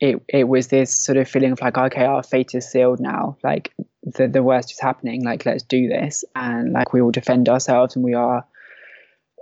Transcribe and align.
it 0.00 0.22
it 0.28 0.44
was 0.44 0.68
this 0.68 0.92
sort 0.92 1.18
of 1.18 1.28
feeling 1.28 1.52
of 1.52 1.60
like, 1.60 1.76
okay, 1.76 2.04
our 2.04 2.22
fate 2.22 2.54
is 2.54 2.70
sealed 2.70 3.00
now. 3.00 3.36
Like 3.42 3.72
the 4.02 4.28
the 4.28 4.42
worst 4.42 4.70
is 4.72 4.80
happening. 4.80 5.24
Like 5.24 5.44
let's 5.44 5.62
do 5.62 5.88
this, 5.88 6.24
and 6.34 6.72
like 6.72 6.92
we 6.92 7.02
will 7.02 7.10
defend 7.10 7.48
ourselves, 7.48 7.96
and 7.96 8.04
we 8.04 8.14
are 8.14 8.46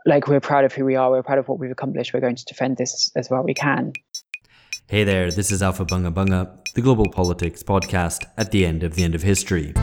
like 0.06 0.28
we're 0.28 0.40
proud 0.40 0.64
of 0.64 0.72
who 0.72 0.84
we 0.84 0.96
are. 0.96 1.10
We're 1.10 1.22
proud 1.22 1.38
of 1.38 1.48
what 1.48 1.58
we've 1.58 1.70
accomplished. 1.70 2.14
We're 2.14 2.20
going 2.20 2.36
to 2.36 2.44
defend 2.44 2.76
this 2.78 3.10
as 3.16 3.28
well 3.28 3.42
we 3.42 3.54
can. 3.54 3.92
Hey 4.88 5.04
there, 5.04 5.30
this 5.30 5.50
is 5.50 5.62
Aufhebunga 5.62 6.14
Bunga, 6.14 6.64
the 6.74 6.80
global 6.80 7.10
politics 7.10 7.62
podcast 7.62 8.24
at 8.36 8.52
the 8.52 8.64
end 8.64 8.82
of 8.82 8.94
the 8.94 9.02
end 9.02 9.16
of 9.16 9.22
history. 9.22 9.74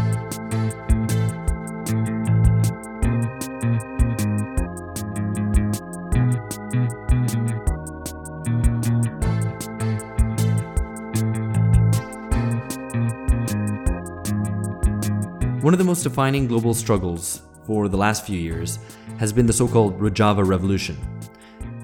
One 15.63 15.73
of 15.73 15.77
the 15.77 15.85
most 15.85 16.03
defining 16.03 16.45
global 16.45 16.73
struggles 16.73 17.41
for 17.65 17.87
the 17.87 17.95
last 17.95 18.25
few 18.25 18.37
years 18.37 18.79
has 19.17 19.31
been 19.31 19.45
the 19.45 19.53
so 19.53 19.65
called 19.65 19.97
Rojava 19.97 20.45
Revolution, 20.45 20.97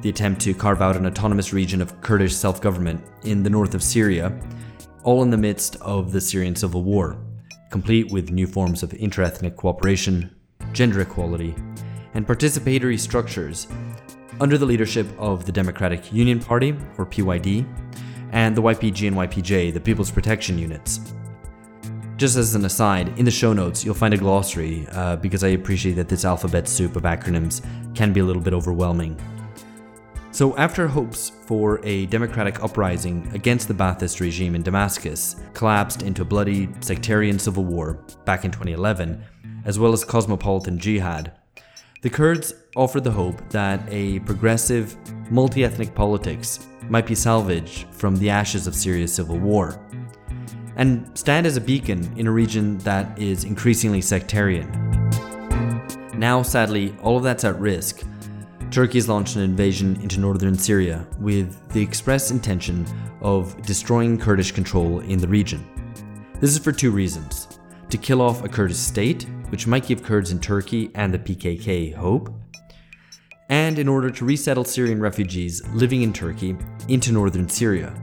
the 0.02 0.10
attempt 0.10 0.42
to 0.42 0.54
carve 0.54 0.82
out 0.82 0.98
an 0.98 1.06
autonomous 1.06 1.54
region 1.54 1.82
of 1.82 2.02
Kurdish 2.02 2.36
self 2.36 2.60
government 2.60 3.02
in 3.24 3.42
the 3.42 3.50
north 3.50 3.74
of 3.74 3.82
Syria, 3.82 4.38
all 5.04 5.24
in 5.24 5.30
the 5.30 5.38
midst 5.38 5.78
of 5.78 6.12
the 6.12 6.20
Syrian 6.20 6.58
civil 6.58 6.84
war, 6.84 7.24
complete 7.72 8.12
with 8.12 8.32
new 8.32 8.48
forms 8.48 8.84
of 8.84 8.90
interethnic 8.90 9.56
cooperation, 9.56 10.36
gender 10.74 11.00
equality, 11.00 11.56
and 12.16 12.28
participatory 12.28 13.00
structures 13.00 13.66
under 14.42 14.58
the 14.58 14.66
leadership 14.66 15.08
of 15.18 15.46
the 15.46 15.54
Democratic 15.54 16.12
Union 16.12 16.42
Party, 16.42 16.76
or 16.98 17.06
PYD, 17.06 17.66
and 18.34 18.58
the 18.58 18.62
YPG 18.62 19.08
and 19.08 19.16
YPJ, 19.16 19.74
the 19.74 19.80
People's 19.80 20.12
Protection 20.12 20.60
Units. 20.60 21.14
Just 22.20 22.36
as 22.36 22.54
an 22.54 22.66
aside, 22.66 23.18
in 23.18 23.24
the 23.24 23.32
show 23.32 23.54
notes, 23.54 23.86
you'll 23.86 23.94
find 23.94 24.14
a 24.14 24.18
glossary 24.18 24.86
uh, 24.92 25.16
because 25.16 25.42
I 25.42 25.50
appreciate 25.50 25.94
that 25.94 26.10
this 26.10 26.26
alphabet 26.26 26.68
soup 26.68 26.98
of 26.98 27.04
acronyms 27.04 27.66
can 27.96 28.12
be 28.12 28.20
a 28.20 28.26
little 28.26 28.42
bit 28.42 28.54
overwhelming. 28.54 29.18
So, 30.32 30.54
after 30.58 30.86
hopes 30.86 31.32
for 31.46 31.80
a 31.86 32.08
democratic 32.08 32.62
uprising 32.62 33.26
against 33.34 33.70
the 33.70 33.74
Ba'athist 33.74 34.20
regime 34.20 34.54
in 34.54 34.64
Damascus 34.64 35.38
collapsed 35.54 36.02
into 36.02 36.24
a 36.24 36.26
bloody 36.26 36.68
sectarian 36.82 37.40
civil 37.40 37.64
war 37.64 37.94
back 38.26 38.44
in 38.44 38.52
2011, 38.52 39.24
as 39.64 39.80
well 39.80 39.94
as 39.94 40.04
cosmopolitan 40.04 40.78
jihad, 40.78 41.32
the 42.02 42.10
Kurds 42.10 42.54
offered 42.76 43.06
the 43.06 43.12
hope 43.12 43.48
that 43.50 43.82
a 43.88 44.20
progressive, 44.20 44.98
multi 45.32 45.64
ethnic 45.64 45.96
politics 45.96 46.68
might 46.90 47.06
be 47.06 47.16
salvaged 47.16 47.88
from 47.94 48.18
the 48.18 48.30
ashes 48.30 48.68
of 48.68 48.76
Syria's 48.76 49.14
civil 49.14 49.38
war 49.38 49.80
and 50.80 51.06
stand 51.14 51.46
as 51.46 51.58
a 51.58 51.62
beacon 51.62 52.10
in 52.16 52.26
a 52.26 52.32
region 52.32 52.78
that 52.80 53.20
is 53.20 53.44
increasingly 53.44 54.00
sectarian. 54.00 54.72
Now, 56.18 56.42
sadly, 56.42 56.96
all 57.02 57.18
of 57.18 57.24
that's 57.24 57.44
at 57.44 57.60
risk. 57.60 58.04
Turkey 58.72 58.98
has 58.98 59.10
launched 59.10 59.36
an 59.36 59.42
invasion 59.42 60.00
into 60.02 60.22
northern 60.22 60.58
Syria 60.58 61.06
with 61.20 61.70
the 61.74 61.82
express 61.82 62.32
intention 62.32 62.86
of 63.20 63.62
destroying 63.64 64.18
Kurdish 64.18 64.54
control 64.54 65.02
in 65.02 65.20
the 65.20 65.28
region. 65.28 65.66
This 66.40 66.52
is 66.52 66.60
for 66.60 66.72
two 66.72 66.92
reasons 66.92 67.60
to 67.90 67.98
kill 67.98 68.22
off 68.22 68.46
a 68.46 68.48
Kurdish 68.48 68.78
state, 68.78 69.28
which 69.50 69.68
might 69.68 69.86
give 69.86 70.02
Kurds 70.02 70.32
in 70.32 70.40
Turkey 70.40 70.92
and 70.96 71.14
the 71.14 71.20
PKK 71.20 71.94
hope, 71.94 72.34
and 73.50 73.80
in 73.80 73.90
order 73.90 74.10
to 74.10 74.24
resettle 74.24 74.64
Syrian 74.64 75.02
refugees 75.02 75.62
living 75.74 76.04
in 76.04 76.14
Turkey 76.14 76.56
into 76.88 77.12
northern 77.12 77.50
Syria, 77.50 77.94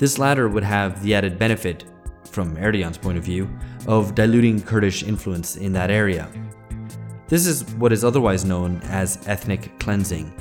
this 0.00 0.18
latter 0.18 0.48
would 0.48 0.64
have 0.64 1.02
the 1.02 1.14
added 1.14 1.38
benefit, 1.38 1.84
from 2.30 2.56
Erdogan's 2.56 2.96
point 2.96 3.18
of 3.18 3.24
view, 3.24 3.46
of 3.86 4.14
diluting 4.14 4.62
Kurdish 4.62 5.02
influence 5.02 5.56
in 5.56 5.74
that 5.74 5.90
area. 5.90 6.26
This 7.28 7.46
is 7.46 7.66
what 7.74 7.92
is 7.92 8.02
otherwise 8.02 8.46
known 8.46 8.80
as 8.84 9.22
ethnic 9.28 9.78
cleansing. 9.78 10.34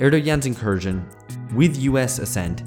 Erdogan's 0.00 0.46
incursion, 0.46 1.08
with 1.54 1.76
US 1.78 2.18
assent, 2.18 2.64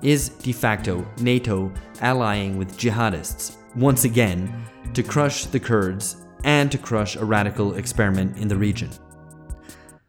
is 0.00 0.30
de 0.30 0.50
facto 0.50 1.06
NATO 1.20 1.70
allying 2.00 2.56
with 2.56 2.78
jihadists, 2.78 3.56
once 3.76 4.04
again, 4.04 4.50
to 4.94 5.02
crush 5.02 5.44
the 5.44 5.60
Kurds 5.60 6.24
and 6.44 6.72
to 6.72 6.78
crush 6.78 7.16
a 7.16 7.24
radical 7.24 7.74
experiment 7.74 8.38
in 8.38 8.48
the 8.48 8.56
region. 8.56 8.88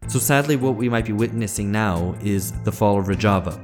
So 0.08 0.18
sadly, 0.18 0.56
what 0.56 0.76
we 0.76 0.88
might 0.88 1.06
be 1.06 1.12
witnessing 1.12 1.74
now 1.74 2.16
is 2.22 2.54
the 2.64 2.72
fall 2.72 2.98
of 2.98 3.08
Rojava, 3.08 3.60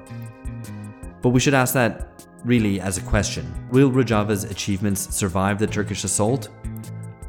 but 1.24 1.30
we 1.30 1.40
should 1.40 1.56
ask 1.56 1.74
that 1.74 2.28
really 2.46 2.80
as 2.80 3.00
a 3.00 3.02
question 3.02 3.52
Will 3.72 3.90
Rojava's 3.90 4.44
achievements 4.44 5.16
survive 5.16 5.58
the 5.58 5.66
Turkish 5.66 6.04
assault? 6.04 6.50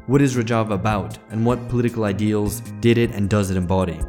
What 0.05 0.21
is 0.21 0.35
Rojava 0.35 0.75
about, 0.75 1.17
and 1.31 1.43
what 1.43 1.67
political 1.67 2.03
ideals 2.03 2.59
did 2.79 2.99
it 2.99 3.09
and 3.09 3.27
does 3.27 3.49
it 3.49 3.57
embody? 3.57 3.99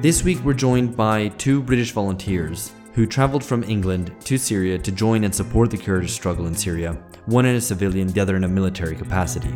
This 0.00 0.24
week 0.24 0.38
we're 0.42 0.54
joined 0.54 0.96
by 0.96 1.28
two 1.28 1.60
British 1.60 1.92
volunteers 1.92 2.72
who 2.94 3.06
travelled 3.06 3.44
from 3.44 3.64
England 3.64 4.14
to 4.20 4.38
Syria 4.38 4.78
to 4.78 4.92
join 4.92 5.24
and 5.24 5.34
support 5.34 5.70
the 5.70 5.76
Kurdish 5.76 6.12
struggle 6.12 6.46
in 6.46 6.54
Syria, 6.54 6.92
one 7.26 7.44
in 7.44 7.56
a 7.56 7.60
civilian, 7.60 8.06
the 8.06 8.20
other 8.20 8.36
in 8.36 8.44
a 8.44 8.48
military 8.48 8.94
capacity. 8.94 9.52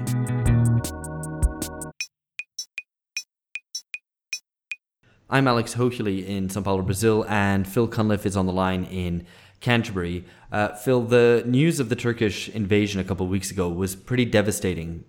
I'm 5.31 5.47
Alex 5.47 5.75
Hochuli 5.75 6.27
in 6.27 6.49
Sao 6.49 6.63
Paulo, 6.63 6.81
Brazil, 6.81 7.27
and 7.29 7.69
Phil 7.69 7.87
Cunliffe 7.87 8.25
is 8.25 8.35
on 8.35 8.47
the 8.47 8.53
line 8.53 8.85
in 8.85 9.27
Canterbury. 9.61 10.25
Uh, 10.51 10.69
Phil, 10.69 11.03
the 11.03 11.43
news 11.45 11.81
of 11.81 11.91
the 11.91 11.97
Turkish 11.97 12.49
invasion 12.49 12.99
a 12.99 13.05
couple 13.05 13.27
of 13.27 13.31
weeks 13.31 13.51
ago 13.51 13.69
was 13.69 13.95
pretty 13.95 14.25
devastating. 14.25 15.05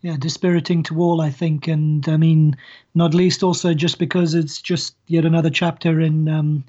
Yeah, 0.00 0.16
dispiriting 0.18 0.84
to 0.84 0.98
all, 0.98 1.20
I 1.20 1.28
think, 1.28 1.68
and 1.68 2.08
I 2.08 2.16
mean, 2.16 2.56
not 2.94 3.12
least 3.12 3.42
also 3.42 3.74
just 3.74 3.98
because 3.98 4.32
it's 4.32 4.62
just 4.62 4.94
yet 5.06 5.26
another 5.26 5.50
chapter 5.50 6.00
in 6.00 6.30
um, 6.30 6.64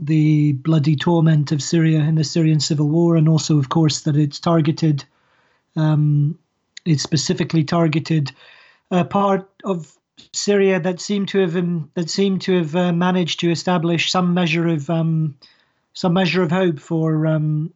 the 0.00 0.54
bloody 0.54 0.96
torment 0.96 1.52
of 1.52 1.62
Syria 1.62 2.00
in 2.00 2.16
the 2.16 2.24
Syrian 2.24 2.58
civil 2.58 2.88
war, 2.88 3.14
and 3.14 3.28
also, 3.28 3.58
of 3.58 3.68
course, 3.68 4.00
that 4.00 4.16
it's 4.16 4.40
targeted, 4.40 5.04
um, 5.76 6.36
it's 6.84 7.04
specifically 7.04 7.62
targeted 7.62 8.32
a 8.90 9.04
part 9.04 9.48
of 9.62 9.96
Syria 10.32 10.80
that 10.80 11.00
seem 11.00 11.26
to 11.26 11.38
have 11.40 11.56
um, 11.56 11.90
that 11.94 12.10
seem 12.10 12.38
to 12.40 12.58
have 12.58 12.76
uh, 12.76 12.92
managed 12.92 13.40
to 13.40 13.50
establish 13.50 14.10
some 14.10 14.34
measure 14.34 14.68
of 14.68 14.88
um, 14.90 15.36
some 15.92 16.12
measure 16.12 16.42
of 16.42 16.50
hope 16.50 16.78
for 16.78 17.26
um, 17.26 17.72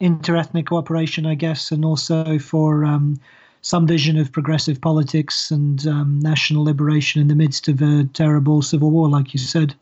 interethnic 0.00 0.66
cooperation, 0.66 1.26
I 1.26 1.34
guess, 1.34 1.70
and 1.70 1.84
also 1.84 2.38
for 2.38 2.84
um, 2.84 3.18
some 3.62 3.86
vision 3.86 4.18
of 4.18 4.32
progressive 4.32 4.80
politics 4.80 5.50
and 5.50 5.86
um, 5.86 6.20
national 6.20 6.64
liberation 6.64 7.20
in 7.20 7.28
the 7.28 7.34
midst 7.34 7.68
of 7.68 7.82
a 7.82 8.04
terrible 8.12 8.62
civil 8.62 8.90
war, 8.90 9.08
like 9.08 9.34
you 9.34 9.38
said. 9.38 9.74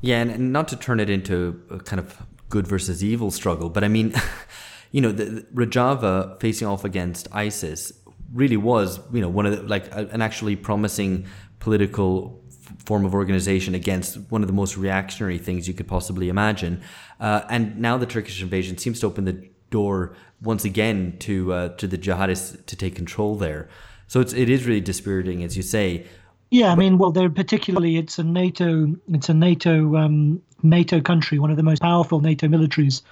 Yeah, 0.00 0.20
and, 0.22 0.52
not 0.52 0.68
to 0.68 0.76
turn 0.76 1.00
it 1.00 1.10
into 1.10 1.60
a 1.70 1.78
kind 1.78 2.00
of 2.00 2.22
good 2.48 2.66
versus 2.66 3.02
evil 3.02 3.30
struggle, 3.30 3.70
but 3.70 3.84
I 3.84 3.88
mean, 3.88 4.12
you 4.92 5.00
know, 5.00 5.12
the, 5.12 5.24
the 5.24 5.40
Rojava 5.54 6.40
facing 6.40 6.66
off 6.66 6.84
against 6.84 7.28
ISIS 7.32 7.92
really 8.32 8.56
was, 8.56 9.00
you 9.12 9.20
know, 9.20 9.28
one 9.28 9.46
of 9.46 9.56
the, 9.56 9.62
like 9.62 9.86
a, 9.94 10.06
an 10.08 10.22
actually 10.22 10.56
promising 10.56 11.26
political 11.58 12.42
form 12.84 13.04
of 13.04 13.14
organization 13.14 13.74
against 13.74 14.16
one 14.30 14.42
of 14.42 14.46
the 14.46 14.52
most 14.54 14.76
reactionary 14.76 15.38
things 15.38 15.68
you 15.68 15.74
could 15.74 15.88
possibly 15.88 16.28
imagine. 16.28 16.80
Uh, 17.18 17.42
and 17.48 17.78
now 17.78 17.96
the 17.96 18.06
Turkish 18.06 18.40
invasion 18.42 18.78
seems 18.78 19.00
to 19.00 19.06
open 19.06 19.24
the 19.24 19.48
door 19.70 20.14
once 20.42 20.64
again 20.64 21.16
to 21.20 21.52
uh, 21.52 21.68
to 21.76 21.86
the 21.86 21.98
jihadists 21.98 22.64
to 22.66 22.76
take 22.76 22.94
control 22.94 23.36
there. 23.36 23.68
So 24.06 24.20
it's 24.20 24.32
it 24.32 24.48
is 24.48 24.66
really 24.66 24.80
dispiriting, 24.80 25.42
as 25.44 25.56
you 25.56 25.62
say. 25.62 26.06
Yeah, 26.50 26.72
I 26.72 26.74
mean, 26.74 26.98
well, 26.98 27.12
they're 27.12 27.30
particularly 27.30 27.96
it's 27.96 28.18
a 28.18 28.24
NATO 28.24 28.96
it's 29.08 29.28
a 29.28 29.34
NATO 29.34 29.96
um, 29.96 30.42
NATO 30.62 31.00
country, 31.00 31.38
one 31.38 31.50
of 31.50 31.56
the 31.56 31.62
most 31.62 31.82
powerful 31.82 32.20
NATO 32.20 32.48
militaries, 32.48 33.02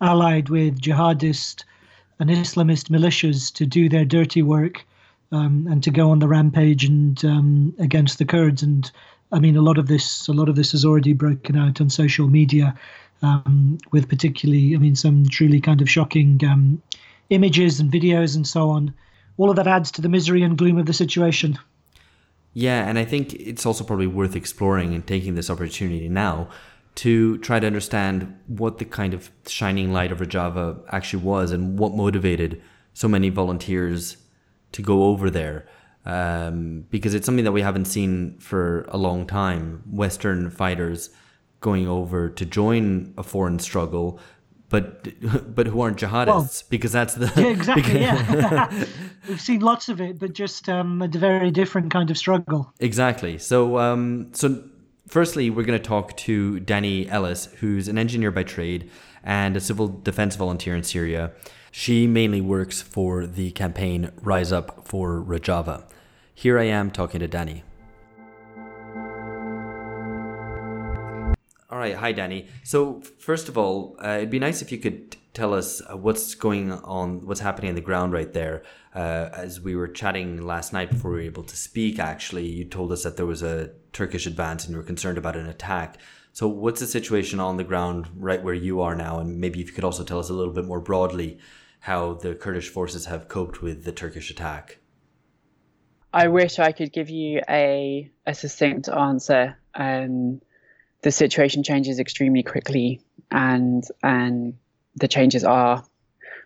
allied 0.00 0.48
with 0.48 0.80
jihadist 0.80 1.64
and 2.18 2.30
Islamist 2.30 2.90
militias 2.90 3.52
to 3.54 3.66
do 3.66 3.88
their 3.88 4.04
dirty 4.04 4.42
work 4.42 4.84
um, 5.32 5.66
and 5.70 5.82
to 5.82 5.90
go 5.90 6.10
on 6.10 6.18
the 6.18 6.28
rampage 6.28 6.84
and 6.84 7.24
um, 7.24 7.74
against 7.78 8.18
the 8.18 8.24
Kurds. 8.24 8.62
And 8.62 8.90
I 9.32 9.38
mean, 9.38 9.56
a 9.56 9.62
lot 9.62 9.78
of 9.78 9.88
this, 9.88 10.28
a 10.28 10.32
lot 10.32 10.48
of 10.48 10.56
this 10.56 10.72
has 10.72 10.84
already 10.84 11.12
broken 11.12 11.56
out 11.56 11.80
on 11.80 11.90
social 11.90 12.28
media, 12.28 12.74
um, 13.22 13.78
with 13.92 14.08
particularly, 14.08 14.74
I 14.74 14.78
mean, 14.78 14.96
some 14.96 15.28
truly 15.28 15.60
kind 15.60 15.80
of 15.80 15.90
shocking 15.90 16.40
um, 16.44 16.82
images 17.30 17.80
and 17.80 17.90
videos 17.90 18.36
and 18.36 18.46
so 18.46 18.70
on. 18.70 18.94
All 19.36 19.50
of 19.50 19.56
that 19.56 19.66
adds 19.66 19.90
to 19.92 20.02
the 20.02 20.08
misery 20.08 20.42
and 20.42 20.58
gloom 20.58 20.78
of 20.78 20.86
the 20.86 20.92
situation. 20.92 21.58
Yeah, 22.54 22.88
and 22.88 22.98
I 22.98 23.04
think 23.04 23.34
it's 23.34 23.66
also 23.66 23.84
probably 23.84 24.06
worth 24.08 24.34
exploring 24.34 24.94
and 24.94 25.06
taking 25.06 25.34
this 25.34 25.50
opportunity 25.50 26.08
now 26.08 26.48
to 26.98 27.38
try 27.38 27.60
to 27.60 27.66
understand 27.66 28.36
what 28.48 28.78
the 28.78 28.84
kind 28.84 29.14
of 29.14 29.30
shining 29.46 29.92
light 29.92 30.10
of 30.10 30.18
Rojava 30.18 30.82
actually 30.88 31.22
was 31.22 31.52
and 31.52 31.78
what 31.78 31.94
motivated 31.94 32.60
so 32.92 33.06
many 33.06 33.28
volunteers 33.28 34.16
to 34.72 34.82
go 34.82 35.04
over 35.04 35.30
there. 35.30 35.68
Um, 36.04 36.86
because 36.90 37.14
it's 37.14 37.24
something 37.24 37.44
that 37.44 37.52
we 37.52 37.62
haven't 37.62 37.84
seen 37.84 38.36
for 38.40 38.82
a 38.88 38.96
long 38.96 39.28
time. 39.28 39.84
Western 39.88 40.50
fighters 40.50 41.10
going 41.60 41.86
over 41.86 42.30
to 42.30 42.44
join 42.44 43.14
a 43.16 43.22
foreign 43.22 43.60
struggle, 43.60 44.18
but 44.68 45.06
but 45.54 45.68
who 45.68 45.80
aren't 45.80 45.98
jihadists 45.98 46.26
well, 46.26 46.50
because 46.68 46.90
that's 46.90 47.14
the 47.14 47.32
yeah, 47.36 47.46
exactly 47.46 47.82
because, 47.92 48.00
yeah. 48.00 48.84
We've 49.28 49.40
seen 49.40 49.60
lots 49.60 49.88
of 49.88 50.00
it, 50.00 50.18
but 50.18 50.32
just 50.32 50.68
um, 50.68 51.00
a 51.00 51.06
very 51.06 51.52
different 51.52 51.92
kind 51.92 52.10
of 52.10 52.18
struggle. 52.18 52.72
Exactly. 52.80 53.38
So 53.38 53.78
um, 53.78 54.30
so 54.32 54.64
firstly, 55.08 55.50
we're 55.50 55.64
going 55.64 55.78
to 55.78 55.84
talk 55.84 56.16
to 56.18 56.60
Dani 56.60 57.10
Ellis, 57.10 57.46
who's 57.60 57.88
an 57.88 57.98
engineer 57.98 58.30
by 58.30 58.42
trade 58.42 58.90
and 59.24 59.56
a 59.56 59.60
civil 59.60 59.88
defense 59.88 60.36
volunteer 60.36 60.76
in 60.76 60.82
Syria. 60.82 61.32
She 61.70 62.06
mainly 62.06 62.40
works 62.40 62.80
for 62.80 63.26
the 63.26 63.50
campaign 63.50 64.10
Rise 64.22 64.52
Up 64.52 64.86
for 64.86 65.22
Rojava. 65.22 65.88
Here 66.34 66.58
I 66.58 66.64
am 66.64 66.90
talking 66.90 67.20
to 67.20 67.28
Dani. 67.28 67.62
All 71.70 71.78
right, 71.78 71.94
hi 71.94 72.14
Dani. 72.14 72.46
So 72.64 73.02
first 73.18 73.48
of 73.48 73.58
all, 73.58 73.96
uh, 74.02 74.16
it'd 74.18 74.30
be 74.30 74.38
nice 74.38 74.62
if 74.62 74.72
you 74.72 74.78
could 74.78 75.16
tell 75.38 75.54
us 75.54 75.80
uh, 75.80 75.96
what's 75.96 76.34
going 76.34 76.72
on, 76.72 77.24
what's 77.24 77.40
happening 77.40 77.68
on 77.68 77.76
the 77.76 77.80
ground 77.80 78.12
right 78.12 78.32
there. 78.32 78.64
Uh, 78.92 79.28
as 79.32 79.60
we 79.60 79.76
were 79.76 79.86
chatting 79.86 80.42
last 80.42 80.72
night 80.72 80.90
before 80.90 81.12
we 81.12 81.18
were 81.18 81.22
able 81.22 81.44
to 81.44 81.56
speak, 81.56 82.00
actually, 82.00 82.46
you 82.46 82.64
told 82.64 82.90
us 82.90 83.04
that 83.04 83.16
there 83.16 83.24
was 83.24 83.42
a 83.42 83.70
Turkish 83.92 84.26
advance 84.26 84.64
and 84.64 84.72
you 84.72 84.76
were 84.76 84.82
concerned 84.82 85.16
about 85.16 85.36
an 85.36 85.46
attack. 85.46 85.98
So 86.32 86.48
what's 86.48 86.80
the 86.80 86.88
situation 86.88 87.38
on 87.38 87.56
the 87.56 87.64
ground 87.64 88.08
right 88.16 88.42
where 88.42 88.54
you 88.54 88.80
are 88.80 88.96
now? 88.96 89.20
And 89.20 89.38
maybe 89.40 89.60
if 89.60 89.68
you 89.68 89.72
could 89.72 89.84
also 89.84 90.02
tell 90.02 90.18
us 90.18 90.28
a 90.28 90.34
little 90.34 90.52
bit 90.52 90.64
more 90.64 90.80
broadly 90.80 91.38
how 91.80 92.14
the 92.14 92.34
Kurdish 92.34 92.68
forces 92.68 93.06
have 93.06 93.28
coped 93.28 93.62
with 93.62 93.84
the 93.84 93.92
Turkish 93.92 94.30
attack. 94.30 94.78
I 96.12 96.26
wish 96.26 96.58
I 96.58 96.72
could 96.72 96.92
give 96.92 97.10
you 97.10 97.42
a, 97.48 98.10
a 98.26 98.34
succinct 98.34 98.88
answer. 98.88 99.56
Um, 99.74 100.40
the 101.02 101.12
situation 101.12 101.62
changes 101.62 102.00
extremely 102.00 102.42
quickly, 102.42 103.00
and 103.30 103.84
and 104.02 104.54
the 104.98 105.08
changes 105.08 105.44
are 105.44 105.84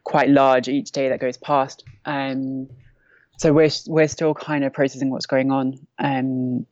quite 0.04 0.28
large 0.28 0.69
each 0.69 0.93
day 0.93 1.08
that 1.08 1.20
goes 1.20 1.37
past. 1.37 1.84
Um, 2.04 2.69
so 3.38 3.52
we're 3.52 3.70
we're 3.87 4.08
still 4.08 4.34
kind 4.34 4.64
of 4.64 4.72
processing 4.72 5.10
what's 5.10 5.26
going 5.26 5.50
on. 5.50 5.87
Um, 5.99 6.66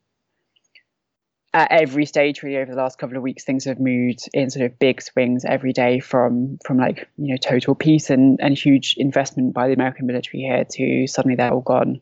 at 1.53 1.73
every 1.73 2.06
stage, 2.06 2.43
really, 2.43 2.59
over 2.59 2.71
the 2.71 2.81
last 2.81 2.99
couple 2.99 3.17
of 3.17 3.25
weeks, 3.25 3.43
things 3.43 3.65
have 3.65 3.81
moved 3.81 4.29
in 4.32 4.50
sort 4.50 4.67
of 4.67 4.79
big 4.79 5.03
swings 5.03 5.44
every 5.44 5.73
day 5.73 5.99
from 5.99 6.59
from 6.65 6.79
like 6.79 7.09
you 7.17 7.32
know 7.32 7.37
total 7.37 7.75
peace 7.75 8.11
and 8.11 8.38
and 8.41 8.56
huge 8.56 8.94
investment 8.97 9.53
by 9.53 9.67
the 9.67 9.75
American 9.75 10.06
military 10.06 10.43
here 10.43 10.65
to 10.65 11.06
suddenly 11.06 11.35
they're 11.35 11.53
all 11.53 11.61
gone. 11.61 12.00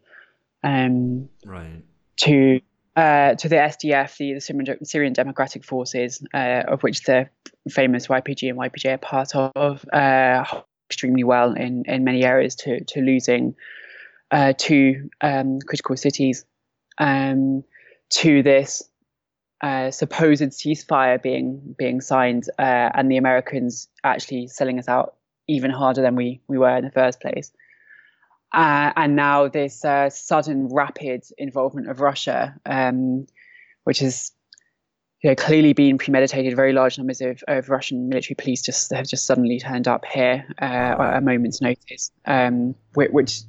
Um, 0.62 1.30
right. 1.46 1.82
To 2.18 2.60
uh, 2.98 3.36
to 3.36 3.48
the 3.48 3.54
SDF, 3.54 4.16
the, 4.16 4.34
the 4.34 4.84
Syrian, 4.84 5.12
Democratic 5.12 5.64
Forces, 5.64 6.20
uh, 6.34 6.64
of 6.66 6.82
which 6.82 7.04
the 7.04 7.28
famous 7.70 8.08
YPG 8.08 8.50
and 8.50 8.58
YPJ 8.58 8.94
are 8.94 8.98
part 8.98 9.36
of, 9.36 9.84
uh, 9.92 10.44
extremely 10.90 11.22
well 11.22 11.52
in, 11.52 11.84
in 11.86 12.02
many 12.02 12.24
areas 12.24 12.56
to, 12.56 12.82
to 12.86 13.00
losing 13.00 13.54
uh, 14.32 14.52
two 14.58 15.10
um, 15.20 15.60
critical 15.60 15.96
cities. 15.96 16.44
Um, 16.98 17.62
to 18.10 18.42
this 18.42 18.82
uh, 19.60 19.92
supposed 19.92 20.42
ceasefire 20.42 21.22
being 21.22 21.76
being 21.78 22.00
signed, 22.00 22.50
and 22.58 23.08
the 23.08 23.18
Americans 23.18 23.86
actually 24.02 24.48
selling 24.48 24.80
us 24.80 24.88
out 24.88 25.14
even 25.46 25.70
harder 25.70 26.02
than 26.02 26.16
we 26.16 26.40
we 26.48 26.58
were 26.58 26.76
in 26.76 26.84
the 26.84 26.90
first 26.90 27.20
place. 27.20 27.52
Uh, 28.52 28.92
and 28.96 29.14
now 29.14 29.48
this 29.48 29.84
uh, 29.84 30.08
sudden 30.10 30.68
rapid 30.68 31.24
involvement 31.36 31.88
of 31.88 32.00
Russia, 32.00 32.54
um, 32.64 33.26
which 33.84 33.98
has 33.98 34.32
you 35.22 35.30
know, 35.30 35.34
clearly 35.34 35.72
been 35.72 35.98
premeditated. 35.98 36.54
Very 36.56 36.72
large 36.72 36.96
numbers 36.96 37.20
of, 37.20 37.42
of 37.48 37.68
Russian 37.68 38.08
military 38.08 38.36
police 38.36 38.62
just 38.62 38.92
have 38.92 39.06
just 39.06 39.26
suddenly 39.26 39.58
turned 39.58 39.88
up 39.88 40.04
here 40.04 40.46
uh, 40.60 40.64
at 40.64 41.16
a 41.18 41.20
moment's 41.20 41.60
notice, 41.60 42.10
um, 42.24 42.74
which, 42.94 43.10
which 43.10 43.40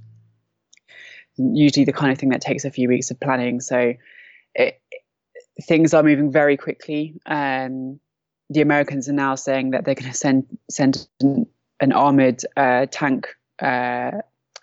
usually 1.37 1.85
the 1.85 1.93
kind 1.93 2.11
of 2.11 2.17
thing 2.17 2.29
that 2.29 2.41
takes 2.41 2.65
a 2.65 2.71
few 2.71 2.89
weeks 2.89 3.11
of 3.11 3.19
planning. 3.19 3.61
So 3.61 3.93
it, 4.55 4.81
things 5.61 5.93
are 5.93 6.03
moving 6.03 6.31
very 6.31 6.57
quickly. 6.57 7.19
Um, 7.25 7.99
the 8.49 8.61
Americans 8.61 9.07
are 9.07 9.13
now 9.13 9.35
saying 9.35 9.71
that 9.71 9.85
they're 9.85 9.95
going 9.95 10.11
to 10.11 10.17
send 10.17 10.57
send 10.69 11.07
an, 11.21 11.45
an 11.79 11.93
armored 11.93 12.41
uh, 12.57 12.87
tank 12.89 13.27
uh, 13.61 14.11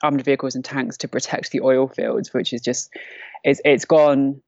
armored 0.02 0.24
vehicles 0.24 0.54
and 0.54 0.64
tanks 0.64 0.96
to 0.98 1.08
protect 1.08 1.50
the 1.50 1.60
oil 1.60 1.88
fields, 1.88 2.32
which 2.32 2.52
is 2.52 2.60
just 2.60 2.90
it's 3.44 3.60
it's 3.64 3.84
gone. 3.84 4.42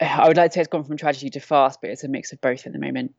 I 0.00 0.28
would 0.28 0.36
like 0.36 0.50
to 0.50 0.54
say 0.56 0.60
it's 0.60 0.68
gone 0.68 0.84
from 0.84 0.96
tragedy 0.96 1.30
to 1.30 1.40
fast, 1.40 1.80
but 1.80 1.90
it's 1.90 2.04
a 2.04 2.08
mix 2.08 2.32
of 2.32 2.40
both 2.40 2.66
at 2.66 2.72
the 2.72 2.78
moment. 2.78 3.14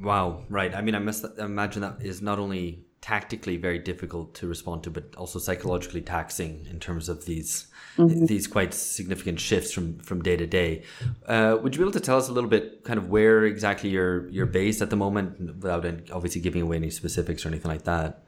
Wow, 0.00 0.42
right. 0.50 0.74
I 0.74 0.82
mean, 0.82 0.94
I 0.94 0.98
must 0.98 1.24
imagine 1.38 1.82
that 1.82 2.02
is 2.02 2.20
not 2.20 2.38
only 2.38 2.84
tactically 3.00 3.58
very 3.58 3.78
difficult 3.78 4.34
to 4.34 4.46
respond 4.46 4.82
to, 4.82 4.90
but 4.90 5.14
also 5.16 5.38
psychologically 5.38 6.00
taxing 6.00 6.66
in 6.70 6.80
terms 6.80 7.08
of 7.10 7.26
these 7.26 7.66
mm-hmm. 7.98 8.26
these 8.26 8.46
quite 8.46 8.72
significant 8.72 9.38
shifts 9.38 9.72
from 9.72 9.98
from 9.98 10.22
day 10.22 10.36
to 10.36 10.46
day. 10.46 10.82
Uh, 11.26 11.56
would 11.62 11.74
you 11.74 11.80
be 11.80 11.84
able 11.84 11.92
to 11.92 12.00
tell 12.00 12.16
us 12.16 12.28
a 12.28 12.32
little 12.32 12.48
bit, 12.50 12.82
kind 12.82 12.98
of 12.98 13.10
where 13.10 13.44
exactly 13.44 13.90
you're 13.90 14.28
you're 14.30 14.46
based 14.46 14.82
at 14.82 14.90
the 14.90 14.96
moment, 14.96 15.38
without 15.62 15.84
obviously 16.10 16.40
giving 16.40 16.62
away 16.62 16.76
any 16.76 16.90
specifics 16.90 17.44
or 17.44 17.48
anything 17.48 17.70
like 17.70 17.84
that? 17.84 18.23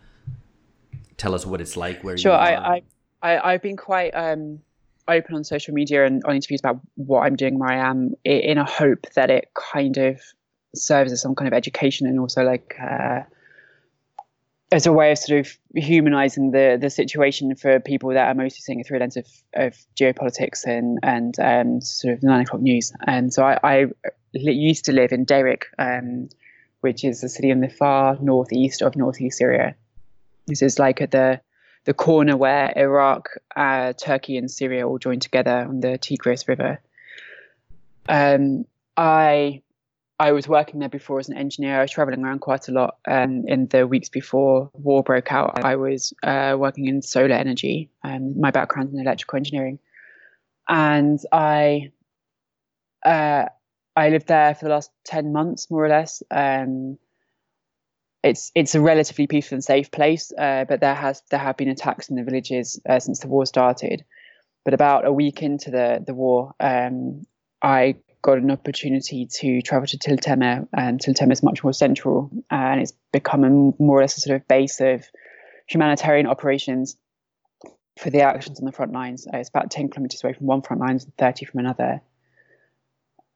Tell 1.16 1.34
us 1.34 1.46
what 1.46 1.60
it's 1.60 1.76
like 1.76 2.02
where 2.02 2.16
sure, 2.16 2.32
you 2.32 2.38
I, 2.38 2.82
I, 3.22 3.38
I, 3.38 3.52
have 3.52 3.62
been 3.62 3.76
quite 3.76 4.10
um, 4.10 4.60
open 5.08 5.34
on 5.34 5.44
social 5.44 5.74
media 5.74 6.04
and 6.04 6.22
on 6.24 6.34
interviews 6.34 6.60
about 6.60 6.80
what 6.94 7.20
I'm 7.20 7.36
doing 7.36 7.58
where 7.58 7.70
I 7.70 7.88
am 7.88 8.14
in 8.24 8.58
a 8.58 8.64
hope 8.64 9.06
that 9.14 9.30
it 9.30 9.50
kind 9.54 9.96
of 9.96 10.20
serves 10.74 11.12
as 11.12 11.22
some 11.22 11.34
kind 11.34 11.48
of 11.48 11.54
education 11.54 12.06
and 12.06 12.20
also 12.20 12.42
like 12.42 12.76
uh, 12.80 13.20
as 14.72 14.86
a 14.86 14.92
way 14.92 15.12
of 15.12 15.18
sort 15.18 15.40
of 15.40 15.58
humanizing 15.74 16.50
the 16.50 16.76
the 16.80 16.90
situation 16.90 17.54
for 17.54 17.80
people 17.80 18.10
that 18.10 18.28
are 18.28 18.34
mostly 18.34 18.60
seeing 18.60 18.80
it 18.80 18.86
through 18.86 18.98
a 18.98 19.00
lens 19.00 19.16
of, 19.16 19.26
of 19.54 19.76
geopolitics 19.98 20.64
and 20.66 20.98
and 21.02 21.38
um, 21.38 21.80
sort 21.80 22.14
of 22.14 22.22
nine 22.22 22.42
o'clock 22.42 22.60
news. 22.60 22.92
And 23.06 23.32
so 23.32 23.44
I, 23.44 23.58
I 23.62 23.86
used 24.32 24.84
to 24.86 24.92
live 24.92 25.12
in 25.12 25.24
Derik, 25.24 25.64
um, 25.78 26.28
which 26.80 27.04
is 27.04 27.22
a 27.22 27.28
city 27.28 27.50
in 27.50 27.60
the 27.60 27.68
far 27.68 28.18
northeast 28.20 28.82
of 28.82 28.96
northeast 28.96 29.38
Syria. 29.38 29.76
This 30.46 30.62
is 30.62 30.78
like 30.78 31.00
at 31.00 31.10
the 31.10 31.40
the 31.84 31.94
corner 31.94 32.36
where 32.36 32.72
Iraq, 32.76 33.28
uh, 33.54 33.92
Turkey, 33.92 34.36
and 34.36 34.50
Syria 34.50 34.86
all 34.86 34.98
join 34.98 35.20
together 35.20 35.64
on 35.68 35.80
the 35.80 35.98
Tigris 35.98 36.48
River. 36.48 36.80
Um, 38.08 38.64
I 38.96 39.62
I 40.18 40.32
was 40.32 40.48
working 40.48 40.80
there 40.80 40.88
before 40.88 41.18
as 41.18 41.28
an 41.28 41.36
engineer. 41.36 41.78
I 41.78 41.82
was 41.82 41.90
traveling 41.90 42.24
around 42.24 42.40
quite 42.40 42.68
a 42.68 42.72
lot. 42.72 42.96
Um, 43.06 43.44
in 43.46 43.66
the 43.66 43.86
weeks 43.86 44.08
before 44.08 44.70
war 44.72 45.02
broke 45.02 45.30
out, 45.30 45.64
I 45.64 45.76
was 45.76 46.12
uh, 46.22 46.56
working 46.58 46.86
in 46.86 47.02
solar 47.02 47.34
energy. 47.34 47.90
Um, 48.02 48.38
my 48.40 48.50
background 48.50 48.92
in 48.92 49.00
electrical 49.00 49.36
engineering, 49.36 49.78
and 50.68 51.20
I 51.32 51.92
uh, 53.04 53.46
I 53.94 54.08
lived 54.08 54.26
there 54.26 54.54
for 54.54 54.64
the 54.64 54.70
last 54.70 54.90
ten 55.04 55.32
months, 55.32 55.70
more 55.70 55.84
or 55.84 55.88
less. 55.88 56.22
Um, 56.30 56.98
it's 58.26 58.50
it's 58.56 58.74
a 58.74 58.80
relatively 58.80 59.26
peaceful 59.28 59.54
and 59.54 59.64
safe 59.64 59.90
place, 59.90 60.32
uh, 60.36 60.64
but 60.64 60.80
there 60.80 60.94
has 60.94 61.22
there 61.30 61.38
have 61.38 61.56
been 61.56 61.68
attacks 61.68 62.08
in 62.08 62.16
the 62.16 62.24
villages 62.24 62.80
uh, 62.88 62.98
since 62.98 63.20
the 63.20 63.28
war 63.28 63.46
started. 63.46 64.04
But 64.64 64.74
about 64.74 65.06
a 65.06 65.12
week 65.12 65.42
into 65.42 65.70
the 65.70 66.02
the 66.04 66.12
war, 66.12 66.52
um, 66.58 67.24
I 67.62 67.96
got 68.22 68.38
an 68.38 68.50
opportunity 68.50 69.26
to 69.26 69.62
travel 69.62 69.86
to 69.86 69.98
Tel 69.98 70.16
Tamer, 70.16 70.66
and 70.76 71.00
Tel 71.00 71.14
Tamer 71.14 71.32
is 71.32 71.42
much 71.44 71.62
more 71.62 71.72
central, 71.72 72.30
and 72.50 72.80
it's 72.80 72.92
become 73.12 73.44
a 73.44 73.50
more 73.50 73.98
or 73.98 74.00
less 74.00 74.16
a 74.16 74.20
sort 74.20 74.40
of 74.40 74.48
base 74.48 74.80
of 74.80 75.04
humanitarian 75.68 76.26
operations 76.26 76.96
for 77.96 78.10
the 78.10 78.22
actions 78.22 78.58
on 78.58 78.66
the 78.66 78.72
front 78.72 78.92
lines. 78.92 79.26
Uh, 79.32 79.38
it's 79.38 79.50
about 79.50 79.70
ten 79.70 79.88
kilometers 79.88 80.24
away 80.24 80.32
from 80.32 80.46
one 80.46 80.62
front 80.62 80.80
line 80.80 80.90
and 80.90 81.16
thirty 81.16 81.44
from 81.44 81.60
another. 81.60 82.02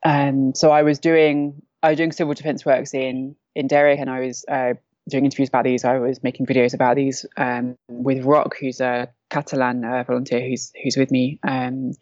Um, 0.05 0.53
so 0.55 0.73
I 0.73 0.83
was 0.83 0.99
doing 0.99 1.63
I 1.83 1.91
was 1.91 1.97
doing 1.97 2.13
civil 2.13 2.35
defense 2.35 2.65
works 2.65 2.95
in 2.95 3.37
in 3.55 3.69
Derik, 3.69 4.01
and 4.01 4.11
I 4.11 4.21
was 4.21 4.45
uh, 4.49 4.75
doing 5.09 5.25
interviews 5.25 5.49
about 5.49 5.65
these. 5.65 5.85
I 5.85 5.99
was 5.99 6.23
making 6.23 6.47
videos 6.47 6.75
about 6.75 6.97
these 6.97 7.27
um, 7.37 7.77
with 7.89 8.25
Rock, 8.25 8.57
who's 8.61 8.81
a 8.81 9.09
Catalan 9.31 9.85
uh, 9.85 10.05
volunteer 10.05 10.41
who's 10.41 10.73
who's 10.83 10.97
with 10.97 11.11
me, 11.11 11.39
um, 11.47 11.93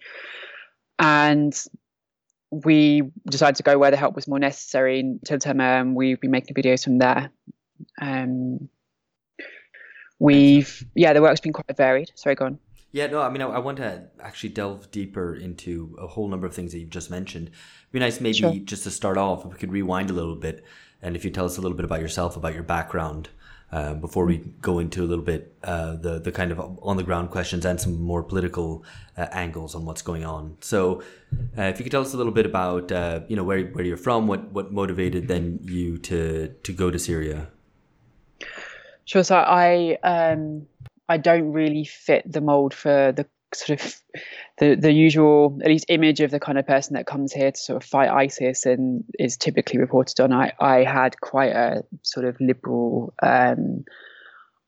and 0.99 1.55
we 2.51 3.03
decided 3.29 3.57
to 3.57 3.63
go 3.63 3.79
where 3.79 3.91
the 3.91 3.97
help 3.97 4.15
was 4.15 4.27
more 4.27 4.39
necessary 4.39 5.01
in 5.01 5.21
Tiltem. 5.21 5.61
Um, 5.61 5.95
we've 5.95 6.21
been 6.21 6.31
making 6.31 6.55
videos 6.55 6.85
from 6.85 6.99
there. 6.99 7.31
Um, 8.01 8.69
we've 10.19 10.85
yeah, 10.95 11.13
the 11.13 11.23
work's 11.23 11.41
been 11.41 11.53
quite 11.53 11.77
varied. 11.77 12.11
Sorry, 12.15 12.35
go 12.35 12.47
on. 12.47 12.59
Yeah, 12.91 13.07
no, 13.09 13.21
I 13.21 13.29
mean, 13.29 13.43
I, 13.43 13.49
I, 13.49 13.59
want 13.59 13.77
to 13.79 14.05
actually 14.21 14.49
delve 14.51 14.91
deeper 14.91 15.35
into 15.35 15.95
a 16.01 16.07
whole 16.07 16.27
number 16.27 16.47
of 16.47 16.55
things 16.55 16.73
that 16.73 16.79
you've 16.79 16.89
just 16.89 17.11
mentioned. 17.11 17.49
It'd 17.49 17.93
be 17.93 17.99
nice, 17.99 18.21
maybe 18.21 18.35
sure. 18.35 18.55
just 18.65 18.85
to 18.85 18.91
start 18.91 19.19
off, 19.19 19.45
if 19.45 19.53
we 19.53 19.59
could 19.59 19.73
rewind 19.73 20.11
a 20.11 20.15
little 20.15 20.37
bit. 20.37 20.65
and 21.03 21.15
if 21.15 21.25
you 21.25 21.31
tell 21.31 21.45
us 21.45 21.59
a 21.59 21.61
little 21.61 21.77
bit 21.77 21.85
about 21.85 22.01
yourself, 22.01 22.37
about 22.37 22.55
your 22.55 22.63
background, 22.63 23.29
uh, 23.71 23.93
before 23.95 24.25
we 24.25 24.39
go 24.63 24.79
into 24.79 25.03
a 25.03 25.07
little 25.07 25.25
bit 25.25 25.55
uh, 25.63 25.95
the 25.97 26.19
the 26.19 26.33
kind 26.33 26.51
of 26.51 26.79
on 26.83 26.97
the 26.97 27.03
ground 27.03 27.31
questions 27.31 27.67
and 27.67 27.79
some 27.79 28.01
more 28.01 28.23
political 28.23 28.83
uh, 29.19 29.27
angles 29.33 29.75
on 29.75 29.85
what's 29.85 30.01
going 30.01 30.25
on. 30.25 30.57
So, 30.61 31.03
uh, 31.59 31.65
if 31.65 31.79
you 31.79 31.85
could 31.85 31.93
tell 31.93 32.01
us 32.01 32.15
a 32.15 32.17
little 32.17 32.33
bit 32.33 32.47
about 32.47 32.91
uh, 32.91 33.21
you 33.29 33.37
know 33.37 33.45
where 33.45 33.67
where 33.67 33.85
you're 33.85 33.99
from, 33.99 34.27
what 34.27 34.51
what 34.53 34.73
motivated 34.73 35.29
then 35.29 35.59
you 35.63 35.99
to 35.99 36.49
to 36.49 36.73
go 36.73 36.91
to 36.91 36.99
Syria. 36.99 37.49
Sure. 39.05 39.23
So 39.23 39.37
I 39.37 39.99
um, 40.03 40.67
I 41.09 41.17
don't 41.17 41.53
really 41.53 41.85
fit 41.85 42.31
the 42.31 42.41
mold 42.41 42.75
for 42.75 43.13
the 43.13 43.27
sort 43.55 43.81
of 43.81 43.97
the 44.59 44.75
the 44.75 44.93
usual 44.93 45.59
at 45.63 45.69
least 45.69 45.87
image 45.89 46.21
of 46.21 46.31
the 46.31 46.41
kind 46.41 46.59
of 46.59 46.67
person 46.67 46.95
that 46.95 47.07
comes 47.07 47.33
here 47.33 47.51
to 47.51 47.59
sort 47.59 47.83
of 47.83 47.89
fight 47.89 48.11
ISIS 48.11 48.67
and 48.67 49.05
is 49.19 49.37
typically 49.37 49.79
reported 49.79 50.21
on. 50.21 50.33
I 50.33 50.53
I 50.61 50.85
had 50.85 51.21
quite 51.21 51.53
a 51.53 51.85
sort 52.03 52.27
of 52.27 52.37
liberal 52.41 53.15
um, 53.23 53.85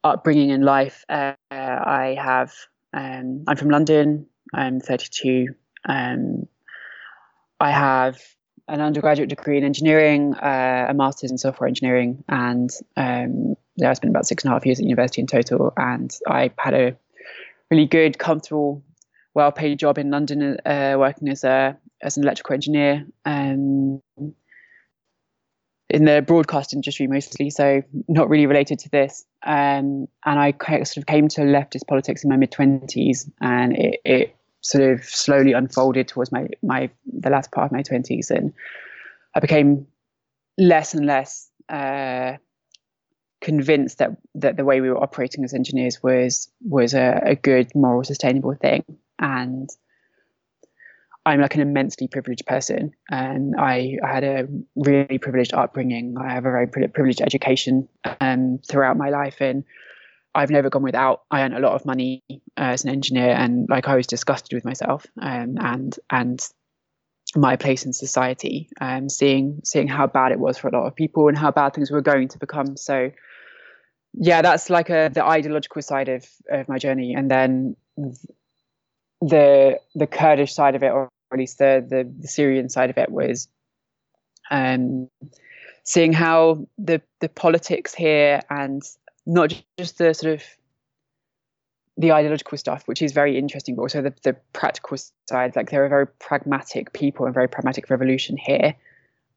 upbringing 0.03 0.49
in 0.49 0.61
life. 0.61 1.05
Uh, 1.07 1.33
I 1.51 2.17
have 2.19 2.53
um, 2.93 3.43
I'm 3.47 3.57
from 3.57 3.69
London. 3.69 4.27
I'm 4.53 4.79
32. 4.79 5.47
Um, 5.87 6.47
I 7.59 7.71
have 7.71 8.19
an 8.67 8.81
undergraduate 8.81 9.29
degree 9.29 9.57
in 9.57 9.63
engineering, 9.63 10.33
uh, 10.35 10.87
a 10.89 10.93
master's 10.93 11.31
in 11.31 11.37
software 11.37 11.67
engineering, 11.67 12.23
and 12.27 12.69
um, 12.97 13.55
yeah, 13.81 13.89
I 13.89 13.93
spent 13.93 14.11
about 14.11 14.27
six 14.27 14.43
and 14.43 14.51
a 14.51 14.53
half 14.53 14.65
years 14.65 14.79
at 14.79 14.85
university 14.85 15.21
in 15.21 15.27
total. 15.27 15.73
And 15.75 16.15
I 16.27 16.51
had 16.59 16.73
a 16.75 16.95
really 17.71 17.87
good, 17.87 18.19
comfortable, 18.19 18.83
well-paid 19.33 19.79
job 19.79 19.97
in 19.97 20.11
London, 20.11 20.57
uh, 20.65 20.95
working 20.97 21.29
as 21.29 21.43
a 21.43 21.75
as 22.03 22.17
an 22.17 22.23
electrical 22.23 22.53
engineer 22.53 23.05
um, 23.25 24.01
in 25.89 26.05
the 26.05 26.23
broadcast 26.25 26.73
industry 26.73 27.07
mostly. 27.07 27.49
So 27.49 27.81
not 28.07 28.29
really 28.29 28.45
related 28.45 28.79
to 28.79 28.89
this. 28.89 29.25
Um, 29.43 30.07
and 30.25 30.39
I 30.39 30.53
sort 30.83 30.97
of 30.97 31.05
came 31.07 31.27
to 31.29 31.41
leftist 31.41 31.87
politics 31.87 32.23
in 32.23 32.29
my 32.29 32.37
mid 32.37 32.51
twenties, 32.51 33.29
and 33.41 33.75
it, 33.75 33.99
it 34.05 34.35
sort 34.61 34.83
of 34.83 35.03
slowly 35.03 35.53
unfolded 35.53 36.07
towards 36.07 36.31
my 36.31 36.47
my 36.61 36.91
the 37.05 37.31
last 37.31 37.51
part 37.51 37.65
of 37.65 37.71
my 37.71 37.81
twenties, 37.81 38.29
and 38.29 38.53
I 39.33 39.39
became 39.39 39.87
less 40.59 40.93
and 40.93 41.07
less. 41.07 41.49
Uh, 41.67 42.37
convinced 43.41 43.97
that 43.97 44.11
that 44.35 44.55
the 44.55 44.63
way 44.63 44.81
we 44.81 44.89
were 44.89 45.01
operating 45.01 45.43
as 45.43 45.53
engineers 45.53 46.01
was 46.01 46.49
was 46.61 46.93
a, 46.93 47.21
a 47.25 47.35
good, 47.35 47.73
moral, 47.75 48.03
sustainable 48.03 48.53
thing. 48.53 48.83
And 49.19 49.69
I'm 51.25 51.41
like 51.41 51.53
an 51.53 51.61
immensely 51.61 52.07
privileged 52.07 52.45
person, 52.47 52.93
and 53.09 53.55
I, 53.55 53.97
I 54.03 54.07
had 54.07 54.23
a 54.23 54.47
really 54.75 55.19
privileged 55.19 55.53
upbringing. 55.53 56.15
I 56.19 56.33
have 56.33 56.45
a 56.45 56.51
very 56.51 56.67
privileged 56.67 57.21
education 57.21 57.87
um, 58.19 58.59
throughout 58.67 58.97
my 58.97 59.09
life, 59.09 59.39
and 59.39 59.63
I've 60.33 60.49
never 60.49 60.71
gone 60.71 60.81
without. 60.81 61.21
I 61.29 61.41
earned 61.41 61.53
a 61.53 61.59
lot 61.59 61.73
of 61.73 61.85
money 61.85 62.23
uh, 62.29 62.39
as 62.57 62.83
an 62.83 62.89
engineer, 62.89 63.29
and 63.29 63.67
like 63.69 63.87
I 63.87 63.95
was 63.95 64.07
disgusted 64.07 64.53
with 64.55 64.65
myself 64.65 65.05
um, 65.21 65.57
and 65.59 65.95
and 66.09 66.39
my 67.35 67.55
place 67.55 67.85
in 67.85 67.93
society, 67.93 68.69
um, 68.79 69.07
seeing 69.07 69.61
seeing 69.63 69.87
how 69.87 70.07
bad 70.07 70.31
it 70.31 70.39
was 70.39 70.57
for 70.57 70.69
a 70.69 70.71
lot 70.71 70.87
of 70.87 70.95
people 70.95 71.27
and 71.27 71.37
how 71.37 71.51
bad 71.51 71.73
things 71.73 71.91
were 71.91 72.01
going 72.01 72.29
to 72.29 72.39
become. 72.39 72.77
So 72.77 73.11
yeah, 74.13 74.41
that's 74.41 74.69
like 74.69 74.89
a 74.89 75.09
the 75.13 75.23
ideological 75.23 75.81
side 75.81 76.09
of 76.09 76.25
of 76.49 76.67
my 76.67 76.77
journey, 76.77 77.13
and 77.13 77.29
then 77.29 77.75
the 79.21 79.79
the 79.95 80.07
Kurdish 80.07 80.53
side 80.53 80.75
of 80.75 80.83
it, 80.83 80.91
or 80.91 81.09
at 81.31 81.39
least 81.39 81.57
the 81.57 81.85
the, 81.87 82.11
the 82.19 82.27
Syrian 82.27 82.69
side 82.69 82.89
of 82.89 82.97
it, 82.97 83.11
was 83.11 83.47
um, 84.49 85.09
seeing 85.83 86.13
how 86.13 86.67
the 86.77 87.01
the 87.19 87.29
politics 87.29 87.93
here 87.93 88.41
and 88.49 88.83
not 89.25 89.53
just 89.77 89.97
the 89.97 90.13
sort 90.13 90.33
of 90.33 90.43
the 91.97 92.11
ideological 92.11 92.57
stuff, 92.57 92.87
which 92.87 93.01
is 93.01 93.11
very 93.11 93.37
interesting, 93.37 93.75
but 93.75 93.83
also 93.83 94.01
the, 94.01 94.13
the 94.23 94.33
practical 94.53 94.97
side. 95.29 95.55
Like 95.55 95.69
there 95.69 95.85
are 95.85 95.89
very 95.89 96.07
pragmatic 96.07 96.93
people 96.93 97.25
and 97.25 97.33
very 97.33 97.47
pragmatic 97.47 97.89
revolution 97.89 98.37
here. 98.37 98.75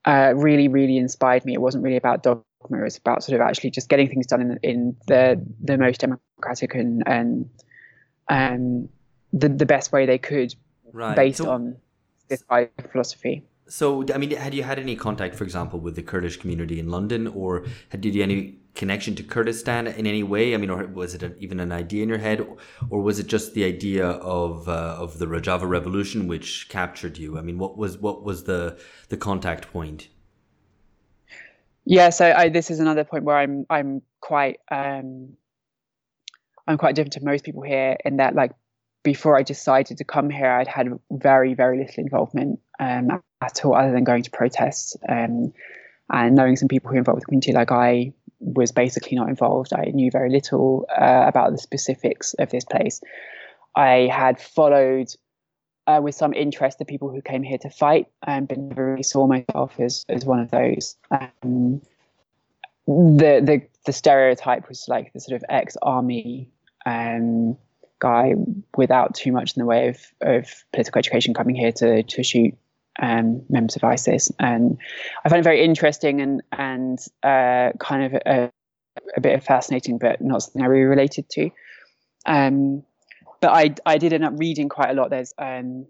Uh, 0.05 0.33
really, 0.37 0.69
really 0.69 0.97
inspired 0.97 1.45
me. 1.45 1.55
It 1.55 1.61
wasn't 1.61 1.85
really 1.85 1.97
about 1.97 2.23
it 2.71 2.83
was 2.83 2.97
about 2.97 3.23
sort 3.23 3.41
of 3.41 3.47
actually 3.47 3.71
just 3.71 3.89
getting 3.89 4.09
things 4.09 4.27
done 4.27 4.41
in, 4.41 4.59
in 4.63 4.97
the 5.07 5.45
the 5.63 5.79
most 5.79 6.01
democratic 6.01 6.75
and 6.75 7.03
and 7.07 7.49
um, 8.29 8.89
the 9.33 9.49
the 9.49 9.67
best 9.67 9.93
way 9.93 10.07
they 10.07 10.19
could, 10.19 10.55
right. 10.93 11.17
based 11.17 11.39
so, 11.39 11.51
on 11.51 11.77
this 12.29 12.43
philosophy. 12.91 13.45
So, 13.67 14.05
I 14.15 14.19
mean, 14.19 14.31
had 14.33 14.53
you 14.53 14.63
had 14.63 14.79
any 14.79 14.95
contact, 14.95 15.35
for 15.35 15.45
example, 15.45 15.81
with 15.81 15.97
the 15.97 16.03
Kurdish 16.03 16.37
community 16.37 16.79
in 16.79 16.91
London, 16.91 17.27
or 17.27 17.65
had, 17.89 18.03
did 18.03 18.15
you 18.15 18.23
any 18.23 18.59
connection 18.75 19.15
to 19.15 19.23
Kurdistan 19.23 19.87
in 19.87 20.07
any 20.07 20.23
way? 20.23 20.55
I 20.55 20.59
mean, 20.59 20.69
or 20.69 20.87
was 20.87 21.15
it 21.15 21.23
an, 21.23 21.35
even 21.39 21.61
an 21.61 21.73
idea 21.73 22.03
in 22.03 22.09
your 22.09 22.19
head, 22.19 22.47
or 22.91 23.01
was 23.01 23.19
it 23.19 23.27
just 23.27 23.55
the 23.55 23.65
idea 23.65 24.07
of 24.07 24.69
uh, 24.69 24.97
of 24.99 25.19
the 25.19 25.27
Rojava 25.27 25.67
Revolution 25.67 26.29
which 26.29 26.69
captured 26.69 27.17
you? 27.17 27.39
I 27.39 27.41
mean, 27.41 27.59
what 27.59 27.79
was 27.79 27.97
what 27.97 28.23
was 28.23 28.45
the 28.45 28.79
the 29.09 29.17
contact 29.17 29.73
point? 29.73 30.09
Yeah 31.85 32.11
so 32.11 32.25
I, 32.25 32.49
this 32.49 32.71
is 32.71 32.81
another 32.81 33.05
point 33.05 33.25
where 33.25 33.37
i'm 33.37 33.67
i'm 33.71 34.03
quite 34.21 34.59
um 34.71 35.35
i'm 36.67 36.79
quite 36.79 36.95
different 36.95 37.15
to 37.15 37.25
most 37.25 37.45
people 37.45 37.63
here 37.63 37.97
in 38.05 38.19
that 38.19 38.35
like 38.35 38.53
before 39.03 39.39
i 39.39 39.43
decided 39.43 39.99
to 39.99 40.05
come 40.05 40.31
here 40.31 40.51
i'd 40.51 40.69
had 40.69 40.89
very 41.11 41.55
very 41.55 41.79
little 41.79 42.03
involvement 42.03 42.61
um 42.81 43.23
at 43.41 43.65
all 43.65 43.75
other 43.75 43.93
than 43.93 44.05
going 44.05 44.23
to 44.23 44.31
protests 44.31 44.97
um 45.09 45.53
and 46.13 46.35
knowing 46.35 46.57
some 46.57 46.69
people 46.69 46.91
who 46.91 46.99
involved 46.99 47.17
with 47.17 47.23
the 47.23 47.27
community 47.27 47.53
like 47.53 47.73
i 47.73 48.13
was 48.45 48.73
basically 48.73 49.17
not 49.17 49.29
involved. 49.29 49.73
I 49.73 49.87
knew 49.87 50.11
very 50.11 50.31
little 50.31 50.87
uh, 50.91 51.25
about 51.27 51.53
the 51.53 51.59
specifics 51.59 52.35
of 52.35 52.51
this 52.51 52.65
place. 52.65 53.01
I 53.77 54.09
had 54.13 54.41
followed 54.41 55.09
uh, 55.87 56.01
with 56.03 56.15
some 56.15 56.33
interest 56.33 56.79
the 56.79 56.85
people 56.85 57.11
who 57.11 57.21
came 57.21 57.43
here 57.43 57.59
to 57.59 57.71
fight, 57.71 58.09
um, 58.27 58.47
but 58.47 58.59
never 58.59 58.93
really 58.93 59.03
saw 59.03 59.27
myself 59.27 59.79
as 59.79 60.05
as 60.09 60.25
one 60.25 60.41
of 60.41 60.51
those. 60.51 60.97
Um, 61.11 61.83
the 62.87 63.41
the 63.43 63.63
the 63.87 63.93
stereotype 63.93 64.69
was 64.69 64.87
like 64.89 65.13
the 65.13 65.21
sort 65.21 65.37
of 65.37 65.45
ex 65.49 65.77
army 65.83 66.51
um, 66.87 67.57
guy 67.99 68.35
without 68.77 69.15
too 69.15 69.33
much 69.33 69.57
in 69.57 69.61
the 69.61 69.67
way 69.67 69.89
of 69.89 69.99
of 70.21 70.65
political 70.73 70.99
education 70.99 71.35
coming 71.35 71.55
here 71.55 71.73
to 71.73 72.03
to 72.03 72.23
shoot 72.23 72.55
um, 73.01 73.43
members 73.49 73.77
of 73.77 73.85
ISIS, 73.85 74.31
and 74.39 74.79
I 75.25 75.29
found 75.29 75.41
it 75.41 75.45
very 75.45 75.65
interesting 75.65 76.21
and 76.21 76.43
and 76.53 76.99
uh, 77.23 77.73
kind 77.79 78.05
of 78.05 78.23
a, 78.27 78.53
a 79.17 79.21
bit 79.21 79.35
of 79.35 79.45
fascinating, 79.45 79.99
but 79.99 80.21
not 80.21 80.43
something 80.43 80.63
I 80.63 80.67
really 80.67 80.85
related 80.85 81.29
to. 81.31 81.51
Um, 82.27 82.85
but 83.45 83.53
I 83.53 83.75
I 83.85 83.99
did 83.99 84.15
end 84.15 84.25
up 84.25 84.33
reading 84.37 84.71
quite 84.71 84.89
a 84.89 84.95
lot. 84.95 85.11
There's 85.11 85.35
um 85.37 85.87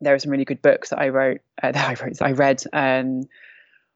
there 0.00 0.14
are 0.14 0.18
some 0.20 0.30
really 0.30 0.44
good 0.44 0.62
books 0.62 0.90
that 0.90 1.00
I 1.00 1.08
wrote 1.08 1.40
uh, 1.60 1.72
that 1.72 1.88
I 1.88 2.00
wrote 2.00 2.22
I 2.22 2.30
read 2.30 2.62
um 2.72 3.22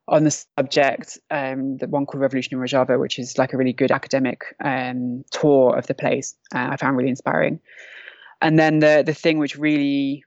on 0.09 0.25
the 0.25 0.33
subject 0.33 1.19
um 1.31 1.77
the 1.77 1.87
one 1.87 2.05
called 2.05 2.21
Revolution 2.21 2.55
in 2.55 2.61
Rojava, 2.61 2.99
which 2.99 3.21
is 3.21 3.39
like 3.39 3.53
a 3.53 3.57
really 3.57 3.73
good 3.73 3.93
academic 3.93 4.57
um 4.65 5.25
tour 5.31 5.79
of 5.79 5.87
the 5.87 5.95
place. 5.95 6.35
Uh, 6.53 6.71
I 6.73 6.77
found 6.77 6.97
really 6.97 7.11
inspiring. 7.11 7.61
And 8.43 8.59
then 8.59 8.81
the 8.81 9.05
the 9.07 9.15
thing 9.15 9.39
which 9.39 9.57
really 9.57 10.25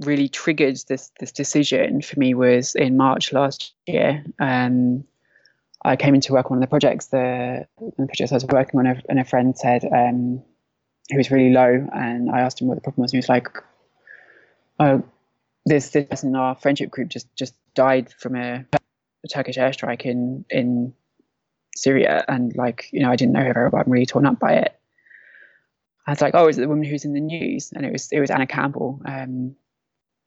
really 0.00 0.28
triggered 0.28 0.76
this 0.86 1.10
this 1.18 1.32
decision 1.32 2.02
for 2.02 2.20
me 2.20 2.34
was 2.34 2.74
in 2.74 2.98
March 2.98 3.32
last 3.32 3.72
year. 3.86 4.22
Um, 4.38 5.04
I 5.82 5.96
came 5.96 6.14
into 6.14 6.34
work 6.34 6.50
on 6.50 6.58
one 6.58 6.62
of 6.62 6.68
the 6.68 6.70
projects. 6.70 7.06
The, 7.06 7.66
the 7.78 8.06
projects 8.06 8.32
I 8.32 8.34
was 8.34 8.44
working 8.44 8.80
on, 8.80 9.02
and 9.08 9.18
a 9.18 9.24
friend 9.24 9.56
said, 9.56 9.82
um, 9.90 10.42
he 11.10 11.16
was 11.16 11.30
really 11.30 11.52
low, 11.52 11.86
and 11.92 12.30
I 12.30 12.40
asked 12.40 12.60
him 12.60 12.68
what 12.68 12.76
the 12.76 12.80
problem 12.80 13.02
was. 13.02 13.12
And 13.12 13.16
he 13.16 13.18
was 13.18 13.28
like, 13.28 13.48
"Oh, 14.78 15.02
this 15.66 15.90
this 15.90 16.08
person 16.08 16.30
in 16.30 16.36
our 16.36 16.54
friendship 16.54 16.90
group 16.90 17.08
just 17.08 17.34
just 17.36 17.54
died 17.74 18.12
from 18.12 18.36
a, 18.36 18.64
a 18.72 19.28
Turkish 19.28 19.56
airstrike 19.56 20.02
in 20.02 20.44
in 20.50 20.94
Syria, 21.74 22.24
and 22.28 22.54
like 22.54 22.88
you 22.92 23.00
know, 23.00 23.10
I 23.10 23.16
didn't 23.16 23.32
know 23.32 23.42
her 23.42 23.52
very 23.52 23.68
well. 23.70 23.82
I'm 23.84 23.92
really 23.92 24.06
torn 24.06 24.26
up 24.26 24.38
by 24.38 24.54
it." 24.54 24.78
I 26.06 26.12
was 26.12 26.20
like, 26.20 26.34
"Oh, 26.34 26.48
is 26.48 26.58
it 26.58 26.62
the 26.62 26.68
woman 26.68 26.84
who's 26.84 27.04
in 27.04 27.12
the 27.12 27.20
news?" 27.20 27.72
And 27.74 27.84
it 27.84 27.92
was 27.92 28.10
it 28.12 28.20
was 28.20 28.30
Anna 28.30 28.46
Campbell, 28.46 29.00
um, 29.04 29.56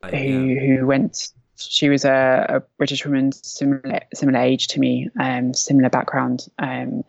who 0.10 0.18
yeah. 0.18 0.78
who 0.78 0.86
went. 0.86 1.30
She 1.56 1.88
was 1.88 2.04
a, 2.04 2.46
a, 2.50 2.60
British 2.78 3.06
woman, 3.06 3.32
similar 3.32 4.02
similar 4.14 4.40
age 4.40 4.68
to 4.70 4.80
me, 4.80 5.10
um, 5.20 5.54
similar 5.54 5.90
background, 5.90 6.48
um, 6.58 7.04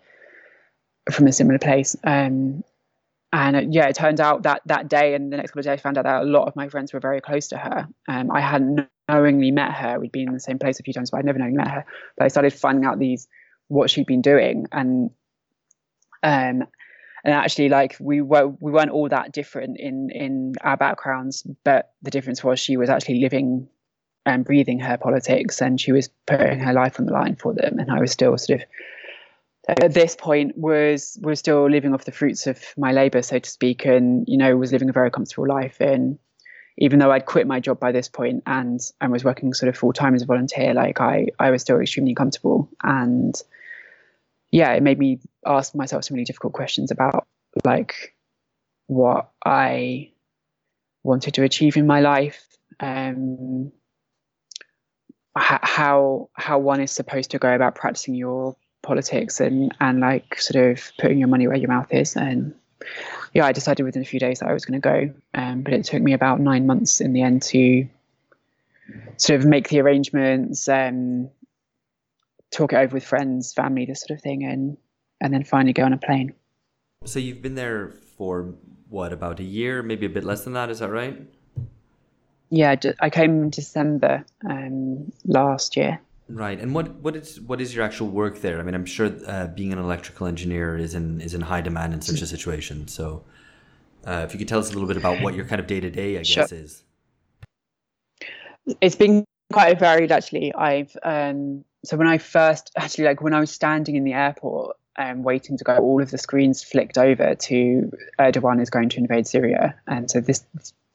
from 1.11 1.27
a 1.27 1.33
similar 1.33 1.59
place. 1.59 1.97
Um, 2.05 2.63
and 3.35 3.57
uh, 3.57 3.61
yeah, 3.69 3.89
it 3.89 3.97
turned 3.97 4.21
out 4.21 4.45
that 4.45 4.63
that 4.67 4.89
day 4.89 5.15
and 5.15 5.33
the 5.33 5.37
next 5.37 5.51
couple 5.51 5.61
of 5.61 5.65
days, 5.65 5.73
I 5.73 5.77
found 5.79 5.99
out 5.99 6.05
that 6.05 6.23
a 6.23 6.25
lot 6.25 6.47
of 6.47 6.55
my 6.55 6.69
friends 6.69 6.93
were 6.93 7.01
very 7.01 7.21
close 7.21 7.49
to 7.49 7.57
her. 7.57 7.89
Um, 8.07 8.31
I 8.31 8.41
hadn't 8.41 8.89
knowingly 9.09 9.51
met 9.51 9.73
her. 9.73 9.99
We'd 9.99 10.13
been 10.13 10.29
in 10.29 10.35
the 10.35 10.41
same 10.41 10.61
place 10.61 10.79
a 10.79 10.85
few 10.85 10.95
times, 10.95 11.11
but 11.11 11.19
I'd 11.19 11.25
never 11.25 11.41
knowingly 11.41 11.59
met 11.59 11.69
her. 11.69 11.85
But 12.17 12.27
I 12.27 12.29
started 12.29 12.53
finding 12.53 12.85
out 12.85 13.01
these 13.01 13.27
what 13.67 13.91
she'd 13.91 14.07
been 14.07 14.23
doing, 14.23 14.69
and 14.71 15.11
um, 16.23 16.69
and 17.25 17.35
actually, 17.35 17.71
like 17.71 17.97
we 17.99 18.21
were, 18.21 18.47
we 18.61 18.71
weren't 18.71 18.93
all 18.93 19.09
that 19.09 19.33
different 19.33 19.81
in 19.81 20.11
in 20.11 20.55
our 20.61 20.77
backgrounds, 20.77 21.43
but 21.65 21.93
the 22.03 22.13
difference 22.13 22.45
was 22.45 22.61
she 22.61 22.77
was 22.77 22.89
actually 22.89 23.21
living 23.21 23.69
and 24.27 24.45
breathing 24.45 24.79
her 24.79 24.97
politics 24.97 25.61
and 25.61 25.79
she 25.79 25.93
was 25.93 26.09
putting 26.27 26.59
her 26.61 26.73
life 26.73 26.99
on 26.99 27.05
the 27.05 27.13
line 27.13 27.37
for 27.37 27.53
them. 27.53 27.79
And 27.79 27.91
I 27.91 28.01
was 28.01 28.11
still 28.11 28.39
sort 28.39 28.63
of 28.63 28.67
at 29.69 29.95
this 29.95 30.15
point 30.15 30.57
was 30.57 31.19
was 31.23 31.39
still 31.39 31.69
living 31.69 31.95
off 31.95 32.05
the 32.05 32.13
fruits 32.13 32.47
of 32.47 32.63
my 32.77 32.93
labour, 32.93 33.23
so 33.23 33.39
to 33.39 33.49
speak, 33.49 33.85
and 33.87 34.25
you 34.29 34.37
know 34.37 34.57
was 34.57 34.73
living 34.73 34.91
a 34.91 34.93
very 34.93 35.11
comfortable 35.11 35.49
life. 35.49 35.81
And 35.81 36.19
even 36.77 36.99
though 36.99 37.13
I'd 37.13 37.27
quit 37.27 37.47
my 37.47 37.61
job 37.61 37.81
by 37.81 37.93
this 37.93 38.09
point 38.09 38.43
and 38.47 38.81
and 39.01 39.13
was 39.13 39.25
working 39.25 39.55
sort 39.55 39.69
of 39.69 39.77
full 39.77 39.93
time 39.93 40.15
as 40.15 40.23
a 40.23 40.27
volunteer, 40.27 40.75
like 40.75 41.01
I 41.01 41.29
I 41.39 41.51
was 41.51 41.63
still 41.63 41.81
extremely 41.81 42.15
comfortable. 42.15 42.69
And 42.83 43.35
yeah, 44.51 44.73
it 44.73 44.83
made 44.83 44.99
me 44.99 45.21
ask 45.47 45.75
myself 45.75 46.05
some 46.05 46.15
really 46.15 46.25
difficult 46.25 46.53
questions 46.53 46.91
about 46.91 47.27
like 47.65 48.15
what 48.87 49.31
I 49.45 50.11
wanted 51.03 51.35
to 51.35 51.43
achieve 51.43 51.77
in 51.77 51.87
my 51.87 52.01
life, 52.01 52.45
um, 52.81 53.73
how 55.37 56.29
how 56.35 56.59
one 56.59 56.81
is 56.81 56.91
supposed 56.91 57.31
to 57.31 57.39
go 57.39 57.55
about 57.55 57.75
practicing 57.75 58.15
your 58.15 58.57
politics 58.85 59.41
and 59.41 59.75
and 59.81 60.01
like 60.01 60.41
sort 60.41 60.65
of 60.71 60.93
putting 60.99 61.19
your 61.19 61.29
money 61.29 61.49
where 61.49 61.57
your 61.57 61.69
mouth 61.69 61.93
is. 61.93 62.17
And 62.17 62.55
yeah 63.33 63.47
i 63.47 63.53
decided 63.53 63.83
within 63.83 64.03
a 64.03 64.05
few 64.05 64.21
days 64.21 64.41
that 64.41 64.49
i 64.49 64.53
was 64.53 64.65
going 64.65 64.81
to 64.81 64.89
go. 64.89 65.15
Um, 65.35 65.63
but 65.63 65.73
it 65.73 65.85
took 65.85 66.03
me 66.03 66.13
about 66.13 66.41
nine 66.41 66.67
months 66.67 67.01
in 67.01 67.13
the 67.13 67.23
end 67.23 67.43
to 67.43 67.89
sort 69.17 69.41
of 69.41 69.47
make 69.47 69.69
the 69.69 69.81
arrangements 69.81 70.69
um, 70.69 71.31
talk 72.51 72.73
it 72.73 72.77
over 72.77 72.95
with 72.95 73.05
friends 73.05 73.53
family 73.53 73.85
this 73.85 74.03
sort 74.03 74.17
of 74.17 74.23
thing 74.23 74.45
and 74.45 74.77
and 75.21 75.33
then 75.33 75.45
finally 75.45 75.73
go 75.73 75.85
on 75.85 75.93
a 75.93 75.99
plane. 75.99 76.35
So 77.05 77.19
you've 77.19 77.43
been 77.43 77.55
there 77.55 77.95
for 78.17 78.55
what 78.89 79.13
about 79.13 79.41
a 79.41 79.45
year 79.45 79.83
maybe 79.83 80.07
a 80.07 80.11
bit 80.11 80.25
less 80.25 80.45
than 80.45 80.53
that 80.53 80.71
is 80.71 80.79
that 80.79 80.91
right? 80.91 81.27
Yeah 82.51 82.77
i 83.01 83.11
came 83.11 83.43
in 83.43 83.51
december 83.51 84.25
um, 84.49 85.11
last 85.25 85.77
year 85.77 85.99
Right, 86.29 86.59
and 86.59 86.75
what 86.75 86.95
what 86.97 87.17
is 87.17 87.39
what 87.41 87.61
is 87.61 87.75
your 87.75 87.85
actual 87.85 88.09
work 88.09 88.41
there? 88.41 88.59
I 88.59 88.63
mean, 88.63 88.75
I'm 88.75 88.87
sure 88.87 89.13
uh, 89.27 89.49
being 89.49 89.75
an 89.75 89.79
electrical 89.79 90.27
engineer 90.27 90.79
is 90.79 90.95
in 90.95 91.21
is 91.21 91.35
in 91.35 91.43
high 91.43 91.61
demand 91.61 91.93
in 91.93 92.01
such 92.01 92.23
a 92.23 92.27
situation. 92.27 92.89
So, 92.89 93.25
uh, 94.07 94.25
if 94.27 94.33
you 94.33 94.39
could 94.39 94.49
tell 94.49 94.59
us 94.59 94.71
a 94.71 94.73
little 94.73 94.89
bit 94.89 94.97
about 94.97 95.21
what 95.21 95.35
your 95.35 95.45
kind 95.45 95.61
of 95.61 95.67
day 95.67 95.81
to 95.81 95.91
day, 95.91 96.19
I 96.19 96.23
guess, 96.23 96.51
is. 96.51 96.83
It's 98.81 98.97
been 98.97 99.27
quite 99.53 99.79
varied, 99.79 100.11
actually. 100.11 100.55
I've 100.55 100.97
um, 101.03 101.63
so 101.85 101.99
when 101.99 102.07
I 102.07 102.17
first 102.17 102.71
actually 102.75 103.05
like 103.05 103.21
when 103.21 103.35
I 103.35 103.41
was 103.41 103.51
standing 103.51 103.95
in 103.95 104.05
the 104.05 104.15
airport, 104.15 104.77
um, 104.97 105.23
waiting 105.23 105.57
to 105.59 105.65
go, 105.65 105.77
all 105.77 106.03
of 106.03 106.11
the 106.11 106.19
screens 106.19 106.63
flicked 106.63 106.99
over 106.99 107.35
to 107.35 107.93
Erdogan 108.19 108.61
is 108.61 108.71
going 108.71 108.89
to 108.91 108.99
invade 108.99 109.27
Syria, 109.27 109.75
and 109.87 110.11
so 110.11 110.21
this 110.21 110.45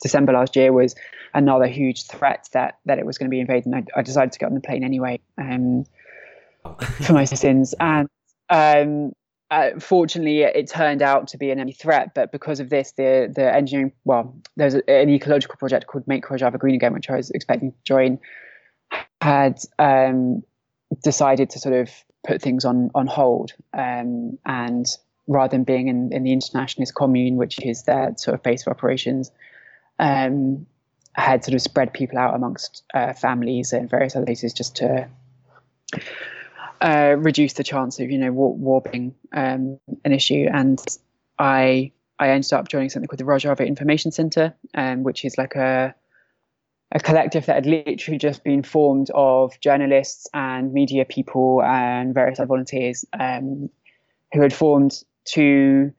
December 0.01 0.33
last 0.33 0.55
year 0.55 0.71
was 0.71 0.95
another 1.33 1.67
huge 1.67 2.05
threat 2.05 2.49
that 2.53 2.79
that 2.85 2.99
it 2.99 3.05
was 3.05 3.17
going 3.17 3.29
to 3.29 3.33
be 3.33 3.39
invaded. 3.39 3.65
And 3.65 3.75
I, 3.75 3.99
I 3.99 4.01
decided 4.01 4.31
to 4.33 4.39
get 4.39 4.47
on 4.47 4.55
the 4.55 4.61
plane 4.61 4.83
anyway 4.83 5.19
um, 5.37 5.85
for 7.01 7.13
my 7.13 7.25
sins. 7.25 7.75
And 7.79 8.07
um, 8.49 9.13
uh, 9.51 9.79
fortunately, 9.79 10.41
it, 10.41 10.67
turned 10.67 11.01
out 11.01 11.27
to 11.29 11.37
be 11.37 11.51
an 11.51 11.59
enemy 11.59 11.73
threat. 11.73 12.13
But 12.13 12.31
because 12.31 12.59
of 12.59 12.69
this, 12.69 12.91
the 12.93 13.31
the 13.33 13.53
engineering 13.53 13.91
well, 14.05 14.35
there's 14.55 14.75
a, 14.75 14.89
an 14.89 15.09
ecological 15.09 15.57
project 15.57 15.87
called 15.87 16.07
Make 16.07 16.25
Rojava 16.25 16.59
Green 16.59 16.75
Again, 16.75 16.93
which 16.93 17.09
I 17.09 17.17
was 17.17 17.29
expecting 17.31 17.71
to 17.71 17.77
join, 17.83 18.19
had 19.21 19.59
um, 19.77 20.43
decided 21.03 21.49
to 21.51 21.59
sort 21.59 21.75
of 21.75 21.89
put 22.25 22.41
things 22.41 22.65
on 22.65 22.91
on 22.95 23.07
hold 23.07 23.53
um, 23.73 24.37
and 24.45 24.85
rather 25.29 25.51
than 25.51 25.63
being 25.63 25.87
in, 25.87 26.11
in 26.11 26.23
the 26.23 26.33
internationalist 26.33 26.95
commune, 26.95 27.37
which 27.37 27.63
is 27.63 27.83
their 27.83 28.13
sort 28.17 28.33
of 28.33 28.41
base 28.41 28.65
of 28.65 28.71
operations, 28.71 29.31
um, 29.99 30.65
had 31.13 31.45
sort 31.45 31.53
of 31.53 31.61
spread 31.61 31.93
people 31.93 32.17
out 32.17 32.35
amongst 32.35 32.83
uh, 32.93 33.13
families 33.13 33.71
and 33.71 33.89
various 33.89 34.15
other 34.15 34.25
places 34.25 34.53
just 34.53 34.77
to 34.77 35.07
uh, 36.81 37.15
reduce 37.17 37.53
the 37.53 37.63
chance 37.63 37.99
of 37.99 38.09
you 38.09 38.17
know 38.17 38.31
war, 38.31 38.55
war 38.55 38.81
being 38.81 39.13
um, 39.31 39.79
an 40.03 40.11
issue. 40.11 40.47
And 40.51 40.83
I 41.37 41.91
I 42.17 42.29
ended 42.29 42.51
up 42.53 42.67
joining 42.67 42.89
something 42.89 43.07
called 43.07 43.19
the 43.19 43.25
Rojava 43.25 43.65
Information 43.65 44.11
Center, 44.11 44.55
um, 44.73 45.03
which 45.03 45.23
is 45.25 45.37
like 45.37 45.55
a 45.55 45.93
a 46.91 46.99
collective 46.99 47.45
that 47.45 47.55
had 47.55 47.65
literally 47.65 48.17
just 48.17 48.43
been 48.43 48.63
formed 48.63 49.11
of 49.13 49.59
journalists 49.59 50.27
and 50.33 50.73
media 50.73 51.05
people 51.05 51.61
and 51.61 52.13
various 52.13 52.39
other 52.39 52.47
volunteers 52.47 53.05
um, 53.19 53.69
who 54.33 54.41
had 54.41 54.53
formed 54.53 55.03
to 55.25 55.93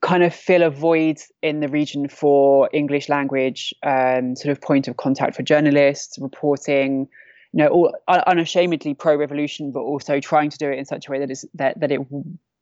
kind 0.00 0.24
of 0.24 0.34
fill 0.34 0.62
a 0.62 0.70
void 0.70 1.18
in 1.42 1.60
the 1.60 1.68
region 1.68 2.08
for 2.08 2.68
English 2.72 3.08
language 3.08 3.72
um, 3.82 4.34
sort 4.34 4.50
of 4.50 4.60
point 4.60 4.88
of 4.88 4.96
contact 4.96 5.36
for 5.36 5.42
journalists, 5.42 6.18
reporting, 6.18 7.08
you 7.52 7.58
know, 7.58 7.68
all, 7.68 7.94
unashamedly 8.08 8.94
pro-revolution, 8.94 9.70
but 9.70 9.80
also 9.80 10.18
trying 10.18 10.50
to 10.50 10.58
do 10.58 10.70
it 10.70 10.78
in 10.78 10.84
such 10.84 11.08
a 11.08 11.10
way 11.10 11.20
that 11.20 11.30
is 11.30 11.46
that 11.54 11.78
that 11.80 11.92
it 11.92 12.00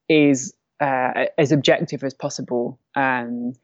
is 0.09 0.53
uh, 0.81 1.27
as 1.39 1.53
objective 1.53 2.05
as 2.05 2.13
possible, 2.13 2.79
um, 2.95 3.55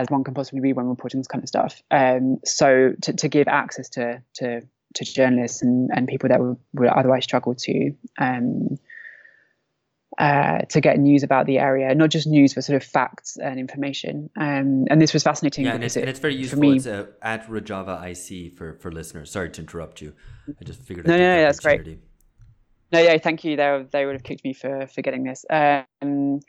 as 0.00 0.08
one 0.10 0.24
can 0.24 0.34
possibly 0.34 0.60
be 0.60 0.72
when 0.72 0.86
reporting 0.86 1.20
this 1.20 1.26
kind 1.26 1.42
of 1.42 1.48
stuff. 1.48 1.82
Um, 1.90 2.38
so 2.44 2.92
to, 3.02 3.12
to 3.14 3.28
give 3.28 3.48
access 3.48 3.88
to 3.90 4.22
to 4.34 4.62
to 4.94 5.04
journalists 5.04 5.62
and, 5.62 5.90
and 5.94 6.08
people 6.08 6.28
that 6.28 6.40
would, 6.40 6.56
would 6.74 6.88
otherwise 6.88 7.24
struggle 7.24 7.54
to 7.54 7.92
um, 8.18 8.78
uh, 10.18 10.60
to 10.70 10.80
get 10.80 10.98
news 10.98 11.22
about 11.22 11.46
the 11.46 11.58
area, 11.58 11.94
not 11.94 12.10
just 12.10 12.26
news, 12.26 12.54
but 12.54 12.64
sort 12.64 12.80
of 12.80 12.88
facts 12.88 13.36
and 13.36 13.60
information. 13.60 14.30
Um, 14.36 14.86
and 14.88 15.00
this 15.00 15.12
was 15.12 15.22
fascinating. 15.22 15.66
Yeah, 15.66 15.74
and 15.74 15.84
it's, 15.84 15.96
it, 15.96 16.00
and 16.00 16.08
it's, 16.08 16.20
very 16.20 16.34
useful. 16.34 16.60
Me, 16.60 16.76
it's 16.76 16.86
uh, 16.86 17.06
at 17.20 17.46
Rojava 17.48 18.02
IC 18.02 18.56
for, 18.56 18.74
for 18.74 18.90
listeners. 18.90 19.30
Sorry 19.30 19.50
to 19.50 19.60
interrupt 19.60 20.00
you. 20.00 20.14
I 20.58 20.64
just 20.64 20.80
figured. 20.80 21.06
No, 21.06 21.16
no, 21.16 21.36
no, 21.36 21.42
that's 21.42 21.60
great. 21.60 21.98
No, 22.92 23.00
yeah, 23.00 23.18
thank 23.18 23.44
you. 23.44 23.56
They 23.56 23.84
they 23.90 24.06
would 24.06 24.14
have 24.14 24.22
kicked 24.22 24.44
me 24.44 24.54
for 24.54 24.86
for 24.86 25.02
getting 25.02 25.24
this. 25.24 25.44
Um, 25.50 26.40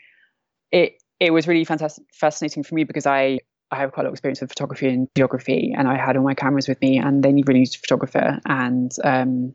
it 0.72 1.02
it 1.20 1.32
was 1.32 1.48
really 1.48 1.66
fantastic, 1.66 2.06
fascinating 2.14 2.64
for 2.64 2.76
me 2.76 2.84
because 2.84 3.06
I 3.06 3.40
I 3.70 3.78
have 3.78 3.92
quite 3.92 4.04
a 4.04 4.06
lot 4.06 4.10
of 4.10 4.14
experience 4.14 4.40
with 4.40 4.52
photography 4.52 4.88
and 4.88 5.10
geography, 5.16 5.74
and 5.78 5.88
I 5.88 5.98
had 5.98 6.16
all 6.16 6.24
my 6.24 6.34
cameras 6.34 6.68
with 6.68 6.80
me, 6.82 6.98
and 6.98 7.22
they 7.22 7.34
really 7.34 7.60
needed 7.60 7.76
a 7.76 7.80
photographer, 7.80 8.40
and 8.46 8.92
um, 9.04 9.54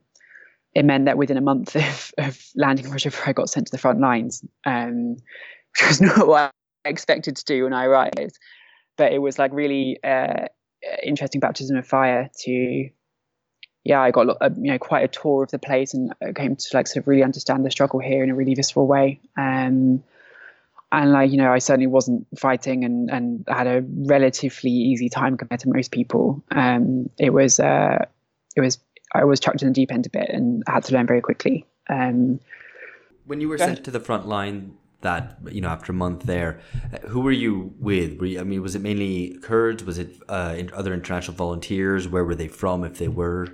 it 0.75 0.85
meant 0.85 1.07
that 1.07 1.17
within 1.17 1.37
a 1.37 1.43
month 1.43 1.77
of, 1.77 2.13
of 2.19 2.45
landing 2.55 2.87
in 2.87 2.91
Rojava, 2.91 3.29
I 3.29 3.33
got 3.33 3.51
sent 3.51 3.67
to 3.67 3.73
the 3.73 3.79
front 3.79 4.01
lines, 4.01 4.45
um, 4.65 5.17
which 5.17 5.89
was 5.89 6.01
not 6.01 6.27
what 6.27 6.53
I 6.85 6.89
expected 6.89 7.37
to 7.37 7.45
do 7.45 7.65
when 7.65 7.73
I 7.73 7.85
arrived. 7.85 8.39
But 8.99 9.13
it 9.13 9.19
was 9.19 9.39
like 9.39 9.53
really 9.53 9.99
uh, 10.05 10.47
interesting 11.03 11.41
baptism 11.41 11.77
of 11.79 11.87
fire 11.87 12.31
to, 12.41 12.89
yeah, 13.85 14.01
I 14.03 14.11
got 14.11 14.29
a, 14.41 14.53
you 14.55 14.71
know 14.71 14.79
quite 14.79 15.05
a 15.05 15.09
tour 15.09 15.45
of 15.45 15.51
the 15.51 15.59
place 15.59 15.95
and 15.95 16.13
came 16.35 16.57
to 16.57 16.69
like 16.75 16.87
sort 16.87 17.03
of 17.03 17.09
really 17.09 17.23
understand 17.23 17.65
the 17.65 17.71
struggle 17.71 18.01
here 18.01 18.23
in 18.23 18.31
a 18.31 18.35
really 18.35 18.55
visceral 18.55 18.87
way. 18.87 19.21
Um, 19.39 20.05
and 20.93 21.11
like 21.11 21.31
you 21.31 21.39
know, 21.39 21.53
I 21.53 21.59
certainly 21.59 21.87
wasn't 21.87 22.27
fighting 22.39 22.85
and 22.85 23.11
and 23.11 23.45
had 23.49 23.67
a 23.67 23.83
relatively 24.07 24.71
easy 24.71 25.09
time 25.09 25.37
compared 25.37 25.61
to 25.61 25.71
most 25.71 25.91
people. 25.91 26.45
Um, 26.53 27.09
it 27.19 27.31
was 27.31 27.59
uh, 27.59 28.05
it 28.55 28.61
was 28.61 28.79
I 29.15 29.25
was 29.25 29.41
chucked 29.41 29.63
in 29.63 29.69
the 29.69 29.75
deep 29.75 29.91
end 29.91 30.07
a 30.07 30.11
bit 30.11 30.29
and 30.31 30.63
I 30.67 30.73
had 30.73 30.85
to 30.85 30.95
learn 30.95 31.07
very 31.07 31.21
quickly. 31.21 31.67
Um, 31.89 32.39
when 33.25 33.41
you 33.41 33.49
were 33.49 33.59
sent 33.59 33.85
to 33.85 33.91
the 33.91 34.01
front 34.01 34.27
line, 34.27 34.77
that 35.01 35.39
you 35.51 35.61
know 35.61 35.69
after 35.69 35.93
a 35.93 35.95
month 35.95 36.25
there, 36.25 36.61
who 37.09 37.21
were 37.21 37.33
you 37.33 37.75
with? 37.79 38.19
Were 38.19 38.27
you, 38.27 38.41
I 38.41 38.45
mean, 38.45 38.63
was 38.63 38.75
it 38.75 38.83
mainly 38.83 39.39
Kurds? 39.43 39.85
Was 39.85 39.99
it 39.99 40.17
uh, 40.29 40.63
other 40.75 40.93
international 40.93 41.37
volunteers? 41.37 42.07
Where 42.07 42.25
were 42.25 42.35
they 42.35 42.49
from, 42.49 42.85
if 42.85 42.99
they 42.99 43.09
were? 43.09 43.49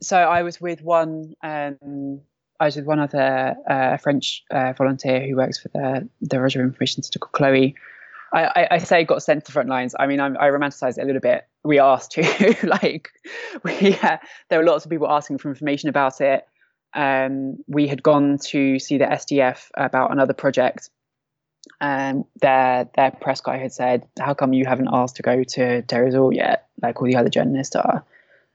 So 0.00 0.16
I 0.16 0.42
was 0.42 0.60
with 0.60 0.82
one. 0.82 1.34
Um, 1.42 2.20
I 2.60 2.66
was 2.66 2.76
with 2.76 2.86
one 2.86 3.00
other 3.00 3.56
uh, 3.68 3.96
French 3.98 4.44
uh, 4.50 4.72
volunteer 4.76 5.26
who 5.26 5.36
works 5.36 5.58
for 5.58 5.68
the 5.68 6.08
the 6.20 6.36
Rojava 6.36 6.62
Information 6.62 7.02
Center 7.02 7.18
called 7.18 7.32
Chloe. 7.32 7.74
I, 8.32 8.44
I, 8.44 8.68
I, 8.72 8.78
say 8.78 9.04
got 9.04 9.22
sent 9.22 9.44
to 9.44 9.46
the 9.46 9.52
front 9.52 9.68
lines. 9.68 9.94
I 9.98 10.06
mean, 10.06 10.20
I'm, 10.20 10.36
i 10.38 10.48
romanticize 10.48 10.98
it 10.98 11.02
a 11.02 11.04
little 11.04 11.20
bit. 11.20 11.46
We 11.62 11.78
asked 11.78 12.10
to, 12.12 12.56
like, 12.64 13.10
we 13.62 13.96
uh, 14.02 14.18
there 14.48 14.58
were 14.58 14.64
lots 14.64 14.84
of 14.84 14.90
people 14.90 15.08
asking 15.08 15.38
for 15.38 15.48
information 15.48 15.88
about 15.88 16.20
it. 16.20 16.46
Um, 16.94 17.58
we 17.68 17.86
had 17.86 18.02
gone 18.02 18.38
to 18.46 18.78
see 18.78 18.98
the 18.98 19.04
SDF 19.04 19.68
about 19.76 20.12
another 20.12 20.32
project. 20.32 20.90
Um, 21.80 22.24
their 22.40 22.88
their 22.96 23.10
press 23.10 23.40
guy 23.40 23.58
had 23.58 23.72
said, 23.72 24.06
"How 24.18 24.34
come 24.34 24.52
you 24.52 24.64
haven't 24.64 24.88
asked 24.92 25.16
to 25.16 25.22
go 25.22 25.44
to 25.44 25.82
Deir 25.82 26.06
ez-Zor 26.06 26.32
yet, 26.32 26.68
like 26.82 27.00
all 27.00 27.06
the 27.06 27.16
other 27.16 27.28
journalists 27.28 27.76
are?" 27.76 28.04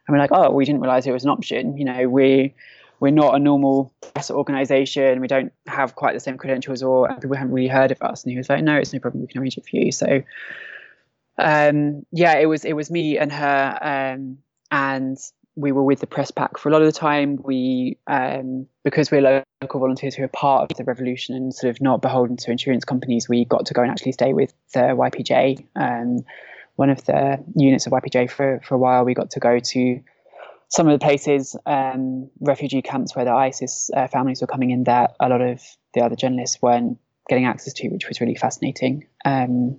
And 0.07 0.15
we're 0.15 0.17
like, 0.17 0.31
"Oh, 0.31 0.51
we 0.51 0.65
didn't 0.65 0.81
realize 0.81 1.05
it 1.05 1.11
was 1.11 1.23
an 1.23 1.29
option. 1.29 1.77
You 1.77 1.85
know, 1.85 2.09
we." 2.09 2.53
We're 3.01 3.11
not 3.11 3.35
a 3.35 3.39
normal 3.39 3.91
press 4.13 4.29
organization. 4.29 5.19
We 5.19 5.27
don't 5.27 5.51
have 5.65 5.95
quite 5.95 6.13
the 6.13 6.19
same 6.19 6.37
credentials, 6.37 6.83
or 6.83 7.07
people 7.15 7.35
haven't 7.35 7.51
really 7.51 7.67
heard 7.67 7.91
of 7.91 7.99
us. 8.01 8.23
And 8.23 8.31
he 8.31 8.37
was 8.37 8.47
like, 8.47 8.63
"No, 8.63 8.77
it's 8.77 8.93
no 8.93 8.99
problem. 8.99 9.21
We 9.21 9.27
can 9.27 9.41
arrange 9.41 9.57
it 9.57 9.65
for 9.67 9.75
you." 9.75 9.91
So, 9.91 10.21
um, 11.39 12.05
yeah, 12.11 12.37
it 12.37 12.45
was 12.45 12.63
it 12.63 12.73
was 12.73 12.91
me 12.91 13.17
and 13.17 13.31
her, 13.31 13.77
um, 13.81 14.37
and 14.69 15.17
we 15.55 15.71
were 15.71 15.83
with 15.83 15.99
the 15.99 16.07
press 16.07 16.29
pack 16.29 16.59
for 16.59 16.69
a 16.69 16.71
lot 16.71 16.83
of 16.83 16.85
the 16.85 16.97
time. 16.97 17.39
We 17.43 17.97
um, 18.05 18.67
because 18.83 19.09
we're 19.09 19.43
local 19.61 19.79
volunteers 19.79 20.13
who 20.13 20.23
are 20.23 20.29
part 20.29 20.69
of 20.69 20.77
the 20.77 20.83
revolution 20.83 21.35
and 21.35 21.51
sort 21.51 21.71
of 21.71 21.81
not 21.81 22.03
beholden 22.03 22.37
to 22.37 22.51
insurance 22.51 22.85
companies. 22.85 23.27
We 23.27 23.45
got 23.45 23.65
to 23.65 23.73
go 23.73 23.81
and 23.81 23.89
actually 23.89 24.11
stay 24.11 24.33
with 24.33 24.53
the 24.73 24.79
YPJ. 24.79 25.65
Um, 25.75 26.23
one 26.75 26.91
of 26.91 27.03
the 27.05 27.43
units 27.55 27.87
of 27.87 27.93
YPJ 27.93 28.29
for 28.29 28.61
for 28.63 28.75
a 28.75 28.77
while. 28.77 29.05
We 29.05 29.15
got 29.15 29.31
to 29.31 29.39
go 29.39 29.57
to 29.57 30.01
some 30.71 30.87
of 30.87 30.97
the 30.97 31.03
places, 31.03 31.55
um, 31.65 32.29
refugee 32.39 32.81
camps 32.81 33.13
where 33.13 33.25
the 33.25 33.31
ISIS 33.31 33.91
uh, 33.95 34.07
families 34.07 34.39
were 34.39 34.47
coming 34.47 34.71
in 34.71 34.85
that 34.85 35.15
a 35.19 35.27
lot 35.27 35.41
of 35.41 35.61
the 35.93 36.01
other 36.01 36.15
journalists 36.15 36.61
weren't 36.61 36.97
getting 37.27 37.45
access 37.45 37.73
to, 37.73 37.89
which 37.89 38.07
was 38.07 38.21
really 38.21 38.35
fascinating. 38.35 39.05
Um, 39.25 39.77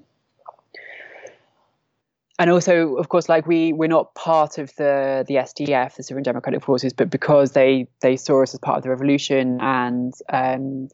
and 2.39 2.51
also, 2.51 2.97
of 2.97 3.09
course, 3.09 3.29
like 3.29 3.47
we 3.47 3.73
we're 3.73 3.89
not 3.89 4.15
part 4.15 4.59
of 4.59 4.75
the 4.77 5.25
the 5.27 5.37
SDF, 5.37 5.97
the 5.97 6.03
Syrian 6.03 6.25
Democratic 6.25 6.63
Forces, 6.63 6.93
but 6.93 7.09
because 7.09 7.53
they 7.53 7.89
they 8.01 8.17
saw 8.17 8.43
us 8.43 8.53
as 8.53 8.61
part 8.61 8.77
of 8.77 8.83
the 8.83 8.91
revolution, 8.91 9.61
and 9.63 10.13
um, 10.31 10.89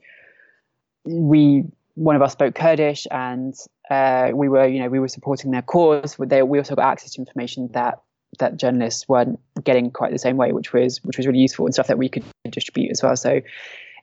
we 1.04 1.64
one 1.94 2.14
of 2.14 2.22
us 2.22 2.32
spoke 2.32 2.54
Kurdish, 2.54 3.08
and 3.11 3.54
uh, 3.90 4.30
we 4.32 4.48
were 4.48 4.66
you 4.66 4.80
know 4.80 4.88
we 4.88 5.00
were 5.00 5.08
supporting 5.08 5.50
their 5.50 5.62
cause. 5.62 6.16
They, 6.20 6.42
we 6.42 6.58
also 6.58 6.76
got 6.76 6.92
access 6.92 7.12
to 7.12 7.20
information 7.20 7.70
that 7.72 8.00
that 8.38 8.57
journalists 8.57 9.09
weren't 9.09 9.38
getting 9.62 9.90
quite 9.90 10.12
the 10.12 10.18
same 10.18 10.37
way, 10.37 10.53
which 10.53 10.72
was 10.72 11.03
which 11.05 11.16
was 11.16 11.27
really 11.27 11.38
useful 11.38 11.66
and 11.66 11.74
stuff 11.74 11.88
that 11.88 11.98
we 11.98 12.09
could 12.09 12.24
distribute 12.51 12.90
as 12.90 13.03
well. 13.03 13.16
So 13.16 13.40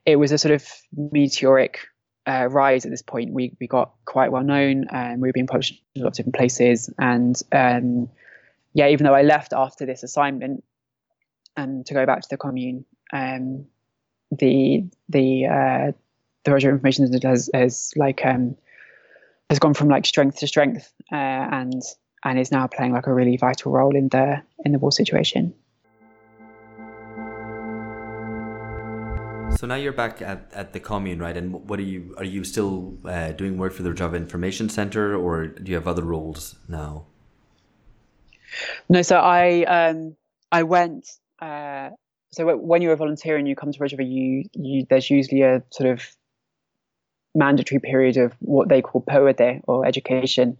it 0.05 0.17
was 0.17 0.31
a 0.31 0.37
sort 0.37 0.53
of 0.53 0.67
meteoric 1.11 1.79
uh, 2.27 2.47
rise 2.49 2.85
at 2.85 2.91
this 2.91 3.01
point. 3.01 3.33
We 3.33 3.55
we 3.59 3.67
got 3.67 3.93
quite 4.05 4.31
well 4.31 4.43
known, 4.43 4.85
and 4.89 5.21
we 5.21 5.27
were 5.27 5.33
being 5.33 5.47
published 5.47 5.81
in 5.95 6.03
lots 6.03 6.19
of 6.19 6.25
different 6.25 6.35
places. 6.35 6.89
And 6.99 7.39
um, 7.51 8.09
yeah, 8.73 8.87
even 8.89 9.05
though 9.05 9.15
I 9.15 9.21
left 9.21 9.53
after 9.53 9.85
this 9.85 10.03
assignment 10.03 10.63
and 11.57 11.79
um, 11.79 11.83
to 11.85 11.93
go 11.93 12.05
back 12.05 12.21
to 12.21 12.27
the 12.29 12.37
commune, 12.37 12.85
um, 13.13 13.65
the 14.31 14.83
the 15.09 15.45
uh, 15.45 15.91
the 16.43 16.51
Rojava 16.51 16.71
information 16.71 17.11
has 17.23 17.49
has 17.53 17.93
like 17.95 18.25
um, 18.25 18.55
has 19.49 19.59
gone 19.59 19.73
from 19.73 19.89
like 19.89 20.05
strength 20.05 20.39
to 20.39 20.47
strength, 20.47 20.91
uh, 21.11 21.15
and 21.15 21.81
and 22.23 22.39
is 22.39 22.51
now 22.51 22.67
playing 22.67 22.93
like 22.93 23.07
a 23.07 23.13
really 23.13 23.37
vital 23.37 23.71
role 23.71 23.95
in 23.95 24.09
the 24.09 24.41
in 24.63 24.71
the 24.71 24.79
war 24.79 24.91
situation. 24.91 25.53
So 29.57 29.67
now 29.67 29.75
you're 29.75 29.93
back 29.93 30.21
at, 30.21 30.51
at 30.53 30.73
the 30.73 30.79
commune, 30.81 31.19
right? 31.19 31.35
And 31.37 31.67
what 31.69 31.79
are 31.79 31.83
you 31.83 32.13
are 32.17 32.25
you 32.25 32.43
still 32.43 32.97
uh, 33.05 33.31
doing 33.31 33.57
work 33.57 33.73
for 33.73 33.83
the 33.83 33.89
Rojava 33.89 34.17
Information 34.17 34.69
Center, 34.69 35.15
or 35.15 35.47
do 35.47 35.71
you 35.71 35.75
have 35.75 35.87
other 35.87 36.03
roles 36.03 36.55
now? 36.67 37.05
No, 38.89 39.01
so 39.01 39.17
I 39.17 39.63
um, 39.63 40.15
I 40.51 40.63
went. 40.63 41.09
Uh, 41.39 41.91
so 42.31 42.57
when 42.57 42.81
you're 42.81 42.93
a 42.93 42.97
volunteer 42.97 43.37
and 43.37 43.47
you 43.47 43.55
come 43.55 43.71
to 43.71 43.79
Rojava, 43.79 44.05
you 44.07 44.43
you 44.53 44.85
there's 44.89 45.09
usually 45.09 45.41
a 45.41 45.63
sort 45.71 45.89
of 45.89 46.03
mandatory 47.33 47.79
period 47.79 48.17
of 48.17 48.33
what 48.39 48.67
they 48.67 48.81
call 48.81 49.01
perwerde 49.01 49.61
or 49.67 49.85
education, 49.85 50.57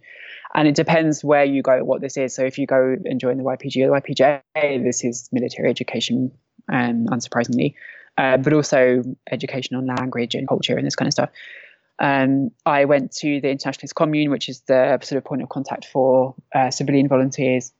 and 0.54 0.68
it 0.68 0.74
depends 0.74 1.24
where 1.24 1.44
you 1.44 1.62
go, 1.62 1.82
what 1.84 2.00
this 2.00 2.16
is. 2.16 2.34
So 2.34 2.44
if 2.44 2.58
you 2.58 2.66
go 2.66 2.96
and 3.04 3.20
join 3.20 3.36
the 3.36 3.44
YPG 3.44 3.86
or 3.86 4.00
the 4.00 4.14
YPJ, 4.14 4.84
this 4.84 5.04
is 5.04 5.28
military 5.32 5.70
education, 5.70 6.32
um, 6.72 7.06
unsurprisingly 7.06 7.74
uh, 8.18 8.36
but 8.36 8.52
also 8.52 9.02
education 9.30 9.76
on 9.76 9.86
language 9.86 10.34
and 10.34 10.48
culture 10.48 10.76
and 10.76 10.86
this 10.86 10.96
kind 10.96 11.06
of 11.06 11.12
stuff. 11.12 11.30
Um, 11.98 12.50
I 12.64 12.84
went 12.84 13.12
to 13.16 13.40
the 13.40 13.50
Internationalist 13.50 13.94
Commune, 13.94 14.30
which 14.30 14.48
is 14.48 14.60
the 14.62 14.98
sort 15.02 15.18
of 15.18 15.24
point 15.24 15.42
of 15.42 15.48
contact 15.48 15.86
for 15.86 16.34
uh, 16.54 16.70
civilian 16.70 17.08
volunteers. 17.08 17.72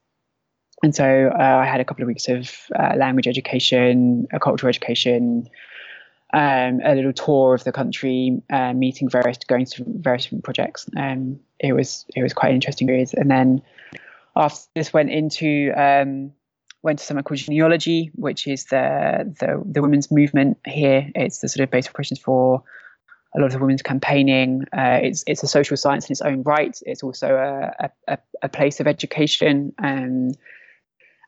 And 0.83 0.93
so 0.93 1.31
uh, 1.33 1.43
I 1.43 1.65
had 1.65 1.79
a 1.79 1.85
couple 1.85 2.03
of 2.03 2.07
weeks 2.07 2.27
of 2.27 2.51
uh, 2.77 2.95
language 2.97 3.27
education, 3.27 4.27
a 4.31 4.39
cultural 4.39 4.69
education, 4.69 5.49
um, 6.33 6.81
a 6.83 6.95
little 6.95 7.13
tour 7.13 7.53
of 7.53 7.63
the 7.63 7.71
country, 7.71 8.41
uh, 8.49 8.73
meeting 8.73 9.09
various, 9.09 9.37
going 9.47 9.65
to 9.65 9.83
various 9.87 10.23
different 10.25 10.43
projects. 10.43 10.89
Um, 10.97 11.39
it 11.59 11.73
was 11.73 12.05
it 12.15 12.23
was 12.23 12.33
quite 12.33 12.49
an 12.49 12.55
interesting 12.55 12.87
period. 12.87 13.09
And 13.15 13.31
then 13.31 13.61
after 14.35 14.67
this, 14.75 14.93
went 14.93 15.09
into 15.09 15.71
um, 15.75 16.33
went 16.83 16.99
to 16.99 17.05
something 17.05 17.23
called 17.23 17.39
Jineology, 17.39 18.11
which 18.15 18.47
is 18.47 18.65
the, 18.65 19.33
the, 19.39 19.61
the 19.65 19.81
women's 19.81 20.11
movement 20.11 20.57
here. 20.65 21.09
It's 21.15 21.39
the 21.39 21.49
sort 21.49 21.63
of 21.63 21.71
basic 21.71 21.93
questions 21.93 22.19
for 22.19 22.63
a 23.35 23.41
lot 23.41 23.53
of 23.53 23.61
women's 23.61 23.81
campaigning. 23.81 24.63
Uh, 24.73 24.99
it's 25.03 25.23
it's 25.27 25.43
a 25.43 25.47
social 25.47 25.77
science 25.77 26.07
in 26.07 26.13
its 26.13 26.21
own 26.21 26.43
right. 26.43 26.77
It's 26.85 27.03
also 27.03 27.35
a 27.79 27.89
a, 28.07 28.17
a 28.41 28.49
place 28.49 28.79
of 28.79 28.87
education, 28.87 29.73
um, 29.79 30.31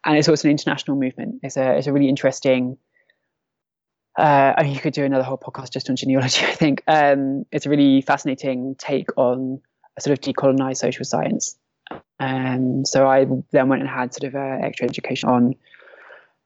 and 0.06 0.18
it's 0.18 0.30
also 0.30 0.48
an 0.48 0.52
international 0.52 0.98
movement. 0.98 1.40
It's 1.44 1.58
a 1.58 1.78
it's 1.78 1.88
a 1.88 1.94
really 1.94 2.10
interesting. 2.10 2.78
Uh, 4.20 4.54
I 4.58 4.64
mean, 4.64 4.74
you 4.74 4.82
could 4.82 4.94
do 4.94 5.06
another 5.06 5.24
whole 5.24 5.38
podcast 5.38 5.72
just 5.72 5.90
on 5.90 5.96
Jineology. 5.96 6.44
I 6.48 6.54
think 6.54 6.84
um, 6.88 7.46
it's 7.54 7.66
a 7.66 7.70
really 7.70 8.02
fascinating 8.02 8.76
take 8.76 9.08
on 9.16 9.62
a 9.96 10.02
sort 10.02 10.18
of 10.18 10.22
decolonized 10.22 10.78
social 10.78 11.06
science. 11.06 11.58
And 12.20 12.86
so 12.86 13.08
I 13.08 13.26
then 13.52 13.70
went 13.70 13.82
and 13.82 13.90
had 13.90 14.14
sort 14.14 14.28
of 14.28 14.36
uh, 14.36 14.66
extra 14.66 14.88
education 14.88 15.30
on 15.30 15.56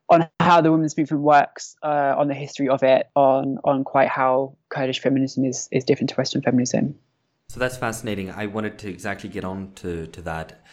on 0.10 0.30
how 0.40 0.62
the 0.62 0.72
women's 0.72 0.96
movement 0.96 1.24
works, 1.24 1.76
uh, 1.82 2.14
on 2.16 2.28
the 2.28 2.36
history 2.36 2.70
of 2.70 2.84
it, 2.84 3.10
on 3.16 3.58
on 3.64 3.84
quite 3.84 4.08
how 4.08 4.56
Kurdish 4.70 5.00
feminism 5.00 5.44
is 5.44 5.68
is 5.72 5.84
different 5.84 6.12
to 6.12 6.16
Western 6.16 6.44
feminism. 6.44 6.94
So 7.50 7.60
that's 7.60 7.78
fascinating. 7.78 8.30
I 8.30 8.46
wanted 8.46 8.78
to 8.80 8.90
exactly 8.90 9.30
get 9.30 9.44
on 9.44 9.74
to, 9.76 10.08
to 10.08 10.22
that 10.22 10.64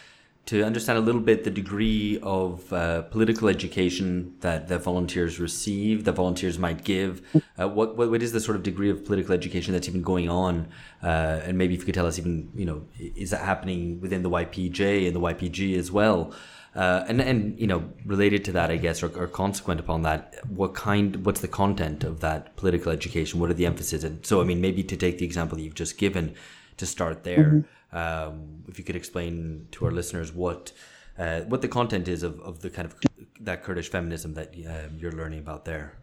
to 0.47 0.63
understand 0.63 0.97
a 0.97 1.01
little 1.01 1.21
bit 1.21 1.43
the 1.43 1.51
degree 1.51 2.19
of 2.23 2.71
uh, 2.73 3.03
political 3.03 3.47
education 3.47 4.35
that 4.41 4.67
the 4.67 4.79
volunteers 4.79 5.39
receive, 5.39 6.03
the 6.03 6.11
volunteers 6.11 6.57
might 6.57 6.83
give. 6.83 7.21
Uh, 7.59 7.67
what, 7.67 7.95
what, 7.95 8.09
what 8.09 8.23
is 8.23 8.31
the 8.31 8.39
sort 8.39 8.57
of 8.57 8.63
degree 8.63 8.89
of 8.89 9.05
political 9.05 9.33
education 9.33 9.71
that's 9.71 9.87
even 9.87 10.01
going 10.01 10.29
on? 10.29 10.67
Uh, 11.03 11.41
and 11.43 11.57
maybe 11.57 11.75
if 11.75 11.81
you 11.81 11.85
could 11.85 11.93
tell 11.93 12.07
us 12.07 12.17
even, 12.17 12.49
you 12.55 12.65
know, 12.65 12.83
is 12.97 13.29
that 13.29 13.41
happening 13.41 14.01
within 14.01 14.23
the 14.23 14.29
YPJ 14.29 15.05
and 15.05 15.15
the 15.15 15.19
YPG 15.19 15.77
as 15.77 15.91
well? 15.91 16.33
Uh, 16.75 17.03
and 17.07 17.21
and 17.21 17.59
you 17.59 17.67
know, 17.67 17.91
related 18.05 18.45
to 18.45 18.51
that, 18.53 18.71
I 18.71 18.77
guess, 18.77 19.03
or, 19.03 19.15
or, 19.19 19.27
consequent 19.27 19.81
upon 19.81 20.03
that, 20.03 20.35
what 20.47 20.73
kind, 20.73 21.25
what's 21.25 21.41
the 21.41 21.49
content 21.49 22.05
of 22.05 22.21
that 22.21 22.55
political 22.55 22.93
education? 22.93 23.41
What 23.41 23.49
are 23.49 23.53
the 23.53 23.65
emphasis? 23.65 24.05
And 24.05 24.25
so, 24.25 24.39
I 24.39 24.45
mean, 24.45 24.61
maybe 24.61 24.81
to 24.83 24.95
take 24.95 25.17
the 25.17 25.25
example 25.25 25.59
you've 25.59 25.75
just 25.75 25.97
given, 25.97 26.33
to 26.77 26.85
start 26.85 27.23
there. 27.23 27.37
Mm-hmm 27.37 27.80
um, 27.93 28.63
if 28.67 28.77
you 28.77 28.85
could 28.85 28.95
explain 28.95 29.67
to 29.71 29.85
our 29.85 29.91
listeners 29.91 30.31
what 30.31 30.71
uh, 31.17 31.41
what 31.41 31.61
the 31.61 31.67
content 31.67 32.07
is 32.07 32.23
of, 32.23 32.39
of 32.39 32.61
the 32.61 32.69
kind 32.69 32.85
of 32.85 32.95
that 33.41 33.63
Kurdish 33.63 33.89
feminism 33.89 34.33
that 34.35 34.53
um, 34.55 34.97
you're 34.97 35.11
learning 35.11 35.39
about 35.39 35.65
there. 35.65 35.97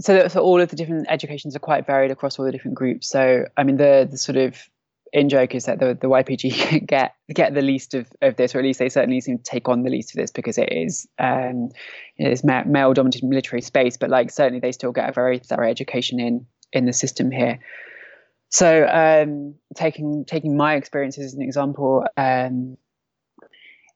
So, 0.00 0.28
so 0.28 0.40
all 0.40 0.60
of 0.60 0.68
the 0.70 0.76
different 0.76 1.06
educations 1.10 1.56
are 1.56 1.60
quite 1.60 1.86
varied 1.86 2.10
across 2.10 2.38
all 2.38 2.44
the 2.44 2.52
different 2.52 2.76
groups. 2.76 3.08
So, 3.08 3.46
I 3.56 3.64
mean, 3.64 3.76
the 3.76 4.06
the 4.08 4.18
sort 4.18 4.36
of 4.36 4.68
in 5.12 5.28
joke 5.28 5.54
is 5.54 5.64
that 5.64 5.78
the, 5.78 5.94
the 5.94 6.08
YPG 6.08 6.86
get 6.86 7.14
get 7.32 7.54
the 7.54 7.62
least 7.62 7.94
of, 7.94 8.06
of 8.22 8.36
this, 8.36 8.54
or 8.54 8.58
at 8.58 8.64
least 8.64 8.78
they 8.78 8.88
certainly 8.88 9.20
seem 9.20 9.38
to 9.38 9.44
take 9.44 9.68
on 9.68 9.82
the 9.82 9.90
least 9.90 10.10
of 10.10 10.16
this 10.16 10.30
because 10.30 10.58
it 10.58 10.72
is 10.72 11.08
um, 11.18 11.70
it 12.16 12.30
is 12.30 12.44
male 12.44 12.94
dominated 12.94 13.24
military 13.24 13.62
space. 13.62 13.96
But 13.96 14.10
like 14.10 14.30
certainly 14.30 14.60
they 14.60 14.72
still 14.72 14.92
get 14.92 15.08
a 15.08 15.12
very 15.12 15.38
thorough 15.38 15.68
education 15.68 16.20
in 16.20 16.46
in 16.72 16.84
the 16.84 16.92
system 16.92 17.30
here. 17.30 17.58
So 18.50 18.86
um, 18.86 19.54
taking 19.76 20.24
taking 20.24 20.56
my 20.56 20.74
experiences 20.74 21.26
as 21.26 21.34
an 21.34 21.42
example, 21.42 22.06
um, 22.16 22.76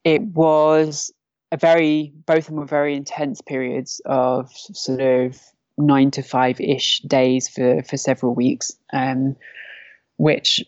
it 0.04 0.22
was 0.22 1.12
a 1.50 1.56
very 1.56 2.12
both 2.26 2.38
of 2.38 2.46
them 2.46 2.56
were 2.56 2.66
very 2.66 2.94
intense 2.94 3.40
periods 3.40 4.00
of 4.04 4.50
sort 4.52 5.00
of 5.00 5.38
nine 5.78 6.10
to 6.12 6.22
five 6.22 6.60
ish 6.60 7.00
days 7.00 7.48
for 7.48 7.82
for 7.82 7.96
several 7.96 8.34
weeks, 8.34 8.72
um, 8.92 9.36
which 10.16 10.62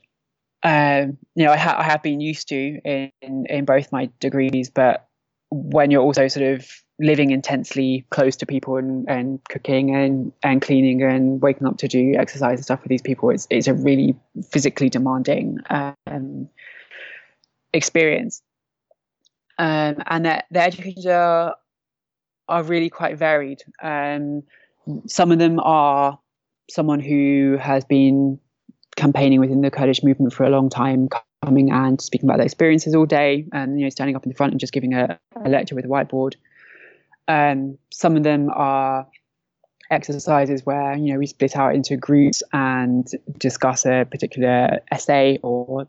um, 0.62 1.18
you 1.35 1.44
know 1.44 1.53
I, 1.53 1.57
ha- 1.57 1.77
I 1.79 1.83
have 1.85 2.03
been 2.03 2.20
used 2.20 2.49
to 2.49 2.81
in 2.85 3.11
in 3.20 3.64
both 3.66 3.92
my 3.92 4.09
degrees, 4.18 4.70
but 4.70 5.09
when 5.51 5.90
you're 5.90 6.03
also 6.03 6.29
sort 6.29 6.47
of 6.47 6.66
living 7.00 7.33
intensely 7.33 8.07
close 8.11 8.37
to 8.37 8.46
people 8.46 8.76
and, 8.76 9.09
and 9.09 9.42
cooking 9.48 9.94
and, 9.94 10.33
and 10.42 10.62
cleaning 10.62 11.02
and 11.02 11.42
waking 11.42 11.66
up 11.66 11.76
to 11.78 11.88
do 11.88 12.14
exercise 12.16 12.59
and 12.59 12.64
stuff 12.64 12.83
with 12.83 12.88
these 12.88 13.02
people, 13.02 13.30
it's, 13.30 13.46
it's 13.50 13.66
a 13.66 13.74
really 13.74 14.14
physically 14.50 14.88
demanding 14.88 15.59
um, 15.70 16.48
experience. 17.72 18.42
Um, 19.59 20.02
and 20.07 20.24
their 20.24 20.42
educations 20.54 21.07
are, 21.07 21.57
are 22.48 22.62
really 22.62 22.90
quite 22.90 23.18
varied. 23.18 23.62
Um, 23.83 24.44
some 25.07 25.33
of 25.33 25.38
them 25.38 25.59
are 25.61 26.18
someone 26.70 27.00
who 27.00 27.57
has 27.61 27.85
been 27.85 28.38
campaigning 28.96 29.40
within 29.40 29.61
the 29.61 29.70
Kurdish 29.70 30.02
movement 30.02 30.33
for 30.33 30.44
a 30.44 30.50
long 30.50 30.70
time, 30.70 31.09
coming 31.44 31.70
and 31.70 32.00
speaking 32.00 32.28
about 32.28 32.38
their 32.38 32.46
experiences 32.46 32.94
all 32.94 33.07
day, 33.07 33.46
and 33.52 33.78
you 33.78 33.87
know, 33.87 33.90
standing 33.90 34.16
up 34.16 34.24
in 34.24 34.30
the 34.30 34.37
front 34.37 34.52
and 34.52 34.61
just 34.61 34.72
giving 34.72 34.94
a, 34.94 35.18
a 35.44 35.48
lecture 35.48 35.74
with 35.74 35.85
a 35.85 35.88
whiteboard. 35.88 36.35
Um, 37.28 37.78
some 37.90 38.16
of 38.16 38.22
them 38.22 38.50
are 38.52 39.06
exercises 39.90 40.64
where 40.64 40.96
you 40.96 41.12
know 41.12 41.18
we 41.18 41.26
split 41.26 41.56
out 41.56 41.74
into 41.74 41.96
groups 41.96 42.42
and 42.52 43.06
discuss 43.38 43.87
a 43.87 44.06
particular 44.10 44.80
essay 44.90 45.38
or 45.42 45.87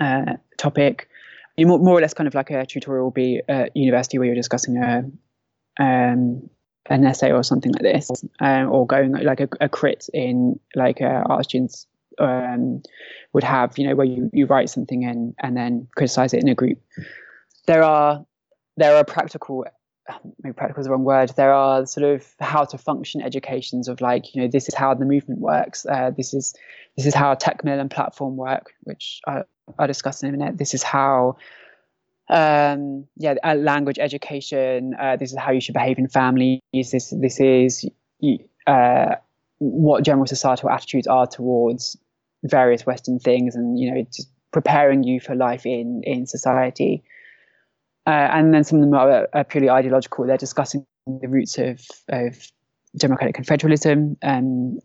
uh, 0.00 0.34
topic. 0.56 1.08
You 1.56 1.66
more, 1.66 1.78
more 1.78 1.98
or 1.98 2.00
less 2.00 2.14
kind 2.14 2.28
of 2.28 2.34
like 2.34 2.50
a 2.50 2.64
tutorial 2.64 3.06
will 3.06 3.10
be 3.10 3.42
at 3.48 3.76
university 3.76 4.18
where 4.18 4.26
you're 4.26 4.34
discussing 4.34 4.76
a 4.76 5.04
um, 5.80 6.48
an 6.86 7.04
essay 7.04 7.32
or 7.32 7.42
something 7.42 7.72
like 7.72 7.82
this, 7.82 8.10
um, 8.40 8.70
or 8.70 8.86
going 8.86 9.12
like 9.12 9.40
a, 9.40 9.48
a 9.60 9.68
crit 9.68 10.08
in 10.12 10.58
like 10.74 11.00
a 11.00 11.22
art 11.26 11.44
students 11.44 11.86
um, 12.18 12.82
would 13.32 13.44
have, 13.44 13.78
you 13.78 13.86
know, 13.86 13.94
where 13.94 14.06
you, 14.06 14.30
you 14.32 14.46
write 14.46 14.70
something 14.70 15.02
in 15.02 15.34
and 15.40 15.56
then 15.56 15.88
criticize 15.96 16.34
it 16.34 16.42
in 16.42 16.48
a 16.48 16.54
group. 16.54 16.78
There 17.66 17.82
are 17.82 18.24
there 18.76 18.96
are 18.96 19.04
practical 19.04 19.66
maybe 20.42 20.54
practical 20.54 20.80
is 20.80 20.86
the 20.86 20.92
wrong 20.92 21.04
word. 21.04 21.30
There 21.36 21.52
are 21.52 21.86
sort 21.86 22.04
of 22.04 22.26
how 22.40 22.64
to 22.64 22.78
function 22.78 23.20
educations 23.20 23.88
of 23.88 24.00
like, 24.00 24.34
you 24.34 24.42
know, 24.42 24.48
this 24.48 24.68
is 24.68 24.74
how 24.74 24.94
the 24.94 25.04
movement 25.04 25.40
works. 25.40 25.86
Uh, 25.86 26.10
this 26.16 26.34
is 26.34 26.54
this 26.96 27.06
is 27.06 27.14
how 27.14 27.34
Tekmîl 27.34 27.80
and 27.80 27.90
platform 27.90 28.36
work, 28.36 28.74
which 28.82 29.20
I, 29.26 29.42
I'll 29.78 29.86
discuss 29.86 30.22
in 30.22 30.28
a 30.28 30.32
minute. 30.32 30.58
This 30.58 30.74
is 30.74 30.82
how 30.82 31.36
um, 32.30 33.06
yeah, 33.16 33.34
uh, 33.42 33.54
language 33.54 33.98
education. 33.98 34.94
Uh, 34.98 35.16
this 35.16 35.32
is 35.32 35.38
how 35.38 35.52
you 35.52 35.60
should 35.60 35.74
behave 35.74 35.98
in 35.98 36.08
families. 36.08 36.60
This 36.72 37.12
this 37.16 37.40
is 37.40 37.88
uh, 38.66 39.14
what 39.58 40.04
general 40.04 40.26
societal 40.26 40.70
attitudes 40.70 41.06
are 41.06 41.26
towards 41.26 41.96
various 42.42 42.84
Western 42.84 43.18
things, 43.18 43.54
and 43.54 43.78
you 43.78 43.92
know, 43.92 44.02
just 44.14 44.28
preparing 44.52 45.04
you 45.04 45.20
for 45.20 45.34
life 45.34 45.64
in 45.64 46.02
in 46.04 46.26
society. 46.26 47.02
Uh, 48.08 48.30
and 48.32 48.54
then 48.54 48.64
some 48.64 48.78
of 48.78 48.84
them 48.84 48.94
are, 48.94 49.28
are, 49.34 49.44
purely 49.44 49.68
ideological. 49.68 50.26
They're 50.26 50.38
discussing 50.38 50.86
the 51.06 51.28
roots 51.28 51.58
of 51.58 51.86
of 52.08 52.50
democratic 52.96 53.36
confederalism, 53.36 54.16
um, 54.22 54.78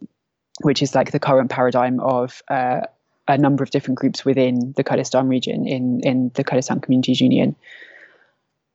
which 0.62 0.82
is 0.82 0.94
like 0.94 1.12
the 1.12 1.22
current 1.22 1.50
paradigm 1.50 2.02
of 2.02 2.42
uh, 2.50 2.82
a 3.30 3.38
number 3.38 3.64
of 3.64 3.70
different 3.70 3.98
groups 3.98 4.26
within 4.26 4.74
the 4.76 4.84
Kurdistan 4.84 5.30
region 5.30 5.66
in 5.66 6.02
in 6.02 6.32
the 6.34 6.44
Kurdistan 6.44 6.82
Communities 6.82 7.22
Union. 7.22 7.56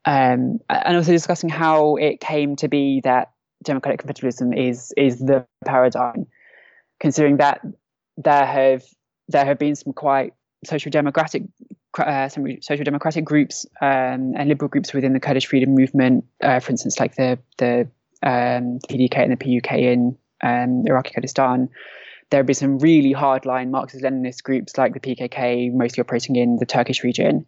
Um, 0.06 0.60
and 0.70 0.96
also 0.96 1.12
discussing 1.12 1.50
how 1.50 1.96
it 1.96 2.18
came 2.18 2.56
to 2.56 2.68
be 2.68 3.02
that 3.02 3.32
democratic 3.62 4.02
confederalism 4.02 4.56
is 4.56 4.94
is 4.96 5.18
the 5.18 5.44
paradigm, 5.66 6.26
considering 7.00 7.36
that 7.36 7.60
there 8.16 8.46
have 8.46 8.82
there 9.28 9.44
have 9.44 9.58
been 9.58 9.76
some 9.76 9.92
quite 9.92 10.32
social 10.64 10.90
democratic 10.90 11.42
uh, 11.98 12.28
some 12.28 12.46
social 12.60 12.84
democratic 12.84 13.24
groups 13.24 13.66
um, 13.80 14.34
and 14.36 14.48
liberal 14.48 14.68
groups 14.68 14.92
within 14.92 15.12
the 15.12 15.20
Kurdish 15.20 15.46
freedom 15.46 15.74
movement, 15.74 16.24
uh, 16.42 16.60
for 16.60 16.70
instance, 16.70 16.98
like 16.98 17.16
the 17.16 17.38
the 17.58 17.88
um, 18.22 18.80
PDK 18.88 19.18
and 19.18 19.32
the 19.32 19.36
PUK 19.36 19.72
in 19.72 20.16
um, 20.42 20.84
Iraqi 20.86 21.14
Kurdistan, 21.14 21.68
there 22.30 22.40
would 22.40 22.46
be 22.46 22.54
some 22.54 22.78
really 22.78 23.14
hardline 23.14 23.70
Marxist 23.70 24.04
Leninist 24.04 24.42
groups 24.42 24.76
like 24.76 24.94
the 24.94 25.00
PKK, 25.00 25.72
mostly 25.72 26.00
operating 26.00 26.36
in 26.36 26.56
the 26.56 26.66
Turkish 26.66 27.02
region. 27.02 27.46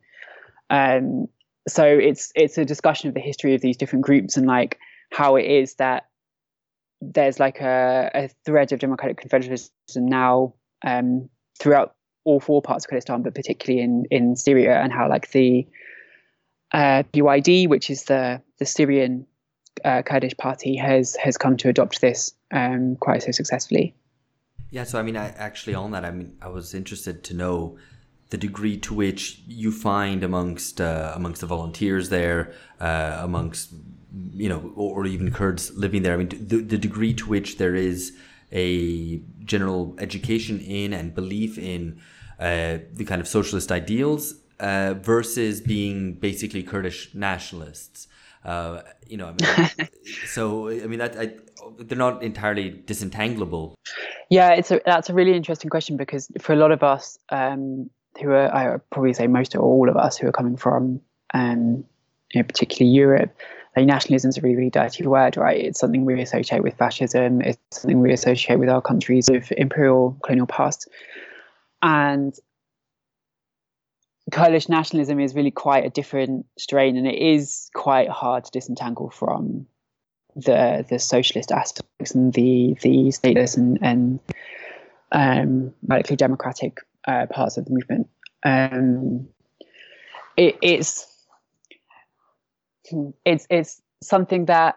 Um, 0.71 1.29
so 1.69 1.85
it's 1.85 2.33
it's 2.35 2.59
a 2.59 2.65
discussion 2.65 3.09
of 3.09 3.15
the 3.15 3.21
history 3.21 3.55
of 3.55 3.61
these 3.61 3.77
different 3.77 4.05
groups 4.05 4.37
and 4.37 4.47
like 4.47 4.79
how 5.11 5.37
it 5.37 5.45
is 5.45 5.75
that 5.75 6.05
there's 7.01 7.41
like 7.41 7.61
a, 7.61 8.11
a 8.15 8.31
thread 8.45 8.73
of 8.73 8.79
democratic 8.79 9.21
confederalism 9.21 9.71
now 9.97 10.55
um, 10.85 11.29
throughout 11.59 11.95
all 12.25 12.41
four 12.41 12.63
parts 12.63 12.85
of 12.85 12.91
Kurdistan, 12.91 13.23
but 13.23 13.35
particularly 13.35 13.83
in 13.83 14.05
in 14.11 14.37
Syria, 14.37 14.81
and 14.81 14.93
how 14.93 15.09
like 15.09 15.31
the 15.33 15.67
uh, 16.73 17.03
PYD, 17.13 17.69
which 17.69 17.91
is 17.91 18.05
the 18.05 18.43
the 18.59 18.67
Syrian 18.67 19.27
uh, 19.85 20.03
Kurdish 20.03 20.37
party, 20.37 20.77
has 20.77 21.17
has 21.17 21.37
come 21.37 21.57
to 21.59 21.69
adopt 21.69 22.01
this 22.01 22.33
um, 22.53 22.97
quite 22.97 23.23
so 23.23 23.31
successfully. 23.31 23.95
Yeah, 24.71 24.85
so 24.85 24.99
I 24.99 25.03
mean, 25.03 25.17
I 25.17 25.31
actually 25.31 25.75
on 25.75 25.91
that, 25.93 26.05
I 26.05 26.13
mean, 26.13 26.37
I 26.41 26.49
was 26.49 26.75
interested 26.75 27.25
to 27.25 27.35
know 27.35 27.77
the 28.31 28.37
degree 28.37 28.79
to 28.79 28.95
which 28.95 29.43
you 29.47 29.73
find 29.73 30.23
amongst 30.23 30.81
uh, 30.81 31.13
amongst 31.15 31.41
the 31.41 31.47
volunteers 31.47 32.09
there, 32.09 32.53
uh, 32.81 33.19
amongst 33.21 33.73
you 34.33 34.49
know, 34.49 34.73
or, 34.75 34.99
or, 34.99 35.07
even 35.07 35.31
Kurds 35.31 35.77
living 35.77 36.03
there. 36.03 36.15
I 36.15 36.17
mean, 36.17 36.29
the, 36.29 36.63
the 36.63 36.79
degree 36.79 37.15
to 37.15 37.29
which 37.29 37.59
there 37.59 37.77
is 37.77 38.13
a 38.53 39.19
general 39.45 39.95
education 39.99 40.61
in 40.61 40.93
and 40.93 41.15
belief 41.15 41.59
in 41.59 42.01
uh, 42.39 42.79
the 42.93 43.05
kind 43.05 43.21
of 43.21 43.29
socialist 43.29 43.71
ideals 43.71 44.35
uh, 44.61 44.95
versus 44.95 45.61
being 45.61 46.15
basically 46.15 46.63
Kurdish 46.63 47.15
nationalists. 47.15 48.09
Uh, 48.45 48.81
you 49.07 49.17
know, 49.17 49.35
I 49.39 49.67
mean, 49.77 49.89
so 50.27 50.69
I 50.69 50.87
mean 50.87 50.99
that 50.99 51.19
I, 51.19 51.35
they're 51.79 51.99
not 51.99 52.23
entirely 52.23 52.71
disentangleable. 52.71 53.75
Yeah, 54.31 54.53
it's 54.53 54.71
a 54.71 54.81
that's 54.87 55.11
a 55.11 55.15
really 55.15 55.35
interesting 55.35 55.71
question 55.71 55.97
because 55.97 56.31
for 56.41 56.53
a 56.53 56.57
lot 56.57 56.73
of 56.73 56.83
us 56.83 57.19
um, 57.29 57.91
who 58.21 58.31
are, 58.31 58.55
I 58.55 58.73
would 58.73 58.91
probably 58.91 59.13
say 59.13 59.27
most 59.27 59.55
or 59.55 59.61
all 59.61 59.89
of 59.89 59.97
us 59.97 60.17
who 60.17 60.27
are 60.29 60.33
coming 60.33 60.57
from, 60.57 61.01
um, 61.35 61.85
you 62.33 62.41
know, 62.41 62.45
particularly 62.45 62.95
Europe, 62.95 63.35
like 63.81 63.87
nationalism 63.87 64.29
is 64.29 64.39
a 64.39 64.41
really, 64.41 64.57
really 64.57 64.71
dirty 64.71 65.07
word, 65.07 65.37
right? 65.37 65.59
It's 65.59 65.81
something 65.81 66.05
we 66.05 66.21
associate 66.21 66.63
with 66.63 66.77
fascism. 66.77 67.41
It's 67.41 67.59
something 67.71 68.01
we 68.01 68.13
associate 68.13 68.59
with 68.59 68.69
our 68.69 68.83
countries 68.83 69.29
of 69.29 69.51
imperial 69.57 70.17
colonial 70.23 70.47
past, 70.47 70.89
and 71.83 72.35
Kurdish 74.31 74.69
nationalism 74.69 75.19
is 75.19 75.35
really 75.35 75.51
quite 75.51 75.85
a 75.85 75.91
different 75.91 76.47
strain, 76.59 76.97
and 76.97 77.07
it 77.07 77.19
is 77.19 77.71
quite 77.75 78.09
hard 78.09 78.45
to 78.45 78.51
disentangle 78.51 79.11
from 79.11 79.67
the 80.37 80.85
the 80.89 80.99
socialist 80.99 81.51
aspects 81.51 82.15
and 82.15 82.33
the 82.35 82.77
the 82.83 83.09
stateless 83.09 83.57
and 83.57 83.79
and 83.83 84.21
um, 85.13 85.75
radically 85.87 86.17
democratic 86.17 86.79
uh, 87.09 87.27
parts 87.27 87.57
of 87.57 87.65
the 87.65 87.73
movement. 87.73 88.09
Um, 88.45 89.29
it, 90.37 90.57
it's 90.63 91.10
it's 93.25 93.47
it's 93.51 93.81
something 94.03 94.47
that 94.47 94.77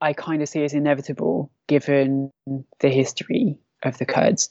I 0.00 0.12
kind 0.12 0.42
of 0.42 0.48
see 0.48 0.64
as 0.64 0.74
inevitable 0.74 1.50
given 1.66 2.30
the 2.80 2.88
history 2.88 3.58
of 3.82 3.98
the 3.98 4.06
Kurds. 4.06 4.50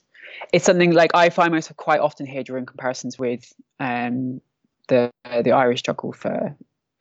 It's 0.51 0.65
something 0.65 0.91
like 0.91 1.12
I 1.13 1.29
find 1.29 1.51
myself 1.51 1.77
quite 1.77 1.99
often 1.99 2.25
here 2.25 2.43
during 2.43 2.65
comparisons 2.65 3.17
with 3.17 3.51
um, 3.79 4.41
the 4.88 5.12
the 5.23 5.51
Irish 5.51 5.79
struggle 5.79 6.13
for 6.13 6.55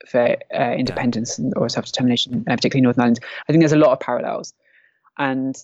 for 0.07 0.37
uh, 0.54 0.72
independence 0.72 1.38
yeah. 1.38 1.50
or 1.57 1.68
self 1.68 1.87
determination, 1.87 2.44
uh, 2.48 2.57
particularly 2.57 2.83
Northern 2.83 3.02
Ireland. 3.02 3.20
I 3.48 3.52
think 3.52 3.62
there's 3.62 3.72
a 3.72 3.78
lot 3.78 3.92
of 3.92 4.00
parallels, 4.00 4.52
and 5.18 5.57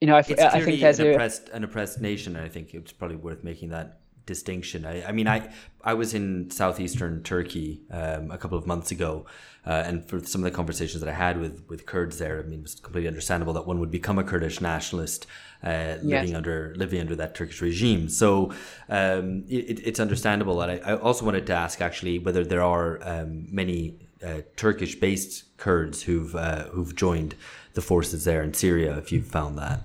you 0.00 0.08
know, 0.08 0.16
I, 0.16 0.18
I 0.18 0.22
think 0.60 0.80
there's 0.80 0.98
an 0.98 1.12
oppressed, 1.12 1.48
an 1.50 1.64
oppressed 1.64 2.00
nation. 2.00 2.36
I 2.36 2.48
think 2.48 2.74
it's 2.74 2.92
probably 2.92 3.16
worth 3.16 3.44
making 3.44 3.70
that 3.70 4.00
distinction. 4.26 4.84
I, 4.84 5.04
I 5.04 5.12
mean, 5.12 5.28
I 5.28 5.50
I 5.82 5.94
was 5.94 6.14
in 6.14 6.50
southeastern 6.50 7.22
Turkey 7.22 7.82
um, 7.90 8.30
a 8.30 8.38
couple 8.38 8.56
of 8.56 8.66
months 8.66 8.90
ago, 8.90 9.26
uh, 9.66 9.82
and 9.86 10.08
for 10.08 10.20
some 10.20 10.42
of 10.42 10.50
the 10.50 10.56
conversations 10.56 11.00
that 11.00 11.08
I 11.08 11.14
had 11.14 11.38
with 11.40 11.64
with 11.68 11.86
Kurds 11.86 12.18
there, 12.18 12.40
I 12.40 12.42
mean, 12.42 12.60
it 12.60 12.62
was 12.62 12.74
completely 12.76 13.08
understandable 13.08 13.52
that 13.54 13.66
one 13.66 13.80
would 13.80 13.90
become 13.90 14.18
a 14.18 14.24
Kurdish 14.24 14.60
nationalist 14.60 15.26
uh, 15.62 15.96
living 16.02 16.28
yes. 16.28 16.34
under 16.34 16.74
living 16.76 17.00
under 17.00 17.16
that 17.16 17.34
Turkish 17.34 17.60
regime. 17.60 18.08
So 18.08 18.52
um, 18.88 19.44
it, 19.48 19.80
it's 19.86 20.00
understandable. 20.00 20.60
And 20.60 20.72
I, 20.72 20.92
I, 20.92 20.96
also 20.96 21.24
wanted 21.24 21.46
to 21.46 21.54
ask 21.54 21.80
actually 21.80 22.18
whether 22.18 22.44
there 22.44 22.62
are 22.62 23.00
um, 23.02 23.46
many 23.50 23.98
uh, 24.24 24.40
Turkish-based 24.56 25.56
Kurds 25.56 26.02
who've 26.02 26.34
uh, 26.34 26.64
who've 26.68 26.94
joined 26.94 27.34
the 27.74 27.82
forces 27.82 28.24
there 28.24 28.42
in 28.42 28.54
Syria. 28.54 28.96
If 28.98 29.12
you've 29.12 29.26
found 29.26 29.58
that. 29.58 29.80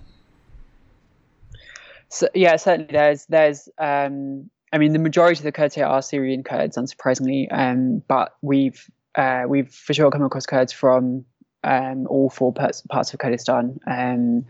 So, 2.09 2.27
yeah, 2.33 2.55
certainly 2.55 2.91
there's 2.91 3.25
there's 3.27 3.69
um, 3.77 4.49
I 4.73 4.77
mean 4.77 4.93
the 4.93 4.99
majority 4.99 5.39
of 5.39 5.43
the 5.43 5.51
Kurds 5.51 5.75
here 5.75 5.85
are 5.85 6.01
Syrian 6.01 6.43
Kurds, 6.43 6.77
unsurprisingly, 6.77 7.47
um, 7.51 8.03
but 8.07 8.35
we've 8.41 8.89
uh, 9.15 9.43
we've 9.47 9.69
for 9.69 9.93
sure 9.93 10.11
come 10.11 10.23
across 10.23 10.45
Kurds 10.45 10.73
from 10.73 11.25
um, 11.63 12.07
all 12.07 12.29
four 12.29 12.53
parts, 12.53 12.81
parts 12.81 13.13
of 13.13 13.19
Kurdistan. 13.19 13.79
Um, 13.85 14.45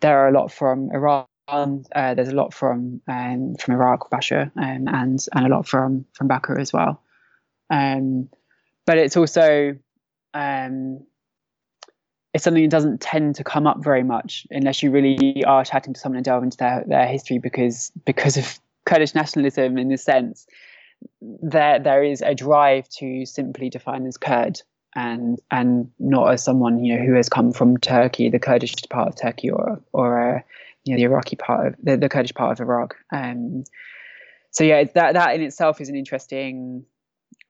there 0.00 0.18
are 0.18 0.28
a 0.28 0.32
lot 0.32 0.52
from 0.52 0.90
Iran. 0.92 1.26
Uh, 1.48 2.14
there's 2.14 2.28
a 2.28 2.34
lot 2.34 2.52
from 2.52 3.00
um, 3.08 3.54
from 3.54 3.74
Iraq, 3.74 4.10
Bashur, 4.10 4.50
um, 4.56 4.86
and 4.88 5.24
and 5.34 5.46
a 5.46 5.48
lot 5.48 5.66
from 5.66 6.04
from 6.12 6.28
Bakur 6.28 6.60
as 6.60 6.72
well. 6.72 7.02
But 7.70 8.96
it's 8.96 9.16
also 9.16 9.76
um, 10.34 11.06
it's 12.34 12.44
something 12.44 12.62
that 12.62 12.70
doesn't 12.70 13.00
tend 13.00 13.36
to 13.36 13.44
come 13.44 13.66
up 13.66 13.82
very 13.82 14.02
much 14.02 14.46
unless 14.50 14.82
you 14.82 14.90
really 14.90 15.44
are 15.44 15.64
chatting 15.64 15.94
to 15.94 16.00
someone 16.00 16.18
and 16.18 16.24
delve 16.24 16.42
into 16.42 16.58
their, 16.58 16.84
their 16.86 17.06
history 17.06 17.38
because 17.38 17.90
because 18.04 18.36
of 18.36 18.58
Kurdish 18.86 19.14
nationalism 19.14 19.78
in 19.78 19.88
this 19.88 20.02
sense. 20.02 20.46
There 21.20 21.78
there 21.78 22.02
is 22.02 22.22
a 22.22 22.34
drive 22.34 22.88
to 22.98 23.24
simply 23.26 23.70
define 23.70 24.06
as 24.06 24.16
Kurd 24.16 24.60
and 24.96 25.38
and 25.50 25.90
not 25.98 26.32
as 26.32 26.42
someone 26.42 26.84
you 26.84 26.96
know 26.96 27.04
who 27.04 27.14
has 27.14 27.28
come 27.28 27.52
from 27.52 27.76
Turkey, 27.76 28.30
the 28.30 28.38
Kurdish 28.38 28.74
part 28.90 29.08
of 29.08 29.16
Turkey, 29.16 29.50
or 29.50 29.80
or 29.92 30.36
uh, 30.36 30.40
you 30.84 30.94
know 30.94 30.98
the 30.98 31.04
Iraqi 31.04 31.36
part 31.36 31.66
of 31.68 31.74
the, 31.82 31.96
the 31.96 32.08
Kurdish 32.08 32.34
part 32.34 32.52
of 32.52 32.60
Iraq. 32.60 32.96
Um, 33.12 33.64
so 34.50 34.64
yeah, 34.64 34.84
that 34.84 35.12
that 35.12 35.34
in 35.34 35.42
itself 35.42 35.80
is 35.80 35.88
an 35.88 35.96
interesting 35.96 36.84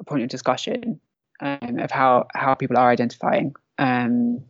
point 0.06 0.24
of 0.24 0.28
discussion 0.28 1.00
um, 1.40 1.78
of 1.78 1.90
how 1.90 2.26
how 2.34 2.54
people 2.54 2.76
are 2.76 2.90
identifying. 2.90 3.54
Um, 3.78 4.42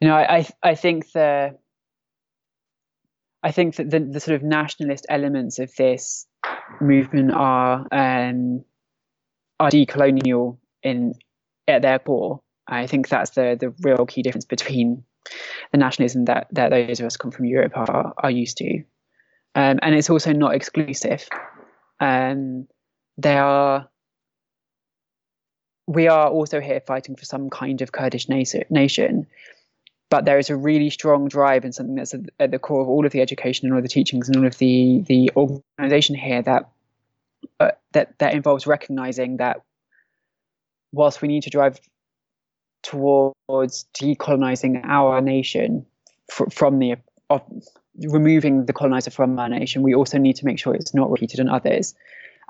you 0.00 0.08
know, 0.08 0.16
I, 0.16 0.38
I, 0.38 0.48
I 0.62 0.74
think 0.74 1.12
the 1.12 1.56
I 3.42 3.52
think 3.52 3.76
that 3.76 3.90
the, 3.90 4.00
the 4.00 4.20
sort 4.20 4.36
of 4.36 4.42
nationalist 4.42 5.06
elements 5.08 5.58
of 5.58 5.74
this 5.76 6.26
movement 6.80 7.32
are 7.32 7.86
um, 7.92 8.64
are 9.58 9.70
decolonial 9.70 10.58
in 10.82 11.14
at 11.68 11.82
their 11.82 11.98
core. 11.98 12.40
I 12.66 12.86
think 12.86 13.08
that's 13.08 13.30
the 13.30 13.56
the 13.58 13.74
real 13.82 14.06
key 14.06 14.22
difference 14.22 14.44
between 14.44 15.04
the 15.72 15.78
nationalism 15.78 16.26
that 16.26 16.48
that 16.52 16.70
those 16.70 17.00
of 17.00 17.06
us 17.06 17.16
come 17.16 17.30
from 17.30 17.46
Europe 17.46 17.72
are 17.76 18.14
are 18.18 18.30
used 18.30 18.58
to, 18.58 18.78
um, 19.54 19.78
and 19.82 19.94
it's 19.94 20.10
also 20.10 20.32
not 20.32 20.54
exclusive. 20.54 21.26
Um, 21.98 22.68
they 23.18 23.36
are. 23.36 23.88
We 25.86 26.06
are 26.06 26.28
also 26.28 26.60
here 26.60 26.80
fighting 26.80 27.16
for 27.16 27.24
some 27.24 27.50
kind 27.50 27.82
of 27.82 27.90
Kurdish 27.90 28.28
nation, 28.28 29.26
but 30.10 30.24
there 30.24 30.38
is 30.38 30.50
a 30.50 30.56
really 30.56 30.90
strong 30.90 31.28
drive 31.28 31.64
and 31.64 31.74
something 31.74 31.94
that's 31.94 32.14
at 32.38 32.50
the 32.50 32.58
core 32.58 32.82
of 32.82 32.88
all 32.88 33.06
of 33.06 33.12
the 33.12 33.20
education 33.20 33.66
and 33.66 33.72
all 33.72 33.78
of 33.78 33.84
the 33.84 33.88
teachings 33.88 34.28
and 34.28 34.36
all 34.36 34.46
of 34.46 34.58
the 34.58 35.02
the 35.06 35.30
organisation 35.36 36.14
here 36.14 36.42
that 36.42 36.68
uh, 37.60 37.70
that 37.92 38.18
that 38.18 38.34
involves 38.34 38.66
recognizing 38.66 39.38
that 39.38 39.62
whilst 40.92 41.22
we 41.22 41.28
need 41.28 41.44
to 41.44 41.50
drive 41.50 41.80
towards 42.82 43.86
decolonizing 43.94 44.80
our 44.84 45.20
nation 45.20 45.86
fr- 46.28 46.50
from 46.50 46.78
the 46.78 46.96
of 47.30 47.42
removing 48.08 48.66
the 48.66 48.72
colonizer 48.72 49.10
from 49.10 49.38
our 49.38 49.48
nation, 49.48 49.82
we 49.82 49.94
also 49.94 50.18
need 50.18 50.36
to 50.36 50.44
make 50.44 50.58
sure 50.58 50.74
it's 50.74 50.94
not 50.94 51.10
repeated 51.10 51.40
on 51.40 51.48
others, 51.48 51.94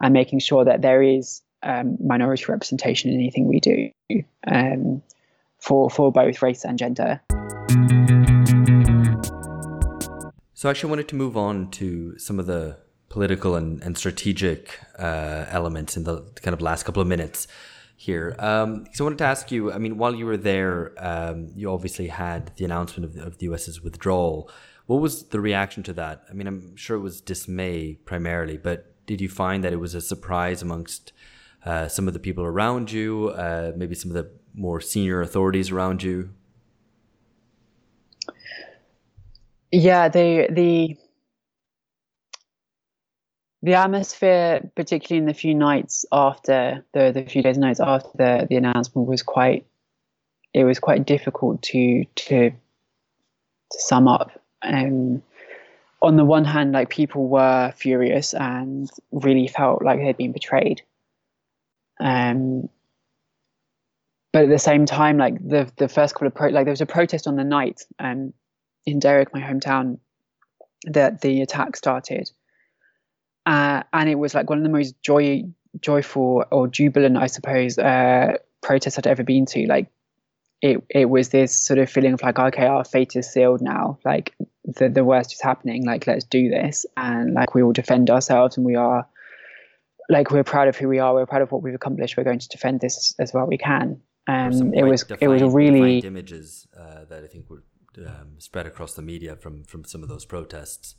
and 0.01 0.15
making 0.15 0.39
sure 0.39 0.65
that 0.65 0.81
there 0.81 1.03
is 1.03 1.43
um, 1.63 1.99
minority 2.03 2.45
representation 2.49 3.11
in 3.11 3.17
anything 3.17 3.47
we 3.47 3.61
do. 3.61 3.91
Um, 4.47 5.03
for 5.61 5.91
for 5.91 6.11
both 6.11 6.43
race 6.43 6.65
and 6.65 6.79
gender. 6.79 7.21
So, 10.55 10.69
I 10.69 10.71
actually 10.71 10.91
wanted 10.91 11.09
to 11.09 11.17
move 11.17 11.37
on 11.37 11.71
to 11.73 12.19
some 12.19 12.39
of 12.39 12.47
the 12.47 12.77
political 13.09 13.57
and, 13.57 13.83
and 13.83 13.97
strategic 13.97 14.79
uh, 14.99 15.47
elements 15.49 15.97
in 15.97 16.05
the 16.05 16.23
kind 16.43 16.55
of 16.55 16.61
last 16.61 16.85
couple 16.85 17.03
of 17.03 17.09
minutes 17.09 17.47
here. 17.97 18.35
Um, 18.39 18.87
so 18.95 19.05
I 19.05 19.07
wanted 19.07 19.19
to 19.19 19.25
ask 19.25 19.53
you, 19.53 19.71
I 19.73 19.79
mean, 19.79 19.99
while 19.99 20.15
you 20.15 20.25
were 20.25 20.39
there, 20.39 20.95
um, 20.97 21.51
you 21.55 21.71
obviously 21.71 22.07
had 22.07 22.53
the 22.57 22.65
announcement 22.65 23.05
of 23.05 23.15
the, 23.15 23.23
of 23.23 23.39
the 23.39 23.47
US's 23.47 23.83
withdrawal. 23.83 24.51
What 24.87 25.03
was 25.03 25.25
the 25.25 25.41
reaction 25.41 25.83
to 25.83 25.93
that? 25.95 26.25
I 26.31 26.33
mean, 26.33 26.47
I'm 26.47 26.77
sure 26.77 26.97
it 26.97 27.01
was 27.01 27.21
dismay 27.21 27.99
primarily, 28.07 28.57
but 28.57 28.95
did 29.07 29.21
you 29.21 29.29
find 29.29 29.63
that 29.65 29.73
it 29.73 29.81
was 29.81 29.95
a 29.95 30.01
surprise 30.01 30.63
amongst 30.63 31.13
uh, 31.67 31.89
some 31.89 32.09
of 32.09 32.15
the 32.15 32.21
people 32.21 32.45
around 32.45 32.91
you, 32.91 33.29
uh, 33.31 33.73
maybe 33.77 33.95
some 33.95 34.11
of 34.11 34.15
the 34.15 34.31
more 34.55 34.81
senior 34.81 35.21
authorities 35.21 35.71
around 35.71 36.03
you? 36.03 36.31
Yeah, 39.73 40.09
the 40.09 40.49
the 40.51 40.97
the 43.63 43.75
atmosphere, 43.75 44.71
particularly 44.75 45.21
in 45.21 45.27
the 45.27 45.35
few 45.35 45.55
nights 45.55 46.05
after 46.11 46.85
the 46.93 47.13
the 47.13 47.25
few 47.25 47.43
days 47.43 47.57
and 47.57 47.63
nights 47.65 47.81
after 47.81 48.09
the, 48.15 48.47
the 48.49 48.57
announcement, 48.57 49.07
was 49.07 49.23
quite 49.23 49.67
it 50.53 50.65
was 50.65 50.79
quite 50.79 51.07
difficult 51.07 51.63
to 51.63 52.05
to 52.15 52.51
to 52.51 53.79
sum 53.79 54.09
up. 54.09 54.33
Um, 54.63 55.23
on 56.03 56.17
the 56.17 56.25
one 56.25 56.45
hand, 56.45 56.73
like 56.73 56.89
people 56.89 57.29
were 57.29 57.73
furious 57.77 58.35
and 58.35 58.91
really 59.13 59.47
felt 59.47 59.85
like 59.85 60.01
they'd 60.01 60.17
been 60.17 60.33
betrayed. 60.33 60.83
Um, 62.01 62.71
but 64.33 64.45
at 64.45 64.49
the 64.49 64.59
same 64.59 64.87
time, 64.87 65.19
like 65.19 65.37
the 65.47 65.71
the 65.77 65.89
first 65.89 66.15
couple 66.15 66.29
of 66.29 66.35
pro- 66.35 66.51
like 66.51 66.65
there 66.65 66.73
was 66.73 66.81
a 66.81 66.87
protest 66.87 67.27
on 67.27 67.37
the 67.37 67.45
night 67.45 67.83
um, 67.99 68.33
in 68.87 68.99
Derek, 68.99 69.35
my 69.35 69.41
hometown, 69.41 69.99
that 70.85 71.21
the 71.21 71.43
attack 71.43 71.77
started, 71.77 72.31
uh, 73.47 73.83
and 73.93 74.09
it 74.09 74.17
was 74.17 74.35
like 74.35 74.49
one 74.49 74.59
of 74.59 74.65
the 74.65 74.71
most 74.71 75.01
joy 75.03 75.45
joyful 75.81 76.45
or 76.51 76.69
jubilant, 76.69 77.17
I 77.17 77.27
suppose, 77.27 77.79
uh, 77.79 78.37
protests 78.63 78.99
I'd 78.99 79.07
ever 79.07 79.25
been 79.25 79.47
to. 79.47 79.67
Like 79.67 79.89
it, 80.63 80.83
it 80.91 81.07
was 81.07 81.31
this 81.31 81.55
sort 81.55 81.79
of 81.79 81.91
feeling 81.91 82.13
of 82.13 82.23
like, 82.23 82.39
okay, 82.39 82.67
our 82.67 82.85
fate 82.85 83.17
is 83.17 83.31
sealed 83.31 83.61
now. 83.61 83.99
Like 84.05 84.35
the 84.65 84.89
the 84.89 85.05
worst 85.05 85.33
is 85.33 85.41
happening. 85.41 85.85
Like 85.85 86.07
let's 86.07 86.25
do 86.25 86.49
this, 86.49 86.87
and 86.97 87.35
like 87.35 87.55
we 87.55 87.65
will 87.65 87.73
defend 87.73 88.11
ourselves, 88.11 88.57
and 88.57 88.65
we 88.65 88.77
are 88.77 89.09
like 90.09 90.31
we're 90.31 90.45
proud 90.45 90.69
of 90.69 90.77
who 90.77 90.89
we 90.89 91.01
are. 91.01 91.15
We're 91.15 91.27
proud 91.27 91.43
of 91.43 91.51
what 91.51 91.63
we've 91.63 91.75
accomplished. 91.75 92.17
We're 92.17 92.25
going 92.25 92.39
to 92.39 92.49
defend 92.49 92.81
this 92.81 92.97
as, 92.97 93.15
as 93.19 93.35
well 93.35 93.47
we 93.47 93.59
can. 93.59 94.01
Um, 94.31 94.75
it 94.75 94.85
was 94.85 95.03
defined, 95.03 95.23
it 95.23 95.29
was 95.29 95.55
really 95.55 95.99
images 95.99 96.67
uh, 96.79 97.05
that 97.09 97.25
I 97.25 97.27
think 97.27 97.51
were 97.51 97.63
um, 97.99 98.35
spread 98.39 98.67
across 98.67 98.95
the 98.95 99.03
media 99.03 99.37
from 99.37 99.65
from 99.65 99.85
some 99.85 100.03
of 100.03 100.09
those 100.09 100.25
protests. 100.25 100.97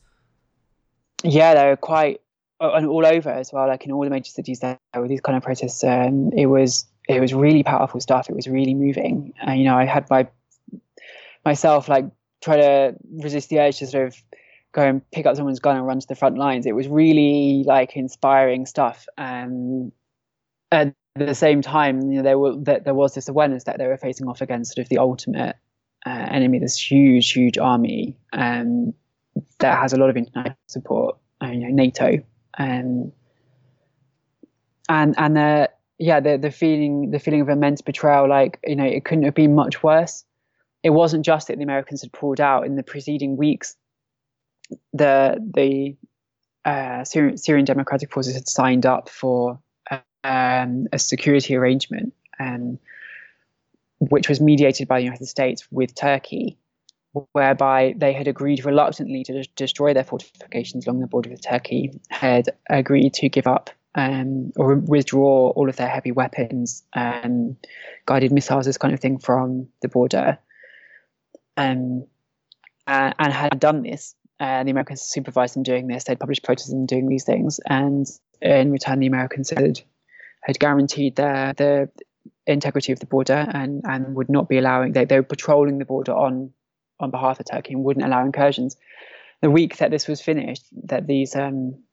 Yeah, 1.23 1.53
they 1.53 1.65
were 1.65 1.77
quite 1.77 2.21
and 2.59 2.85
all 2.85 3.05
over 3.05 3.29
as 3.29 3.51
well, 3.51 3.67
like 3.67 3.85
in 3.85 3.91
all 3.91 4.03
the 4.03 4.09
major 4.09 4.31
cities 4.31 4.59
there 4.59 4.77
were 4.95 5.07
these 5.07 5.21
kind 5.21 5.37
of 5.37 5.43
protests. 5.43 5.83
Um, 5.83 6.31
it 6.35 6.45
was 6.45 6.85
it 7.07 7.19
was 7.19 7.33
really 7.33 7.63
powerful 7.63 7.99
stuff. 7.99 8.29
It 8.29 8.35
was 8.35 8.47
really 8.47 8.73
moving. 8.73 9.33
And, 9.41 9.59
you 9.59 9.65
know, 9.65 9.75
I 9.75 9.85
had 9.85 10.09
my 10.09 10.27
myself 11.43 11.89
like 11.89 12.05
try 12.41 12.57
to 12.57 12.95
resist 13.11 13.49
the 13.49 13.59
urge 13.59 13.79
to 13.79 13.87
sort 13.87 14.07
of 14.07 14.15
go 14.71 14.83
and 14.83 15.11
pick 15.11 15.25
up 15.25 15.35
someone's 15.35 15.59
gun 15.59 15.77
and 15.77 15.85
run 15.85 15.99
to 15.99 16.07
the 16.07 16.15
front 16.15 16.37
lines. 16.37 16.65
It 16.65 16.75
was 16.75 16.87
really 16.87 17.63
like 17.65 17.95
inspiring 17.95 18.65
stuff. 18.65 19.07
And 19.17 19.91
at 21.15 21.27
the 21.27 21.35
same 21.35 21.61
time, 21.61 22.01
you 22.09 22.17
know, 22.17 22.23
there 22.23 22.39
were 22.39 22.55
that 22.61 22.85
there 22.85 22.93
was 22.93 23.13
this 23.13 23.27
awareness 23.27 23.65
that 23.65 23.77
they 23.77 23.87
were 23.87 23.97
facing 23.97 24.27
off 24.27 24.41
against 24.41 24.75
sort 24.75 24.85
of 24.85 24.89
the 24.89 24.97
ultimate 24.97 25.55
uh, 26.05 26.09
enemy, 26.31 26.59
this 26.59 26.77
huge, 26.77 27.31
huge 27.31 27.57
army 27.57 28.17
um, 28.33 28.93
that 29.59 29.77
has 29.77 29.93
a 29.93 29.97
lot 29.97 30.09
of 30.09 30.17
international 30.17 30.57
support. 30.67 31.17
Uh, 31.43 31.47
you 31.47 31.59
know, 31.59 31.69
NATO 31.69 32.23
um, 32.57 33.11
and 34.89 35.15
and 35.17 35.37
uh, 35.37 35.67
yeah, 35.97 36.19
the 36.19 36.37
the 36.37 36.51
feeling 36.51 37.11
the 37.11 37.19
feeling 37.19 37.41
of 37.41 37.49
immense 37.49 37.81
betrayal, 37.81 38.29
like 38.29 38.59
you 38.65 38.75
know, 38.75 38.85
it 38.85 39.05
couldn't 39.05 39.23
have 39.23 39.35
been 39.35 39.55
much 39.55 39.83
worse. 39.83 40.23
It 40.83 40.91
wasn't 40.91 41.25
just 41.25 41.47
that 41.47 41.57
the 41.57 41.63
Americans 41.63 42.01
had 42.01 42.11
pulled 42.11 42.41
out 42.41 42.65
in 42.65 42.75
the 42.75 42.83
preceding 42.83 43.37
weeks. 43.37 43.75
The 44.93 45.37
the 45.53 45.95
uh, 46.63 47.03
Syrian, 47.03 47.37
Syrian 47.37 47.65
Democratic 47.65 48.11
Forces 48.11 48.33
had 48.33 48.47
signed 48.47 48.85
up 48.85 49.09
for 49.09 49.59
um, 50.23 50.87
a 50.91 50.99
security 50.99 51.55
arrangement, 51.55 52.13
um, 52.39 52.79
which 53.99 54.29
was 54.29 54.41
mediated 54.41 54.87
by 54.87 54.99
the 54.99 55.05
United 55.05 55.27
States 55.27 55.67
with 55.71 55.95
Turkey, 55.95 56.57
whereby 57.33 57.93
they 57.97 58.13
had 58.13 58.27
agreed 58.27 58.65
reluctantly 58.65 59.23
to 59.23 59.43
destroy 59.55 59.93
their 59.93 60.03
fortifications 60.03 60.87
along 60.87 61.01
the 61.01 61.07
border 61.07 61.29
with 61.29 61.41
Turkey, 61.41 61.91
had 62.09 62.49
agreed 62.69 63.13
to 63.15 63.29
give 63.29 63.47
up 63.47 63.69
um, 63.95 64.51
or 64.55 64.75
withdraw 64.75 65.49
all 65.49 65.69
of 65.69 65.75
their 65.75 65.89
heavy 65.89 66.11
weapons, 66.11 66.83
um, 66.93 67.57
guided 68.05 68.31
missiles, 68.31 68.65
this 68.65 68.77
kind 68.77 68.93
of 68.93 68.99
thing, 68.99 69.17
from 69.17 69.67
the 69.81 69.89
border, 69.89 70.37
um, 71.57 72.05
uh, 72.87 73.11
and 73.19 73.33
had 73.33 73.59
done 73.59 73.83
this. 73.83 74.15
Uh, 74.39 74.63
the 74.63 74.71
Americans 74.71 75.01
supervised 75.01 75.55
them 75.55 75.63
doing 75.63 75.87
this. 75.87 76.05
They'd 76.05 76.19
published 76.19 76.43
protests 76.43 76.71
and 76.71 76.87
doing 76.87 77.07
these 77.07 77.25
things, 77.25 77.59
and 77.65 78.07
in 78.41 78.71
return, 78.71 78.99
the 78.99 79.07
Americans 79.07 79.49
had 79.49 79.81
had 80.43 80.59
guaranteed 80.59 81.15
their 81.15 81.53
the 81.53 81.89
integrity 82.47 82.91
of 82.91 82.99
the 82.99 83.05
border 83.05 83.47
and 83.53 83.83
and 83.85 84.15
would 84.15 84.29
not 84.29 84.49
be 84.49 84.57
allowing. 84.57 84.93
They 84.93 85.05
they 85.05 85.17
were 85.17 85.23
patrolling 85.23 85.77
the 85.77 85.85
border 85.85 86.13
on 86.13 86.51
on 86.99 87.11
behalf 87.11 87.39
of 87.39 87.45
Turkey 87.45 87.73
and 87.73 87.83
wouldn't 87.83 88.05
allow 88.05 88.23
incursions. 88.23 88.77
The 89.41 89.49
week 89.49 89.77
that 89.77 89.89
this 89.89 90.07
was 90.07 90.21
finished, 90.21 90.65
that 90.83 91.07
these 91.07 91.35
um, 91.35 91.83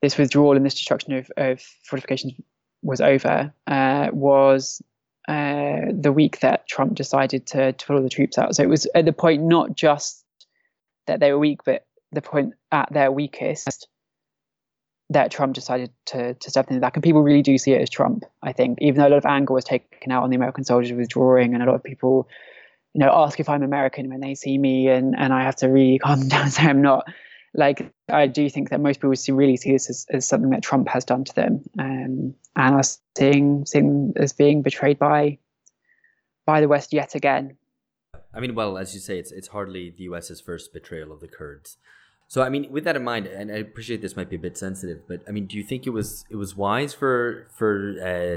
this 0.00 0.16
withdrawal 0.16 0.56
and 0.56 0.64
this 0.64 0.74
destruction 0.74 1.14
of, 1.14 1.30
of 1.36 1.60
fortifications 1.84 2.32
was 2.82 3.00
over, 3.00 3.52
uh, 3.66 4.08
was 4.12 4.82
uh, 5.28 5.80
the 5.92 6.12
week 6.12 6.40
that 6.40 6.66
Trump 6.66 6.94
decided 6.94 7.46
to, 7.48 7.72
to 7.72 7.86
pull 7.86 7.96
all 7.96 8.02
the 8.02 8.08
troops 8.08 8.38
out. 8.38 8.56
So 8.56 8.62
it 8.62 8.68
was 8.70 8.86
at 8.94 9.04
the 9.04 9.12
point 9.12 9.42
not 9.42 9.76
just 9.76 10.24
that 11.06 11.20
they 11.20 11.32
were 11.32 11.38
weak, 11.38 11.60
but 11.64 11.86
the 12.12 12.22
point 12.22 12.54
at 12.72 12.90
their 12.92 13.12
weakest 13.12 13.86
that 15.10 15.30
Trump 15.30 15.54
decided 15.54 15.90
to, 16.06 16.34
to 16.34 16.50
step 16.50 16.68
into 16.68 16.80
that. 16.80 16.94
And 16.94 17.02
people 17.02 17.22
really 17.22 17.42
do 17.42 17.58
see 17.58 17.72
it 17.72 17.82
as 17.82 17.90
Trump, 17.90 18.24
I 18.42 18.52
think, 18.52 18.78
even 18.80 19.00
though 19.00 19.08
a 19.08 19.10
lot 19.10 19.18
of 19.18 19.26
anger 19.26 19.52
was 19.52 19.64
taken 19.64 20.10
out 20.10 20.22
on 20.22 20.30
the 20.30 20.36
American 20.36 20.64
soldiers 20.64 20.92
withdrawing 20.92 21.52
and 21.52 21.62
a 21.62 21.66
lot 21.66 21.74
of 21.74 21.82
people 21.82 22.28
you 22.94 22.98
know, 22.98 23.10
ask 23.12 23.38
if 23.38 23.48
I'm 23.48 23.62
American 23.62 24.08
when 24.08 24.20
they 24.20 24.34
see 24.34 24.58
me, 24.58 24.88
and 24.88 25.14
and 25.16 25.32
I 25.32 25.42
have 25.42 25.56
to 25.56 25.68
really 25.68 25.98
calm 26.02 26.28
down 26.28 26.42
and 26.42 26.52
say 26.52 26.62
I'm 26.64 26.82
not. 26.82 27.06
Like 27.52 27.92
I 28.08 28.26
do 28.28 28.48
think 28.48 28.70
that 28.70 28.80
most 28.80 29.00
people 29.00 29.16
see, 29.16 29.32
really 29.32 29.56
see 29.56 29.72
this 29.72 29.90
as, 29.90 30.06
as 30.10 30.28
something 30.28 30.50
that 30.50 30.62
Trump 30.62 30.88
has 30.88 31.04
done 31.04 31.24
to 31.24 31.34
them, 31.34 31.62
um, 31.78 32.34
and 32.56 32.74
are 32.74 32.82
seeing 33.16 33.66
seeing 33.66 34.12
as 34.16 34.32
being 34.32 34.62
betrayed 34.62 34.98
by 34.98 35.38
by 36.46 36.60
the 36.60 36.68
West 36.68 36.92
yet 36.92 37.14
again. 37.14 37.56
I 38.32 38.38
mean, 38.38 38.54
well, 38.54 38.78
as 38.78 38.94
you 38.94 39.00
say, 39.00 39.18
it's 39.18 39.32
it's 39.32 39.48
hardly 39.48 39.90
the 39.90 40.04
U.S.'s 40.04 40.40
first 40.40 40.72
betrayal 40.72 41.12
of 41.12 41.20
the 41.20 41.28
Kurds. 41.28 41.76
So, 42.30 42.42
I 42.42 42.48
mean, 42.48 42.70
with 42.70 42.84
that 42.84 42.94
in 42.94 43.02
mind, 43.02 43.26
and 43.26 43.50
I 43.50 43.56
appreciate 43.56 44.02
this 44.02 44.16
might 44.16 44.30
be 44.30 44.36
a 44.36 44.44
bit 44.46 44.56
sensitive, 44.56 45.00
but 45.08 45.20
I 45.28 45.32
mean, 45.32 45.46
do 45.46 45.56
you 45.56 45.64
think 45.64 45.86
it 45.86 45.90
was 45.90 46.24
it 46.30 46.36
was 46.36 46.56
wise 46.56 46.94
for 46.94 47.48
for 47.58 47.72
uh, 48.00 48.36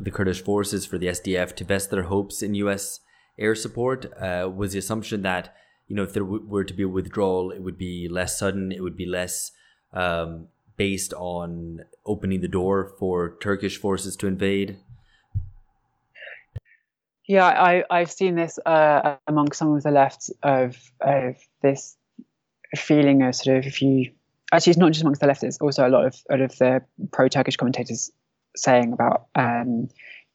the 0.00 0.10
Kurdish 0.10 0.42
forces 0.42 0.84
for 0.84 0.98
the 0.98 1.06
SDF 1.06 1.56
to 1.56 1.64
vest 1.64 1.90
their 1.90 2.04
hopes 2.04 2.42
in 2.42 2.54
U.S 2.66 3.00
air 3.38 3.54
support 3.54 4.06
uh, 4.20 4.48
was 4.54 4.72
the 4.72 4.78
assumption 4.78 5.22
that 5.22 5.54
you 5.88 5.96
know 5.96 6.02
if 6.02 6.12
there 6.12 6.22
w- 6.22 6.44
were 6.46 6.64
to 6.64 6.74
be 6.74 6.82
a 6.82 6.88
withdrawal, 6.88 7.50
it 7.50 7.62
would 7.62 7.78
be 7.78 8.08
less 8.08 8.38
sudden, 8.38 8.72
it 8.72 8.82
would 8.82 8.96
be 8.96 9.06
less 9.06 9.52
um, 9.92 10.48
based 10.76 11.12
on 11.14 11.84
opening 12.06 12.40
the 12.40 12.48
door 12.48 12.92
for 12.98 13.36
Turkish 13.40 13.78
forces 13.78 14.16
to 14.16 14.26
invade. 14.26 14.78
Yeah, 17.26 17.46
I, 17.46 17.84
I've 17.90 18.10
seen 18.10 18.34
this 18.34 18.58
uh, 18.66 19.16
among 19.26 19.52
some 19.52 19.74
of 19.74 19.82
the 19.82 19.90
left 19.90 20.30
of 20.42 20.76
of 21.00 21.36
this 21.62 21.96
feeling 22.76 23.22
of 23.22 23.34
sort 23.34 23.58
of 23.58 23.66
if 23.66 23.82
you 23.82 24.10
actually 24.52 24.72
it's 24.72 24.78
not 24.78 24.92
just 24.92 25.02
amongst 25.02 25.20
the 25.20 25.26
left, 25.26 25.42
it's 25.42 25.58
also 25.58 25.86
a 25.86 25.90
lot 25.90 26.06
of 26.06 26.16
a 26.30 26.34
lot 26.34 26.40
of 26.40 26.56
the 26.58 26.82
pro 27.12 27.28
Turkish 27.28 27.56
commentators 27.56 28.10
saying 28.56 28.92
about 28.92 29.26
um, 29.34 29.88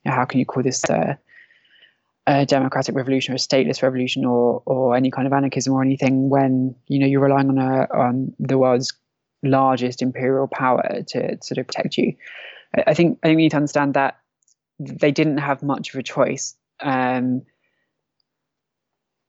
you 0.04 0.06
know, 0.06 0.12
how 0.12 0.26
can 0.26 0.40
you 0.40 0.46
call 0.46 0.64
this 0.64 0.84
a 0.90 2.46
democratic 2.46 2.96
revolution 2.96 3.34
or 3.34 3.36
a 3.36 3.40
stateless 3.40 3.82
revolution 3.82 4.24
or 4.26 4.62
or 4.66 4.96
any 4.96 5.10
kind 5.10 5.26
of 5.26 5.34
anarchism 5.34 5.74
or 5.74 5.82
anything 5.82 6.30
when 6.30 6.76
you 6.88 7.00
know 7.00 7.08
you're 7.08 7.22
relying 7.22 7.50
on 7.50 7.58
a 7.58 7.88
on 7.94 8.34
the 8.40 8.58
world's 8.58 8.94
largest 9.42 10.02
imperial 10.02 10.48
power 10.48 11.02
to 11.08 11.38
sort 11.42 11.58
of 11.58 11.68
protect 11.68 11.98
you. 11.98 12.14
I, 12.76 12.84
I 12.88 12.94
think 12.94 13.20
I 13.24 13.28
think 13.28 13.38
we 13.38 13.44
need 13.44 13.52
to 13.52 13.58
understand 13.58 13.96
that 13.96 14.20
they 14.80 15.12
didn't 15.12 15.40
have 15.40 15.64
much 15.64 15.94
of 15.94 16.00
a 16.00 16.04
choice 16.04 16.56
um, 16.82 17.42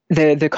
the 0.08 0.34
the 0.34 0.48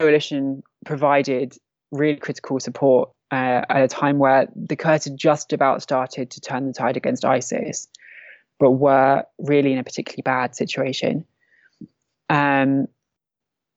coalition 0.00 0.62
provided 0.84 1.56
really 1.90 2.18
critical 2.18 2.60
support 2.60 3.10
uh, 3.30 3.62
at 3.68 3.82
a 3.82 3.88
time 3.88 4.18
where 4.18 4.48
the 4.54 4.76
Kurds 4.76 5.04
had 5.04 5.16
just 5.16 5.52
about 5.52 5.82
started 5.82 6.30
to 6.30 6.40
turn 6.40 6.66
the 6.66 6.72
tide 6.72 6.96
against 6.96 7.24
ISIS, 7.24 7.88
but 8.58 8.72
were 8.72 9.24
really 9.38 9.72
in 9.72 9.78
a 9.78 9.84
particularly 9.84 10.22
bad 10.22 10.56
situation. 10.56 11.24
Um, 12.28 12.88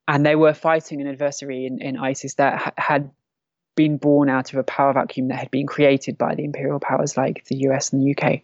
and 0.08 0.26
they 0.26 0.36
were 0.36 0.54
fighting 0.54 1.02
an 1.02 1.08
adversary 1.08 1.66
in, 1.66 1.82
in 1.82 1.98
ISIS 1.98 2.36
that 2.36 2.60
ha- 2.60 2.74
had 2.78 3.12
been 3.76 3.98
born 3.98 4.30
out 4.30 4.54
of 4.54 4.60
a 4.60 4.64
power 4.64 4.94
vacuum 4.94 5.30
that 5.30 5.40
had 5.40 5.52
been 5.52 5.66
created 5.66 6.18
by 6.18 6.36
the 6.36 6.44
imperial 6.44 6.80
powers 6.80 7.18
like 7.18 7.46
the 7.46 7.56
US 7.68 7.92
and 7.92 8.02
the 8.02 8.16
UK 8.16 8.42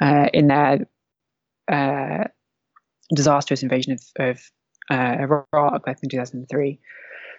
uh, 0.00 0.28
in 0.32 0.46
their 0.46 0.86
uh, 1.70 2.24
disastrous 3.14 3.62
invasion 3.62 3.92
of, 3.92 4.02
of 4.18 4.50
uh, 4.90 5.16
Iraq 5.20 5.84
back 5.84 5.98
in 6.02 6.08
2003. 6.08 6.78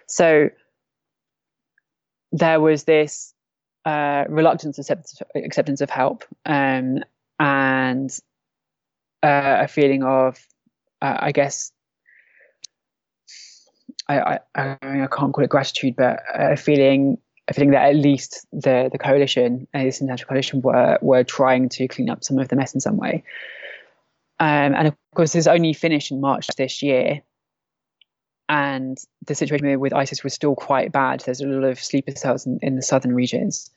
So 0.06 0.50
there 2.32 2.60
was 2.60 2.84
this 2.84 3.34
uh, 3.84 4.24
reluctance 4.28 4.78
acceptance, 4.78 5.20
acceptance 5.34 5.80
of 5.80 5.90
help 5.90 6.24
um, 6.46 6.98
and 7.38 8.10
uh, 9.22 9.58
a 9.60 9.68
feeling 9.68 10.02
of, 10.02 10.38
uh, 11.00 11.18
I 11.20 11.32
guess, 11.32 11.72
I, 14.08 14.38
I, 14.54 14.78
I, 14.82 15.06
can't 15.06 15.32
call 15.32 15.44
it 15.44 15.50
gratitude, 15.50 15.94
but 15.96 16.20
a 16.34 16.56
feeling 16.56 17.18
a 17.48 17.54
feeling 17.54 17.70
that 17.70 17.88
at 17.88 17.96
least 17.96 18.46
the 18.52 18.88
the 18.90 18.98
coalition, 18.98 19.66
uh, 19.74 19.82
this 19.82 20.00
international 20.00 20.28
coalition, 20.28 20.60
were 20.60 20.98
were 21.00 21.24
trying 21.24 21.68
to 21.70 21.88
clean 21.88 22.10
up 22.10 22.24
some 22.24 22.38
of 22.38 22.48
the 22.48 22.56
mess 22.56 22.74
in 22.74 22.80
some 22.80 22.96
way. 22.96 23.22
Um, 24.40 24.74
and 24.74 24.88
of 24.88 24.94
course, 25.14 25.32
this 25.32 25.46
only 25.46 25.72
finished 25.72 26.10
in 26.10 26.20
March 26.20 26.48
this 26.56 26.82
year. 26.82 27.22
And 28.52 28.98
the 29.26 29.34
situation 29.34 29.80
with 29.80 29.94
ISIS 29.94 30.22
was 30.22 30.34
still 30.34 30.54
quite 30.54 30.92
bad. 30.92 31.20
There's 31.20 31.40
a 31.40 31.46
lot 31.46 31.66
of 31.66 31.82
sleeper 31.82 32.12
cells 32.14 32.44
in, 32.44 32.58
in 32.60 32.76
the 32.76 32.82
southern 32.82 33.14
regions. 33.14 33.70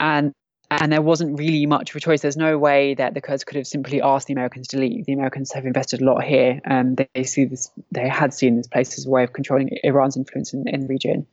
And 0.00 0.34
and 0.72 0.92
there 0.92 1.02
wasn't 1.02 1.38
really 1.38 1.66
much 1.66 1.90
of 1.90 1.96
a 1.96 2.00
choice. 2.00 2.20
There's 2.20 2.36
no 2.36 2.58
way 2.58 2.94
that 2.94 3.14
the 3.14 3.20
Kurds 3.20 3.44
could 3.44 3.56
have 3.56 3.66
simply 3.68 4.02
asked 4.02 4.26
the 4.26 4.32
Americans 4.32 4.68
to 4.68 4.78
leave. 4.78 5.06
The 5.06 5.12
Americans 5.12 5.52
have 5.52 5.66
invested 5.66 6.00
a 6.00 6.04
lot 6.04 6.24
here, 6.24 6.60
and 6.64 7.06
they 7.14 7.22
see 7.22 7.44
this. 7.44 7.70
They 7.92 8.08
had 8.08 8.34
seen 8.34 8.56
this 8.56 8.66
place 8.66 8.98
as 8.98 9.06
a 9.06 9.10
way 9.10 9.22
of 9.22 9.32
controlling 9.32 9.70
Iran's 9.84 10.16
influence 10.16 10.52
in, 10.52 10.66
in 10.66 10.80
the 10.80 10.86
region. 10.88 11.28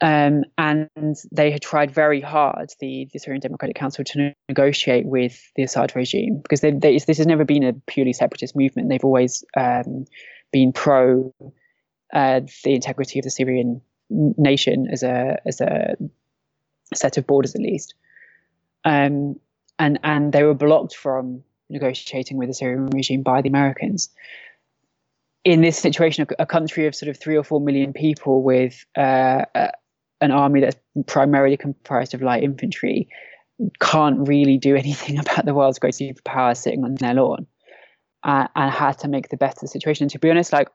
Um, 0.00 0.44
and 0.58 0.88
they 1.32 1.50
had 1.50 1.62
tried 1.62 1.92
very 1.92 2.20
hard, 2.20 2.70
the, 2.80 3.08
the 3.12 3.18
Syrian 3.18 3.40
Democratic 3.40 3.76
Council, 3.76 4.04
to 4.04 4.34
negotiate 4.48 5.06
with 5.06 5.40
the 5.56 5.62
Assad 5.64 5.94
regime 5.96 6.40
because 6.42 6.60
they, 6.60 6.72
they, 6.72 6.98
this 6.98 7.18
has 7.18 7.26
never 7.26 7.44
been 7.44 7.62
a 7.64 7.72
purely 7.72 8.12
separatist 8.12 8.56
movement. 8.56 8.88
They've 8.88 9.04
always 9.04 9.44
um, 9.56 10.06
been 10.52 10.72
pro 10.72 11.34
uh, 12.12 12.40
the 12.64 12.74
integrity 12.74 13.18
of 13.18 13.24
the 13.24 13.30
Syrian 13.30 13.80
nation 14.10 14.88
as 14.90 15.02
a 15.02 15.40
as 15.46 15.60
a 15.60 15.96
set 16.94 17.16
of 17.16 17.26
borders, 17.26 17.54
at 17.54 17.60
least. 17.60 17.94
Um, 18.84 19.36
and 19.78 19.98
and 20.04 20.32
they 20.32 20.42
were 20.42 20.54
blocked 20.54 20.94
from 20.94 21.42
negotiating 21.70 22.36
with 22.36 22.48
the 22.48 22.54
Syrian 22.54 22.86
regime 22.86 23.22
by 23.22 23.40
the 23.40 23.48
Americans. 23.48 24.10
In 25.44 25.60
this 25.60 25.78
situation, 25.78 26.26
a, 26.38 26.42
a 26.42 26.46
country 26.46 26.86
of 26.86 26.94
sort 26.94 27.08
of 27.08 27.18
three 27.18 27.36
or 27.36 27.42
four 27.42 27.60
million 27.60 27.92
people 27.92 28.42
with 28.42 28.84
uh, 28.96 29.44
an 30.20 30.30
army 30.30 30.60
that's 30.60 30.76
primarily 31.06 31.56
comprised 31.56 32.14
of 32.14 32.22
light 32.22 32.42
infantry 32.42 33.08
can't 33.80 34.26
really 34.28 34.58
do 34.58 34.76
anything 34.84 35.18
about 35.18 35.44
the 35.44 35.54
world's 35.54 35.78
great 35.78 35.94
superpower 35.94 36.56
sitting 36.56 36.84
on 36.84 36.94
their 36.96 37.14
lawn 37.14 37.46
uh, 38.24 38.48
and 38.54 38.70
had 38.70 38.98
to 38.98 39.08
make 39.08 39.28
the 39.28 39.36
best 39.36 39.58
of 39.58 39.60
the 39.62 39.68
situation. 39.68 40.04
And 40.04 40.10
to 40.12 40.18
be 40.18 40.30
honest, 40.30 40.52
like 40.52 40.68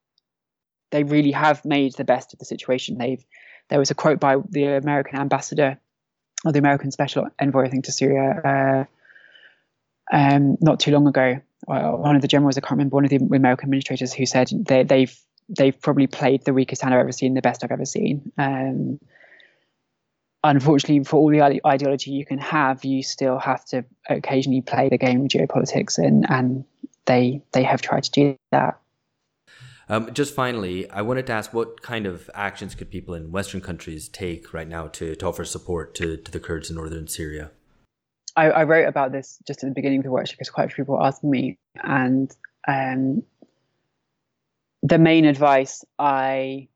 they 0.91 1.03
really 1.03 1.31
have 1.31 1.65
made 1.65 1.93
the 1.95 2.03
best 2.03 2.33
of 2.33 2.39
the 2.39 2.45
situation. 2.45 2.97
They've 2.97 3.23
there 3.69 3.79
was 3.79 3.91
a 3.91 3.95
quote 3.95 4.19
by 4.19 4.37
the 4.49 4.77
American 4.77 5.19
ambassador 5.19 5.79
or 6.45 6.51
the 6.51 6.59
American 6.59 6.91
special 6.91 7.27
envoy, 7.39 7.65
I 7.65 7.69
think, 7.69 7.85
to 7.85 7.91
Syria 7.91 8.87
uh, 10.11 10.15
um, 10.15 10.57
not 10.61 10.79
too 10.79 10.91
long 10.91 11.07
ago. 11.07 11.41
one 11.65 12.15
of 12.15 12.21
the 12.21 12.27
generals, 12.27 12.57
I 12.57 12.61
can't 12.61 12.71
remember, 12.71 12.95
one 12.95 13.03
of 13.03 13.09
the 13.09 13.17
American 13.17 13.67
administrators 13.67 14.13
who 14.13 14.25
said 14.25 14.49
they, 14.51 14.83
they've 14.83 15.17
they've 15.49 15.79
probably 15.79 16.07
played 16.07 16.43
the 16.43 16.53
weakest 16.53 16.81
hand 16.81 16.93
I've 16.93 16.99
ever 16.99 17.11
seen, 17.11 17.33
the 17.33 17.41
best 17.41 17.63
I've 17.63 17.71
ever 17.71 17.85
seen. 17.85 18.31
Um, 18.37 18.99
unfortunately, 20.43 21.03
for 21.03 21.17
all 21.17 21.29
the 21.29 21.61
ideology 21.65 22.11
you 22.11 22.25
can 22.25 22.39
have, 22.39 22.83
you 22.83 23.03
still 23.03 23.39
have 23.39 23.65
to 23.67 23.85
occasionally 24.09 24.61
play 24.61 24.89
the 24.89 24.97
game 24.97 25.21
of 25.21 25.27
geopolitics, 25.27 25.97
and 25.97 26.29
and 26.29 26.65
they 27.07 27.41
they 27.53 27.63
have 27.63 27.81
tried 27.81 28.03
to 28.03 28.11
do 28.11 28.37
that. 28.51 28.79
Um, 29.89 30.13
just 30.13 30.35
finally, 30.35 30.89
I 30.89 31.01
wanted 31.01 31.27
to 31.27 31.33
ask 31.33 31.53
what 31.53 31.81
kind 31.81 32.05
of 32.05 32.29
actions 32.33 32.75
could 32.75 32.91
people 32.91 33.13
in 33.13 33.31
Western 33.31 33.61
countries 33.61 34.09
take 34.09 34.53
right 34.53 34.67
now 34.67 34.87
to, 34.87 35.15
to 35.15 35.25
offer 35.25 35.45
support 35.45 35.95
to, 35.95 36.17
to 36.17 36.29
the 36.31 36.41
Kurds 36.41 36.69
in 36.69 36.75
northern 36.75 37.07
Syria? 37.07 37.51
I, 38.35 38.49
I 38.49 38.63
wrote 38.65 38.87
about 38.87 39.13
this 39.13 39.39
just 39.47 39.63
at 39.63 39.69
the 39.69 39.73
beginning 39.73 39.99
of 39.99 40.03
the 40.03 40.11
workshop 40.11 40.37
because 40.37 40.49
quite 40.49 40.65
a 40.65 40.75
few 40.75 40.83
people 40.83 41.01
asked 41.01 41.23
me, 41.23 41.57
and 41.81 42.29
um, 42.67 43.23
the 44.83 44.99
main 44.99 45.23
advice 45.25 45.85
I 45.97 46.67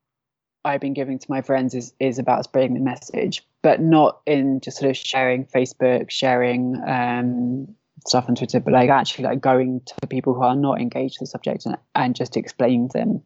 I've 0.63 0.82
been 0.82 0.93
giving 0.93 1.19
to 1.19 1.25
my 1.29 1.41
friends 1.41 1.75
is 1.75 1.93
is 1.99 2.17
about 2.17 2.45
spreading 2.45 2.75
the 2.75 2.79
message, 2.79 3.45
but 3.61 3.82
not 3.82 4.21
in 4.25 4.61
just 4.61 4.77
sort 4.77 4.89
of 4.89 4.97
sharing 4.97 5.45
Facebook, 5.45 6.09
sharing 6.09 6.82
um, 6.88 7.75
stuff 8.08 8.26
on 8.28 8.36
Twitter, 8.36 8.60
but 8.60 8.74
like 8.74 8.89
actually 8.89 9.26
like 9.26 9.41
going 9.41 9.82
to 9.86 10.08
people 10.08 10.34
who 10.34 10.41
are 10.41 10.56
not 10.56 10.80
engaged 10.80 11.18
with 11.20 11.28
the 11.28 11.32
subject 11.32 11.66
and, 11.66 11.78
and 11.95 12.16
just 12.16 12.38
explaining 12.38 12.89
them 12.89 13.22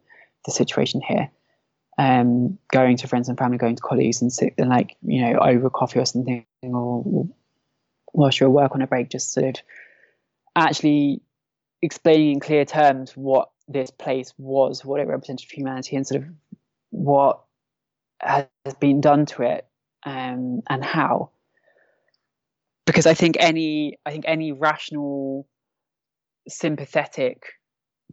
the 0.45 0.51
situation 0.51 1.01
here. 1.01 1.29
Um, 1.97 2.57
going 2.73 2.97
to 2.97 3.07
friends 3.07 3.29
and 3.29 3.37
family, 3.37 3.57
going 3.57 3.77
to 3.77 3.81
colleagues, 3.81 4.21
and 4.21 4.31
sit 4.31 4.53
and 4.57 4.69
like 4.69 4.97
you 5.01 5.21
know 5.21 5.39
over 5.39 5.69
coffee 5.69 5.99
or 5.99 6.05
something, 6.05 6.45
or, 6.61 7.27
whilst 8.13 8.39
you're 8.39 8.49
at 8.49 8.53
work 8.53 8.75
on 8.75 8.81
a 8.81 8.87
break, 8.87 9.09
just 9.09 9.31
sort 9.31 9.45
of 9.45 9.55
actually 10.55 11.21
explaining 11.81 12.33
in 12.33 12.39
clear 12.39 12.65
terms 12.65 13.11
what 13.15 13.49
this 13.67 13.91
place 13.91 14.33
was, 14.37 14.83
what 14.83 14.99
it 14.99 15.07
represented 15.07 15.47
for 15.47 15.55
humanity, 15.55 15.95
and 15.95 16.05
sort 16.05 16.21
of 16.21 16.29
what 16.89 17.41
has 18.19 18.47
been 18.79 19.01
done 19.01 19.25
to 19.25 19.43
it 19.43 19.65
um, 20.05 20.61
and 20.69 20.83
how. 20.83 21.29
Because 22.85 23.05
I 23.05 23.13
think 23.13 23.37
any 23.39 23.97
I 24.05 24.11
think 24.11 24.25
any 24.27 24.51
rational, 24.51 25.47
sympathetic 26.47 27.43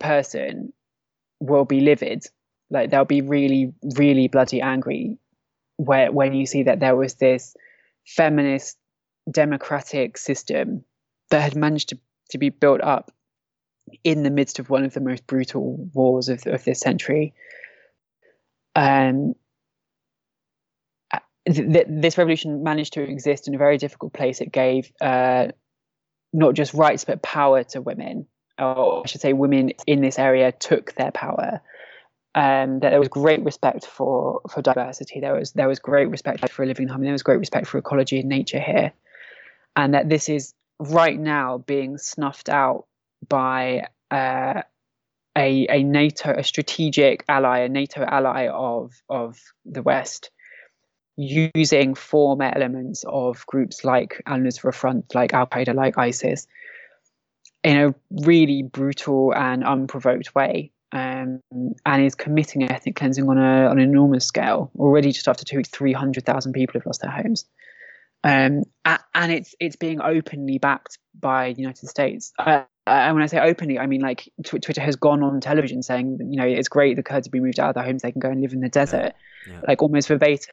person 0.01 0.73
will 1.41 1.64
be 1.64 1.81
livid. 1.81 2.25
Like 2.70 2.91
they'll 2.91 3.05
be 3.05 3.20
really, 3.20 3.75
really 3.97 4.29
bloody 4.29 4.61
angry 4.61 5.18
where 5.77 6.11
when 6.11 6.33
you 6.33 6.47
see 6.47 6.62
that 6.64 6.81
there 6.81 6.97
was 6.97 7.14
this 7.14 7.55
feminist 8.07 8.79
democratic 9.31 10.16
system 10.16 10.85
that 11.31 11.43
had 11.43 11.57
managed 11.57 11.91
to, 11.91 11.99
to 12.31 12.39
be 12.39 12.51
built 12.51 12.81
up 12.83 13.11
in 14.05 14.23
the 14.23 14.31
midst 14.31 14.59
of 14.59 14.70
one 14.70 14.85
of 14.85 14.95
the 14.95 15.01
most 15.01 15.27
brutal 15.27 15.77
wars 15.93 16.29
of, 16.29 16.47
of 16.47 16.64
this 16.64 16.81
century 16.81 17.35
um, 18.75 19.35
th- 21.47 21.86
this 21.88 22.18
revolution 22.18 22.62
managed 22.62 22.95
to 22.95 23.03
exist 23.03 23.49
in 23.49 23.55
a 23.55 23.59
very 23.59 23.78
difficult 23.78 24.12
place. 24.12 24.40
It 24.40 24.53
gave 24.53 24.93
uh, 25.01 25.49
not 26.32 26.55
just 26.55 26.74
rights 26.74 27.05
but 27.05 27.22
power 27.22 27.64
to 27.64 27.80
women, 27.80 28.26
or 28.59 29.03
I 29.05 29.09
should 29.09 29.20
say, 29.20 29.32
women 29.32 29.72
in 29.86 30.01
this 30.01 30.18
area 30.18 30.53
took 30.53 30.95
their 30.95 31.11
power. 31.11 31.61
Um, 32.34 32.80
that 32.80 32.90
there 32.90 32.99
was 32.99 33.09
great 33.09 33.45
respect 33.45 33.84
for 33.84 34.40
for 34.51 34.62
diversity. 34.62 35.20
There 35.20 35.34
was 35.34 35.53
there 35.53 35.68
was 35.68 35.78
great 35.78 36.09
respect 36.09 36.49
for 36.51 36.62
a 36.62 36.66
living 36.66 36.88
harmony. 36.88 37.09
There 37.09 37.12
was 37.12 37.22
great 37.22 37.38
respect 37.38 37.66
for 37.66 37.76
ecology 37.76 38.20
and 38.20 38.28
nature 38.28 38.61
here, 38.61 38.93
and 39.76 39.93
that 39.93 40.09
this 40.09 40.30
is 40.30 40.55
right 40.78 41.18
now 41.18 41.59
being 41.59 41.99
snuffed 41.99 42.49
out 42.49 42.86
by 43.28 43.86
uh, 44.11 44.62
a, 45.36 45.66
a 45.68 45.82
NATO, 45.82 46.32
a 46.32 46.43
strategic 46.43 47.24
ally, 47.28 47.61
a 47.61 47.68
NATO 47.68 48.03
ally 48.03 48.49
of 48.49 48.93
of 49.09 49.38
the 49.64 49.82
West, 49.82 50.30
using 51.17 51.95
former 51.95 52.51
elements 52.55 53.05
of 53.07 53.47
groups 53.47 53.85
like 53.85 54.23
Al 54.27 54.39
Nusra 54.39 54.75
Front, 54.75 55.15
like 55.15 55.35
Al 55.35 55.47
Qaeda, 55.47 55.75
like 55.75 55.99
ISIS, 55.99 56.47
in 57.63 57.77
a 57.77 57.95
really 58.25 58.63
brutal 58.63 59.35
and 59.35 59.65
unprovoked 59.65 60.35
way. 60.35 60.73
Um, 60.95 61.41
and 61.87 62.05
is 62.05 62.15
committing 62.15 62.71
ethnic 62.71 62.97
cleansing 62.97 63.27
on 63.27 63.39
a 63.39 63.67
on 63.67 63.79
an 63.79 63.89
enormous 63.89 64.27
scale. 64.27 64.71
Already, 64.79 65.11
just 65.11 65.27
after 65.27 65.43
two 65.43 65.57
weeks, 65.57 65.71
three 65.71 65.95
hundred 65.95 66.27
thousand 66.27 66.53
people 66.53 66.75
have 66.75 66.85
lost 66.85 67.01
their 67.01 67.11
homes, 67.11 67.47
um, 68.25 68.65
and 68.85 69.33
it's 69.33 69.55
it's 69.59 69.77
being 69.77 70.03
openly 70.03 70.59
backed 70.59 70.99
by 71.19 71.55
the 71.55 71.63
United 71.63 71.89
States. 71.89 72.35
Uh, 72.39 72.65
and 72.87 73.15
when 73.15 73.23
I 73.23 73.27
say 73.27 73.39
openly, 73.39 73.79
I 73.79 73.87
mean 73.87 74.03
like 74.03 74.31
Twitter 74.45 74.83
has 74.83 74.97
gone 74.97 75.23
on 75.23 75.41
television 75.41 75.83
saying, 75.83 76.19
you 76.31 76.37
know, 76.37 76.47
it's 76.47 76.69
great 76.69 76.97
the 76.97 77.03
Kurds 77.03 77.27
have 77.27 77.33
been 77.33 77.43
moved 77.43 77.59
out 77.59 77.71
of 77.71 77.75
their 77.77 77.85
homes, 77.85 78.03
they 78.03 78.13
can 78.13 78.21
go 78.21 78.29
and 78.29 78.43
live 78.43 78.53
in 78.53 78.61
the 78.61 78.69
desert, 78.69 79.15
yeah. 79.47 79.55
Yeah. 79.55 79.61
like 79.67 79.81
almost 79.81 80.09
verbatim 80.09 80.53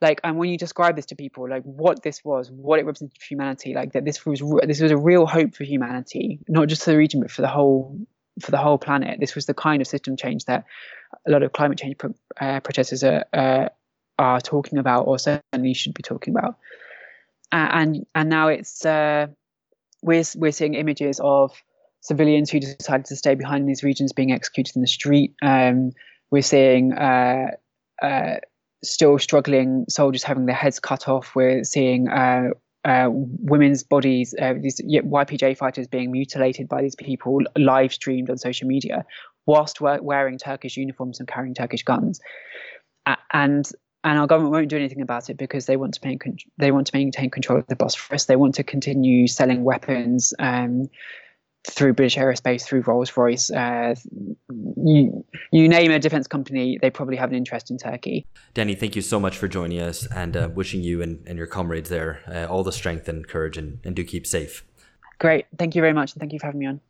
like 0.00 0.20
and 0.24 0.36
when 0.36 0.50
you 0.50 0.58
describe 0.58 0.96
this 0.96 1.06
to 1.06 1.16
people 1.16 1.48
like 1.48 1.62
what 1.62 2.02
this 2.02 2.24
was 2.24 2.50
what 2.50 2.78
it 2.78 2.84
represented 2.84 3.16
for 3.18 3.24
humanity 3.24 3.74
like 3.74 3.92
that 3.92 4.04
this 4.04 4.26
was 4.26 4.42
this 4.66 4.80
was 4.80 4.90
a 4.90 4.96
real 4.96 5.26
hope 5.26 5.54
for 5.54 5.64
humanity 5.64 6.38
not 6.48 6.68
just 6.68 6.84
for 6.84 6.90
the 6.90 6.96
region 6.96 7.20
but 7.20 7.30
for 7.30 7.42
the 7.42 7.48
whole 7.48 7.98
for 8.40 8.50
the 8.50 8.58
whole 8.58 8.78
planet. 8.78 9.18
This 9.20 9.34
was 9.34 9.46
the 9.46 9.54
kind 9.54 9.80
of 9.80 9.88
system 9.88 10.16
change 10.16 10.44
that 10.44 10.64
a 11.26 11.30
lot 11.30 11.42
of 11.42 11.52
climate 11.52 11.78
change 11.78 11.98
pro- 11.98 12.14
uh, 12.40 12.60
protesters 12.60 13.02
are 13.02 13.24
uh, 13.32 13.68
are 14.18 14.40
talking 14.40 14.78
about 14.78 15.06
or 15.06 15.18
certainly 15.18 15.74
should 15.74 15.94
be 15.94 16.02
talking 16.02 16.36
about. 16.36 16.56
Uh, 17.52 17.68
and 17.72 18.06
and 18.14 18.28
now 18.28 18.48
it's 18.48 18.84
uh, 18.84 19.26
we're 20.02 20.24
we're 20.36 20.52
seeing 20.52 20.74
images 20.74 21.20
of 21.22 21.52
civilians 22.00 22.50
who 22.50 22.60
decided 22.60 23.06
to 23.06 23.16
stay 23.16 23.34
behind 23.34 23.62
in 23.62 23.66
these 23.66 23.82
regions 23.82 24.12
being 24.12 24.32
executed 24.32 24.76
in 24.76 24.82
the 24.82 24.88
street. 24.88 25.34
Um, 25.42 25.92
we're 26.30 26.42
seeing 26.42 26.92
uh, 26.92 27.52
uh, 28.02 28.36
still 28.88 29.18
struggling 29.18 29.84
soldiers 29.88 30.22
having 30.22 30.46
their 30.46 30.54
heads 30.54 30.80
cut 30.80 31.08
off. 31.08 31.34
We're 31.34 31.64
seeing 31.64 32.08
uh, 32.08 32.50
uh, 32.84 33.08
women's 33.10 33.82
bodies, 33.82 34.34
uh, 34.40 34.54
these 34.60 34.80
YPJ 34.80 35.56
fighters 35.56 35.86
being 35.86 36.12
mutilated 36.12 36.68
by 36.68 36.82
these 36.82 36.94
people, 36.94 37.40
live 37.56 37.92
streamed 37.92 38.30
on 38.30 38.38
social 38.38 38.68
media, 38.68 39.04
whilst 39.46 39.80
wearing 39.80 40.38
Turkish 40.38 40.76
uniforms 40.76 41.18
and 41.18 41.28
carrying 41.28 41.54
Turkish 41.54 41.82
guns. 41.82 42.20
and 43.32 43.70
and 44.04 44.20
our 44.20 44.28
government 44.28 44.52
won't 44.52 44.68
do 44.68 44.76
anything 44.76 45.02
about 45.02 45.28
it 45.30 45.36
because 45.36 45.66
they 45.66 45.76
want 45.76 45.94
to 45.94 46.00
maintain 46.04 46.36
they 46.58 46.70
want 46.70 46.86
to 46.86 46.96
maintain 46.96 47.28
control 47.28 47.58
of 47.58 47.66
the 47.66 47.74
Bosphorus. 47.74 48.26
They 48.26 48.36
want 48.36 48.54
to 48.54 48.62
continue 48.62 49.26
selling 49.26 49.64
weapons. 49.64 50.32
Um, 50.38 50.88
through 51.66 51.94
British 51.94 52.16
Aerospace, 52.16 52.62
through 52.64 52.82
Rolls 52.82 53.16
Royce, 53.16 53.50
uh, 53.50 53.94
you, 54.76 55.24
you 55.52 55.68
name 55.68 55.90
a 55.90 55.98
defense 55.98 56.26
company, 56.26 56.78
they 56.80 56.90
probably 56.90 57.16
have 57.16 57.30
an 57.30 57.36
interest 57.36 57.70
in 57.70 57.78
Turkey. 57.78 58.26
Dani, 58.54 58.78
thank 58.78 58.96
you 58.96 59.02
so 59.02 59.18
much 59.18 59.36
for 59.36 59.48
joining 59.48 59.80
us 59.80 60.06
and 60.06 60.36
uh, 60.36 60.48
wishing 60.54 60.82
you 60.82 61.02
and, 61.02 61.26
and 61.26 61.36
your 61.38 61.46
comrades 61.46 61.90
there 61.90 62.20
uh, 62.28 62.50
all 62.50 62.62
the 62.62 62.72
strength 62.72 63.08
and 63.08 63.26
courage 63.26 63.56
and, 63.56 63.80
and 63.84 63.96
do 63.96 64.04
keep 64.04 64.26
safe. 64.26 64.64
Great. 65.18 65.46
Thank 65.58 65.74
you 65.74 65.82
very 65.82 65.94
much. 65.94 66.12
And 66.12 66.20
thank 66.20 66.32
you 66.32 66.38
for 66.38 66.46
having 66.46 66.60
me 66.60 66.66
on. 66.66 66.80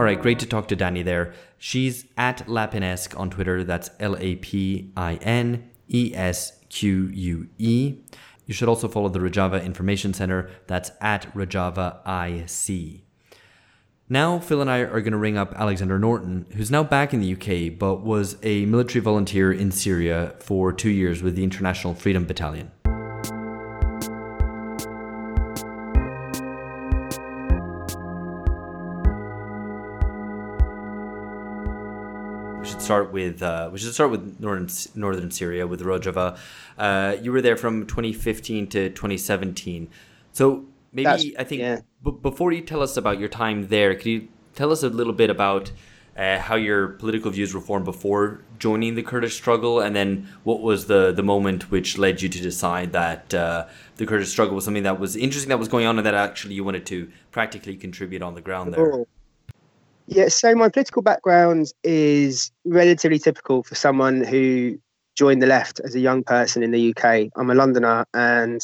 All 0.00 0.04
right, 0.04 0.18
great 0.18 0.38
to 0.38 0.46
talk 0.46 0.66
to 0.68 0.76
Dani 0.76 1.04
there. 1.04 1.34
She's 1.58 2.06
at 2.16 2.46
Lapinesque 2.46 3.20
on 3.20 3.28
Twitter. 3.28 3.64
That's 3.64 3.90
L 4.00 4.16
A 4.18 4.36
P 4.36 4.92
I 4.96 5.16
N 5.16 5.68
E 5.90 6.12
S 6.14 6.58
Q 6.70 7.10
U 7.12 7.50
E. 7.58 7.96
You 8.46 8.54
should 8.54 8.70
also 8.70 8.88
follow 8.88 9.10
the 9.10 9.18
Rojava 9.18 9.62
Information 9.62 10.14
Center. 10.14 10.48
That's 10.68 10.90
at 11.02 11.30
Rojava 11.34 12.00
IC. 12.06 13.02
Now, 14.08 14.38
Phil 14.38 14.62
and 14.62 14.70
I 14.70 14.78
are 14.78 15.02
going 15.02 15.12
to 15.12 15.18
ring 15.18 15.36
up 15.36 15.52
Alexander 15.54 15.98
Norton, 15.98 16.46
who's 16.56 16.70
now 16.70 16.82
back 16.82 17.12
in 17.12 17.20
the 17.20 17.34
UK, 17.34 17.78
but 17.78 17.96
was 17.96 18.38
a 18.42 18.64
military 18.64 19.02
volunteer 19.02 19.52
in 19.52 19.70
Syria 19.70 20.34
for 20.38 20.72
two 20.72 20.88
years 20.88 21.22
with 21.22 21.36
the 21.36 21.44
International 21.44 21.92
Freedom 21.92 22.24
Battalion. 22.24 22.70
Start 32.90 33.12
with 33.12 33.40
uh, 33.40 33.70
we 33.72 33.78
should 33.78 33.94
start 33.94 34.10
with 34.10 34.40
northern 34.40 34.68
northern 34.96 35.30
Syria 35.30 35.64
with 35.64 35.80
Rojava. 35.82 36.36
Uh, 36.76 37.16
you 37.22 37.30
were 37.30 37.40
there 37.40 37.56
from 37.56 37.86
2015 37.86 38.66
to 38.74 38.90
2017. 38.90 39.88
So 40.32 40.64
maybe 40.92 41.04
That's, 41.04 41.26
I 41.38 41.44
think 41.44 41.60
yeah. 41.60 41.80
b- 42.04 42.18
before 42.20 42.50
you 42.52 42.62
tell 42.62 42.82
us 42.82 42.96
about 42.96 43.20
your 43.20 43.28
time 43.28 43.68
there, 43.68 43.94
could 43.94 44.06
you 44.06 44.28
tell 44.56 44.72
us 44.72 44.82
a 44.82 44.88
little 44.88 45.12
bit 45.12 45.30
about 45.30 45.70
uh, 46.16 46.38
how 46.40 46.56
your 46.56 46.88
political 46.88 47.30
views 47.30 47.54
were 47.54 47.60
formed 47.60 47.84
before 47.84 48.42
joining 48.58 48.96
the 48.96 49.04
Kurdish 49.04 49.36
struggle, 49.36 49.78
and 49.78 49.94
then 49.94 50.28
what 50.42 50.60
was 50.60 50.86
the 50.86 51.12
the 51.12 51.22
moment 51.22 51.70
which 51.70 51.96
led 51.96 52.20
you 52.22 52.28
to 52.28 52.40
decide 52.42 52.92
that 52.92 53.32
uh, 53.32 53.68
the 53.96 54.06
Kurdish 54.06 54.30
struggle 54.30 54.56
was 54.56 54.64
something 54.64 54.82
that 54.82 54.98
was 54.98 55.14
interesting 55.14 55.50
that 55.50 55.60
was 55.60 55.68
going 55.68 55.86
on, 55.86 55.96
and 55.96 56.04
that 56.04 56.14
actually 56.14 56.54
you 56.54 56.64
wanted 56.64 56.86
to 56.86 57.08
practically 57.30 57.76
contribute 57.76 58.20
on 58.20 58.34
the 58.34 58.40
ground 58.40 58.74
there. 58.74 59.06
Yeah, 60.10 60.26
so 60.26 60.52
my 60.56 60.68
political 60.68 61.02
background 61.02 61.72
is 61.84 62.50
relatively 62.64 63.20
typical 63.20 63.62
for 63.62 63.76
someone 63.76 64.24
who 64.24 64.76
joined 65.14 65.40
the 65.40 65.46
left 65.46 65.78
as 65.80 65.94
a 65.94 66.00
young 66.00 66.24
person 66.24 66.64
in 66.64 66.72
the 66.72 66.90
UK. 66.90 67.30
I'm 67.36 67.48
a 67.48 67.54
Londoner 67.54 68.04
and 68.12 68.60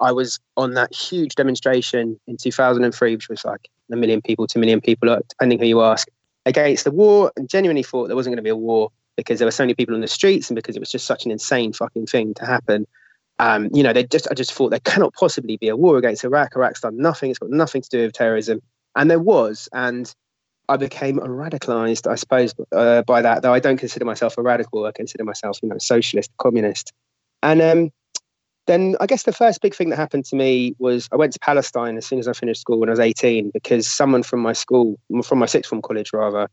I 0.00 0.10
was 0.10 0.40
on 0.56 0.74
that 0.74 0.92
huge 0.92 1.36
demonstration 1.36 2.18
in 2.26 2.36
2003, 2.36 3.14
which 3.14 3.28
was 3.28 3.44
like 3.44 3.68
a 3.92 3.96
million 3.96 4.20
people, 4.20 4.48
two 4.48 4.58
million 4.58 4.80
people, 4.80 5.16
depending 5.28 5.60
who 5.60 5.66
you 5.66 5.82
ask, 5.82 6.08
against 6.46 6.82
the 6.82 6.90
war 6.90 7.30
and 7.36 7.48
genuinely 7.48 7.84
thought 7.84 8.08
there 8.08 8.16
wasn't 8.16 8.32
going 8.32 8.38
to 8.38 8.42
be 8.42 8.50
a 8.50 8.56
war 8.56 8.90
because 9.16 9.38
there 9.38 9.46
were 9.46 9.52
so 9.52 9.62
many 9.62 9.74
people 9.74 9.94
on 9.94 10.00
the 10.00 10.08
streets 10.08 10.50
and 10.50 10.56
because 10.56 10.74
it 10.74 10.80
was 10.80 10.90
just 10.90 11.06
such 11.06 11.24
an 11.24 11.30
insane 11.30 11.72
fucking 11.72 12.06
thing 12.06 12.34
to 12.34 12.44
happen. 12.44 12.88
Um, 13.38 13.68
you 13.72 13.84
know, 13.84 13.92
they 13.92 14.02
just 14.02 14.26
I 14.32 14.34
just 14.34 14.52
thought 14.52 14.70
there 14.70 14.80
cannot 14.80 15.14
possibly 15.14 15.58
be 15.58 15.68
a 15.68 15.76
war 15.76 15.96
against 15.96 16.24
Iraq. 16.24 16.56
Iraq's 16.56 16.80
done 16.80 16.96
nothing. 16.96 17.30
It's 17.30 17.38
got 17.38 17.50
nothing 17.50 17.82
to 17.82 17.88
do 17.88 18.02
with 18.02 18.14
terrorism. 18.14 18.60
And 18.96 19.08
there 19.08 19.20
was. 19.20 19.68
And 19.72 20.12
I 20.68 20.76
became 20.76 21.18
radicalized, 21.18 22.10
I 22.10 22.14
suppose, 22.16 22.54
uh, 22.72 23.02
by 23.02 23.22
that. 23.22 23.42
Though 23.42 23.54
I 23.54 23.60
don't 23.60 23.78
consider 23.78 24.04
myself 24.04 24.36
a 24.36 24.42
radical, 24.42 24.84
I 24.84 24.92
consider 24.92 25.24
myself, 25.24 25.58
you 25.62 25.68
know, 25.68 25.78
socialist, 25.78 26.30
communist. 26.38 26.92
And 27.42 27.62
um, 27.62 27.90
then 28.66 28.94
I 29.00 29.06
guess 29.06 29.22
the 29.22 29.32
first 29.32 29.62
big 29.62 29.74
thing 29.74 29.88
that 29.90 29.96
happened 29.96 30.26
to 30.26 30.36
me 30.36 30.74
was 30.78 31.08
I 31.10 31.16
went 31.16 31.32
to 31.32 31.38
Palestine 31.38 31.96
as 31.96 32.06
soon 32.06 32.18
as 32.18 32.28
I 32.28 32.34
finished 32.34 32.60
school 32.60 32.78
when 32.78 32.90
I 32.90 32.92
was 32.92 33.00
18 33.00 33.50
because 33.54 33.88
someone 33.88 34.22
from 34.22 34.40
my 34.40 34.52
school, 34.52 34.98
from 35.24 35.38
my 35.38 35.46
sixth 35.46 35.70
form 35.70 35.80
college 35.80 36.12
rather, 36.12 36.48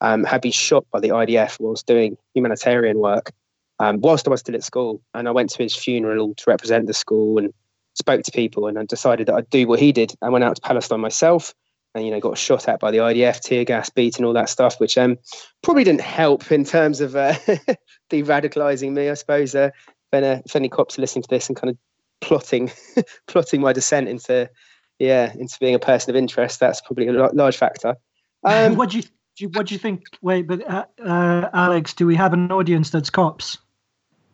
um, 0.00 0.24
had 0.24 0.40
been 0.40 0.52
shot 0.52 0.86
by 0.90 1.00
the 1.00 1.08
IDF 1.08 1.60
whilst 1.60 1.86
doing 1.86 2.16
humanitarian 2.34 2.98
work 2.98 3.32
um, 3.80 4.00
whilst 4.00 4.26
I 4.26 4.30
was 4.30 4.40
still 4.40 4.54
at 4.54 4.64
school. 4.64 5.02
And 5.12 5.28
I 5.28 5.30
went 5.30 5.50
to 5.50 5.62
his 5.62 5.76
funeral 5.76 6.34
to 6.34 6.44
represent 6.46 6.86
the 6.86 6.94
school 6.94 7.36
and 7.36 7.52
spoke 7.94 8.22
to 8.22 8.30
people 8.32 8.66
and 8.66 8.78
I 8.78 8.84
decided 8.86 9.26
that 9.26 9.34
I'd 9.34 9.50
do 9.50 9.68
what 9.68 9.80
he 9.80 9.92
did. 9.92 10.14
I 10.22 10.30
went 10.30 10.44
out 10.44 10.56
to 10.56 10.62
Palestine 10.62 11.00
myself 11.00 11.52
and 11.94 12.04
you 12.04 12.10
know 12.10 12.20
got 12.20 12.38
shot 12.38 12.68
at 12.68 12.80
by 12.80 12.90
the 12.90 12.98
IDF, 12.98 13.40
tear 13.40 13.64
gas, 13.64 13.90
beaten, 13.90 14.24
all 14.24 14.32
that 14.32 14.48
stuff, 14.48 14.78
which 14.78 14.98
um 14.98 15.18
probably 15.62 15.84
didn't 15.84 16.00
help 16.00 16.50
in 16.52 16.64
terms 16.64 17.00
of 17.00 17.16
uh, 17.16 17.34
de-radicalizing 18.10 18.92
me, 18.92 19.08
I 19.08 19.14
suppose. 19.14 19.54
Uh, 19.54 19.70
if, 20.12 20.22
any, 20.22 20.42
if 20.44 20.56
any 20.56 20.68
cops 20.68 20.98
are 20.98 21.02
listening 21.02 21.22
to 21.22 21.28
this 21.28 21.48
and 21.48 21.56
kind 21.56 21.70
of 21.70 21.76
plotting 22.20 22.70
plotting 23.26 23.60
my 23.60 23.72
descent 23.72 24.08
into 24.08 24.50
yeah 24.98 25.32
into 25.34 25.56
being 25.60 25.74
a 25.74 25.78
person 25.78 26.10
of 26.10 26.16
interest, 26.16 26.60
that's 26.60 26.80
probably 26.80 27.08
a 27.08 27.12
large 27.12 27.56
factor. 27.56 27.96
Um, 28.44 28.76
what 28.76 28.90
do 28.90 28.98
you 28.98 29.48
what 29.48 29.66
do 29.66 29.74
you 29.74 29.80
think? 29.80 30.04
Wait, 30.22 30.46
but 30.46 30.64
uh, 30.70 30.84
uh, 31.04 31.50
Alex, 31.52 31.92
do 31.92 32.06
we 32.06 32.14
have 32.14 32.32
an 32.32 32.52
audience 32.52 32.90
that's 32.90 33.10
cops? 33.10 33.58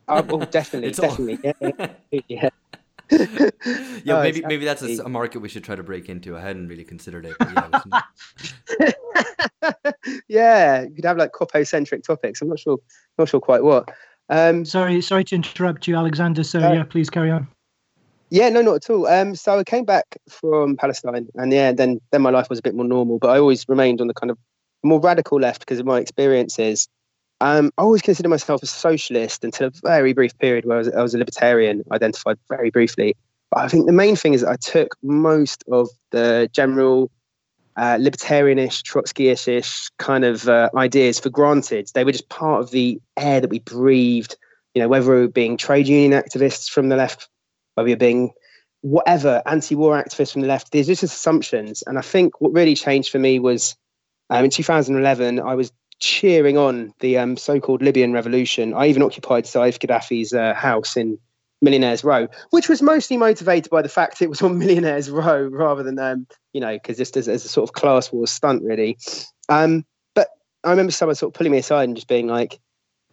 Oh, 0.09 0.21
well, 0.21 0.47
definitely, 0.51 0.91
definitely, 0.91 1.39
yeah, 1.43 2.21
yeah. 2.29 2.51
Yeah, 3.11 4.23
maybe 4.23 4.43
maybe 4.47 4.65
that's 4.65 4.83
a, 4.83 5.05
a, 5.05 5.09
market 5.09 5.41
we 5.41 5.49
should 5.49 5.65
try 5.65 5.77
to 5.77 5.83
break 5.83 6.09
into. 6.09 6.37
I 6.37 6.41
hadn't 6.41 6.69
really 6.69 6.85
considered 6.85 7.27
it. 7.27 7.37
yeah, 8.81 8.93
yeah, 10.29 10.83
you 10.83 10.95
could 10.95 11.05
have 11.05 11.19
like 11.19 11.33
copo-centric 11.33 12.03
topics. 12.03 12.41
I'm 12.41 12.49
not 12.49 12.59
sure, 12.59 12.79
not 13.19 13.29
sure 13.29 13.41
quite 13.41 13.63
what. 13.63 13.91
Um, 14.31 14.65
sorry, 14.65 15.01
sorry 15.03 15.25
to 15.25 15.35
interrupt 15.35 15.87
you, 15.87 15.97
Alexander. 15.97 16.45
So 16.45 16.61
uh, 16.61 16.73
yeah, 16.73 16.85
please 16.85 17.11
carry 17.11 17.31
on. 17.31 17.47
Yeah, 18.31 18.49
no, 18.49 18.63
not 18.63 18.77
at 18.77 18.91
all. 18.91 19.07
Um, 19.07 19.35
so 19.35 19.59
I 19.59 19.65
came 19.65 19.85
back 19.85 20.17
from 20.29 20.77
Palestine, 20.77 21.29
and 21.35 21.53
yeah, 21.53 21.73
then 21.73 22.01
then 22.11 22.23
my 22.23 22.31
life 22.31 22.49
was 22.49 22.59
a 22.59 22.63
bit 22.63 22.75
more 22.75 22.87
normal. 22.87 23.19
But 23.19 23.29
I 23.29 23.39
always 23.39 23.69
remained 23.69 24.01
on 24.01 24.07
the 24.07 24.15
kind 24.15 24.31
of 24.31 24.39
more 24.83 25.01
radical 25.01 25.39
left 25.39 25.61
because 25.61 25.79
of 25.79 25.87
my 25.87 25.99
experiences. 25.99 26.89
Um, 27.41 27.73
I 27.79 27.83
always 27.83 28.03
considered 28.03 28.29
myself 28.29 28.63
a 28.63 28.67
socialist 28.67 29.45
until 29.45 29.69
a 29.69 29.73
very 29.83 30.13
brief 30.13 30.37
period 30.39 30.65
where 30.65 30.77
I 30.77 30.79
was, 30.79 30.89
I 30.89 31.03
was 31.03 31.15
a 31.15 31.19
libertarian, 31.19 31.83
identified 31.93 32.39
very 32.49 32.71
briefly. 32.71 33.17
But 33.51 33.61
I 33.61 33.69
think 33.69 33.87
the 33.87 33.93
main 33.93 34.17
thing 34.17 34.35
is 34.35 34.41
that 34.41 34.51
I 34.51 34.57
took 34.57 34.97
most 35.03 35.65
of 35.71 35.89
the 36.11 36.49
general 36.53 37.11
uh, 37.77 37.97
libertarianish, 37.97 38.83
Trotskyist 38.83 39.91
kind 39.99 40.25
of 40.25 40.49
uh, 40.49 40.71
ideas 40.77 41.19
for 41.19 41.31
granted. 41.31 41.91
They 41.95 42.05
were 42.05 42.13
just 42.13 42.29
part 42.29 42.63
of 42.63 42.71
the 42.71 43.01
air 43.17 43.41
that 43.41 43.51
we 43.51 43.59
breathed. 43.61 44.37
You 44.75 44.83
know, 44.83 44.89
whether 44.89 45.09
we 45.11 45.21
were 45.23 45.29
being 45.29 45.57
trade 45.57 45.87
union 45.87 46.21
activists 46.21 46.69
from 46.69 46.89
the 46.89 46.97
left, 46.97 47.29
whether 47.75 47.89
were 47.89 47.97
being 47.97 48.33
whatever 48.81 49.43
anti-war 49.47 50.03
activists 50.03 50.33
from 50.33 50.43
the 50.43 50.49
left. 50.49 50.73
There's 50.73 50.87
just 50.87 51.03
assumptions, 51.03 51.83
and 51.87 51.99
I 51.99 52.03
think 52.03 52.41
what 52.41 52.53
really 52.53 52.75
changed 52.75 53.11
for 53.11 53.19
me 53.19 53.39
was 53.39 53.77
um, 54.31 54.45
in 54.45 54.51
2011, 54.51 55.41
I 55.41 55.55
was 55.55 55.73
cheering 56.01 56.59
on 56.59 56.93
the 57.01 57.19
um, 57.19 57.37
so-called 57.37 57.83
Libyan 57.83 58.13
revolution. 58.13 58.75
I 58.75 58.87
even 58.87 59.03
occupied 59.03 59.45
Saif 59.45 59.79
Gaddafi's 59.79 60.33
uh, 60.33 60.55
house 60.55 60.97
in 60.97 61.19
Millionaires 61.63 62.05
Row, 62.05 62.29
which 62.51 62.69
was 62.69 62.83
mostly 62.83 63.17
motivated 63.17 63.71
by 63.71 63.83
the 63.83 63.89
fact 63.89 64.23
it 64.23 64.29
was 64.29 64.43
on 64.43 64.59
Millionaires 64.61 65.11
Row 65.11 65.47
rather 65.47 65.83
than, 65.83 65.99
um, 65.99 66.27
you 66.53 66.61
know, 66.61 66.75
because 66.75 66.99
just 66.99 67.17
as, 67.17 67.29
as, 67.29 67.45
a 67.45 67.49
sort 67.49 67.69
of 67.69 67.75
class 67.75 68.13
war 68.13 68.27
stunt, 68.27 68.63
really. 68.63 68.99
Um, 69.49 69.85
but 70.15 70.29
I 70.63 70.71
remember 70.71 70.93
someone 70.93 71.17
sort 71.17 71.35
of 71.35 71.35
pulling 71.35 71.53
me 71.53 71.59
aside 71.59 71.85
and 71.85 71.97
just 71.97 72.09
being 72.09 72.29
like, 72.29 72.61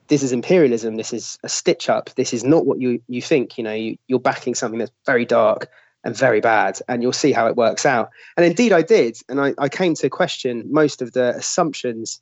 this 0.07 0.23
is 0.23 0.33
imperialism. 0.33 0.97
This 0.97 1.13
is 1.13 1.37
a 1.43 1.49
stitch 1.49 1.87
up. 1.89 2.09
This 2.15 2.33
is 2.33 2.43
not 2.43 2.65
what 2.65 2.81
you, 2.81 3.01
you 3.07 3.21
think. 3.21 3.57
You 3.57 3.63
know, 3.63 3.73
you, 3.73 3.97
you're 4.07 4.19
backing 4.19 4.55
something 4.55 4.79
that's 4.79 4.91
very 5.05 5.23
dark 5.23 5.69
and 6.03 6.17
very 6.17 6.41
bad, 6.41 6.79
and 6.89 7.01
you'll 7.01 7.13
see 7.13 7.31
how 7.31 7.47
it 7.47 7.55
works 7.55 7.85
out. 7.85 8.09
And 8.35 8.45
indeed, 8.45 8.73
I 8.73 8.81
did. 8.81 9.17
And 9.29 9.39
I, 9.39 9.53
I 9.57 9.69
came 9.69 9.93
to 9.95 10.09
question 10.09 10.65
most 10.69 11.01
of 11.01 11.13
the 11.13 11.35
assumptions 11.35 12.21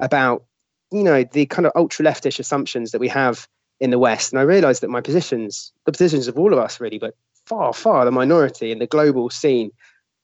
about, 0.00 0.44
you 0.90 1.02
know, 1.02 1.24
the 1.24 1.46
kind 1.46 1.66
of 1.66 1.72
ultra 1.76 2.04
leftish 2.04 2.38
assumptions 2.38 2.90
that 2.90 3.00
we 3.00 3.08
have 3.08 3.46
in 3.78 3.90
the 3.90 3.98
West. 3.98 4.32
And 4.32 4.40
I 4.40 4.42
realized 4.42 4.82
that 4.82 4.90
my 4.90 5.00
positions, 5.00 5.72
the 5.86 5.92
positions 5.92 6.28
of 6.28 6.38
all 6.38 6.52
of 6.52 6.58
us 6.58 6.80
really, 6.80 6.98
but 6.98 7.14
far, 7.46 7.72
far 7.72 8.04
the 8.04 8.10
minority 8.10 8.72
in 8.72 8.78
the 8.78 8.86
global 8.86 9.30
scene. 9.30 9.70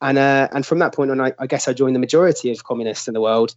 And, 0.01 0.19
uh, 0.19 0.49
and 0.53 0.67
from 0.67 0.79
that 0.81 0.95
point 0.95 1.11
on, 1.11 1.21
I, 1.21 1.33
I 1.39 1.47
guess 1.47 1.69
I 1.69 1.73
joined 1.73 1.95
the 1.95 2.01
majority 2.01 2.51
of 2.51 2.65
communists 2.65 3.09
in 3.09 3.15
the 3.15 3.21
world. 3.21 3.55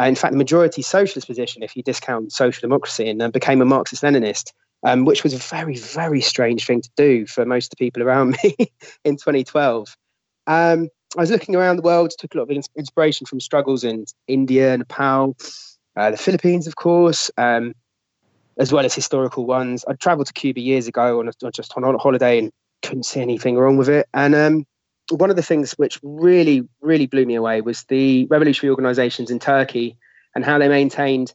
Uh, 0.00 0.04
in 0.04 0.14
fact, 0.14 0.32
the 0.32 0.38
majority 0.38 0.80
socialist 0.80 1.26
position, 1.26 1.62
if 1.62 1.76
you 1.76 1.82
discount 1.82 2.32
social 2.32 2.62
democracy, 2.62 3.10
and 3.10 3.20
uh, 3.20 3.28
became 3.28 3.60
a 3.60 3.66
Marxist 3.66 4.02
Leninist, 4.02 4.52
um, 4.84 5.04
which 5.04 5.22
was 5.22 5.34
a 5.34 5.38
very, 5.38 5.76
very 5.76 6.22
strange 6.22 6.66
thing 6.66 6.80
to 6.80 6.90
do 6.96 7.26
for 7.26 7.44
most 7.44 7.66
of 7.66 7.70
the 7.70 7.84
people 7.84 8.02
around 8.02 8.30
me 8.42 8.56
in 9.04 9.16
2012. 9.16 9.94
Um, 10.46 10.88
I 11.16 11.20
was 11.20 11.30
looking 11.30 11.54
around 11.54 11.76
the 11.76 11.82
world, 11.82 12.12
took 12.18 12.34
a 12.34 12.38
lot 12.38 12.50
of 12.50 12.64
inspiration 12.76 13.26
from 13.26 13.40
struggles 13.40 13.84
in 13.84 14.06
India, 14.28 14.76
Nepal, 14.76 15.36
uh, 15.96 16.10
the 16.10 16.16
Philippines, 16.16 16.66
of 16.66 16.76
course, 16.76 17.30
um, 17.36 17.74
as 18.58 18.72
well 18.72 18.84
as 18.84 18.94
historical 18.94 19.44
ones. 19.44 19.84
I 19.86 19.94
travelled 19.94 20.28
to 20.28 20.32
Cuba 20.32 20.60
years 20.60 20.86
ago 20.86 21.20
on 21.20 21.28
a, 21.28 21.50
just 21.50 21.74
on 21.76 21.84
a 21.84 21.98
holiday 21.98 22.38
and 22.38 22.50
couldn't 22.82 23.04
see 23.04 23.20
anything 23.20 23.56
wrong 23.56 23.76
with 23.76 23.88
it. 23.88 24.08
And 24.14 24.34
um, 24.34 24.66
one 25.10 25.30
of 25.30 25.36
the 25.36 25.42
things 25.42 25.72
which 25.72 26.00
really, 26.02 26.66
really 26.80 27.06
blew 27.06 27.26
me 27.26 27.34
away 27.34 27.60
was 27.60 27.84
the 27.84 28.26
revolutionary 28.26 28.70
organizations 28.70 29.30
in 29.30 29.38
Turkey 29.38 29.96
and 30.34 30.44
how 30.44 30.58
they 30.58 30.68
maintained 30.68 31.34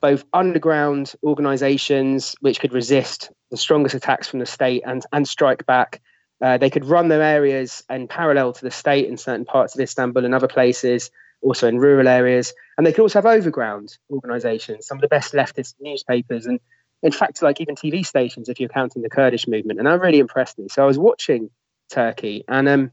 both 0.00 0.24
underground 0.34 1.14
organizations 1.22 2.34
which 2.40 2.60
could 2.60 2.74
resist 2.74 3.30
the 3.50 3.56
strongest 3.56 3.94
attacks 3.94 4.28
from 4.28 4.38
the 4.38 4.46
state 4.46 4.82
and, 4.84 5.04
and 5.12 5.26
strike 5.26 5.64
back. 5.64 6.02
Uh, 6.42 6.58
they 6.58 6.70
could 6.70 6.84
run 6.84 7.08
their 7.08 7.22
areas 7.22 7.84
and 7.88 8.08
parallel 8.08 8.52
to 8.52 8.62
the 8.62 8.70
state 8.70 9.08
in 9.08 9.16
certain 9.16 9.44
parts 9.44 9.74
of 9.74 9.80
Istanbul 9.80 10.24
and 10.24 10.34
other 10.34 10.48
places, 10.48 11.10
also 11.42 11.68
in 11.68 11.78
rural 11.78 12.08
areas. 12.08 12.52
And 12.76 12.86
they 12.86 12.92
could 12.92 13.02
also 13.02 13.18
have 13.18 13.26
overground 13.26 13.96
organizations, 14.10 14.86
some 14.86 14.98
of 14.98 15.02
the 15.02 15.08
best 15.08 15.32
leftist 15.32 15.74
newspapers, 15.80 16.46
and 16.46 16.58
in 17.02 17.12
fact, 17.12 17.42
like 17.42 17.60
even 17.60 17.76
TV 17.76 18.04
stations, 18.04 18.48
if 18.48 18.58
you're 18.58 18.68
counting 18.68 19.02
the 19.02 19.10
Kurdish 19.10 19.46
movement. 19.46 19.78
And 19.78 19.86
that 19.86 20.00
really 20.00 20.18
impressed 20.18 20.58
me. 20.58 20.68
So 20.68 20.82
I 20.82 20.86
was 20.86 20.98
watching 20.98 21.50
Turkey, 21.90 22.44
and 22.48 22.68
um, 22.68 22.90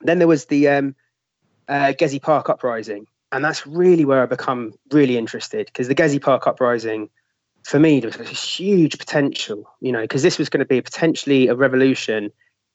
then 0.00 0.18
there 0.18 0.28
was 0.28 0.46
the 0.46 0.68
um, 0.68 0.96
uh, 1.68 1.92
Gezi 1.92 2.20
Park 2.20 2.48
uprising, 2.48 3.06
and 3.30 3.44
that's 3.44 3.66
really 3.66 4.04
where 4.04 4.22
I 4.22 4.26
become 4.26 4.74
really 4.90 5.16
interested 5.16 5.66
because 5.66 5.86
the 5.86 5.94
Gezi 5.94 6.20
Park 6.20 6.46
uprising, 6.46 7.10
for 7.64 7.78
me, 7.78 8.00
there 8.00 8.10
was 8.10 8.18
a 8.18 8.24
huge 8.24 8.98
potential, 8.98 9.70
you 9.80 9.92
know, 9.92 10.00
because 10.00 10.22
this 10.22 10.38
was 10.38 10.48
going 10.48 10.60
to 10.60 10.66
be 10.66 10.80
potentially 10.80 11.48
a 11.48 11.54
revolution 11.54 12.32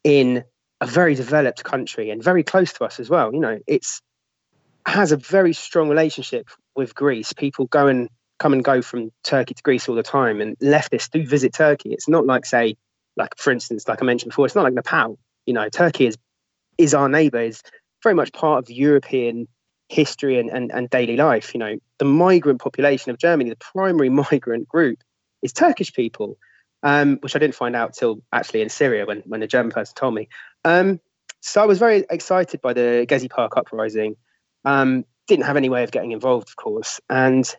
in 0.08 0.42
a 0.80 0.88
very 0.88 1.16
developed 1.16 1.66
country 1.66 2.10
and 2.10 2.24
very 2.24 2.42
close 2.42 2.72
to 2.72 2.86
us 2.86 2.98
as 2.98 3.10
well. 3.10 3.34
You 3.34 3.42
know, 3.42 3.60
it's 3.68 4.02
has 4.86 5.12
a 5.12 5.18
very 5.18 5.52
strong 5.52 5.90
relationship 5.90 6.48
with 6.78 6.96
Greece. 6.96 7.34
People 7.34 7.66
go 7.66 7.88
and 7.88 8.08
come 8.40 8.54
and 8.54 8.64
go 8.64 8.82
from 8.82 9.12
Turkey 9.26 9.54
to 9.54 9.62
Greece 9.64 9.90
all 9.90 9.96
the 9.96 10.04
time, 10.04 10.40
and 10.40 10.58
leftists 10.60 11.12
do 11.12 11.28
visit 11.28 11.54
Turkey. 11.54 11.92
It's 11.92 12.08
not 12.08 12.26
like, 12.26 12.46
say, 12.46 12.78
like 13.18 13.36
for 13.38 13.52
instance, 13.52 13.86
like 13.90 14.02
I 14.02 14.06
mentioned 14.06 14.30
before, 14.30 14.46
it's 14.46 14.56
not 14.56 14.64
like 14.64 14.74
Nepal. 14.74 15.20
You 15.46 15.54
know, 15.54 15.68
Turkey 15.68 16.08
is 16.08 16.18
is 16.78 16.94
our 16.94 17.10
neighbour, 17.10 17.42
is 17.42 17.62
very 18.02 18.16
much 18.16 18.32
part 18.32 18.64
of 18.64 18.70
European 18.70 19.46
history 19.90 20.40
and, 20.40 20.50
and, 20.50 20.72
and 20.72 20.90
daily 20.90 21.18
life. 21.18 21.54
You 21.54 21.60
know, 21.60 21.78
the 21.98 22.06
migrant 22.06 22.62
population 22.62 23.12
of 23.12 23.18
Germany, 23.18 23.50
the 23.50 23.58
primary 23.58 24.10
migrant 24.24 24.70
group 24.70 25.00
is 25.42 25.52
Turkish 25.52 25.92
people, 25.92 26.38
um, 26.84 27.18
which 27.18 27.36
I 27.36 27.40
didn't 27.40 27.56
find 27.56 27.76
out 27.76 27.94
till 27.94 28.22
actually 28.32 28.62
in 28.62 28.70
Syria 28.70 29.06
when, 29.06 29.24
when 29.26 29.40
the 29.40 29.48
German 29.48 29.72
person 29.72 29.96
told 29.96 30.14
me. 30.14 30.30
Um, 30.64 31.00
so 31.42 31.62
I 31.62 31.66
was 31.66 31.80
very 31.80 32.06
excited 32.10 32.62
by 32.62 32.74
the 32.74 33.06
Gezi 33.08 33.30
Park 33.30 33.58
uprising. 33.58 34.16
Um, 34.66 35.06
didn't 35.28 35.46
have 35.46 35.58
any 35.58 35.70
way 35.70 35.84
of 35.84 35.92
getting 35.92 36.12
involved, 36.12 36.50
of 36.50 36.56
course. 36.56 37.00
And 37.10 37.54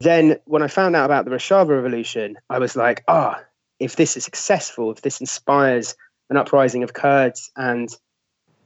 then 0.00 0.38
when 0.44 0.62
I 0.62 0.68
found 0.68 0.96
out 0.96 1.04
about 1.04 1.24
the 1.24 1.30
Rojava 1.30 1.68
Revolution, 1.68 2.36
I 2.50 2.58
was 2.58 2.76
like, 2.76 3.04
ah, 3.08 3.36
oh, 3.38 3.44
if 3.78 3.96
this 3.96 4.16
is 4.16 4.24
successful, 4.24 4.90
if 4.90 5.02
this 5.02 5.20
inspires 5.20 5.94
an 6.30 6.36
uprising 6.36 6.82
of 6.82 6.92
Kurds 6.92 7.50
and 7.56 7.88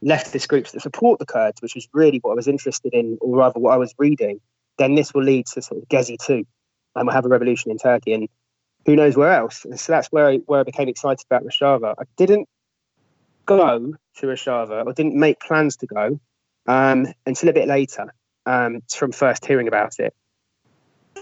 leftist 0.03 0.47
groups 0.47 0.71
that 0.71 0.81
support 0.81 1.19
the 1.19 1.25
Kurds, 1.25 1.61
which 1.61 1.75
was 1.75 1.87
really 1.93 2.19
what 2.19 2.31
I 2.31 2.35
was 2.35 2.47
interested 2.47 2.93
in, 2.93 3.17
or 3.21 3.37
rather 3.37 3.59
what 3.59 3.73
I 3.73 3.77
was 3.77 3.93
reading, 3.97 4.39
then 4.77 4.95
this 4.95 5.13
will 5.13 5.23
lead 5.23 5.45
to 5.47 5.61
sort 5.61 5.81
of 5.81 5.89
Gezi 5.89 6.17
2, 6.17 6.45
and 6.95 7.07
we'll 7.07 7.13
have 7.13 7.25
a 7.25 7.29
revolution 7.29 7.71
in 7.71 7.77
Turkey, 7.77 8.13
and 8.13 8.29
who 8.89 8.95
knows 8.95 9.15
where 9.15 9.31
else. 9.31 9.65
And 9.65 9.79
so 9.79 9.91
that's 9.91 10.07
where 10.07 10.27
I, 10.27 10.37
where 10.47 10.61
I 10.61 10.63
became 10.63 10.89
excited 10.89 11.23
about 11.29 11.43
Rojava. 11.43 11.93
I 11.99 12.05
didn't 12.17 12.49
go 13.45 13.93
to 14.17 14.25
Rojava, 14.25 14.83
or 14.85 14.93
didn't 14.93 15.15
make 15.15 15.39
plans 15.39 15.77
to 15.77 15.85
go 15.85 16.19
um, 16.65 17.05
until 17.25 17.49
a 17.49 17.53
bit 17.53 17.67
later, 17.67 18.11
um, 18.47 18.81
from 18.91 19.11
first 19.11 19.45
hearing 19.45 19.67
about 19.67 19.99
it, 19.99 20.15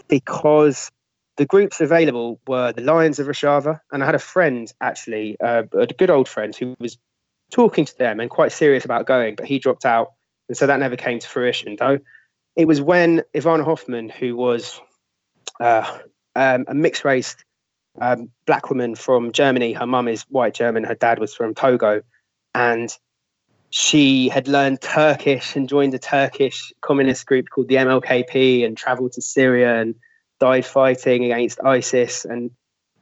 because 0.08 0.90
the 1.36 1.46
groups 1.46 1.82
available 1.82 2.40
were 2.48 2.72
the 2.72 2.82
Lions 2.82 3.20
of 3.20 3.28
Rojava, 3.28 3.82
and 3.92 4.02
I 4.02 4.06
had 4.06 4.16
a 4.16 4.20
friend 4.20 4.72
actually, 4.80 5.38
uh, 5.42 5.64
a 5.74 5.88
good 5.88 6.10
old 6.10 6.30
friend 6.30 6.56
who 6.56 6.74
was 6.80 6.98
talking 7.52 7.84
to 7.84 7.98
them 7.98 8.22
and 8.22 8.30
quite 8.30 8.54
serious 8.54 8.86
about 8.86 9.06
going, 9.06 9.36
but 9.36 9.46
he 9.46 9.60
dropped 9.60 9.86
out. 9.86 10.14
And 10.48 10.58
so 10.58 10.68
that 10.68 10.80
never 10.80 10.96
came 10.96 11.20
to 11.20 11.28
fruition. 11.28 11.76
Though 11.78 12.00
it 12.56 12.66
was 12.66 12.80
when 12.82 13.24
Ivana 13.36 13.66
Hoffmann, 13.66 14.08
who 14.08 14.38
was 14.38 14.80
uh, 15.60 16.00
um, 16.36 16.66
a 16.70 16.74
mixed 16.74 17.04
race 17.04 17.36
um, 18.00 18.30
black 18.46 18.70
woman 18.70 18.96
from 18.96 19.32
Germany, 19.32 19.74
her 19.74 19.88
mum 19.88 20.08
is 20.08 20.24
white 20.30 20.54
German, 20.54 20.84
her 20.84 20.96
dad 20.96 21.20
was 21.20 21.34
from 21.34 21.54
Togo, 21.54 22.02
and 22.54 22.96
she 23.70 24.30
had 24.30 24.48
learned 24.48 24.82
Turkish 24.82 25.56
and 25.56 25.68
joined 25.68 25.94
a 25.94 26.00
Turkish 26.00 26.72
communist 26.82 27.26
group 27.26 27.48
called 27.50 27.68
the 27.68 27.76
MLKP 27.76 28.66
and 28.66 28.78
traveled 28.78 29.12
to 29.14 29.22
Syria 29.22 29.82
and 29.82 29.96
died 30.40 30.66
fighting 30.66 31.26
against 31.26 31.60
ISIS. 31.64 32.24
And 32.24 32.52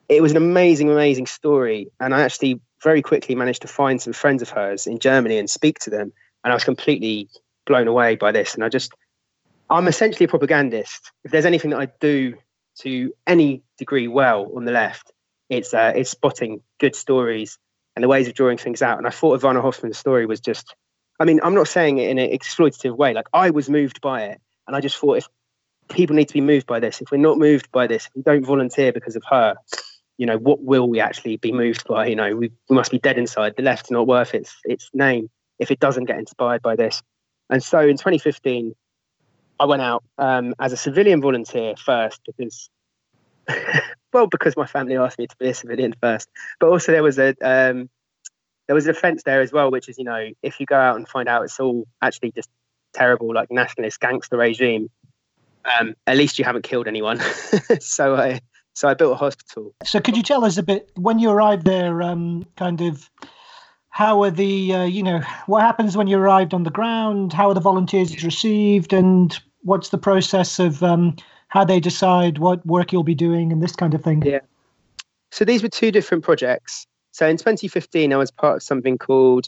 it 0.09 0.21
was 0.21 0.31
an 0.31 0.37
amazing, 0.37 0.89
amazing 0.89 1.27
story. 1.27 1.91
And 1.99 2.15
I 2.15 2.21
actually 2.21 2.59
very 2.81 3.01
quickly 3.01 3.35
managed 3.35 3.61
to 3.61 3.67
find 3.67 4.01
some 4.01 4.13
friends 4.13 4.41
of 4.41 4.49
hers 4.49 4.87
in 4.87 4.99
Germany 4.99 5.37
and 5.37 5.49
speak 5.49 5.79
to 5.79 5.89
them. 5.89 6.11
And 6.43 6.51
I 6.51 6.55
was 6.55 6.63
completely 6.63 7.29
blown 7.65 7.87
away 7.87 8.15
by 8.15 8.31
this. 8.31 8.55
And 8.55 8.63
I 8.63 8.69
just, 8.69 8.91
I'm 9.69 9.87
essentially 9.87 10.25
a 10.25 10.29
propagandist. 10.29 11.11
If 11.23 11.31
there's 11.31 11.45
anything 11.45 11.71
that 11.71 11.79
I 11.79 11.87
do 11.99 12.35
to 12.79 13.13
any 13.25 13.63
degree 13.77 14.07
well 14.07 14.51
on 14.55 14.65
the 14.65 14.71
left, 14.71 15.11
it's 15.49 15.73
uh, 15.73 15.93
it's 15.95 16.09
spotting 16.09 16.61
good 16.79 16.95
stories 16.95 17.57
and 17.95 18.03
the 18.03 18.07
ways 18.07 18.27
of 18.27 18.33
drawing 18.33 18.57
things 18.57 18.81
out. 18.81 18.97
And 18.97 19.07
I 19.07 19.11
thought 19.11 19.39
Ivana 19.39 19.61
Hoffmann's 19.61 19.97
story 19.97 20.25
was 20.25 20.39
just, 20.39 20.75
I 21.19 21.25
mean, 21.25 21.39
I'm 21.43 21.53
not 21.53 21.67
saying 21.67 21.97
it 21.97 22.09
in 22.09 22.19
an 22.19 22.29
exploitative 22.29 22.97
way. 22.97 23.13
Like 23.13 23.27
I 23.33 23.49
was 23.49 23.69
moved 23.69 24.01
by 24.01 24.23
it, 24.23 24.41
and 24.67 24.75
I 24.75 24.81
just 24.81 24.97
thought 24.97 25.17
if 25.17 25.27
people 25.89 26.15
need 26.15 26.27
to 26.27 26.33
be 26.33 26.41
moved 26.41 26.67
by 26.67 26.79
this, 26.79 27.01
if 27.01 27.11
we're 27.11 27.17
not 27.17 27.37
moved 27.37 27.71
by 27.71 27.87
this, 27.87 28.07
if 28.07 28.11
we 28.15 28.21
don't 28.21 28.45
volunteer 28.45 28.91
because 28.91 29.15
of 29.15 29.23
her, 29.29 29.55
you 30.17 30.25
know, 30.25 30.37
what 30.37 30.61
will 30.61 30.89
we 30.89 30.99
actually 30.99 31.37
be 31.37 31.51
moved 31.51 31.85
by? 31.87 32.07
You 32.07 32.15
know, 32.15 32.35
we, 32.35 32.51
we 32.69 32.75
must 32.75 32.91
be 32.91 32.99
dead 32.99 33.17
inside. 33.17 33.55
The 33.55 33.63
left's 33.63 33.91
not 33.91 34.07
worth 34.07 34.33
its 34.33 34.55
its 34.65 34.89
name 34.93 35.29
if 35.59 35.71
it 35.71 35.79
doesn't 35.79 36.05
get 36.05 36.19
inspired 36.19 36.61
by 36.61 36.75
this. 36.75 37.01
And 37.49 37.63
so 37.63 37.79
in 37.79 37.97
2015, 37.97 38.73
I 39.59 39.65
went 39.65 39.81
out 39.81 40.03
um, 40.17 40.53
as 40.59 40.73
a 40.73 40.77
civilian 40.77 41.21
volunteer 41.21 41.75
first 41.77 42.21
because, 42.25 42.69
well, 44.13 44.27
because 44.27 44.57
my 44.57 44.65
family 44.65 44.97
asked 44.97 45.19
me 45.19 45.27
to 45.27 45.35
be 45.37 45.49
a 45.49 45.53
civilian 45.53 45.93
first, 46.01 46.29
but 46.59 46.67
also 46.67 46.91
there 46.91 47.03
was 47.03 47.17
a 47.17 47.29
um, 47.41 47.89
there 48.67 48.75
was 48.75 48.87
a 48.87 48.91
offence 48.91 49.23
there 49.23 49.41
as 49.41 49.51
well, 49.51 49.71
which 49.71 49.89
is 49.89 49.97
you 49.97 50.03
know 50.03 50.29
if 50.41 50.59
you 50.59 50.65
go 50.65 50.75
out 50.75 50.95
and 50.97 51.07
find 51.07 51.29
out 51.29 51.43
it's 51.43 51.59
all 51.59 51.85
actually 52.01 52.31
just 52.31 52.49
terrible 52.93 53.33
like 53.33 53.51
nationalist 53.51 53.99
gangster 53.99 54.37
regime, 54.37 54.89
um, 55.79 55.95
at 56.07 56.17
least 56.17 56.39
you 56.39 56.45
haven't 56.45 56.63
killed 56.63 56.87
anyone. 56.87 57.19
so 57.79 58.15
I 58.15 58.41
so 58.73 58.89
I 58.89 58.93
built 58.93 59.13
a 59.13 59.15
hospital. 59.15 59.73
So 59.85 59.99
could 59.99 60.17
you 60.17 60.23
tell 60.23 60.43
us 60.43 60.57
a 60.57 60.63
bit 60.63 60.91
when 60.95 61.19
you 61.19 61.29
arrived 61.29 61.65
there, 61.65 62.01
um, 62.01 62.45
kind 62.57 62.81
of 62.81 63.09
how 63.95 64.21
are 64.23 64.29
the 64.29 64.73
uh, 64.73 64.83
you 64.83 65.01
know 65.01 65.21
what 65.45 65.61
happens 65.61 65.95
when 65.95 66.05
you 66.05 66.17
arrived 66.17 66.53
on 66.53 66.63
the 66.63 66.69
ground? 66.69 67.31
How 67.31 67.47
are 67.47 67.53
the 67.53 67.61
volunteers 67.61 68.25
received, 68.25 68.91
and 68.91 69.33
what's 69.61 69.87
the 69.87 69.97
process 69.97 70.59
of 70.59 70.83
um, 70.83 71.15
how 71.47 71.63
they 71.63 71.79
decide 71.79 72.39
what 72.39 72.63
work 72.65 72.91
you'll 72.91 73.05
be 73.05 73.15
doing 73.15 73.53
and 73.53 73.63
this 73.63 73.73
kind 73.73 73.93
of 73.93 74.03
thing? 74.03 74.21
Yeah. 74.21 74.41
So 75.31 75.45
these 75.45 75.63
were 75.63 75.69
two 75.69 75.93
different 75.93 76.25
projects. 76.25 76.85
So 77.13 77.25
in 77.25 77.37
2015, 77.37 78.11
I 78.11 78.17
was 78.17 78.31
part 78.31 78.57
of 78.57 78.63
something 78.63 78.97
called 78.97 79.47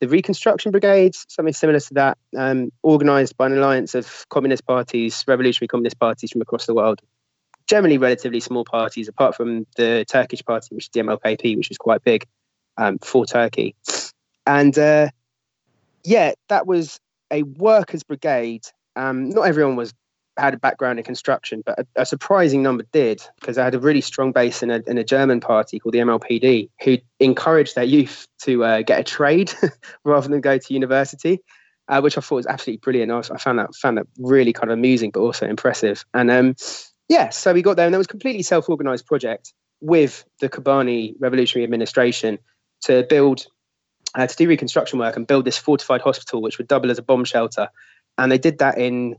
the 0.00 0.08
Reconstruction 0.08 0.72
Brigades, 0.72 1.24
something 1.28 1.54
similar 1.54 1.78
to 1.78 1.94
that, 1.94 2.18
um, 2.36 2.72
organised 2.82 3.36
by 3.36 3.46
an 3.46 3.56
alliance 3.56 3.94
of 3.94 4.28
communist 4.28 4.66
parties, 4.66 5.22
revolutionary 5.28 5.68
communist 5.68 6.00
parties 6.00 6.32
from 6.32 6.42
across 6.42 6.66
the 6.66 6.74
world. 6.74 7.00
Generally, 7.68 7.98
relatively 7.98 8.40
small 8.40 8.64
parties, 8.64 9.06
apart 9.06 9.36
from 9.36 9.68
the 9.76 10.04
Turkish 10.08 10.44
party, 10.44 10.74
which 10.74 10.86
is 10.86 10.90
the 10.92 11.00
MLKP, 11.00 11.56
which 11.56 11.68
was 11.68 11.78
quite 11.78 12.02
big 12.02 12.26
um, 12.76 12.98
for 12.98 13.26
Turkey. 13.26 13.74
And 14.46 14.78
uh, 14.78 15.08
yeah, 16.04 16.32
that 16.48 16.66
was 16.66 17.00
a 17.30 17.42
workers' 17.42 18.02
brigade. 18.02 18.66
Um, 18.96 19.30
not 19.30 19.42
everyone 19.42 19.76
was 19.76 19.94
had 20.36 20.54
a 20.54 20.58
background 20.58 20.98
in 20.98 21.04
construction, 21.04 21.62
but 21.64 21.78
a, 21.78 21.86
a 22.02 22.06
surprising 22.06 22.62
number 22.62 22.84
did 22.92 23.22
because 23.38 23.58
I 23.58 23.64
had 23.64 23.74
a 23.74 23.78
really 23.78 24.00
strong 24.00 24.32
base 24.32 24.62
in 24.62 24.70
a, 24.70 24.82
in 24.86 24.98
a 24.98 25.04
German 25.04 25.40
party 25.40 25.78
called 25.78 25.94
the 25.94 26.00
MLPD 26.00 26.70
who 26.82 26.98
encouraged 27.20 27.74
their 27.74 27.84
youth 27.84 28.26
to 28.42 28.64
uh, 28.64 28.82
get 28.82 29.00
a 29.00 29.04
trade 29.04 29.52
rather 30.04 30.28
than 30.28 30.40
go 30.40 30.58
to 30.58 30.74
university, 30.74 31.40
uh, 31.88 32.00
which 32.00 32.18
I 32.18 32.20
thought 32.20 32.36
was 32.36 32.46
absolutely 32.46 32.80
brilliant. 32.80 33.12
I, 33.12 33.16
was, 33.16 33.30
I, 33.30 33.38
found 33.38 33.58
that 33.58 33.74
found 33.74 33.98
that 33.98 34.06
really 34.18 34.52
kind 34.52 34.70
of 34.70 34.78
amusing, 34.78 35.10
but 35.10 35.20
also 35.20 35.46
impressive. 35.46 36.04
And 36.14 36.30
um, 36.30 36.56
yeah, 37.08 37.28
so 37.30 37.52
we 37.52 37.62
got 37.62 37.76
there, 37.76 37.86
and 37.86 37.94
there 37.94 37.98
was 37.98 38.06
a 38.06 38.08
completely 38.08 38.42
self-organized 38.42 39.06
project 39.06 39.52
with 39.80 40.24
the 40.40 40.48
Kobani 40.48 41.14
Revolutionary 41.20 41.64
Administration 41.64 42.38
to 42.84 43.04
build. 43.08 43.46
Uh, 44.16 44.28
to 44.28 44.36
do 44.36 44.46
reconstruction 44.46 44.96
work 45.00 45.16
and 45.16 45.26
build 45.26 45.44
this 45.44 45.58
fortified 45.58 46.00
hospital, 46.00 46.40
which 46.40 46.56
would 46.56 46.68
double 46.68 46.88
as 46.88 46.98
a 46.98 47.02
bomb 47.02 47.24
shelter, 47.24 47.68
and 48.16 48.30
they 48.30 48.38
did 48.38 48.58
that 48.58 48.78
in 48.78 49.16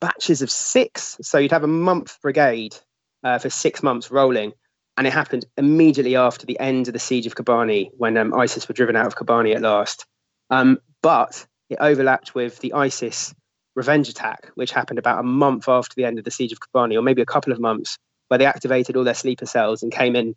batches 0.00 0.42
of 0.42 0.50
six. 0.50 1.16
So 1.22 1.38
you'd 1.38 1.52
have 1.52 1.62
a 1.62 1.68
month 1.68 2.20
brigade 2.20 2.74
uh, 3.22 3.38
for 3.38 3.50
six 3.50 3.82
months 3.82 4.10
rolling. 4.10 4.52
And 4.96 5.06
it 5.06 5.12
happened 5.12 5.46
immediately 5.56 6.16
after 6.16 6.44
the 6.44 6.58
end 6.58 6.88
of 6.88 6.92
the 6.92 6.98
siege 6.98 7.26
of 7.26 7.34
Kobani 7.34 7.90
when 7.96 8.16
um, 8.16 8.34
ISIS 8.34 8.68
were 8.68 8.74
driven 8.74 8.96
out 8.96 9.06
of 9.06 9.16
Kobani 9.16 9.54
at 9.54 9.62
last. 9.62 10.04
Um, 10.50 10.78
but 11.02 11.46
it 11.70 11.78
overlapped 11.80 12.34
with 12.34 12.58
the 12.58 12.72
ISIS 12.72 13.34
revenge 13.76 14.08
attack, 14.08 14.50
which 14.56 14.72
happened 14.72 14.98
about 14.98 15.20
a 15.20 15.22
month 15.22 15.68
after 15.68 15.94
the 15.94 16.04
end 16.04 16.18
of 16.18 16.24
the 16.24 16.30
siege 16.30 16.52
of 16.52 16.58
Kobani, 16.60 16.98
or 16.98 17.02
maybe 17.02 17.22
a 17.22 17.26
couple 17.26 17.52
of 17.52 17.60
months, 17.60 17.98
where 18.28 18.38
they 18.38 18.46
activated 18.46 18.96
all 18.96 19.04
their 19.04 19.14
sleeper 19.14 19.46
cells 19.46 19.82
and 19.82 19.92
came 19.92 20.16
in 20.16 20.34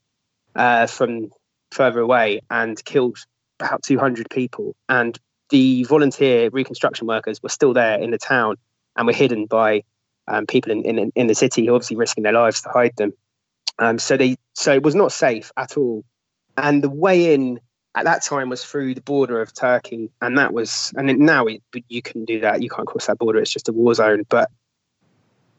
uh, 0.55 0.87
from 0.87 1.31
further 1.73 1.99
away 1.99 2.41
and 2.49 2.83
killed 2.85 3.17
about 3.59 3.83
200 3.83 4.29
people. 4.29 4.75
And 4.89 5.17
the 5.49 5.83
volunteer 5.83 6.49
reconstruction 6.49 7.07
workers 7.07 7.41
were 7.43 7.49
still 7.49 7.73
there 7.73 7.99
in 7.99 8.11
the 8.11 8.17
town 8.17 8.55
and 8.95 9.07
were 9.07 9.13
hidden 9.13 9.45
by 9.45 9.83
um, 10.27 10.45
people 10.45 10.71
in, 10.71 10.83
in 10.83 11.11
in 11.15 11.27
the 11.27 11.35
city, 11.35 11.65
who 11.65 11.75
obviously 11.75 11.97
risking 11.97 12.23
their 12.23 12.33
lives 12.33 12.61
to 12.61 12.69
hide 12.69 12.95
them. 12.95 13.13
Um, 13.79 13.99
so 13.99 14.17
they 14.17 14.37
so 14.53 14.73
it 14.73 14.83
was 14.83 14.95
not 14.95 15.11
safe 15.11 15.51
at 15.57 15.77
all. 15.77 16.03
And 16.57 16.83
the 16.83 16.89
way 16.89 17.33
in 17.33 17.59
at 17.95 18.05
that 18.05 18.23
time 18.23 18.49
was 18.49 18.63
through 18.63 18.95
the 18.95 19.01
border 19.01 19.41
of 19.41 19.53
Turkey, 19.53 20.09
and 20.21 20.37
that 20.37 20.53
was 20.53 20.93
and 20.95 21.19
now 21.19 21.45
it, 21.45 21.61
you 21.89 22.01
can 22.01 22.25
do 22.25 22.39
that. 22.39 22.61
You 22.61 22.69
can't 22.69 22.87
cross 22.87 23.07
that 23.07 23.17
border; 23.17 23.39
it's 23.39 23.51
just 23.51 23.69
a 23.69 23.73
war 23.73 23.93
zone. 23.93 24.23
But 24.29 24.49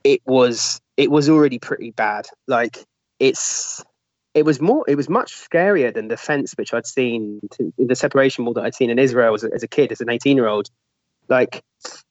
it 0.02 0.22
was 0.26 0.80
it 0.96 1.10
was 1.10 1.28
already 1.28 1.58
pretty 1.58 1.90
bad. 1.90 2.26
Like 2.46 2.78
it's 3.18 3.84
it 4.34 4.44
was 4.44 4.60
more 4.60 4.84
it 4.88 4.96
was 4.96 5.08
much 5.08 5.34
scarier 5.34 5.92
than 5.94 6.08
the 6.08 6.16
fence 6.16 6.52
which 6.56 6.74
I'd 6.74 6.86
seen 6.86 7.40
the 7.78 7.96
separation 7.96 8.44
wall 8.44 8.54
that 8.54 8.64
I'd 8.64 8.74
seen 8.74 8.90
in 8.90 8.98
Israel 8.98 9.34
as 9.34 9.44
a, 9.44 9.52
as 9.54 9.62
a 9.62 9.68
kid 9.68 9.92
as 9.92 10.00
an 10.00 10.10
18 10.10 10.36
year 10.36 10.48
old 10.48 10.70
like 11.28 11.62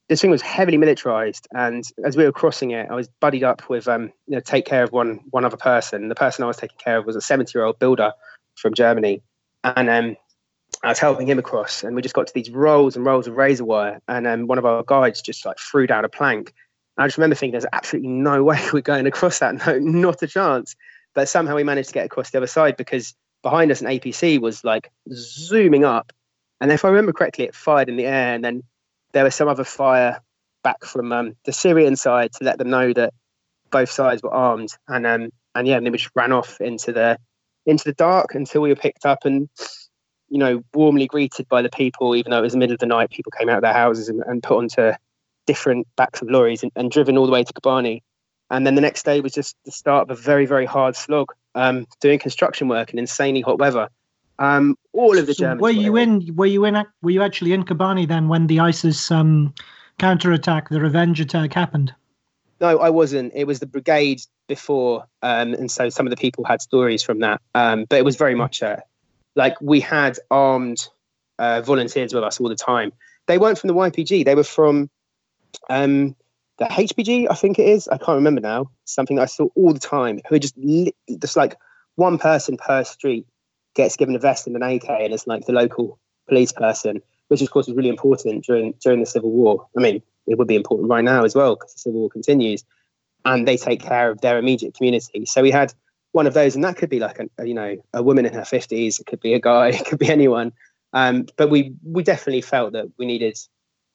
this 0.10 0.22
thing 0.22 0.32
was 0.32 0.42
heavily 0.42 0.78
militarized 0.78 1.48
and 1.52 1.84
as 2.06 2.18
we 2.18 2.24
were 2.24 2.32
crossing 2.32 2.72
it 2.72 2.90
i 2.90 2.96
was 2.96 3.08
buddied 3.20 3.44
up 3.44 3.68
with 3.70 3.88
um 3.88 4.12
you 4.28 4.36
know 4.36 4.40
take 4.40 4.66
care 4.66 4.84
of 4.84 4.92
one 4.92 5.20
one 5.30 5.46
other 5.46 5.58
person 5.58 6.10
the 6.10 6.16
person 6.16 6.44
i 6.44 6.48
was 6.48 6.58
taking 6.58 6.78
care 6.78 6.98
of 6.98 7.06
was 7.06 7.16
a 7.16 7.22
70 7.22 7.52
year 7.56 7.64
old 7.64 7.78
builder 7.80 8.12
from 8.56 8.74
germany 8.74 9.22
and 9.64 9.90
um 9.90 10.16
I 10.84 10.90
was 10.90 11.00
helping 11.00 11.28
him 11.28 11.40
across, 11.40 11.84
and 11.84 11.96
we 11.96 12.02
just 12.02 12.16
got 12.16 12.28
to 12.28 12.34
these 12.34 12.50
rolls 12.50 12.96
and 12.96 13.06
rolls 13.06 13.28
of 13.28 13.38
razor 13.38 13.64
wire. 13.64 14.02
And 14.08 14.28
um, 14.28 14.48
one 14.48 14.58
of 14.58 14.66
our 14.66 14.84
guides 14.84 15.22
just 15.22 15.46
like 15.46 15.58
threw 15.58 15.88
down 15.88 16.04
a 16.04 16.10
plank. 16.10 16.54
And 16.98 17.04
I 17.04 17.08
just 17.08 17.18
remember 17.18 17.36
thinking, 17.36 17.54
"There's 17.54 17.66
absolutely 17.72 18.10
no 18.10 18.44
way 18.50 18.60
we're 18.74 18.82
going 18.82 19.08
across 19.08 19.40
that. 19.40 19.66
No, 19.66 19.80
not 19.80 20.22
a 20.22 20.28
chance." 20.28 20.76
But 21.16 21.30
somehow 21.30 21.56
we 21.56 21.64
managed 21.64 21.90
to 21.90 21.94
get 21.94 22.06
across 22.06 22.32
the 22.32 22.38
other 22.38 22.48
side 22.48 22.78
because 22.78 23.14
behind 23.44 23.72
us 23.72 23.82
an 23.82 23.88
APC 23.88 24.40
was 24.40 24.64
like 24.64 24.90
zooming 25.12 25.86
up, 25.86 26.12
and 26.60 26.72
if 26.72 26.86
I 26.86 26.90
remember 26.90 27.14
correctly, 27.14 27.46
it 27.46 27.56
fired 27.56 27.90
in 27.90 27.98
the 27.98 28.06
air, 28.06 28.36
and 28.36 28.44
then 28.44 28.64
there 29.14 29.24
was 29.24 29.36
some 29.36 29.48
other 29.48 29.64
fire 29.64 30.22
back 30.64 30.84
from 30.86 31.12
um, 31.12 31.36
the 31.46 31.54
Syrian 31.54 31.96
side 31.96 32.32
to 32.34 32.44
let 32.44 32.58
them 32.58 32.70
know 32.70 32.94
that 32.94 33.14
both 33.70 33.90
sides 33.90 34.24
were 34.24 34.34
armed, 34.34 34.70
and 34.88 35.06
um, 35.06 35.30
and 35.56 35.68
yeah, 35.68 35.78
and 35.78 35.86
then 35.86 35.92
we 35.92 35.98
just 35.98 36.12
ran 36.16 36.32
off 36.32 36.60
into 36.62 36.92
the 36.92 37.18
into 37.66 37.84
the 37.86 37.94
dark 37.94 38.36
until 38.36 38.62
we 38.62 38.70
were 38.70 38.76
picked 38.76 39.06
up 39.06 39.26
and 39.26 39.50
you 40.30 40.38
know 40.38 40.64
warmly 40.74 41.08
greeted 41.08 41.48
by 41.48 41.62
the 41.62 41.70
people, 41.70 42.16
even 42.16 42.32
though 42.32 42.40
it 42.40 42.42
was 42.42 42.54
the 42.54 42.60
middle 42.60 42.74
of 42.74 42.80
the 42.80 42.86
night. 42.86 43.10
People 43.10 43.32
came 43.38 43.50
out 43.50 43.58
of 43.58 43.62
their 43.64 43.74
houses 43.74 44.10
and, 44.10 44.24
and 44.26 44.42
put 44.42 44.58
onto 44.58 44.92
different 45.46 45.88
backs 45.98 46.22
of 46.22 46.30
lorries 46.30 46.64
and, 46.64 46.72
and, 46.76 46.90
driven 46.90 47.18
all 47.18 47.26
the 47.26 47.32
way 47.32 47.44
to 47.44 47.54
Kobani. 47.54 48.02
And 48.54 48.68
then 48.68 48.76
the 48.76 48.82
next 48.82 49.04
day 49.04 49.20
was 49.20 49.34
just 49.34 49.58
the 49.66 49.72
start 49.72 50.04
of 50.04 50.16
a 50.16 50.22
very 50.22 50.46
very 50.46 50.68
hard 50.68 50.96
slog, 50.96 51.34
um, 51.56 51.88
doing 52.00 52.20
construction 52.20 52.68
work 52.68 52.94
in 52.94 53.00
insanely 53.00 53.42
hot 53.42 53.58
weather. 53.58 53.90
Um, 54.38 54.78
all 54.94 55.18
of 55.18 55.26
the 55.26 55.34
Germans. 55.34 55.60
Were 55.60 55.72
you 55.72 55.98
in? 55.98 56.36
Were 56.36 56.46
you 56.46 56.64
in? 56.66 56.86
Were 57.02 57.10
you 57.10 57.24
actually 57.24 57.54
in 57.54 57.64
Kobani 57.64 58.08
then 58.08 58.28
when 58.28 58.46
the 58.46 58.60
ISIS 58.60 59.10
um, 59.10 59.56
counterattack, 59.98 60.70
the 60.70 60.80
revenge 60.80 61.20
attack, 61.20 61.52
happened? 61.54 61.96
No, 62.62 62.78
I 62.78 62.92
wasn't. 62.92 63.34
It 63.34 63.46
was 63.46 63.60
the 63.60 63.66
brigade 63.66 64.22
before, 64.48 65.08
um, 65.24 65.56
and 65.56 65.72
so 65.72 65.90
some 65.90 66.06
of 66.06 66.12
the 66.12 66.18
people 66.18 66.44
had 66.44 66.62
stories 66.62 67.02
from 67.02 67.22
that. 67.22 67.42
Um, 67.56 67.86
but 67.90 67.98
it 67.98 68.06
was 68.06 68.18
very 68.18 68.36
much 68.36 68.62
a, 68.62 68.84
like 69.36 69.60
we 69.62 69.80
had 69.80 70.20
armed 70.30 70.88
uh, 71.40 71.62
volunteers 71.62 72.14
with 72.14 72.24
us 72.24 72.40
all 72.40 72.50
the 72.50 72.56
time. 72.56 72.94
They 73.26 73.40
weren't 73.40 73.58
from 73.58 73.70
the 73.70 73.74
YPG. 73.74 74.26
They 74.26 74.36
were 74.36 74.44
from 74.44 74.92
um, 75.72 76.16
the 76.60 76.66
HPG, 76.66 77.28
I 77.30 77.36
think 77.36 77.58
it 77.60 77.68
is. 77.68 77.88
I 77.88 77.98
can't 77.98 78.16
remember 78.16 78.42
now. 78.42 78.70
Something 78.86 79.20
I 79.20 79.26
saw 79.26 79.48
all 79.56 79.74
the 79.74 79.80
time. 79.80 80.20
Who 80.30 80.40
just 80.40 80.56
just 81.20 81.36
like 81.36 81.56
one 81.96 82.18
person 82.18 82.58
per 82.58 82.84
street 82.84 83.26
gets 83.76 83.96
given 83.96 84.16
a 84.16 84.20
vest 84.20 84.48
and 84.48 84.56
an 84.56 84.64
AK 84.64 84.90
and 84.90 85.14
is 85.14 85.26
like 85.28 85.46
the 85.46 85.54
local 85.54 86.00
police 86.28 86.52
person, 86.52 87.02
which 87.28 87.42
of 87.42 87.50
course 87.52 87.68
was 87.68 87.76
really 87.76 87.90
important 87.90 88.46
during 88.46 88.74
during 88.82 89.00
the 89.00 89.06
Civil 89.06 89.32
War. 89.32 89.68
I 89.78 89.82
mean, 89.82 90.02
it 90.28 90.38
would 90.38 90.48
be 90.48 90.56
important 90.56 90.90
right 90.90 91.04
now 91.04 91.24
as 91.24 91.36
well 91.36 91.56
because 91.56 91.74
the 91.74 91.80
Civil 91.80 92.02
War 92.02 92.10
continues, 92.10 92.64
and 93.26 93.48
they 93.48 93.58
take 93.58 93.82
care 93.82 94.12
of 94.12 94.22
their 94.22 94.38
immediate 94.38 94.76
community. 94.76 95.26
So 95.26 95.42
we 95.42 95.52
had 95.52 95.74
one 96.12 96.28
of 96.28 96.36
those, 96.36 96.54
and 96.54 96.64
that 96.64 96.78
could 96.78 96.90
be 96.90 97.00
like 97.00 97.20
a, 97.20 97.48
you 97.48 97.56
know 97.56 97.78
a 97.94 98.04
woman 98.04 98.26
in 98.26 98.34
her 98.34 98.46
fifties, 98.46 99.00
it 99.00 99.08
could 99.08 99.20
be 99.20 99.34
a 99.34 99.40
guy, 99.40 99.70
it 99.74 99.86
could 99.86 100.00
be 100.00 100.10
anyone. 100.10 100.54
Um, 100.94 101.26
but 101.36 101.50
we 101.50 101.74
we 101.84 102.04
definitely 102.04 102.42
felt 102.42 102.74
that 102.74 102.92
we 102.98 103.06
needed 103.08 103.40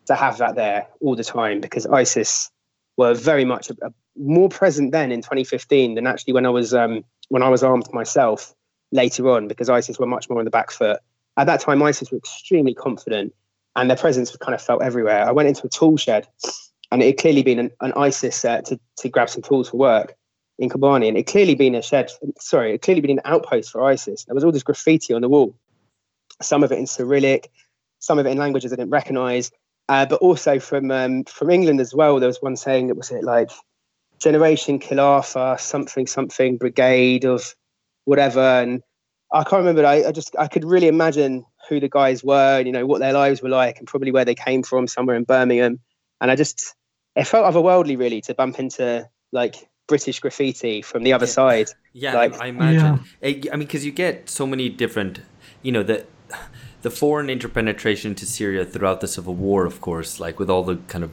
to 0.08 0.14
have 0.14 0.38
that 0.38 0.56
there 0.56 0.86
all 1.00 1.16
the 1.16 1.24
time 1.24 1.60
because 1.60 1.86
ISIS 1.86 2.50
were 2.96 3.14
very 3.14 3.44
much 3.44 3.70
a, 3.70 3.76
a, 3.82 3.92
more 4.16 4.48
present 4.48 4.90
then 4.90 5.12
in 5.12 5.20
2015 5.20 5.94
than 5.94 6.06
actually 6.06 6.32
when 6.32 6.44
I 6.44 6.50
was 6.50 6.74
um, 6.74 7.04
when 7.28 7.42
I 7.42 7.48
was 7.48 7.62
armed 7.62 7.86
myself 7.92 8.54
later 8.90 9.28
on 9.30 9.46
because 9.46 9.70
ISIS 9.70 9.98
were 9.98 10.06
much 10.06 10.28
more 10.28 10.40
on 10.40 10.44
the 10.44 10.50
back 10.50 10.70
foot. 10.70 10.98
At 11.36 11.46
that 11.46 11.60
time, 11.60 11.82
ISIS 11.82 12.10
were 12.10 12.18
extremely 12.18 12.74
confident 12.74 13.32
and 13.76 13.88
their 13.88 13.96
presence 13.96 14.36
kind 14.38 14.54
of 14.54 14.60
felt 14.60 14.82
everywhere. 14.82 15.24
I 15.24 15.30
went 15.30 15.48
into 15.48 15.66
a 15.66 15.70
tool 15.70 15.96
shed 15.96 16.26
and 16.90 17.02
it 17.02 17.06
had 17.06 17.18
clearly 17.18 17.42
been 17.42 17.60
an, 17.60 17.70
an 17.80 17.92
ISIS 17.96 18.34
set 18.34 18.64
to, 18.66 18.80
to 18.96 19.08
grab 19.08 19.30
some 19.30 19.42
tools 19.42 19.68
for 19.68 19.76
work 19.76 20.14
in 20.58 20.68
Kobani. 20.68 21.06
And 21.06 21.16
it 21.16 21.26
clearly 21.26 21.54
been 21.54 21.76
a 21.76 21.82
shed, 21.82 22.10
sorry, 22.40 22.74
it 22.74 22.82
clearly 22.82 23.02
been 23.02 23.18
an 23.18 23.20
outpost 23.24 23.70
for 23.70 23.84
ISIS. 23.84 24.24
There 24.24 24.34
was 24.34 24.42
all 24.42 24.52
this 24.52 24.64
graffiti 24.64 25.14
on 25.14 25.20
the 25.20 25.28
wall, 25.28 25.54
some 26.42 26.64
of 26.64 26.72
it 26.72 26.78
in 26.78 26.86
Cyrillic, 26.86 27.50
some 28.00 28.18
of 28.18 28.26
it 28.26 28.30
in 28.30 28.38
languages 28.38 28.72
I 28.72 28.76
didn't 28.76 28.90
recognize. 28.90 29.52
Uh, 29.88 30.04
but 30.04 30.20
also 30.20 30.58
from 30.58 30.90
um, 30.90 31.24
from 31.24 31.50
England 31.50 31.80
as 31.80 31.94
well. 31.94 32.20
There 32.20 32.26
was 32.28 32.42
one 32.42 32.56
saying 32.56 32.88
that 32.88 32.96
was 32.96 33.10
it 33.10 33.24
like 33.24 33.50
Generation 34.18 34.78
Khilafah, 34.78 35.58
something 35.58 36.06
something 36.06 36.58
brigade 36.58 37.24
of 37.24 37.54
whatever. 38.04 38.40
And 38.40 38.82
I 39.32 39.44
can't 39.44 39.60
remember. 39.60 39.86
I, 39.86 40.04
I 40.04 40.12
just 40.12 40.36
I 40.38 40.46
could 40.46 40.64
really 40.64 40.88
imagine 40.88 41.46
who 41.68 41.80
the 41.80 41.88
guys 41.88 42.24
were, 42.24 42.58
and, 42.58 42.66
you 42.66 42.72
know, 42.72 42.86
what 42.86 43.00
their 43.00 43.12
lives 43.12 43.42
were 43.42 43.48
like, 43.48 43.78
and 43.78 43.86
probably 43.86 44.10
where 44.10 44.24
they 44.24 44.34
came 44.34 44.62
from, 44.62 44.86
somewhere 44.86 45.16
in 45.16 45.24
Birmingham. 45.24 45.80
And 46.20 46.30
I 46.30 46.36
just 46.36 46.74
it 47.16 47.24
felt 47.24 47.52
otherworldly, 47.52 47.98
really, 47.98 48.20
to 48.22 48.34
bump 48.34 48.58
into 48.58 49.08
like 49.32 49.68
British 49.86 50.20
graffiti 50.20 50.82
from 50.82 51.02
the 51.02 51.14
other 51.14 51.26
yeah. 51.26 51.32
side. 51.32 51.68
Yeah, 51.94 52.14
like, 52.14 52.40
I 52.40 52.46
imagine. 52.48 53.04
Yeah. 53.22 53.50
I 53.52 53.56
mean, 53.56 53.66
because 53.66 53.86
you 53.86 53.92
get 53.92 54.28
so 54.28 54.46
many 54.46 54.68
different, 54.68 55.20
you 55.62 55.72
know, 55.72 55.82
the 55.82 56.04
the 56.88 56.96
foreign 56.96 57.28
interpenetration 57.28 58.14
to 58.14 58.24
Syria 58.24 58.64
throughout 58.64 59.02
the 59.02 59.06
civil 59.06 59.34
war, 59.34 59.66
of 59.66 59.78
course, 59.82 60.18
like 60.18 60.38
with 60.38 60.48
all 60.48 60.64
the 60.64 60.76
kind 60.88 61.04
of 61.04 61.10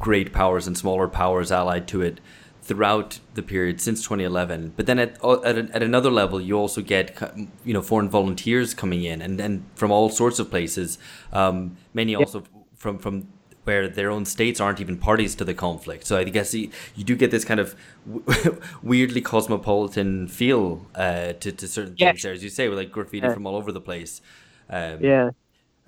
great 0.00 0.32
powers 0.32 0.66
and 0.66 0.76
smaller 0.76 1.06
powers 1.06 1.52
allied 1.52 1.86
to 1.86 2.02
it 2.02 2.18
throughout 2.60 3.20
the 3.34 3.42
period 3.42 3.80
since 3.80 4.02
2011. 4.02 4.72
But 4.74 4.86
then 4.86 4.98
at 4.98 5.16
uh, 5.22 5.40
at, 5.42 5.56
at 5.56 5.80
another 5.80 6.10
level, 6.10 6.40
you 6.40 6.58
also 6.58 6.82
get 6.82 7.16
you 7.64 7.72
know 7.72 7.82
foreign 7.82 8.10
volunteers 8.10 8.74
coming 8.74 9.04
in 9.04 9.22
and, 9.22 9.40
and 9.40 9.64
from 9.76 9.92
all 9.92 10.10
sorts 10.10 10.40
of 10.40 10.50
places. 10.50 10.98
Um, 11.32 11.76
many 11.94 12.12
yep. 12.12 12.22
also 12.22 12.42
from 12.74 12.98
from 12.98 13.28
where 13.62 13.88
their 13.88 14.10
own 14.10 14.24
states 14.24 14.60
aren't 14.60 14.80
even 14.80 14.96
parties 14.96 15.36
to 15.36 15.44
the 15.44 15.54
conflict. 15.54 16.04
So 16.04 16.18
I 16.18 16.24
guess 16.24 16.52
you, 16.52 16.70
you 16.96 17.04
do 17.04 17.14
get 17.14 17.30
this 17.30 17.44
kind 17.44 17.60
of 17.60 17.76
w- 18.08 18.60
weirdly 18.82 19.20
cosmopolitan 19.20 20.26
feel 20.26 20.86
uh, 20.94 21.32
to, 21.34 21.52
to 21.52 21.68
certain 21.68 21.94
yes. 21.96 22.12
things 22.12 22.22
there, 22.22 22.32
as 22.32 22.44
you 22.44 22.50
say, 22.50 22.68
with 22.68 22.78
like 22.78 22.90
graffiti 22.92 23.26
yeah. 23.26 23.34
from 23.34 23.46
all 23.46 23.56
over 23.56 23.72
the 23.72 23.80
place. 23.80 24.20
Um, 24.68 25.02
yeah. 25.02 25.30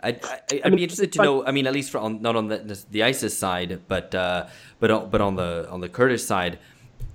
I'd, 0.01 0.24
I'd, 0.64 0.76
be 0.76 0.85
interested 0.85 1.12
to 1.12 1.22
know. 1.22 1.45
I 1.45 1.51
mean, 1.51 1.66
at 1.66 1.72
least 1.72 1.91
for 1.91 1.99
on, 1.99 2.22
not 2.22 2.37
on 2.37 2.49
the, 2.49 2.85
the 2.91 3.03
ISIS 3.03 3.37
side, 3.37 3.81
but 3.89 4.14
uh, 4.14 4.47
but 4.79 5.11
but 5.11 5.20
on 5.20 5.35
the 5.35 5.68
on 5.70 5.81
the 5.81 5.89
Kurdish 5.89 6.22
side, 6.22 6.61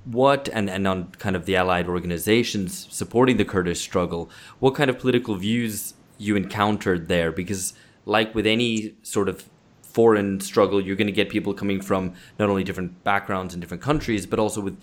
what 0.03 0.49
and 0.51 0.69
and 0.69 0.85
on 0.85 1.11
kind 1.11 1.35
of 1.35 1.45
the 1.45 1.55
allied 1.55 1.87
organizations 1.87 2.87
supporting 2.91 3.37
the 3.37 3.45
Kurdish 3.45 3.79
struggle, 3.79 4.29
what 4.59 4.75
kind 4.75 4.89
of 4.89 4.99
political 4.99 5.35
views 5.35 5.93
you 6.17 6.35
encountered 6.35 7.07
there? 7.07 7.31
Because 7.31 7.73
like 8.05 8.35
with 8.35 8.45
any 8.45 8.95
sort 9.01 9.29
of 9.29 9.45
foreign 9.81 10.39
struggle, 10.39 10.81
you're 10.81 10.95
going 10.95 11.07
to 11.07 11.13
get 11.13 11.29
people 11.29 11.53
coming 11.53 11.79
from 11.79 12.13
not 12.39 12.49
only 12.49 12.63
different 12.63 13.03
backgrounds 13.03 13.53
and 13.53 13.61
different 13.61 13.81
countries, 13.81 14.25
but 14.25 14.39
also 14.39 14.59
with 14.59 14.77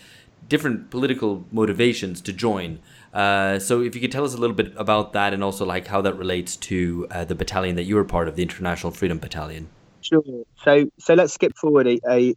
different 0.49 0.91
political 0.91 1.45
motivations 1.53 2.21
to 2.23 2.33
join. 2.33 2.79
Uh, 3.13 3.59
so 3.59 3.83
if 3.83 3.95
you 3.95 4.01
could 4.01 4.13
tell 4.13 4.25
us 4.25 4.35
a 4.35 4.37
little 4.37 4.55
bit 4.55 4.73
about 4.77 5.13
that 5.13 5.35
and 5.35 5.43
also 5.43 5.65
like 5.65 5.87
how 5.87 6.01
that 6.01 6.15
relates 6.15 6.57
to 6.57 7.07
uh, 7.11 7.25
the 7.25 7.35
battalion 7.35 7.77
that 7.77 7.85
you 7.85 7.97
were 7.97 8.05
part 8.05 8.29
of, 8.29 8.37
the 8.37 8.43
International 8.43 8.93
Freedom 8.93 9.19
Battalion. 9.19 9.69
Sure. 10.01 10.23
So 10.65 10.91
so 10.99 11.15
let's 11.15 11.35
skip 11.35 11.57
forward 11.57 11.87
a, 11.87 12.01
a 12.09 12.35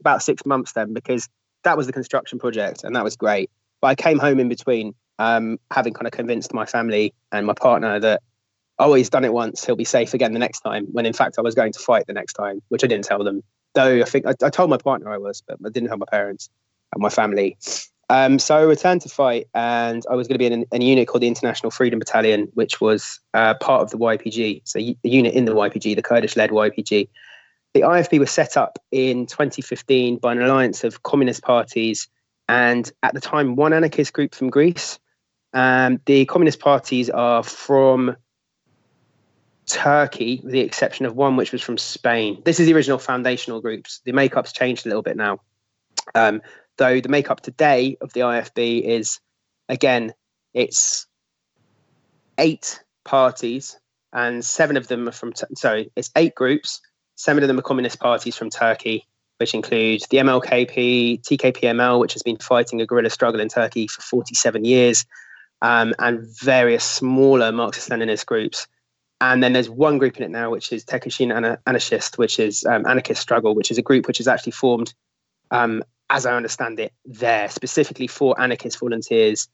about 0.00 0.22
six 0.22 0.44
months 0.44 0.72
then 0.72 0.92
because 0.92 1.28
that 1.62 1.76
was 1.76 1.86
the 1.86 1.92
construction 1.92 2.38
project 2.38 2.84
and 2.84 2.96
that 2.96 3.04
was 3.04 3.16
great. 3.16 3.50
But 3.80 3.88
I 3.88 3.94
came 3.94 4.18
home 4.18 4.40
in 4.40 4.48
between, 4.48 4.94
um, 5.18 5.58
having 5.70 5.92
kind 5.92 6.06
of 6.06 6.12
convinced 6.12 6.52
my 6.52 6.66
family 6.66 7.12
and 7.32 7.46
my 7.46 7.54
partner 7.54 8.00
that 8.00 8.22
oh, 8.78 8.94
he's 8.94 9.08
done 9.08 9.24
it 9.24 9.32
once, 9.32 9.64
he'll 9.64 9.76
be 9.76 9.84
safe 9.84 10.14
again 10.14 10.32
the 10.32 10.38
next 10.38 10.60
time. 10.60 10.86
When 10.90 11.06
in 11.06 11.12
fact 11.12 11.36
I 11.38 11.42
was 11.42 11.54
going 11.54 11.72
to 11.72 11.78
fight 11.78 12.06
the 12.06 12.12
next 12.12 12.32
time, 12.32 12.60
which 12.68 12.82
I 12.82 12.86
didn't 12.86 13.04
tell 13.04 13.22
them. 13.22 13.42
Though 13.74 14.00
I 14.00 14.04
think 14.04 14.26
I, 14.26 14.34
I 14.42 14.50
told 14.50 14.70
my 14.70 14.78
partner 14.78 15.12
I 15.12 15.18
was, 15.18 15.42
but 15.46 15.58
I 15.64 15.68
didn't 15.68 15.88
tell 15.88 15.98
my 15.98 16.06
parents 16.10 16.48
and 16.92 17.02
my 17.02 17.08
family. 17.08 17.56
Um, 18.10 18.38
so 18.38 18.56
I 18.56 18.62
returned 18.62 19.00
to 19.02 19.08
fight, 19.08 19.48
and 19.54 20.04
I 20.10 20.14
was 20.14 20.28
going 20.28 20.34
to 20.34 20.38
be 20.38 20.46
in, 20.46 20.66
a 20.72 20.78
unit 20.78 21.08
called 21.08 21.22
the 21.22 21.28
International 21.28 21.70
Freedom 21.70 21.98
Battalion, 21.98 22.48
which 22.54 22.80
was 22.80 23.20
uh, 23.32 23.54
part 23.54 23.82
of 23.82 23.90
the 23.90 23.98
YPG. 23.98 24.62
So 24.64 24.78
a 24.78 24.96
unit 25.02 25.34
in 25.34 25.46
the 25.46 25.54
YPG, 25.54 25.96
the 25.96 26.02
Kurdish-led 26.02 26.50
YPG. 26.50 27.08
The 27.72 27.80
IFB 27.80 28.20
was 28.20 28.30
set 28.30 28.56
up 28.56 28.78
in 28.92 29.26
2015 29.26 30.18
by 30.18 30.32
an 30.32 30.42
alliance 30.42 30.84
of 30.84 31.02
communist 31.02 31.42
parties, 31.42 32.08
and 32.48 32.90
at 33.02 33.14
the 33.14 33.20
time, 33.20 33.56
one 33.56 33.72
anarchist 33.72 34.12
group 34.12 34.34
from 34.34 34.50
Greece. 34.50 34.98
Um, 35.54 36.00
the 36.04 36.24
communist 36.26 36.60
parties 36.60 37.08
are 37.10 37.42
from 37.42 38.16
Turkey, 39.66 40.40
with 40.42 40.52
the 40.52 40.60
exception 40.60 41.06
of 41.06 41.16
one 41.16 41.36
which 41.36 41.52
was 41.52 41.62
from 41.62 41.78
Spain. 41.78 42.42
This 42.44 42.60
is 42.60 42.66
the 42.66 42.74
original 42.74 42.98
foundational 42.98 43.60
groups. 43.60 44.00
The 44.04 44.12
makeup's 44.12 44.52
changed 44.52 44.84
a 44.84 44.88
little 44.88 45.02
bit 45.02 45.16
now. 45.16 45.40
Um, 46.14 46.42
though 46.76 47.00
the 47.00 47.08
makeup 47.08 47.40
today 47.40 47.96
of 48.00 48.12
the 48.12 48.20
IFB 48.20 48.82
is, 48.82 49.20
again, 49.68 50.14
it's 50.52 51.06
eight 52.38 52.82
parties 53.04 53.78
and 54.12 54.44
seven 54.44 54.76
of 54.76 54.86
them 54.88 55.08
are 55.08 55.12
from, 55.12 55.32
sorry, 55.56 55.90
it's 55.96 56.10
eight 56.16 56.34
groups. 56.34 56.80
Seven 57.16 57.42
of 57.42 57.48
them 57.48 57.58
are 57.58 57.62
communist 57.62 58.00
parties 58.00 58.36
from 58.36 58.50
Turkey, 58.50 59.06
which 59.38 59.54
include 59.54 60.02
the 60.10 60.18
MLKP, 60.18 61.20
TKPML, 61.22 61.98
which 61.98 62.12
has 62.12 62.22
been 62.22 62.36
fighting 62.38 62.80
a 62.80 62.86
guerrilla 62.86 63.10
struggle 63.10 63.40
in 63.40 63.48
Turkey 63.48 63.88
for 63.88 64.02
47 64.02 64.64
years, 64.64 65.04
um, 65.62 65.94
and 65.98 66.26
various 66.40 66.84
smaller 66.84 67.50
Marxist 67.52 67.88
Leninist 67.88 68.26
groups. 68.26 68.66
And 69.20 69.42
then 69.42 69.52
there's 69.52 69.70
one 69.70 69.98
group 69.98 70.16
in 70.16 70.22
it 70.22 70.30
now, 70.30 70.50
which 70.50 70.72
is 70.72 70.84
Tekoşîna 70.84 71.58
Anarchist, 71.66 72.18
which 72.18 72.38
is 72.38 72.64
um, 72.64 72.86
Anarchist 72.86 73.22
Struggle, 73.22 73.54
which 73.54 73.70
is 73.70 73.78
a 73.78 73.82
group 73.82 74.06
which 74.06 74.20
is 74.20 74.28
actually 74.28 74.52
formed, 74.52 74.92
um, 75.50 75.82
as 76.10 76.26
I 76.26 76.34
understand 76.34 76.78
it, 76.80 76.92
there 77.04 77.48
specifically 77.48 78.06
for 78.06 78.38
anarchist 78.40 78.78
volunteers 78.78 79.48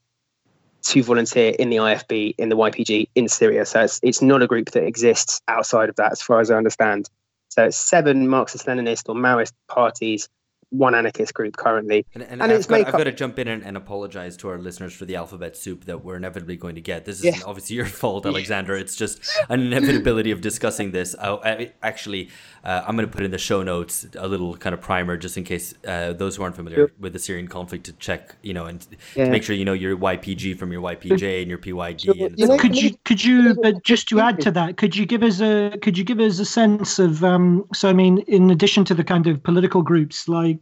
to 0.83 1.03
volunteer 1.03 1.53
in 1.57 1.69
the 1.69 1.77
IFB, 1.77 2.35
in 2.37 2.49
the 2.49 2.57
YPG 2.57 3.07
in 3.15 3.27
Syria. 3.27 3.65
So 3.65 3.81
it's, 3.81 3.99
it's 4.03 4.21
not 4.21 4.41
a 4.41 4.47
group 4.47 4.71
that 4.71 4.83
exists 4.83 5.41
outside 5.47 5.89
of 5.89 5.95
that, 5.97 6.11
as 6.11 6.21
far 6.21 6.39
as 6.39 6.49
I 6.49 6.57
understand. 6.57 7.09
So 7.49 7.65
it's 7.65 7.77
seven 7.77 8.27
Marxist 8.27 8.65
Leninist 8.65 9.07
or 9.09 9.15
Maoist 9.15 9.53
parties 9.67 10.27
one 10.71 10.95
anarchist 10.95 11.33
group 11.33 11.57
currently. 11.57 12.05
And, 12.15 12.23
and, 12.23 12.41
and 12.41 12.51
I've, 12.51 12.67
got, 12.67 12.87
I've, 12.87 12.93
got, 12.93 13.03
to 13.03 13.11
jump 13.11 13.37
in 13.39 13.47
and, 13.47 13.63
and, 13.63 13.75
apologize 13.75 14.37
to 14.37 14.49
our 14.49 14.57
listeners 14.57 14.93
for 14.93 15.05
the 15.05 15.17
alphabet 15.17 15.57
soup 15.57 15.85
that 15.85 16.03
we're 16.03 16.15
inevitably 16.15 16.55
going 16.55 16.75
to 16.75 16.81
get. 16.81 17.03
This 17.03 17.19
is 17.19 17.25
yeah. 17.25 17.41
obviously 17.45 17.75
your 17.75 17.85
fault, 17.85 18.25
Alexander. 18.31 18.75
It's 18.75 18.95
just 18.95 19.21
an 19.49 19.59
inevitability 19.61 20.31
of 20.31 20.39
discussing 20.39 20.91
this. 20.91 21.13
Oh, 21.21 21.41
I, 21.43 21.73
actually, 21.83 22.29
uh, 22.63 22.83
I'm 22.87 22.95
going 22.95 23.07
to 23.07 23.13
put 23.13 23.25
in 23.25 23.31
the 23.31 23.37
show 23.37 23.63
notes 23.63 24.07
a 24.17 24.27
little 24.27 24.55
kind 24.55 24.73
of 24.73 24.81
primer 24.81 25.17
just 25.17 25.37
in 25.37 25.43
case 25.43 25.73
uh, 25.85 26.13
those 26.13 26.37
who 26.37 26.43
aren't 26.43 26.55
familiar 26.55 26.87
sure. 26.87 26.91
with 26.99 27.13
the 27.13 27.19
Syrian 27.19 27.47
conflict 27.47 27.85
to 27.85 27.93
check, 27.93 28.35
you 28.41 28.53
know, 28.53 28.65
and 28.65 28.85
yeah. 29.15 29.25
to 29.25 29.31
make 29.31 29.43
sure 29.43 29.55
you 29.55 29.65
know 29.65 29.73
your 29.73 29.97
YPG 29.97 30.57
from 30.57 30.71
your 30.71 30.81
YPJ 30.81 31.41
and 31.41 31.49
your 31.49 31.59
PYD. 31.59 32.01
Sure. 32.01 32.27
And 32.27 32.39
you 32.39 32.47
know, 32.47 32.57
could 32.57 32.81
you 32.81 32.95
could 33.03 33.23
you 33.23 33.57
uh, 33.63 33.73
just 33.83 34.07
to 34.09 34.19
add 34.19 34.39
to 34.41 34.51
that, 34.51 34.77
could 34.77 34.95
you 34.95 35.05
give 35.05 35.23
us 35.23 35.41
a 35.41 35.77
could 35.81 35.97
you 35.97 36.03
give 36.03 36.19
us 36.19 36.39
a 36.39 36.45
sense 36.45 36.97
of 36.99 37.23
um, 37.23 37.65
so 37.73 37.89
I 37.89 37.93
mean, 37.93 38.19
in 38.19 38.49
addition 38.51 38.85
to 38.85 38.93
the 38.93 39.03
kind 39.03 39.27
of 39.27 39.43
political 39.43 39.81
groups 39.81 40.29
like 40.29 40.60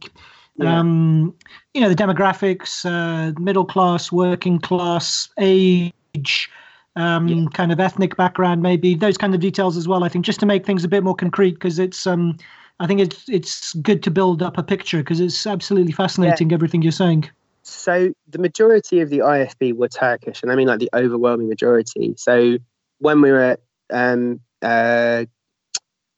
yeah. 0.56 0.78
Um, 0.78 1.34
you 1.74 1.80
know, 1.80 1.88
the 1.88 1.94
demographics, 1.94 2.84
uh, 2.84 3.38
middle 3.40 3.64
class, 3.64 4.12
working 4.12 4.58
class, 4.58 5.28
age, 5.38 6.50
um, 6.96 7.28
yeah. 7.28 7.46
kind 7.54 7.72
of 7.72 7.80
ethnic 7.80 8.16
background, 8.16 8.62
maybe 8.62 8.94
those 8.94 9.16
kind 9.16 9.34
of 9.34 9.40
details 9.40 9.76
as 9.76 9.88
well. 9.88 10.04
I 10.04 10.08
think 10.08 10.24
just 10.24 10.40
to 10.40 10.46
make 10.46 10.66
things 10.66 10.84
a 10.84 10.88
bit 10.88 11.02
more 11.02 11.14
concrete, 11.14 11.54
because 11.54 11.78
it's, 11.78 12.06
um, 12.06 12.36
I 12.80 12.86
think 12.86 13.00
it's 13.00 13.28
it's 13.28 13.74
good 13.74 14.02
to 14.04 14.10
build 14.10 14.42
up 14.42 14.56
a 14.56 14.62
picture 14.62 14.98
because 14.98 15.20
it's 15.20 15.46
absolutely 15.46 15.92
fascinating 15.92 16.50
yeah. 16.50 16.54
everything 16.54 16.82
you're 16.82 16.92
saying. 16.92 17.30
So 17.62 18.12
the 18.28 18.38
majority 18.38 19.00
of 19.00 19.10
the 19.10 19.18
IFB 19.18 19.76
were 19.76 19.88
Turkish, 19.88 20.42
and 20.42 20.50
I 20.50 20.56
mean 20.56 20.66
like 20.66 20.80
the 20.80 20.90
overwhelming 20.94 21.48
majority. 21.48 22.14
So 22.16 22.56
when 22.98 23.20
we 23.20 23.30
were 23.30 23.42
at 23.42 23.60
um, 23.90 24.40
uh, 24.62 25.26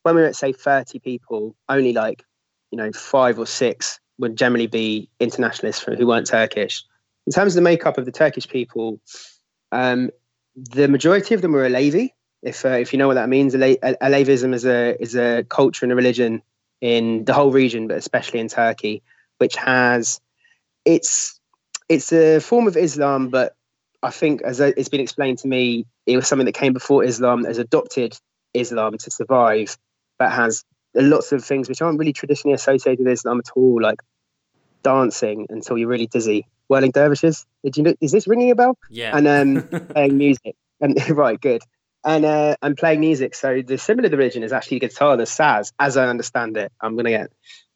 when 0.04 0.14
we 0.14 0.20
were 0.20 0.28
at 0.28 0.36
say 0.36 0.52
30 0.52 1.00
people, 1.00 1.56
only 1.68 1.92
like 1.92 2.24
you 2.72 2.78
know 2.78 2.90
five 2.92 3.38
or 3.38 3.46
six 3.46 4.00
would 4.18 4.36
generally 4.36 4.66
be 4.66 5.08
internationalists 5.20 5.82
who 5.82 6.06
weren't 6.06 6.26
Turkish. 6.26 6.82
In 7.26 7.32
terms 7.32 7.52
of 7.52 7.56
the 7.56 7.62
makeup 7.62 7.98
of 7.98 8.04
the 8.04 8.12
Turkish 8.12 8.48
people, 8.48 9.00
um, 9.70 10.10
the 10.56 10.88
majority 10.88 11.34
of 11.34 11.42
them 11.42 11.52
were 11.52 11.68
Alevi. 11.68 12.10
If 12.42 12.64
uh, 12.64 12.70
if 12.70 12.92
you 12.92 12.98
know 12.98 13.06
what 13.06 13.14
that 13.14 13.28
means, 13.28 13.54
Alevism 13.54 14.54
is 14.54 14.64
a 14.64 15.00
is 15.00 15.14
a 15.14 15.44
culture 15.44 15.84
and 15.84 15.92
a 15.92 15.96
religion 15.96 16.42
in 16.80 17.24
the 17.24 17.32
whole 17.32 17.52
region, 17.52 17.86
but 17.86 17.96
especially 17.96 18.40
in 18.40 18.48
Turkey, 18.48 19.02
which 19.38 19.54
has 19.54 20.20
it's 20.84 21.38
it's 21.88 22.12
a 22.12 22.40
form 22.40 22.66
of 22.66 22.76
Islam, 22.76 23.28
but 23.28 23.54
I 24.02 24.10
think 24.10 24.42
as 24.42 24.58
it's 24.58 24.88
been 24.88 25.00
explained 25.00 25.38
to 25.38 25.48
me, 25.48 25.86
it 26.06 26.16
was 26.16 26.26
something 26.26 26.46
that 26.46 26.54
came 26.54 26.72
before 26.72 27.04
Islam, 27.04 27.46
as 27.46 27.58
adopted 27.58 28.18
Islam 28.54 28.98
to 28.98 29.10
survive, 29.10 29.78
but 30.18 30.32
has 30.32 30.64
lots 30.94 31.32
of 31.32 31.44
things 31.44 31.68
which 31.68 31.82
aren't 31.82 31.98
really 31.98 32.12
traditionally 32.12 32.54
associated 32.54 33.04
with 33.04 33.12
Islam 33.12 33.40
at 33.40 33.50
all, 33.56 33.80
like 33.80 34.00
dancing 34.82 35.46
until 35.48 35.78
you're 35.78 35.88
really 35.88 36.06
dizzy, 36.06 36.46
whirling 36.68 36.90
dervishes. 36.90 37.46
Did 37.64 37.76
you 37.76 37.82
know? 37.82 37.94
Is 38.00 38.12
this 38.12 38.26
ringing 38.26 38.50
a 38.50 38.54
bell? 38.54 38.78
Yeah. 38.90 39.16
And 39.16 39.28
um, 39.28 39.86
playing 39.88 40.18
music. 40.18 40.56
And 40.80 40.98
right, 41.16 41.40
good. 41.40 41.62
And 42.04 42.24
uh, 42.24 42.56
I'm 42.62 42.74
playing 42.74 43.00
music. 43.00 43.34
So 43.34 43.62
the 43.62 43.78
similar 43.78 44.08
the 44.08 44.16
religion 44.16 44.42
is 44.42 44.52
actually 44.52 44.80
guitar, 44.80 45.16
the 45.16 45.24
saz, 45.24 45.72
as 45.78 45.96
I 45.96 46.08
understand 46.08 46.56
it. 46.56 46.72
I'm 46.80 46.96
gonna 46.96 47.10
get 47.10 47.30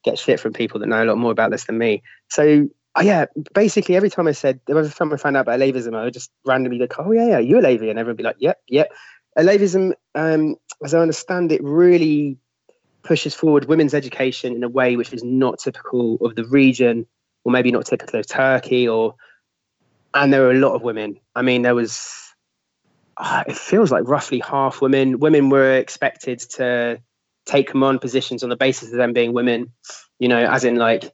get 0.05 0.19
shit 0.19 0.41
from 0.41 0.53
people 0.53 0.81
that 0.81 0.87
know 0.87 1.03
a 1.03 1.07
lot 1.07 1.19
more 1.19 1.33
about 1.33 1.51
this 1.51 1.65
than 1.65 1.79
me. 1.79 2.03
So 2.29 2.69
uh, 2.97 3.03
yeah, 3.03 3.27
basically 3.55 3.95
every 3.97 4.11
time 4.11 4.27
I 4.27 4.33
said, 4.33 4.61
every 4.69 4.89
time 4.89 5.13
I 5.13 5.17
found 5.17 5.37
out 5.37 5.43
about 5.43 5.61
Alevism, 5.61 5.97
I 5.97 6.05
would 6.05 6.15
just 6.15 6.31
randomly 6.45 6.79
like, 6.79 6.99
oh 6.99 7.13
yeah, 7.13 7.29
yeah, 7.29 7.39
you're 7.39 7.61
Alevi, 7.61 7.91
and 7.91 7.99
everyone 7.99 8.07
would 8.07 8.17
be 8.17 8.23
like, 8.25 8.37
yep, 8.39 8.61
yep. 8.69 8.91
Alevism, 9.39 9.93
um, 10.15 10.57
as 10.83 10.95
I 10.95 11.01
understand 11.01 11.53
it, 11.53 11.63
really 11.63 12.39
pushes 13.07 13.35
forward 13.35 13.67
women's 13.67 13.95
education 13.95 14.55
in 14.55 14.65
a 14.65 14.69
way 14.69 14.97
which 14.97 15.13
is 15.13 15.23
not 15.23 15.59
typical 15.59 16.17
of 16.17 16.35
the 16.35 16.45
region, 16.45 17.07
or 17.45 17.53
maybe 17.53 17.71
not 17.71 17.87
typical 17.87 18.21
of 18.21 18.27
Turkey, 18.27 18.89
or 18.89 19.15
and 20.13 20.33
there 20.33 20.43
were 20.43 20.51
a 20.51 20.59
lot 20.59 20.75
of 20.75 20.83
women. 20.83 21.19
I 21.35 21.43
mean, 21.43 21.63
there 21.63 21.75
was 21.75 22.13
uh, 23.17 23.45
it 23.47 23.57
feels 23.57 23.91
like 23.91 24.07
roughly 24.07 24.41
half 24.41 24.81
women. 24.81 25.21
Women 25.21 25.49
were 25.49 25.75
expected 25.75 26.41
to 26.41 27.01
take 27.47 27.69
command 27.69 28.01
positions 28.01 28.43
on 28.43 28.51
the 28.51 28.57
basis 28.57 28.91
of 28.91 28.99
them 28.99 29.13
being 29.13 29.33
women. 29.33 29.73
You 30.19 30.29
know, 30.29 30.45
as 30.45 30.65
in 30.65 30.77
like 30.77 31.13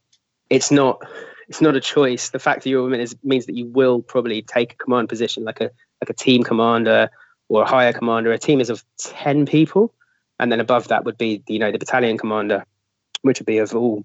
it's 0.50 0.70
not 0.70 1.02
it's 1.48 1.60
not 1.60 1.76
a 1.76 1.80
choice. 1.80 2.30
The 2.30 2.38
fact 2.38 2.64
that 2.64 2.70
you're 2.70 2.80
a 2.80 2.84
woman 2.84 3.00
is 3.00 3.14
means 3.22 3.46
that 3.46 3.56
you 3.56 3.66
will 3.66 4.00
probably 4.00 4.42
take 4.42 4.72
a 4.72 4.76
command 4.76 5.08
position, 5.08 5.44
like 5.44 5.60
a 5.60 5.70
like 6.00 6.10
a 6.10 6.14
team 6.14 6.42
commander 6.42 7.10
or 7.48 7.62
a 7.62 7.66
higher 7.66 7.92
commander. 7.92 8.32
A 8.32 8.38
team 8.38 8.60
is 8.60 8.70
of 8.70 8.82
ten 8.98 9.44
people 9.46 9.94
and 10.42 10.50
then 10.50 10.58
above 10.58 10.88
that 10.88 11.04
would 11.04 11.16
be 11.16 11.40
you 11.46 11.60
know 11.60 11.70
the 11.70 11.78
battalion 11.78 12.18
commander, 12.18 12.66
which 13.22 13.38
would 13.38 13.46
be 13.46 13.58
of 13.58 13.74
all 13.74 14.04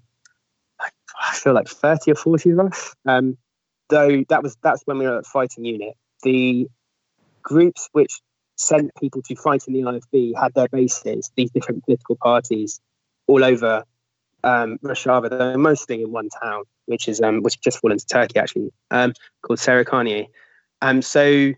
I 0.80 1.34
feel 1.34 1.52
like 1.52 1.68
thirty 1.68 2.12
or 2.12 2.14
forty 2.14 2.50
of 2.50 2.60
us. 2.60 2.94
Um, 3.04 3.36
though 3.88 4.24
that 4.28 4.42
was 4.42 4.56
that's 4.62 4.82
when 4.84 4.98
we 4.98 5.06
were 5.06 5.18
at 5.18 5.26
fighting 5.26 5.64
unit. 5.64 5.94
The 6.22 6.68
groups 7.42 7.88
which 7.92 8.20
sent 8.54 8.94
people 9.00 9.20
to 9.22 9.34
fight 9.34 9.64
in 9.66 9.74
the 9.74 9.80
IFB 9.80 10.38
had 10.40 10.54
their 10.54 10.68
bases, 10.68 11.30
these 11.36 11.50
different 11.50 11.84
political 11.84 12.16
parties, 12.16 12.80
all 13.26 13.44
over 13.44 13.84
um, 14.44 14.78
Rojava, 14.78 15.30
though 15.30 15.56
mostly 15.56 16.02
in 16.02 16.12
one 16.12 16.28
town, 16.40 16.62
which 16.86 17.08
is 17.08 17.20
um, 17.20 17.42
which 17.42 17.60
just 17.60 17.80
fallen 17.80 17.98
to 17.98 18.06
Turkey 18.06 18.38
actually, 18.38 18.72
um, 18.92 19.12
called 19.42 19.58
Sarikani. 19.58 20.28
Um, 20.82 21.02
so 21.02 21.52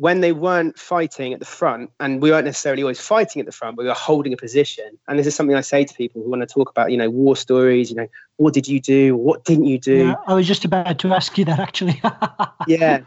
when 0.00 0.22
they 0.22 0.32
weren't 0.32 0.78
fighting 0.78 1.34
at 1.34 1.40
the 1.40 1.46
front, 1.46 1.90
and 2.00 2.22
we 2.22 2.30
weren't 2.30 2.46
necessarily 2.46 2.82
always 2.82 2.98
fighting 2.98 3.38
at 3.38 3.44
the 3.44 3.52
front, 3.52 3.76
but 3.76 3.82
we 3.82 3.88
were 3.88 3.94
holding 3.94 4.32
a 4.32 4.36
position. 4.36 4.98
And 5.06 5.18
this 5.18 5.26
is 5.26 5.34
something 5.34 5.54
I 5.54 5.60
say 5.60 5.84
to 5.84 5.92
people 5.92 6.22
who 6.22 6.30
want 6.30 6.40
to 6.40 6.46
talk 6.46 6.70
about, 6.70 6.90
you 6.90 6.96
know, 6.96 7.10
war 7.10 7.36
stories. 7.36 7.90
You 7.90 7.96
know, 7.96 8.06
what 8.38 8.54
did 8.54 8.66
you 8.66 8.80
do? 8.80 9.14
What 9.14 9.44
didn't 9.44 9.66
you 9.66 9.78
do? 9.78 10.06
Yeah, 10.06 10.14
I 10.26 10.32
was 10.32 10.48
just 10.48 10.64
about 10.64 10.98
to 11.00 11.12
ask 11.12 11.36
you 11.36 11.44
that 11.44 11.60
actually. 11.60 12.00
yeah, 12.66 13.02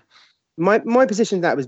my 0.56 0.84
my 0.86 1.08
position 1.08 1.42
that 1.42 1.58
was, 1.58 1.68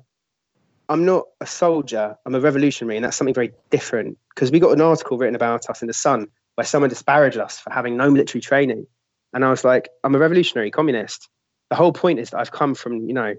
I'm 0.90 1.06
not 1.06 1.24
a 1.42 1.48
soldier. 1.48 2.16
I'm 2.28 2.36
a 2.36 2.40
revolutionary, 2.40 2.96
and 2.96 3.04
that's 3.04 3.18
something 3.18 3.34
very 3.34 3.52
different. 3.72 4.20
Because 4.36 4.52
we 4.52 4.60
got 4.60 4.74
an 4.74 4.82
article 4.82 5.18
written 5.18 5.34
about 5.34 5.68
us 5.72 5.82
in 5.82 5.88
the 5.88 5.94
Sun 5.94 6.28
where 6.54 6.66
someone 6.66 6.92
disparaged 6.92 7.38
us 7.38 7.58
for 7.58 7.74
having 7.74 7.98
no 7.98 8.12
military 8.12 8.44
training, 8.44 8.86
and 9.34 9.44
I 9.44 9.50
was 9.50 9.64
like, 9.64 9.90
I'm 10.04 10.14
a 10.14 10.20
revolutionary 10.20 10.70
communist. 10.70 11.30
The 11.72 11.76
whole 11.76 11.94
point 11.94 12.20
is 12.20 12.30
that 12.30 12.38
I've 12.38 12.52
come 12.52 12.76
from, 12.76 13.08
you 13.08 13.14
know, 13.16 13.34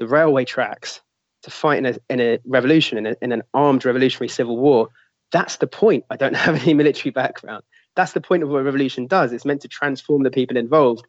the 0.00 0.08
railway 0.08 0.44
tracks 0.44 1.00
to 1.42 1.50
fight 1.50 1.78
in 1.78 1.86
a, 1.86 1.94
in 2.10 2.20
a 2.20 2.38
revolution, 2.44 2.98
in, 2.98 3.06
a, 3.06 3.16
in 3.22 3.32
an 3.32 3.42
armed 3.54 3.84
revolutionary 3.84 4.28
civil 4.28 4.56
war. 4.56 4.88
That's 5.30 5.56
the 5.56 5.66
point. 5.66 6.04
I 6.10 6.16
don't 6.16 6.36
have 6.46 6.60
any 6.62 6.74
military 6.74 7.10
background. 7.10 7.62
That's 7.96 8.12
the 8.12 8.20
point 8.20 8.42
of 8.42 8.48
what 8.48 8.60
a 8.60 8.64
revolution 8.64 9.06
does. 9.06 9.32
It's 9.32 9.44
meant 9.44 9.62
to 9.62 9.68
transform 9.68 10.22
the 10.22 10.30
people 10.30 10.56
involved 10.56 11.06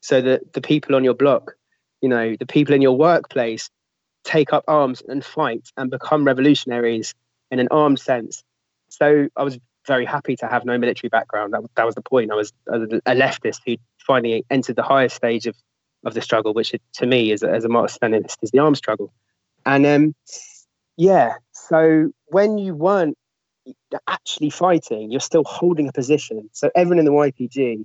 so 0.00 0.20
that 0.20 0.52
the 0.52 0.60
people 0.60 0.94
on 0.96 1.04
your 1.04 1.14
block, 1.14 1.52
you 2.00 2.08
know, 2.08 2.34
the 2.38 2.46
people 2.46 2.74
in 2.74 2.82
your 2.82 2.96
workplace 2.96 3.70
take 4.24 4.52
up 4.52 4.64
arms 4.68 5.02
and 5.08 5.24
fight 5.24 5.68
and 5.76 5.90
become 5.90 6.24
revolutionaries 6.24 7.14
in 7.50 7.58
an 7.58 7.68
armed 7.70 7.98
sense. 7.98 8.42
So 8.88 9.28
I 9.36 9.42
was 9.42 9.58
very 9.86 10.04
happy 10.04 10.36
to 10.36 10.46
have 10.46 10.64
no 10.64 10.78
military 10.78 11.08
background. 11.08 11.52
That, 11.52 11.62
that 11.76 11.86
was 11.86 11.94
the 11.94 12.02
point. 12.02 12.30
I 12.30 12.34
was 12.34 12.52
a 12.68 13.14
leftist 13.14 13.60
who 13.66 13.76
finally 13.98 14.44
entered 14.50 14.76
the 14.76 14.82
highest 14.82 15.16
stage 15.16 15.46
of, 15.46 15.56
of 16.04 16.14
the 16.14 16.22
struggle, 16.22 16.54
which 16.54 16.72
to 16.94 17.06
me, 17.06 17.32
as 17.32 17.42
a, 17.42 17.50
as 17.50 17.64
a 17.64 17.68
Marxist-Leninist, 17.68 18.36
is 18.42 18.50
the 18.50 18.58
armed 18.58 18.76
struggle. 18.76 19.12
And 19.64 19.86
um, 19.86 20.14
yeah, 20.96 21.34
so 21.52 22.12
when 22.26 22.58
you 22.58 22.74
weren't 22.74 23.16
actually 24.06 24.50
fighting, 24.50 25.10
you're 25.10 25.20
still 25.20 25.44
holding 25.44 25.88
a 25.88 25.92
position. 25.92 26.48
So 26.52 26.70
everyone 26.74 26.98
in 26.98 27.04
the 27.04 27.12
YPG 27.12 27.84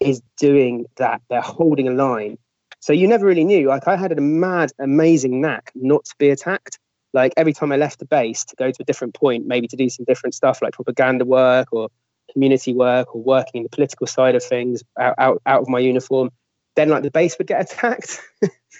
is 0.00 0.22
doing 0.38 0.86
that. 0.96 1.20
They're 1.28 1.40
holding 1.40 1.88
a 1.88 1.92
line. 1.92 2.38
So 2.80 2.92
you 2.92 3.08
never 3.08 3.26
really 3.26 3.44
knew. 3.44 3.68
Like 3.68 3.88
I 3.88 3.96
had 3.96 4.12
a 4.12 4.20
mad, 4.20 4.72
amazing 4.78 5.40
knack 5.40 5.72
not 5.74 6.04
to 6.06 6.14
be 6.18 6.30
attacked. 6.30 6.78
Like 7.12 7.32
every 7.36 7.52
time 7.52 7.72
I 7.72 7.76
left 7.76 7.98
the 7.98 8.04
base 8.04 8.44
to 8.44 8.56
go 8.56 8.70
to 8.70 8.82
a 8.82 8.84
different 8.84 9.14
point, 9.14 9.46
maybe 9.46 9.66
to 9.68 9.76
do 9.76 9.88
some 9.88 10.04
different 10.04 10.34
stuff 10.34 10.62
like 10.62 10.74
propaganda 10.74 11.24
work 11.24 11.68
or 11.72 11.88
community 12.32 12.74
work 12.74 13.14
or 13.14 13.22
working 13.22 13.60
in 13.60 13.62
the 13.64 13.70
political 13.70 14.06
side 14.06 14.34
of 14.34 14.44
things 14.44 14.82
out, 14.98 15.14
out, 15.18 15.42
out 15.46 15.62
of 15.62 15.68
my 15.68 15.78
uniform, 15.78 16.30
then 16.76 16.88
like 16.90 17.02
the 17.02 17.10
base 17.10 17.36
would 17.38 17.46
get 17.46 17.60
attacked. 17.72 18.20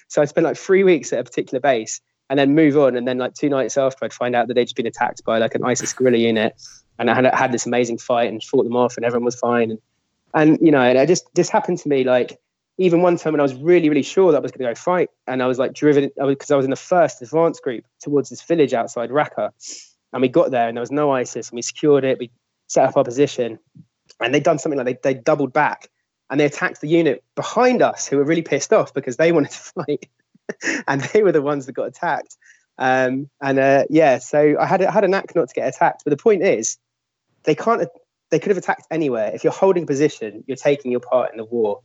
so 0.08 0.22
I 0.22 0.26
spent 0.26 0.44
like 0.44 0.56
three 0.56 0.84
weeks 0.84 1.12
at 1.12 1.20
a 1.20 1.24
particular 1.24 1.60
base 1.60 2.00
and 2.30 2.38
then 2.38 2.54
move 2.54 2.76
on. 2.76 2.96
And 2.96 3.06
then 3.06 3.18
like 3.18 3.34
two 3.34 3.48
nights 3.48 3.76
after, 3.76 4.04
I'd 4.04 4.12
find 4.12 4.34
out 4.34 4.48
that 4.48 4.54
they'd 4.54 4.64
just 4.64 4.76
been 4.76 4.86
attacked 4.86 5.24
by 5.24 5.38
like 5.38 5.54
an 5.54 5.64
ISIS 5.64 5.92
guerrilla 5.92 6.18
unit, 6.18 6.54
and 6.98 7.10
I 7.10 7.14
had 7.14 7.26
had 7.34 7.52
this 7.52 7.66
amazing 7.66 7.98
fight 7.98 8.30
and 8.30 8.42
fought 8.42 8.64
them 8.64 8.76
off, 8.76 8.96
and 8.96 9.04
everyone 9.04 9.24
was 9.24 9.36
fine. 9.36 9.70
And 9.70 9.80
and 10.34 10.58
you 10.60 10.70
know, 10.70 10.80
and 10.80 10.98
I 10.98 11.06
just 11.06 11.32
this 11.34 11.48
happened 11.48 11.78
to 11.78 11.88
me 11.88 12.04
like 12.04 12.38
even 12.76 13.02
one 13.02 13.16
time 13.16 13.32
when 13.32 13.40
I 13.40 13.42
was 13.42 13.54
really 13.54 13.88
really 13.88 14.02
sure 14.02 14.30
that 14.32 14.38
I 14.38 14.40
was 14.40 14.52
going 14.52 14.66
to 14.66 14.70
go 14.70 14.74
fight, 14.74 15.10
and 15.26 15.42
I 15.42 15.46
was 15.46 15.58
like 15.58 15.72
driven 15.72 16.10
because 16.16 16.50
I, 16.50 16.54
I 16.54 16.56
was 16.56 16.64
in 16.64 16.70
the 16.70 16.76
first 16.76 17.22
advance 17.22 17.60
group 17.60 17.84
towards 18.00 18.30
this 18.30 18.42
village 18.42 18.74
outside 18.74 19.10
Raqqa, 19.10 19.50
and 20.12 20.22
we 20.22 20.28
got 20.28 20.50
there 20.50 20.68
and 20.68 20.76
there 20.76 20.82
was 20.82 20.90
no 20.90 21.12
ISIS, 21.12 21.50
and 21.50 21.56
we 21.56 21.62
secured 21.62 22.04
it, 22.04 22.18
we 22.18 22.30
set 22.66 22.88
up 22.88 22.96
our 22.96 23.04
position, 23.04 23.58
and 24.20 24.34
they'd 24.34 24.42
done 24.42 24.58
something 24.58 24.78
like 24.78 24.86
they 25.02 25.14
they 25.14 25.20
doubled 25.20 25.52
back. 25.52 25.88
And 26.30 26.38
they 26.38 26.44
attacked 26.44 26.82
the 26.82 26.88
unit 26.88 27.24
behind 27.36 27.80
us, 27.80 28.06
who 28.06 28.18
were 28.18 28.24
really 28.24 28.42
pissed 28.42 28.70
off 28.70 28.92
because 28.92 29.16
they 29.16 29.32
wanted 29.32 29.50
to 29.50 29.58
fight. 29.86 30.10
and 30.88 31.00
they 31.00 31.22
were 31.22 31.32
the 31.32 31.42
ones 31.42 31.66
that 31.66 31.72
got 31.72 31.88
attacked. 31.88 32.36
Um, 32.78 33.28
and 33.40 33.58
uh, 33.58 33.84
yeah, 33.90 34.18
so 34.18 34.56
I 34.58 34.66
had 34.66 34.82
I 34.82 34.92
had 34.92 35.04
a 35.04 35.08
knack 35.08 35.34
not 35.34 35.48
to 35.48 35.54
get 35.54 35.68
attacked. 35.68 36.02
But 36.04 36.10
the 36.10 36.22
point 36.22 36.42
is, 36.42 36.78
they 37.44 37.54
can't. 37.54 37.88
They 38.30 38.38
could 38.38 38.50
have 38.50 38.58
attacked 38.58 38.86
anywhere. 38.90 39.30
If 39.34 39.42
you're 39.42 39.52
holding 39.52 39.86
position, 39.86 40.44
you're 40.46 40.56
taking 40.56 40.90
your 40.90 41.00
part 41.00 41.30
in 41.32 41.38
the 41.38 41.44
war. 41.44 41.80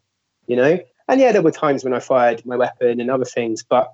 You 0.48 0.56
know. 0.56 0.80
And 1.08 1.20
yeah, 1.20 1.32
there 1.34 1.42
were 1.42 1.52
times 1.52 1.84
when 1.84 1.94
I 1.94 2.00
fired 2.00 2.46
my 2.46 2.56
weapon 2.56 3.02
and 3.02 3.12
other 3.12 3.26
things, 3.26 3.62
but 3.62 3.94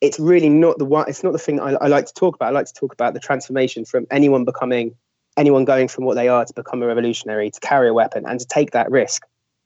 it's 0.00 0.18
really 0.18 0.48
not 0.48 0.78
the 0.78 0.84
one. 0.84 1.08
It's 1.08 1.22
not 1.22 1.32
the 1.32 1.38
thing 1.38 1.60
I, 1.60 1.74
I 1.74 1.86
like 1.88 2.06
to 2.06 2.14
talk 2.14 2.34
about. 2.34 2.48
I 2.48 2.50
like 2.50 2.66
to 2.66 2.72
talk 2.72 2.92
about 2.92 3.14
the 3.14 3.20
transformation 3.20 3.84
from 3.84 4.06
anyone 4.10 4.44
becoming 4.44 4.94
anyone 5.36 5.64
going 5.64 5.88
from 5.88 6.04
what 6.04 6.14
they 6.14 6.28
are 6.28 6.44
to 6.44 6.54
become 6.54 6.82
a 6.82 6.86
revolutionary, 6.86 7.50
to 7.50 7.60
carry 7.60 7.88
a 7.88 7.94
weapon, 7.94 8.24
and 8.26 8.40
to 8.40 8.46
take 8.46 8.70
that 8.70 8.90
risk. 8.90 9.22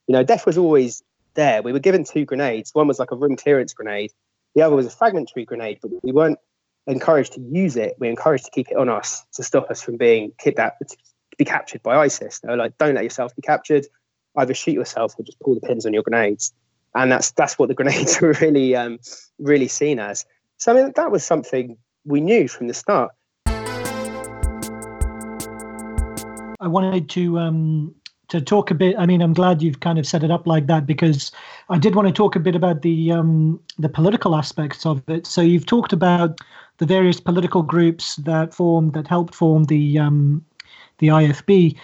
You 0.07 0.13
know, 0.13 0.23
death 0.23 0.45
was 0.45 0.57
always 0.57 1.01
there. 1.35 1.61
We 1.61 1.71
were 1.71 1.79
given 1.79 2.03
two 2.03 2.25
grenades. 2.25 2.71
One 2.73 2.87
was 2.87 2.99
like 2.99 3.11
a 3.11 3.15
room 3.15 3.35
clearance 3.35 3.73
grenade, 3.73 4.11
the 4.55 4.61
other 4.61 4.75
was 4.75 4.85
a 4.85 4.91
fragmentary 4.91 5.45
grenade, 5.45 5.79
but 5.81 5.91
we 6.03 6.11
weren't 6.11 6.39
encouraged 6.87 7.33
to 7.33 7.41
use 7.41 7.75
it. 7.75 7.95
We 7.99 8.09
encouraged 8.09 8.45
to 8.45 8.51
keep 8.51 8.69
it 8.69 8.77
on 8.77 8.89
us 8.89 9.23
to 9.33 9.43
stop 9.43 9.69
us 9.69 9.81
from 9.81 9.97
being 9.97 10.33
kidnapped, 10.39 10.81
to 10.89 10.97
be 11.37 11.45
captured 11.45 11.83
by 11.83 11.97
ISIS. 11.97 12.39
They 12.39 12.49
were 12.49 12.57
like, 12.57 12.77
don't 12.77 12.95
let 12.95 13.03
yourself 13.03 13.35
be 13.35 13.41
captured. 13.41 13.85
Either 14.37 14.53
shoot 14.53 14.73
yourself 14.73 15.15
or 15.17 15.23
just 15.23 15.39
pull 15.39 15.55
the 15.55 15.61
pins 15.61 15.85
on 15.85 15.93
your 15.93 16.03
grenades. 16.03 16.53
And 16.95 17.11
that's 17.11 17.31
that's 17.31 17.57
what 17.57 17.69
the 17.69 17.75
grenades 17.79 18.19
were 18.19 18.33
really 18.41 18.75
um, 18.75 18.99
really 19.39 19.67
seen 19.67 19.99
as. 19.99 20.25
So 20.57 20.71
I 20.71 20.75
mean, 20.75 20.91
that 20.95 21.11
was 21.11 21.23
something 21.23 21.77
we 22.05 22.21
knew 22.21 22.47
from 22.47 22.67
the 22.67 22.73
start. 22.73 23.11
I 26.59 26.67
wanted 26.67 27.09
to 27.11 27.39
um, 27.39 27.95
to 28.31 28.39
talk 28.39 28.71
a 28.71 28.73
bit. 28.73 28.95
I 28.97 29.05
mean, 29.05 29.21
I'm 29.21 29.33
glad 29.33 29.61
you've 29.61 29.81
kind 29.81 29.99
of 29.99 30.07
set 30.07 30.23
it 30.23 30.31
up 30.31 30.47
like 30.47 30.67
that 30.67 30.85
because 30.85 31.31
I 31.69 31.77
did 31.77 31.95
want 31.95 32.07
to 32.07 32.13
talk 32.13 32.35
a 32.35 32.39
bit 32.39 32.55
about 32.55 32.81
the 32.81 33.11
um, 33.11 33.59
the 33.77 33.89
political 33.89 34.35
aspects 34.35 34.85
of 34.85 35.07
it. 35.09 35.27
So 35.27 35.41
you've 35.41 35.65
talked 35.65 35.91
about 35.91 36.39
the 36.77 36.85
various 36.85 37.19
political 37.19 37.61
groups 37.61 38.15
that 38.17 38.53
formed 38.53 38.93
that 38.93 39.07
helped 39.07 39.35
form 39.35 39.65
the 39.65 39.99
um, 39.99 40.43
the 40.99 41.07
IFB. 41.07 41.75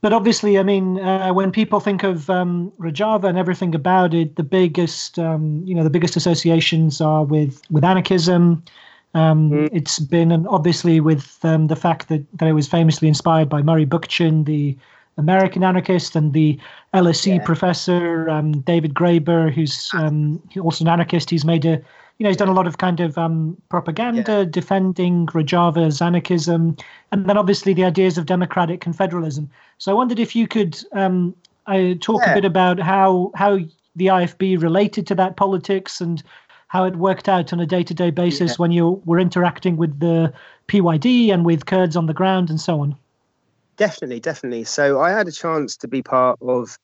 But 0.00 0.12
obviously, 0.12 0.58
I 0.58 0.64
mean, 0.64 0.98
uh, 0.98 1.32
when 1.32 1.52
people 1.52 1.78
think 1.80 2.02
of 2.02 2.28
um, 2.28 2.72
Rojava 2.78 3.24
and 3.24 3.38
everything 3.38 3.74
about 3.74 4.12
it, 4.12 4.36
the 4.36 4.42
biggest, 4.42 5.18
um, 5.18 5.62
you 5.64 5.74
know, 5.74 5.84
the 5.84 5.90
biggest 5.90 6.16
associations 6.16 7.00
are 7.00 7.24
with 7.24 7.62
with 7.70 7.84
anarchism. 7.84 8.64
Um, 9.14 9.50
mm. 9.50 9.68
It's 9.72 10.00
been, 10.00 10.32
and 10.32 10.48
obviously, 10.48 10.98
with 10.98 11.38
um, 11.44 11.68
the 11.68 11.76
fact 11.76 12.08
that, 12.08 12.26
that 12.38 12.48
it 12.48 12.52
was 12.52 12.66
famously 12.66 13.06
inspired 13.06 13.48
by 13.48 13.62
Murray 13.62 13.86
Bookchin, 13.86 14.44
the 14.44 14.76
American 15.16 15.62
anarchist, 15.62 16.16
and 16.16 16.32
the 16.32 16.58
LSE 16.92 17.36
yeah. 17.36 17.44
professor 17.44 18.28
um, 18.28 18.60
David 18.60 18.94
Graeber, 18.94 19.52
who's 19.52 19.90
um, 19.94 20.42
also 20.60 20.84
an 20.84 20.88
anarchist. 20.88 21.30
He's 21.30 21.44
made 21.44 21.64
a, 21.64 21.80
you 22.18 22.24
know, 22.24 22.28
he's 22.28 22.36
done 22.36 22.48
a 22.48 22.54
lot 22.54 22.66
of 22.66 22.78
kind 22.78 23.00
of 23.00 23.16
um, 23.18 23.56
propaganda 23.68 24.38
yeah. 24.38 24.44
defending 24.44 25.26
Rojava's 25.26 26.00
anarchism, 26.00 26.76
and 27.12 27.26
then 27.26 27.36
obviously 27.36 27.74
the 27.74 27.84
ideas 27.84 28.18
of 28.18 28.26
democratic 28.26 28.80
confederalism. 28.80 29.48
So 29.78 29.92
I 29.92 29.94
wondered 29.94 30.18
if 30.18 30.34
you 30.34 30.46
could 30.46 30.78
um, 30.92 31.34
I 31.66 31.98
talk 32.00 32.22
yeah. 32.22 32.32
a 32.32 32.34
bit 32.34 32.44
about 32.44 32.78
how 32.78 33.30
how 33.34 33.58
the 33.96 34.06
IFB 34.06 34.60
related 34.60 35.06
to 35.06 35.14
that 35.14 35.36
politics 35.36 36.00
and 36.00 36.22
how 36.68 36.84
it 36.84 36.96
worked 36.96 37.28
out 37.28 37.52
on 37.52 37.60
a 37.60 37.66
day-to-day 37.66 38.10
basis 38.10 38.58
when 38.58 38.72
you 38.72 39.00
were 39.04 39.20
interacting 39.20 39.76
with 39.76 40.00
the 40.00 40.32
PYD 40.66 41.32
and 41.32 41.46
with 41.46 41.66
Kurds 41.66 41.94
on 41.94 42.06
the 42.06 42.12
ground 42.12 42.50
and 42.50 42.60
so 42.60 42.80
on. 42.80 42.96
Definitely, 43.76 44.20
definitely. 44.20 44.64
So 44.64 45.00
I 45.00 45.10
had 45.10 45.26
a 45.26 45.32
chance 45.32 45.76
to 45.78 45.88
be 45.88 46.02
part 46.02 46.38
of 46.40 46.78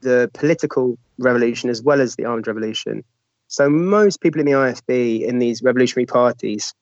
the 0.00 0.30
political 0.34 0.98
revolution 1.18 1.70
as 1.70 1.82
well 1.82 2.00
as 2.00 2.16
the 2.16 2.24
armed 2.24 2.46
revolution. 2.46 3.04
So 3.48 3.70
most 3.70 4.20
people 4.20 4.40
in 4.40 4.46
the 4.46 4.52
IFB 4.52 5.22
in 5.22 5.38
these 5.38 5.62
revolutionary 5.62 6.06
parties 6.06 6.74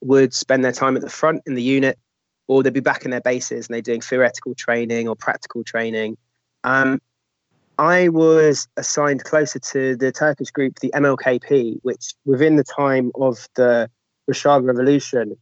would 0.00 0.32
spend 0.32 0.64
their 0.64 0.72
time 0.72 0.96
at 0.96 1.02
the 1.02 1.10
front 1.10 1.42
in 1.46 1.54
the 1.54 1.62
unit, 1.62 1.98
or 2.46 2.62
they'd 2.62 2.72
be 2.72 2.80
back 2.80 3.04
in 3.04 3.10
their 3.10 3.20
bases 3.20 3.66
and 3.66 3.74
they're 3.74 3.82
doing 3.82 4.00
theoretical 4.00 4.54
training 4.54 5.08
or 5.08 5.16
practical 5.16 5.64
training. 5.64 6.16
Um, 6.64 7.00
I 7.78 8.08
was 8.08 8.68
assigned 8.76 9.24
closer 9.24 9.58
to 9.58 9.96
the 9.96 10.12
Turkish 10.12 10.50
group, 10.50 10.78
the 10.80 10.92
MLKP, 10.94 11.78
which 11.82 12.14
within 12.24 12.56
the 12.56 12.64
time 12.64 13.10
of 13.14 13.48
the 13.54 13.90
Rojava 14.30 14.66
Revolution 14.66 15.36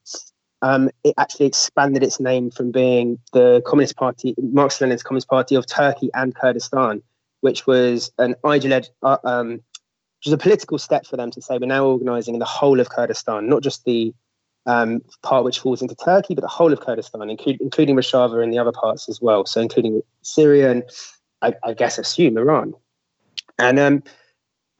um, 0.62 0.90
it 1.04 1.14
actually 1.18 1.46
expanded 1.46 2.02
its 2.02 2.20
name 2.20 2.50
from 2.50 2.70
being 2.70 3.18
the 3.32 3.62
Communist 3.66 3.96
Party, 3.96 4.34
Marxist 4.38 4.82
Leninist 4.82 5.04
Communist 5.04 5.28
Party 5.28 5.54
of 5.54 5.66
Turkey 5.66 6.10
and 6.14 6.34
Kurdistan, 6.34 7.02
which 7.40 7.66
was 7.66 8.12
an 8.18 8.34
ideology, 8.46 8.90
uh, 9.02 9.16
um, 9.24 9.52
which 9.52 10.26
was 10.26 10.32
a 10.32 10.38
political 10.38 10.78
step 10.78 11.06
for 11.06 11.16
them 11.16 11.30
to 11.30 11.40
say 11.40 11.56
we're 11.58 11.66
now 11.66 11.86
organising 11.86 12.34
in 12.34 12.40
the 12.40 12.44
whole 12.44 12.78
of 12.78 12.90
Kurdistan, 12.90 13.48
not 13.48 13.62
just 13.62 13.84
the 13.84 14.12
um, 14.66 15.02
part 15.22 15.44
which 15.44 15.60
falls 15.60 15.80
into 15.80 15.94
Turkey, 15.94 16.34
but 16.34 16.42
the 16.42 16.48
whole 16.48 16.72
of 16.72 16.80
Kurdistan, 16.80 17.22
inclu- 17.22 17.60
including 17.60 17.96
Rojava 17.96 18.42
and 18.42 18.52
the 18.52 18.58
other 18.58 18.72
parts 18.72 19.08
as 19.08 19.20
well. 19.20 19.46
So 19.46 19.62
including 19.62 20.02
Syria 20.20 20.70
and 20.70 20.82
I, 21.40 21.54
I 21.64 21.72
guess 21.72 21.98
assume 21.98 22.36
Iran. 22.36 22.74
And 23.58 23.78
um, 23.78 24.02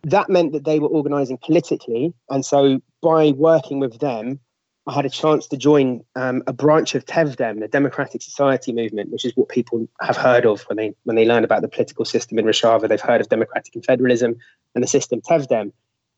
that 0.03 0.29
meant 0.29 0.53
that 0.53 0.65
they 0.65 0.79
were 0.79 0.89
organising 0.89 1.39
politically, 1.39 2.13
and 2.29 2.45
so 2.45 2.81
by 3.03 3.33
working 3.33 3.81
with 3.81 3.99
them 3.99 4.41
I 4.87 4.95
had 4.95 5.05
a 5.05 5.11
chance 5.11 5.47
to 5.49 5.57
join 5.57 6.05
um, 6.17 6.43
a 6.47 6.53
branch 6.53 6.95
of 6.95 7.05
TEVDEM, 7.05 7.61
the 7.61 7.69
Democratic 7.69 8.23
Society 8.23 8.73
Movement, 8.73 9.11
which 9.11 9.25
is 9.25 9.33
what 9.37 9.49
people 9.49 9.87
have 10.01 10.17
heard 10.17 10.47
of 10.47 10.63
when 10.63 10.77
they 10.77 10.95
when 11.05 11.17
they 11.17 11.27
learn 11.27 11.45
about 11.45 11.63
the 11.63 11.69
political 11.69 12.05
system 12.05 12.39
in 12.39 12.47
Rojava. 12.47 12.89
They've 12.89 13.01
heard 13.01 13.21
of 13.21 13.29
democratic 13.29 13.75
confederalism 13.75 14.37
and 14.75 14.83
the 14.83 14.89
system 14.89 15.21
TEVDEM. 15.21 15.73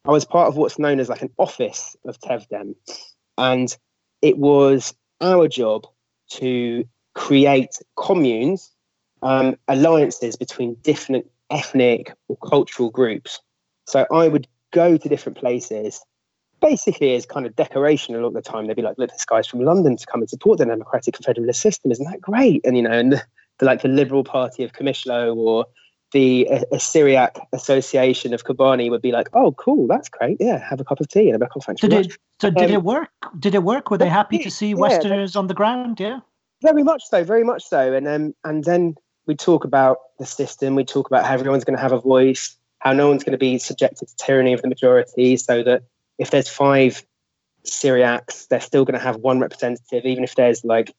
I 0.04 0.10
was 0.10 0.24
part 0.24 0.48
of 0.48 0.56
what's 0.56 0.78
known 0.78 0.98
as 0.98 1.08
like 1.08 1.22
an 1.22 1.30
office 1.38 1.96
of 2.04 2.18
Tevdem. 2.20 2.74
And 3.38 3.76
it 4.20 4.36
was 4.36 4.94
our 5.20 5.48
job 5.48 5.86
to 6.30 6.84
create 7.14 7.78
communes, 7.96 8.72
um, 9.22 9.56
alliances 9.68 10.36
between 10.36 10.74
different 10.82 11.30
ethnic 11.50 12.12
or 12.28 12.36
cultural 12.36 12.90
groups. 12.90 13.40
So 13.86 14.06
I 14.12 14.26
would 14.26 14.48
go 14.72 14.96
to 14.96 15.08
different 15.08 15.38
places, 15.38 16.00
basically 16.62 17.14
as 17.14 17.26
kind 17.26 17.44
of 17.44 17.54
decoration 17.56 18.14
a 18.14 18.18
lot 18.18 18.28
of 18.28 18.34
the 18.34 18.40
time. 18.40 18.66
They'd 18.66 18.76
be 18.76 18.82
like, 18.82 18.96
look, 18.96 19.10
this 19.10 19.26
guy's 19.26 19.46
from 19.46 19.60
London 19.60 19.96
to 19.98 20.06
come 20.06 20.22
and 20.22 20.30
support 20.30 20.58
the 20.58 20.64
democratic 20.64 21.14
confederalist 21.14 21.56
system. 21.56 21.90
Isn't 21.90 22.10
that 22.10 22.20
great? 22.20 22.62
And, 22.64 22.76
you 22.76 22.82
know, 22.82 22.92
and 22.92 23.12
the, 23.12 23.22
the 23.58 23.66
like 23.66 23.82
the 23.82 23.88
Liberal 23.88 24.24
Party 24.24 24.64
of 24.64 24.72
Kamishlo 24.72 25.36
or 25.36 25.66
the 26.12 26.46
a, 26.70 26.78
Syriac 26.78 27.38
Association 27.52 28.32
of 28.32 28.44
Kobani 28.44 28.90
would 28.90 29.02
be 29.02 29.12
like, 29.12 29.28
"Oh, 29.32 29.52
cool, 29.52 29.86
that's 29.86 30.08
great. 30.08 30.36
Yeah, 30.40 30.58
have 30.58 30.80
a 30.80 30.84
cup 30.84 31.00
of 31.00 31.08
tea 31.08 31.28
and 31.28 31.36
a 31.36 31.38
back 31.38 31.50
thanks 31.64 31.80
did 31.80 31.92
it, 31.92 32.16
So 32.40 32.50
did 32.50 32.64
um, 32.64 32.70
it 32.70 32.82
work? 32.82 33.10
Did 33.38 33.54
it 33.54 33.62
work? 33.62 33.90
Were 33.90 33.98
they 33.98 34.08
happy 34.08 34.38
to 34.38 34.50
see 34.50 34.74
Westerners 34.74 35.36
on 35.36 35.46
the 35.46 35.54
ground? 35.54 35.98
Yeah, 36.00 36.20
very 36.62 36.82
much 36.82 37.02
so, 37.04 37.24
very 37.24 37.44
much 37.44 37.64
so. 37.64 37.92
And 37.92 38.06
um, 38.06 38.34
and 38.44 38.64
then 38.64 38.94
we 39.26 39.34
talk 39.34 39.64
about 39.64 39.98
the 40.18 40.26
system. 40.26 40.74
We 40.74 40.84
talk 40.84 41.06
about 41.06 41.24
how 41.24 41.34
everyone's 41.34 41.64
going 41.64 41.76
to 41.76 41.82
have 41.82 41.92
a 41.92 42.00
voice, 42.00 42.56
how 42.80 42.92
no 42.92 43.08
one's 43.08 43.24
going 43.24 43.32
to 43.32 43.38
be 43.38 43.58
subjected 43.58 44.08
to 44.08 44.16
tyranny 44.16 44.52
of 44.52 44.62
the 44.62 44.68
majority, 44.68 45.36
so 45.36 45.62
that 45.62 45.82
if 46.18 46.30
there's 46.30 46.48
five 46.48 47.04
Syriacs, 47.64 48.48
they're 48.48 48.60
still 48.60 48.84
going 48.84 48.98
to 48.98 49.04
have 49.04 49.16
one 49.16 49.40
representative, 49.40 50.04
even 50.04 50.24
if 50.24 50.34
there's 50.34 50.64
like 50.64 50.92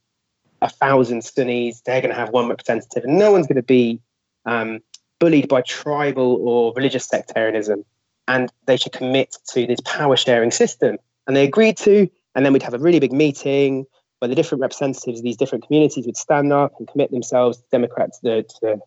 a 0.62 0.70
thousand 0.70 1.24
Sunnis, 1.24 1.82
they're 1.82 2.02
going 2.02 2.14
to 2.14 2.20
have 2.20 2.30
one 2.30 2.48
representative, 2.48 3.04
and 3.04 3.20
no 3.20 3.32
one's 3.32 3.48
going 3.48 3.58
to 3.58 3.64
be 3.64 4.00
um, 4.46 4.80
bullied 5.20 5.48
by 5.48 5.62
tribal 5.62 6.38
or 6.48 6.74
religious 6.76 7.06
sectarianism, 7.06 7.84
and 8.28 8.52
they 8.66 8.78
should 8.78 8.94
commit 8.94 9.36
to 9.50 9.68
this 9.68 9.80
power 9.86 10.16
sharing 10.16 10.52
system. 10.52 10.98
And 11.28 11.36
they 11.36 11.46
agreed 11.46 11.78
to, 11.78 12.10
and 12.36 12.46
then 12.46 12.54
we'd 12.54 12.64
have 12.64 12.74
a 12.74 12.80
really 12.80 13.00
big 13.00 13.14
meeting 13.14 13.86
where 14.20 14.30
the 14.30 14.36
different 14.36 14.62
representatives 14.62 15.20
of 15.20 15.24
these 15.24 15.38
different 15.38 15.68
communities 15.68 16.06
would 16.06 16.18
stand 16.18 16.54
up 16.54 16.74
and 16.80 16.88
commit 16.88 17.12
themselves 17.12 17.58
to 17.58 17.64
Democrats 17.72 18.20
to 18.20 18.46
the, 18.62 18.80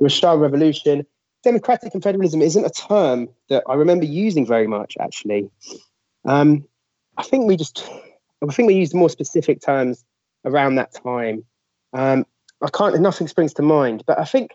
to 0.00 0.36
Revolution. 0.36 1.04
Democratic 1.42 1.92
confederalism 1.92 2.42
isn't 2.42 2.64
a 2.64 2.70
term 2.70 3.28
that 3.48 3.62
I 3.68 3.74
remember 3.74 4.04
using 4.04 4.44
very 4.46 4.66
much, 4.66 4.96
actually. 5.00 5.50
Um, 6.24 6.66
I 7.16 7.22
think 7.22 7.46
we 7.46 7.56
just, 7.56 7.88
I 8.46 8.52
think 8.52 8.66
we 8.66 8.74
used 8.74 8.94
more 8.94 9.10
specific 9.10 9.60
terms 9.60 10.04
around 10.44 10.76
that 10.76 10.94
time. 10.94 11.44
Um, 11.92 12.26
I 12.60 12.68
can't, 12.70 13.00
nothing 13.00 13.28
springs 13.28 13.54
to 13.54 13.62
mind, 13.62 14.04
but 14.06 14.18
I 14.18 14.24
think 14.24 14.52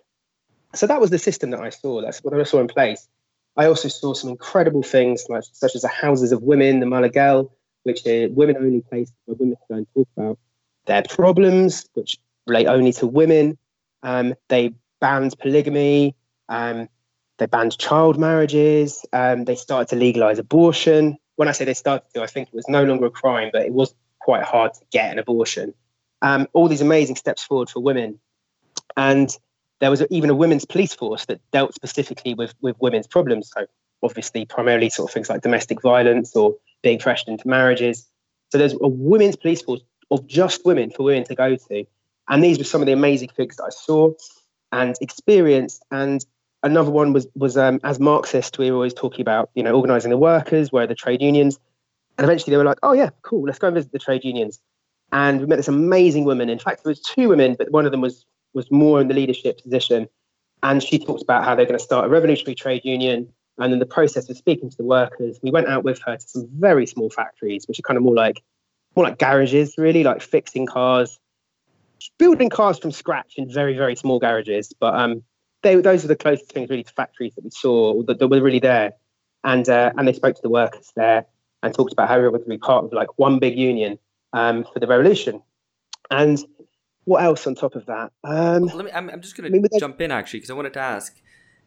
so 0.76 0.88
that 0.88 1.00
was 1.00 1.10
the 1.10 1.20
system 1.20 1.52
that 1.52 1.62
I 1.62 1.70
saw. 1.70 2.02
That's 2.02 2.24
what 2.24 2.34
I 2.40 2.44
saw 2.44 2.60
in 2.60 2.68
place. 2.68 3.08
I 3.56 3.66
also 3.68 3.88
saw 3.88 4.14
some 4.14 4.32
incredible 4.32 4.82
things, 4.82 5.26
like 5.30 5.44
such 5.52 5.76
as 5.76 5.84
the 5.84 5.88
houses 5.88 6.32
of 6.32 6.42
women, 6.42 6.80
the 6.80 6.88
Mala 6.88 7.10
Jin, 7.10 7.48
which 7.84 8.06
are 8.08 8.30
women-only 8.30 8.82
places 8.82 9.14
where 9.26 9.36
women 9.36 9.56
can 9.56 9.68
go 9.70 9.76
and 9.78 9.88
talk 9.94 10.08
about 10.18 10.40
their 10.86 11.04
problems, 11.04 11.88
which 11.94 12.18
relate 12.48 12.68
only 12.68 12.92
to 12.94 13.08
women. 13.08 13.58
Um, 14.02 14.34
they 14.50 14.74
banned 15.00 15.38
polygamy. 15.40 16.16
Um, 16.50 16.89
they 17.38 17.46
banned 17.46 17.78
child 17.78 18.20
marriages. 18.20 19.06
Um, 19.12 19.46
they 19.46 19.56
started 19.56 19.89
to 19.89 19.96
legalize 19.96 20.39
abortion. 20.39 21.18
When 21.36 21.48
I 21.48 21.52
say 21.52 21.66
they 21.66 21.74
started 21.74 22.06
to, 22.14 22.22
I 22.22 22.28
think 22.28 22.50
it 22.50 22.54
was 22.54 22.70
no 22.70 22.84
longer 22.84 23.08
a 23.08 23.12
crime, 23.12 23.50
but 23.52 23.64
it 23.66 23.74
was 23.74 23.94
quite 24.20 24.44
hard 24.44 24.74
to 24.76 24.82
get 24.91 25.12
an 25.12 25.20
abortion. 25.20 25.74
Um, 26.22 26.48
all 26.54 26.68
these 26.68 26.82
amazing 26.82 27.16
steps 27.16 27.44
forward 27.44 27.70
for 27.70 27.82
women. 27.82 28.20
And 28.96 29.36
there 29.80 29.89
was 29.89 30.04
even 30.10 30.30
a 30.30 30.36
women's 30.36 30.66
police 30.66 30.94
force 30.94 31.26
that 31.26 31.41
dealt 31.52 31.74
specifically 31.74 32.34
with, 32.34 32.54
with 32.62 32.78
women's 32.80 33.08
problems. 33.08 33.52
So 33.54 33.66
obviously, 34.02 34.46
primarily 34.46 34.89
sort 34.89 35.10
of 35.10 35.14
things 35.14 35.30
like 35.30 35.41
domestic 35.41 35.82
violence 35.82 36.36
or 36.36 36.56
being 36.84 37.00
pressured 37.00 37.30
into 37.30 37.48
marriages. 37.48 38.08
So 38.52 38.58
there's 38.58 38.74
a 38.74 38.88
women's 38.88 39.36
police 39.36 39.62
force 39.62 39.82
of 40.12 40.28
just 40.28 40.66
women 40.66 40.91
for 40.91 41.04
women 41.04 41.24
to 41.26 41.36
go 41.36 41.56
to. 41.56 41.86
And 42.30 42.44
these 42.44 42.58
were 42.58 42.64
some 42.64 42.82
of 42.82 42.86
the 42.86 42.94
amazing 42.94 43.30
things 43.30 43.58
that 43.58 43.64
I 43.64 43.70
saw 43.70 44.14
and 44.72 44.96
experienced. 45.02 45.84
And 45.91 46.24
another 46.64 46.89
one 46.89 47.14
was 47.14 47.28
was 47.36 47.57
um, 47.57 47.80
as 47.84 47.99
Marxists, 47.99 48.57
we 48.57 48.72
were 48.72 48.78
always 48.78 48.93
talking 48.93 49.22
about, 49.22 49.49
you 49.53 49.64
know, 49.64 49.76
organizing 49.76 50.09
the 50.09 50.18
workers, 50.18 50.72
where 50.72 50.88
the 50.88 50.95
trade 50.95 51.22
unions. 51.22 51.59
And 52.18 52.26
eventually 52.26 52.51
they 52.51 52.57
were 52.57 52.64
like, 52.64 52.80
oh 52.84 52.93
yeah, 52.93 53.09
cool, 53.22 53.43
let's 53.43 53.59
go 53.59 53.68
and 53.68 53.76
visit 53.76 53.91
the 53.91 53.99
trade 53.99 54.24
unions. 54.24 54.59
And 55.11 55.41
we 55.41 55.45
met 55.45 55.57
this 55.57 55.68
amazing 55.68 56.26
woman. 56.26 56.49
In 56.49 56.59
fact, 56.59 56.84
there 56.84 56.89
was 56.91 57.01
two 57.01 57.30
women, 57.30 57.55
but 57.57 57.72
one 57.72 57.86
of 57.86 57.91
them 57.91 58.01
was 58.01 58.26
was 58.53 58.72
more 58.72 59.01
in 59.01 59.07
the 59.07 59.14
leadership 59.14 59.61
position. 59.61 60.07
And 60.61 60.82
she 60.82 60.97
talked 60.97 61.22
about 61.22 61.43
how 61.43 61.55
they're 61.55 61.66
going 61.66 61.78
to 61.78 61.84
start 61.84 62.05
a 62.05 62.09
revolutionary 62.09 62.55
trade 62.55 62.86
union. 62.86 63.28
And 63.59 63.74
in 63.74 63.80
the 63.80 63.86
process 63.86 64.30
of 64.30 64.38
speaking 64.38 64.70
to 64.70 64.78
the 64.78 64.86
workers, 64.86 65.39
we 65.43 65.51
went 65.51 65.68
out 65.68 65.84
with 65.84 65.99
her 66.05 66.16
to 66.18 66.28
some 66.28 66.47
very 66.57 66.88
small 66.88 67.09
factories, 67.09 67.68
which 67.68 67.78
are 67.80 67.84
kind 67.84 67.97
of 67.97 68.03
more 68.03 68.16
like 68.16 68.41
more 68.95 69.05
like 69.05 69.18
garages, 69.18 69.76
really, 69.78 70.03
like 70.03 70.22
fixing 70.22 70.66
cars, 70.66 71.20
building 72.18 72.49
cars 72.49 72.78
from 72.80 72.91
scratch 72.91 73.34
in 73.38 73.51
very, 73.51 73.76
very 73.76 73.95
small 73.95 74.20
garages. 74.20 74.72
But 74.80 74.95
um, 74.95 75.24
they, 75.64 75.76
those 75.76 76.05
are 76.05 76.07
the 76.07 76.16
closest 76.16 76.51
things 76.51 76.70
really 76.70 76.84
to 76.84 76.93
factories 76.93 77.34
that 77.36 77.43
we 77.43 77.49
saw 77.49 78.03
that, 78.03 78.20
that 78.20 78.28
were 78.28 78.41
really 78.41 78.59
there. 78.59 78.93
And 79.43 79.68
uh, 79.68 79.91
and 79.97 80.07
they 80.07 80.14
spoke 80.14 80.36
to 80.36 80.41
the 80.41 80.49
workers 80.49 80.91
there 80.95 81.26
and 81.64 81.74
talked 81.74 81.91
about 81.91 82.07
how 82.07 82.16
we 82.16 82.20
everyone 82.20 82.41
could 82.41 82.49
be 82.49 82.57
part 82.57 82.86
of 82.86 82.93
like 82.93 83.18
one 83.18 83.39
big 83.39 83.57
union 83.57 83.97
um, 84.32 84.66
for 84.72 84.80
the 84.80 84.88
revolution. 84.88 85.41
And 86.11 86.39
what 87.05 87.24
else 87.24 87.45
on 87.47 87.55
top 87.55 87.76
of 87.76 87.86
that? 87.88 88.11
Um, 88.24 88.64
Let 88.66 88.86
me. 88.86 88.91
I'm, 88.91 89.09
I'm 89.09 89.22
just 89.22 89.36
going 89.36 89.51
to 89.51 89.80
jump 89.80 89.99
in 89.99 90.11
actually 90.11 90.39
because 90.39 90.51
I 90.51 90.53
wanted 90.53 90.74
to 90.74 90.80
ask. 90.80 91.20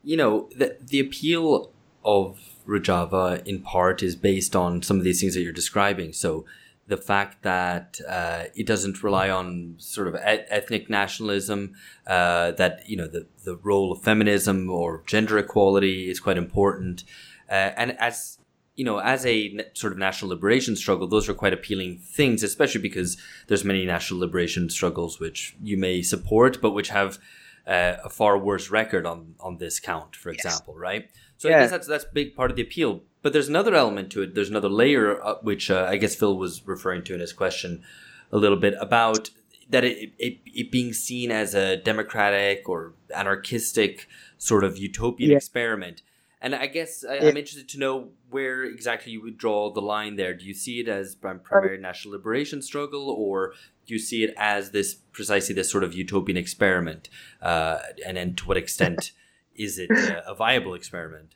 You 0.02 0.16
know, 0.16 0.48
the 0.56 0.76
the 0.80 1.00
appeal 1.00 1.72
of 2.04 2.38
Rojava 2.66 3.44
in 3.46 3.60
part 3.60 4.02
is 4.02 4.16
based 4.16 4.54
on 4.54 4.82
some 4.82 4.98
of 4.98 5.04
these 5.04 5.20
things 5.20 5.34
that 5.34 5.42
you're 5.42 5.52
describing. 5.52 6.12
So 6.12 6.44
the 6.88 6.96
fact 6.96 7.42
that 7.42 8.00
uh, 8.08 8.44
it 8.54 8.66
doesn't 8.66 9.02
rely 9.02 9.28
on 9.28 9.74
sort 9.78 10.08
of 10.08 10.14
et- 10.16 10.46
ethnic 10.50 10.88
nationalism, 10.88 11.74
uh, 12.06 12.52
that 12.52 12.88
you 12.88 12.96
know 12.96 13.06
the 13.06 13.26
the 13.44 13.56
role 13.56 13.92
of 13.92 14.02
feminism 14.02 14.70
or 14.70 15.02
gender 15.06 15.38
equality 15.38 16.08
is 16.08 16.20
quite 16.20 16.38
important, 16.38 17.04
uh, 17.50 17.72
and 17.76 17.98
as 17.98 18.38
you 18.76 18.84
know, 18.84 18.98
as 18.98 19.24
a 19.24 19.58
sort 19.72 19.92
of 19.92 19.98
national 19.98 20.30
liberation 20.30 20.76
struggle, 20.76 21.08
those 21.08 21.28
are 21.28 21.34
quite 21.34 21.54
appealing 21.54 21.98
things, 21.98 22.42
especially 22.42 22.82
because 22.82 23.16
there's 23.48 23.64
many 23.64 23.86
national 23.86 24.20
liberation 24.20 24.68
struggles 24.68 25.18
which 25.18 25.56
you 25.62 25.78
may 25.78 26.02
support, 26.02 26.60
but 26.60 26.72
which 26.72 26.90
have 26.90 27.18
uh, 27.66 27.96
a 28.04 28.10
far 28.10 28.38
worse 28.38 28.70
record 28.70 29.06
on 29.06 29.34
on 29.40 29.56
this 29.56 29.80
count, 29.80 30.14
for 30.14 30.30
yes. 30.30 30.44
example, 30.44 30.74
right? 30.74 31.10
So 31.38 31.48
yeah. 31.48 31.56
I 31.56 31.60
guess 31.60 31.70
that's 31.70 31.86
that's 31.86 32.04
a 32.04 32.12
big 32.12 32.36
part 32.36 32.50
of 32.50 32.56
the 32.56 32.62
appeal. 32.62 33.02
But 33.26 33.32
there's 33.32 33.48
another 33.48 33.74
element 33.74 34.12
to 34.12 34.22
it. 34.22 34.36
There's 34.36 34.50
another 34.50 34.68
layer, 34.68 35.20
uh, 35.20 35.38
which 35.42 35.68
uh, 35.68 35.84
I 35.90 35.96
guess 35.96 36.14
Phil 36.14 36.38
was 36.38 36.64
referring 36.64 37.02
to 37.06 37.14
in 37.14 37.18
his 37.18 37.32
question 37.32 37.82
a 38.30 38.36
little 38.36 38.56
bit 38.56 38.74
about 38.80 39.30
that 39.68 39.82
it, 39.82 40.12
it, 40.16 40.38
it 40.46 40.70
being 40.70 40.92
seen 40.92 41.32
as 41.32 41.52
a 41.52 41.76
democratic 41.76 42.68
or 42.68 42.92
anarchistic 43.12 44.06
sort 44.38 44.62
of 44.62 44.78
utopian 44.78 45.32
yeah. 45.32 45.38
experiment 45.38 46.02
and 46.40 46.54
I 46.54 46.68
guess 46.68 47.04
I, 47.04 47.16
am 47.16 47.36
interested 47.36 47.68
to 47.70 47.80
know 47.80 48.10
where 48.30 48.62
exactly 48.62 49.10
you 49.10 49.20
would 49.22 49.38
draw 49.38 49.72
the 49.72 49.82
line 49.82 50.14
there. 50.14 50.32
Do 50.32 50.44
you 50.44 50.54
see 50.54 50.78
it 50.78 50.86
as 50.86 51.16
primary 51.16 51.78
national 51.78 52.12
liberation 52.12 52.62
struggle, 52.62 53.10
or 53.10 53.54
do 53.86 53.94
you 53.94 53.98
see 53.98 54.22
it 54.22 54.34
as 54.36 54.70
this 54.70 54.94
precisely 54.94 55.52
this 55.52 55.68
sort 55.68 55.82
of 55.82 55.94
utopian 55.94 56.36
experiment? 56.36 57.08
Uh, 57.42 57.78
and 58.06 58.16
then 58.16 58.36
to 58.36 58.46
what 58.46 58.56
extent 58.56 59.10
is 59.56 59.80
it 59.80 59.90
a 59.90 60.36
viable 60.36 60.74
experiment? 60.74 61.34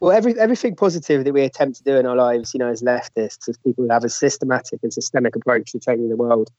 Well, 0.00 0.12
every, 0.12 0.38
everything 0.38 0.76
positive 0.76 1.24
that 1.24 1.32
we 1.32 1.42
attempt 1.42 1.76
to 1.78 1.84
do 1.84 1.96
in 1.96 2.06
our 2.06 2.16
lives, 2.16 2.54
you 2.54 2.58
know, 2.58 2.68
as 2.68 2.82
leftists, 2.82 3.48
as 3.48 3.58
people 3.58 3.84
who 3.84 3.90
have 3.90 4.04
a 4.04 4.08
systematic 4.08 4.80
and 4.82 4.92
systemic 4.92 5.36
approach 5.36 5.72
to 5.72 5.78
changing 5.78 6.08
the 6.08 6.16
world, 6.16 6.50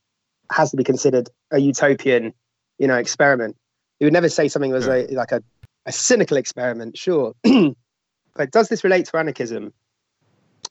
has 0.52 0.72
to 0.72 0.78
be 0.78 0.84
considered 0.84 1.30
a 1.52 1.60
utopian, 1.60 2.34
you 2.78 2.88
know, 2.88 2.98
experiment. 2.98 3.56
You 4.00 4.06
would 4.06 4.14
never 4.14 4.30
say 4.30 4.48
something 4.48 4.72
was 4.72 4.88
a, 4.88 5.08
like 5.08 5.32
a 5.32 5.42
a 5.86 5.92
cynical 5.92 6.38
experiment, 6.38 6.98
sure. 6.98 7.34
but 7.44 8.52
does 8.52 8.70
this 8.70 8.84
relate 8.84 9.06
to 9.08 9.18
anarchism? 9.18 9.74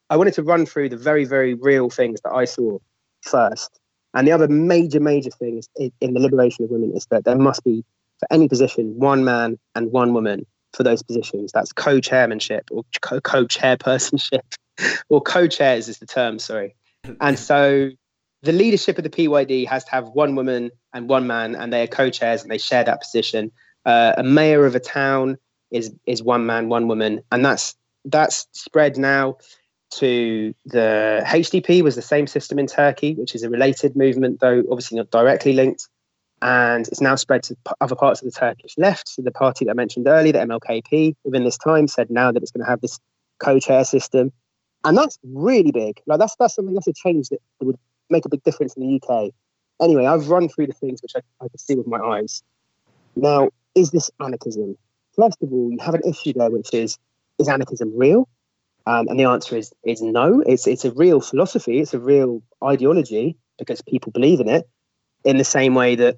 I 0.09 0.17
wanted 0.17 0.35
to 0.35 0.43
run 0.43 0.67
through 0.67 0.91
the 0.91 0.97
very, 0.97 1.25
very 1.25 1.55
real 1.55 1.91
things 1.91 2.21
that 2.23 2.33
I 2.33 2.45
saw 2.45 2.79
first. 3.23 3.79
And 4.15 4.27
the 4.27 4.33
other 4.33 4.49
major, 4.49 5.01
major 5.01 5.31
thing 5.31 5.59
is, 5.59 5.69
in 6.01 6.15
the 6.15 6.21
liberation 6.21 6.65
of 6.65 6.71
women 6.71 6.93
is 6.97 7.07
that 7.11 7.25
there 7.25 7.37
must 7.37 7.63
be, 7.63 7.85
for 8.19 8.27
any 8.33 8.49
position, 8.49 8.99
one 8.99 9.25
man 9.25 9.59
and 9.75 9.93
one 9.93 10.15
woman 10.15 10.47
for 10.73 10.83
those 10.83 11.03
positions. 11.03 11.53
That's 11.53 11.73
co 11.73 12.01
chairmanship 12.01 12.69
or 12.71 12.85
co 13.01 13.45
chairpersonship, 13.47 14.43
or 15.09 15.21
co 15.21 15.47
chairs 15.47 15.89
is 15.89 15.99
the 15.99 16.07
term, 16.07 16.39
sorry. 16.39 16.75
And 17.21 17.39
so 17.39 17.91
the 18.43 18.53
leadership 18.53 18.99
of 18.99 19.05
the 19.05 19.11
PYD 19.11 19.67
has 19.67 19.85
to 19.85 19.91
have 19.91 20.09
one 20.09 20.35
woman 20.35 20.71
and 20.93 21.09
one 21.09 21.27
man, 21.27 21.55
and 21.55 21.73
they 21.73 21.83
are 21.83 21.87
co 21.87 22.11
chairs 22.11 22.43
and 22.43 22.51
they 22.51 22.59
share 22.59 22.85
that 22.85 23.01
position. 23.01 23.53
Uh, 23.85 24.15
a 24.19 24.23
mayor 24.23 24.67
of 24.67 24.75
a 24.75 24.81
town 24.81 25.39
is 25.71 25.93
is 26.07 26.23
one 26.23 26.47
man, 26.47 26.69
one 26.69 26.89
woman, 26.89 27.23
and 27.31 27.45
that's 27.45 27.77
that's 28.05 28.47
spread 28.53 28.97
now 28.97 29.37
to 29.91 30.55
the 30.67 31.23
HDP 31.27 31.83
was 31.83 31.97
the 31.97 32.03
same 32.03 32.27
system 32.27 32.59
in 32.59 32.67
Turkey, 32.67 33.15
which 33.15 33.35
is 33.35 33.43
a 33.43 33.51
related 33.51 33.97
movement, 33.97 34.41
though 34.41 34.63
obviously 34.71 34.97
not 34.97 35.11
directly 35.11 35.53
linked. 35.53 35.89
And 36.43 36.89
it's 36.89 37.01
now 37.01 37.17
spread 37.17 37.43
to 37.45 37.57
other 37.81 37.95
parts 37.95 38.23
of 38.23 38.33
the 38.33 38.39
Turkish 38.39 38.75
left. 38.79 39.09
So 39.09 39.23
the 39.23 39.31
party 39.31 39.67
that 39.67 39.73
I 39.73 39.75
mentioned 39.75 40.09
earlier, 40.09 40.33
the 40.33 40.39
MLKP, 40.39 41.15
within 41.25 41.45
this 41.45 41.59
time 41.59 41.87
said 41.87 42.11
now 42.11 42.33
that 42.33 42.43
it's 42.43 42.51
going 42.51 42.65
to 42.65 42.71
have 42.71 42.81
this 42.81 42.99
co-chair 43.41 43.85
system, 43.85 44.33
and 44.85 44.97
that's 44.97 45.19
really 45.23 45.71
big. 45.71 46.01
Like 46.07 46.19
that's 46.19 46.35
that's 46.37 46.55
something 46.55 46.75
that's 46.75 46.87
a 46.87 46.93
change 46.93 47.29
that 47.29 47.41
would 47.61 47.77
make 48.09 48.25
a 48.25 48.29
big 48.29 48.43
difference 48.43 48.75
in 48.75 48.87
the 48.87 49.01
UK. 49.03 49.33
Anyway, 49.81 50.07
I've 50.07 50.29
run 50.29 50.49
through 50.49 50.69
the 50.69 50.73
things 50.73 51.03
which 51.03 51.13
I, 51.15 51.21
I 51.43 51.49
can 51.49 51.59
see 51.59 51.75
with 51.75 51.87
my 51.87 51.99
eyes. 51.99 52.43
Now, 53.17 53.51
is 53.75 53.91
this 53.91 54.11
anarchism? 54.21 54.77
First 55.17 55.43
of 55.43 55.53
all, 55.53 55.71
you 55.71 55.79
have 55.81 55.95
an 55.95 56.03
issue 56.09 56.33
there, 56.35 56.51
which 56.51 56.73
is 56.73 56.99
is 57.39 57.49
anarchism 57.49 57.93
real? 57.95 58.29
Um, 58.87 59.09
and 59.09 59.19
the 59.19 59.25
answer 59.25 59.57
is 59.57 59.73
is 59.85 60.01
no. 60.01 60.43
It's 60.47 60.67
it's 60.67 60.85
a 60.85 60.93
real 60.93 61.21
philosophy. 61.21 61.81
It's 61.81 61.95
a 61.95 61.99
real 61.99 62.43
ideology 62.65 63.37
because 63.59 63.83
people 63.83 64.13
believe 64.13 64.41
in 64.41 64.49
it. 64.49 64.69
In 65.25 65.37
the 65.37 65.45
same 65.45 65.75
way 65.75 65.97
that 65.97 66.17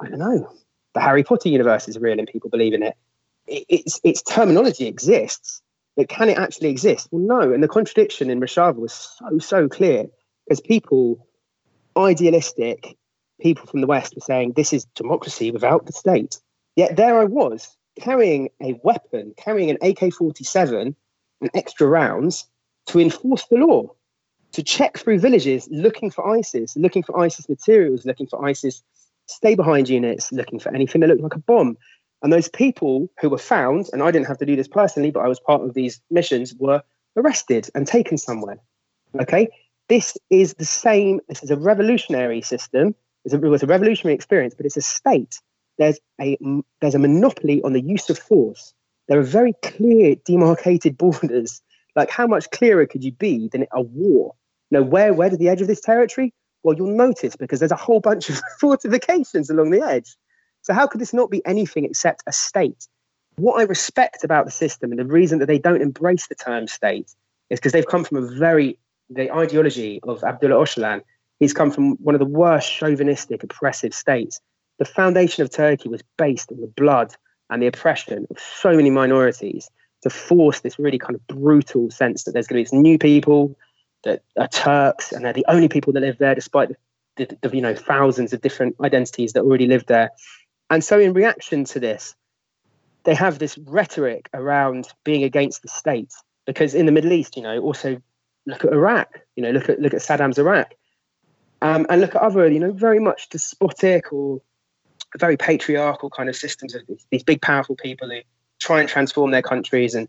I 0.00 0.08
don't 0.08 0.18
know, 0.18 0.50
the 0.94 1.00
Harry 1.00 1.24
Potter 1.24 1.48
universe 1.48 1.88
is 1.88 1.98
real 1.98 2.18
and 2.18 2.28
people 2.28 2.50
believe 2.50 2.74
in 2.74 2.82
it. 2.82 2.96
it 3.46 3.64
its 3.68 4.00
its 4.04 4.22
terminology 4.22 4.86
exists, 4.86 5.62
but 5.96 6.08
can 6.08 6.28
it 6.28 6.38
actually 6.38 6.70
exist? 6.70 7.08
Well, 7.10 7.22
no. 7.22 7.52
And 7.52 7.62
the 7.62 7.68
contradiction 7.68 8.30
in 8.30 8.40
Rojava 8.40 8.76
was 8.76 8.92
so 8.92 9.38
so 9.38 9.68
clear 9.68 10.06
because 10.46 10.60
people, 10.60 11.26
idealistic 11.96 12.96
people 13.40 13.66
from 13.66 13.80
the 13.80 13.86
West, 13.86 14.14
were 14.14 14.20
saying 14.20 14.52
this 14.52 14.72
is 14.72 14.84
democracy 14.94 15.50
without 15.50 15.86
the 15.86 15.92
state. 15.92 16.40
Yet 16.76 16.96
there 16.96 17.18
I 17.18 17.24
was 17.24 17.76
carrying 18.00 18.50
a 18.62 18.78
weapon, 18.82 19.34
carrying 19.36 19.70
an 19.70 19.78
AK 19.82 20.14
47 20.14 20.94
and 21.40 21.50
extra 21.54 21.86
rounds 21.86 22.46
to 22.86 23.00
enforce 23.00 23.44
the 23.46 23.56
law, 23.56 23.94
to 24.52 24.62
check 24.62 24.98
through 24.98 25.18
villages 25.20 25.68
looking 25.70 26.10
for 26.10 26.26
ISIS, 26.26 26.76
looking 26.76 27.02
for 27.02 27.18
ISIS 27.18 27.48
materials, 27.48 28.06
looking 28.06 28.26
for 28.26 28.44
ISIS 28.44 28.82
stay 29.28 29.54
behind 29.54 29.88
units, 29.88 30.32
looking 30.32 30.58
for 30.58 30.74
anything 30.74 31.00
that 31.00 31.08
looked 31.08 31.22
like 31.22 31.34
a 31.34 31.40
bomb. 31.40 31.76
And 32.22 32.32
those 32.32 32.48
people 32.48 33.08
who 33.20 33.30
were 33.30 33.38
found, 33.38 33.88
and 33.92 34.02
I 34.02 34.10
didn't 34.10 34.26
have 34.26 34.38
to 34.38 34.46
do 34.46 34.56
this 34.56 34.68
personally, 34.68 35.10
but 35.10 35.20
I 35.20 35.28
was 35.28 35.38
part 35.38 35.62
of 35.62 35.74
these 35.74 36.00
missions, 36.10 36.54
were 36.54 36.82
arrested 37.16 37.68
and 37.74 37.86
taken 37.86 38.18
somewhere. 38.18 38.58
Okay? 39.20 39.48
This 39.88 40.18
is 40.30 40.54
the 40.54 40.64
same, 40.64 41.20
this 41.28 41.42
is 41.42 41.50
a 41.50 41.56
revolutionary 41.56 42.42
system. 42.42 42.94
It 43.24 43.40
was 43.40 43.62
a 43.62 43.66
revolutionary 43.66 44.14
experience, 44.14 44.54
but 44.54 44.66
it's 44.66 44.76
a 44.76 44.82
state 44.82 45.40
there's 45.78 45.98
a 46.20 46.36
there's 46.80 46.94
a 46.94 46.98
monopoly 46.98 47.62
on 47.62 47.72
the 47.72 47.80
use 47.80 48.10
of 48.10 48.18
force. 48.18 48.74
There 49.06 49.18
are 49.18 49.24
very 49.24 49.54
clear 49.62 50.16
demarcated 50.24 50.98
borders. 50.98 51.62
Like 51.96 52.10
how 52.10 52.26
much 52.26 52.50
clearer 52.50 52.86
could 52.86 53.02
you 53.02 53.12
be 53.12 53.48
than 53.48 53.66
a 53.72 53.80
war? 53.80 54.34
You 54.70 54.78
know, 54.78 54.84
where 54.84 55.14
where 55.14 55.30
does 55.30 55.38
the 55.38 55.48
edge 55.48 55.62
of 55.62 55.68
this 55.68 55.80
territory? 55.80 56.34
Well, 56.62 56.76
you'll 56.76 56.96
notice 56.96 57.36
because 57.36 57.60
there's 57.60 57.72
a 57.72 57.76
whole 57.76 58.00
bunch 58.00 58.28
of 58.28 58.40
fortifications 58.60 59.50
along 59.50 59.70
the 59.70 59.80
edge. 59.80 60.16
So 60.62 60.74
how 60.74 60.86
could 60.86 61.00
this 61.00 61.14
not 61.14 61.30
be 61.30 61.44
anything 61.46 61.84
except 61.84 62.22
a 62.26 62.32
state? 62.32 62.88
What 63.36 63.60
I 63.60 63.62
respect 63.62 64.24
about 64.24 64.44
the 64.44 64.50
system 64.50 64.90
and 64.90 64.98
the 64.98 65.04
reason 65.04 65.38
that 65.38 65.46
they 65.46 65.58
don't 65.58 65.80
embrace 65.80 66.26
the 66.26 66.34
term 66.34 66.66
state 66.66 67.14
is 67.50 67.60
because 67.60 67.72
they've 67.72 67.86
come 67.86 68.04
from 68.04 68.18
a 68.18 68.38
very 68.38 68.78
the 69.10 69.32
ideology 69.32 70.00
of 70.02 70.22
Abdullah 70.22 70.56
Öcalan. 70.56 71.00
He's 71.38 71.54
come 71.54 71.70
from 71.70 71.92
one 72.02 72.14
of 72.14 72.18
the 72.18 72.26
worst 72.26 72.70
chauvinistic, 72.70 73.42
oppressive 73.42 73.94
states 73.94 74.40
the 74.78 74.84
foundation 74.84 75.42
of 75.42 75.50
Turkey 75.50 75.88
was 75.88 76.02
based 76.16 76.50
on 76.52 76.60
the 76.60 76.66
blood 76.66 77.14
and 77.50 77.62
the 77.62 77.66
oppression 77.66 78.26
of 78.30 78.38
so 78.38 78.74
many 78.74 78.90
minorities 78.90 79.68
to 80.02 80.10
force 80.10 80.60
this 80.60 80.78
really 80.78 80.98
kind 80.98 81.16
of 81.16 81.26
brutal 81.26 81.90
sense 81.90 82.24
that 82.24 82.32
there's 82.32 82.46
going 82.46 82.64
to 82.64 82.70
be 82.70 82.76
new 82.78 82.98
people 82.98 83.56
that 84.04 84.22
are 84.36 84.48
Turks 84.48 85.12
and 85.12 85.24
they're 85.24 85.32
the 85.32 85.44
only 85.48 85.68
people 85.68 85.92
that 85.92 86.00
live 86.00 86.18
there, 86.18 86.34
despite 86.34 86.68
the, 86.68 86.76
the, 87.16 87.48
the 87.48 87.56
you 87.56 87.62
know 87.62 87.74
thousands 87.74 88.32
of 88.32 88.40
different 88.40 88.76
identities 88.80 89.32
that 89.32 89.42
already 89.42 89.66
live 89.66 89.86
there. 89.86 90.10
And 90.70 90.84
so, 90.84 90.98
in 90.98 91.12
reaction 91.12 91.64
to 91.64 91.80
this, 91.80 92.14
they 93.04 93.14
have 93.14 93.38
this 93.38 93.58
rhetoric 93.58 94.28
around 94.34 94.88
being 95.04 95.24
against 95.24 95.62
the 95.62 95.68
state 95.68 96.12
because 96.46 96.74
in 96.74 96.86
the 96.86 96.92
Middle 96.92 97.12
East, 97.12 97.36
you 97.36 97.42
know, 97.42 97.58
also 97.60 98.00
look 98.46 98.64
at 98.64 98.72
Iraq, 98.72 99.20
you 99.36 99.42
know, 99.42 99.50
look 99.50 99.68
at 99.68 99.80
look 99.80 99.94
at 99.94 100.00
Saddam's 100.00 100.38
Iraq, 100.38 100.74
um, 101.62 101.86
and 101.90 102.00
look 102.00 102.14
at 102.14 102.22
other, 102.22 102.48
you 102.48 102.60
know, 102.60 102.72
very 102.72 103.00
much 103.00 103.28
despotic 103.28 104.12
or 104.12 104.40
very 105.18 105.36
patriarchal 105.36 106.10
kind 106.10 106.28
of 106.28 106.36
systems 106.36 106.74
of 106.74 106.86
these, 106.86 107.06
these 107.10 107.22
big 107.22 107.40
powerful 107.40 107.76
people 107.76 108.08
who 108.08 108.20
try 108.58 108.80
and 108.80 108.88
transform 108.88 109.30
their 109.30 109.42
countries 109.42 109.94
and 109.94 110.08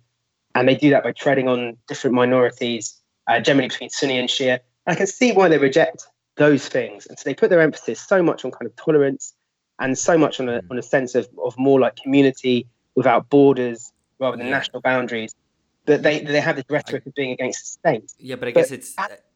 and 0.56 0.68
they 0.68 0.76
do 0.76 0.90
that 0.90 1.04
by 1.04 1.12
treading 1.12 1.48
on 1.48 1.78
different 1.88 2.16
minorities, 2.16 2.99
uh, 3.30 3.40
generally 3.40 3.70
between 3.70 3.90
Sunni 3.90 4.18
and 4.18 4.28
Shia. 4.28 4.60
And 4.86 4.94
I 4.94 4.96
can 4.96 5.08
see 5.08 5.32
why 5.32 5.48
they 5.48 5.58
reject 5.58 6.08
those 6.36 6.68
things, 6.68 7.06
and 7.06 7.18
so 7.18 7.24
they 7.30 7.34
put 7.34 7.50
their 7.50 7.62
emphasis 7.62 8.00
so 8.00 8.24
much 8.24 8.44
on 8.44 8.52
kind 8.52 8.66
of 8.66 8.76
tolerance 8.76 9.34
and 9.80 9.98
so 9.98 10.18
much 10.18 10.40
on 10.40 10.50
a 10.50 10.62
on 10.70 10.78
a 10.78 10.82
sense 10.82 11.16
of 11.16 11.28
of 11.44 11.58
more 11.58 11.80
like 11.80 11.96
community 11.96 12.68
without 12.96 13.30
borders 13.30 13.92
rather 14.20 14.38
than 14.38 14.50
national 14.50 14.82
boundaries. 14.82 15.36
But 15.86 16.04
they 16.04 16.20
they 16.20 16.42
have 16.42 16.56
this 16.56 16.66
rhetoric 16.70 17.06
of 17.06 17.14
being 17.14 17.32
against 17.32 17.82
the 17.84 17.90
state. 17.90 18.14
Yeah, 18.20 18.36
but 18.36 18.48
I 18.48 18.52
guess 18.52 18.72
it's 18.72 18.96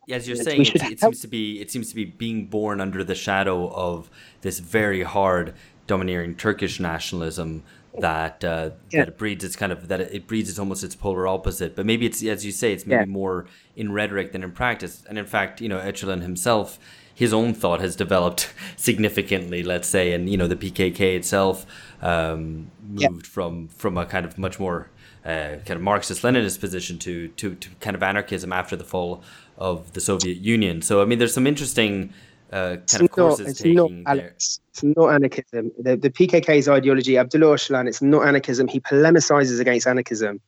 as 0.10 0.28
you're 0.28 0.38
saying, 0.38 0.61
it, 0.61 0.76
it 0.76 0.99
seems 0.99 1.22
to 1.22 1.28
be 1.28 1.61
it 1.61 1.72
seems 1.72 1.90
to 1.90 1.95
be 1.95 2.06
being 2.06 2.48
born 2.48 2.82
under 2.82 3.03
the 3.03 3.15
shadow 3.15 3.70
of 3.72 4.10
this 4.41 4.60
very 4.60 5.03
hard 5.03 5.53
domineering 5.88 6.36
Turkish 6.36 6.80
nationalism 6.80 7.64
that 7.99 8.44
uh, 8.44 8.72
yeah. 8.90 9.02
that 9.02 9.07
it 9.10 9.18
breeds 9.18 9.44
its 9.44 9.56
kind 9.56 9.72
of 9.72 9.88
that 9.88 10.02
it 10.02 10.28
breeds 10.28 10.49
its 10.49 10.60
almost 10.60 10.84
its 10.84 10.95
polar 10.95 11.28
opposite. 11.28 11.76
But 11.76 11.86
maybe 11.86 12.06
it's 12.06 12.24
as 12.24 12.45
you 12.45 12.52
say, 12.52 12.74
it's 12.74 12.86
maybe 12.86 13.02
yeah. 13.02 13.06
more 13.06 13.45
in 13.76 13.91
rhetoric 13.91 14.32
than 14.32 14.44
in 14.44 14.52
practice. 14.52 15.03
And 15.07 15.18
in 15.18 15.26
fact, 15.26 15.61
you 15.61 15.70
know, 15.70 15.80
Öcalan 15.80 16.22
himself, 16.22 16.80
his 17.14 17.34
own 17.34 17.53
thought 17.53 17.82
has 17.82 17.95
developed 17.95 18.52
significantly. 18.76 19.64
Let's 19.64 19.88
say, 19.88 20.14
and 20.14 20.30
you 20.30 20.38
know, 20.38 20.48
the 20.48 20.56
PKK 20.56 21.15
itself 21.15 21.65
um, 22.02 22.72
moved 22.88 23.02
yeah. 23.28 23.32
from 23.32 23.68
from 23.68 23.98
a 23.98 24.06
kind 24.06 24.26
of 24.26 24.38
much 24.38 24.60
more 24.60 24.90
uh, 25.26 25.57
kind 25.65 25.72
of 25.72 25.82
Marxist 25.82 26.24
Leninist 26.24 26.60
position 26.60 26.98
to, 26.99 27.28
to 27.30 27.56
to 27.56 27.70
kind 27.80 27.95
of 27.95 28.03
anarchism 28.03 28.52
after 28.52 28.76
the 28.76 28.84
fall 28.84 29.24
of 29.57 29.94
the 29.94 30.02
Soviet 30.02 30.38
Union. 30.38 30.82
So 30.82 31.02
I 31.02 31.06
mean, 31.06 31.20
there's 31.20 31.34
some 31.34 31.48
interesting 31.48 32.14
uh, 32.52 32.76
kind 32.76 32.82
it's 32.84 32.99
of 32.99 33.11
courses 33.11 33.40
not, 33.40 33.49
it's 33.49 33.60
taking 33.60 34.03
not, 34.03 34.15
there. 34.15 34.28
It's 34.28 34.60
not 34.84 35.07
anarchism. 35.10 35.72
The, 35.80 35.95
the 35.95 36.10
PKK's 36.10 36.68
ideology, 36.68 37.18
Abdullah 37.18 37.56
Öcalan, 37.56 37.88
it's 37.88 38.02
not 38.02 38.28
anarchism. 38.28 38.68
He 38.68 38.80
polemicizes 38.80 39.60
against 39.60 39.88
anarchism. 39.88 40.40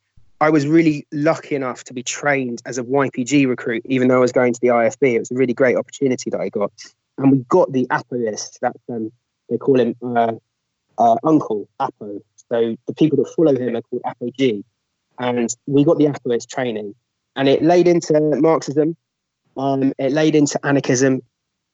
I 0.41 0.49
was 0.49 0.67
really 0.67 1.07
lucky 1.13 1.55
enough 1.55 1.83
to 1.85 1.93
be 1.93 2.03
trained 2.03 2.61
as 2.65 2.77
a 2.77 2.83
YPG 2.83 3.47
recruit, 3.47 3.83
even 3.85 4.09
though 4.09 4.17
I 4.17 4.19
was 4.19 4.33
going 4.33 4.53
to 4.53 4.59
the 4.61 4.67
IFB. 4.67 5.13
It 5.13 5.19
was 5.19 5.31
a 5.31 5.35
really 5.35 5.53
great 5.53 5.77
opportunity 5.77 6.29
that 6.29 6.39
I 6.39 6.49
got. 6.49 6.71
And 7.17 7.31
we 7.31 7.37
got 7.47 7.71
the 7.71 7.87
Apoist, 7.87 8.59
that's 8.59 8.77
um, 8.91 9.11
they 9.49 9.57
call 9.57 9.79
him 9.79 9.95
uh, 10.03 10.33
uh, 10.97 11.15
Uncle 11.23 11.67
Apo. 11.79 12.19
So 12.49 12.75
the 12.87 12.93
people 12.93 13.17
that 13.23 13.33
follow 13.35 13.55
him 13.57 13.75
are 13.75 13.81
called 13.81 14.01
Apog. 14.03 14.63
And 15.19 15.49
we 15.65 15.85
got 15.85 15.97
the 15.97 16.05
Apoist 16.05 16.49
training 16.49 16.93
and 17.35 17.47
it 17.47 17.61
laid 17.61 17.87
into 17.87 18.19
Marxism. 18.41 18.95
Um, 19.57 19.93
it 19.97 20.11
laid 20.11 20.35
into 20.35 20.63
anarchism, 20.65 21.21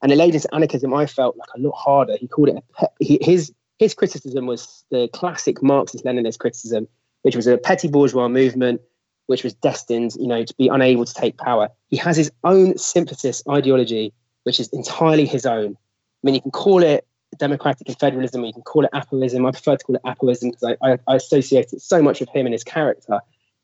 and 0.02 0.10
the 0.10 0.16
latest 0.16 0.46
anarchism. 0.52 0.92
I 0.92 1.06
felt 1.06 1.36
like 1.36 1.48
a 1.56 1.60
lot 1.60 1.74
harder. 1.74 2.16
He 2.18 2.28
called 2.28 2.50
it 2.50 2.64
a, 2.80 2.86
he, 3.00 3.18
his 3.22 3.52
his 3.78 3.94
criticism 3.94 4.46
was 4.46 4.84
the 4.90 5.08
classic 5.12 5.62
Marxist-Leninist 5.62 6.38
criticism, 6.38 6.86
which 7.22 7.34
was 7.34 7.46
a 7.46 7.58
petty 7.58 7.88
bourgeois 7.88 8.28
movement, 8.28 8.80
which 9.26 9.42
was 9.42 9.54
destined, 9.54 10.14
you 10.18 10.26
know, 10.26 10.44
to 10.44 10.54
be 10.54 10.68
unable 10.68 11.04
to 11.04 11.14
take 11.14 11.36
power. 11.38 11.68
He 11.88 11.96
has 11.96 12.16
his 12.16 12.30
own 12.44 12.76
sympathist 12.78 13.48
ideology, 13.48 14.12
which 14.44 14.60
is 14.60 14.68
entirely 14.68 15.26
his 15.26 15.46
own. 15.46 15.72
I 15.72 16.22
mean, 16.22 16.34
you 16.34 16.42
can 16.42 16.50
call 16.50 16.82
it 16.82 17.06
democratic 17.38 17.86
confederalism, 17.86 18.42
or 18.42 18.46
you 18.46 18.52
can 18.52 18.62
call 18.62 18.84
it 18.84 18.90
apoism. 18.92 19.48
I 19.48 19.50
prefer 19.50 19.76
to 19.76 19.84
call 19.84 19.96
it 19.96 20.02
apoism 20.04 20.50
because 20.52 20.76
I, 20.82 20.92
I, 20.92 20.98
I 21.08 21.16
associate 21.16 21.72
it 21.72 21.80
so 21.80 22.02
much 22.02 22.20
with 22.20 22.28
him 22.28 22.46
and 22.46 22.52
his 22.52 22.62
character, 22.62 23.20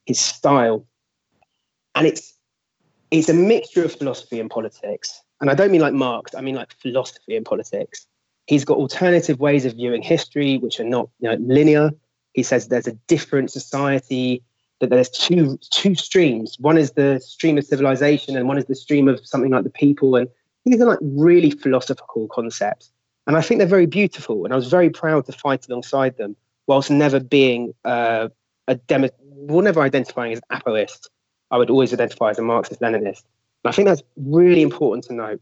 his 0.06 0.19
style 0.19 0.86
and 1.98 2.06
it's 2.06 2.35
it's 3.10 3.28
a 3.28 3.35
mixture 3.35 3.85
of 3.85 3.93
philosophy 3.93 4.39
and 4.39 4.51
politics. 4.51 5.23
And 5.40 5.51
I 5.51 5.55
don't 5.55 5.70
mean 5.70 5.81
like 5.81 5.94
Marx, 5.94 6.35
I 6.35 6.40
mean 6.40 6.55
like 6.55 6.73
philosophy 6.74 7.36
and 7.36 7.47
politics. 7.47 8.06
He's 8.47 8.65
got 8.65 8.78
alternative 8.78 9.39
ways 9.40 9.65
of 9.65 9.74
viewing 9.74 10.02
history, 10.02 10.59
which 10.59 10.81
are 10.81 10.85
not 10.85 11.09
you 11.20 11.28
know, 11.28 11.36
linear. 11.40 11.90
He 12.32 12.43
says 12.43 12.69
there's 12.69 12.86
a 12.86 12.93
different 13.06 13.51
society, 13.51 14.43
that 14.81 14.90
there's 14.90 15.09
two 15.09 15.59
two 15.70 15.94
streams. 15.94 16.56
One 16.59 16.78
is 16.78 16.93
the 16.93 17.20
stream 17.20 17.59
of 17.59 17.65
civilization, 17.65 18.36
and 18.36 18.47
one 18.48 18.59
is 18.59 18.66
the 18.66 18.74
stream 18.74 19.09
of 19.09 19.24
something 19.27 19.51
like 19.51 19.65
the 19.65 19.70
people. 19.70 20.16
And 20.16 20.28
these 20.65 20.81
are 20.81 20.86
like 20.86 20.98
really 21.02 21.51
philosophical 21.51 22.28
concepts. 22.28 22.93
And 23.27 23.36
I 23.36 23.40
think 23.40 23.59
they're 23.59 23.66
very 23.66 23.86
beautiful. 23.86 24.44
And 24.44 24.52
I 24.52 24.56
was 24.56 24.69
very 24.69 24.89
proud 24.89 25.27
to 25.27 25.32
fight 25.32 25.66
alongside 25.69 26.16
them, 26.16 26.36
whilst 26.66 26.90
never 26.90 27.20
being 27.20 27.74
uh, 27.85 28.28
a 28.69 28.77
demo, 28.77 29.09
well, 29.20 29.62
never 29.62 29.82
identifying 29.82 30.32
as 30.32 30.40
apoist 30.51 31.09
I 31.51 31.59
would 31.59 31.70
always 31.70 31.93
identify 31.93 32.31
as 32.31 32.39
a 32.39 32.43
Marxist 32.43 32.81
Leninist. 32.81 33.23
I 33.69 33.73
think 33.73 33.86
that's 33.86 34.03
really 34.16 34.62
important 34.62 35.05
to 35.05 35.12
note 35.12 35.40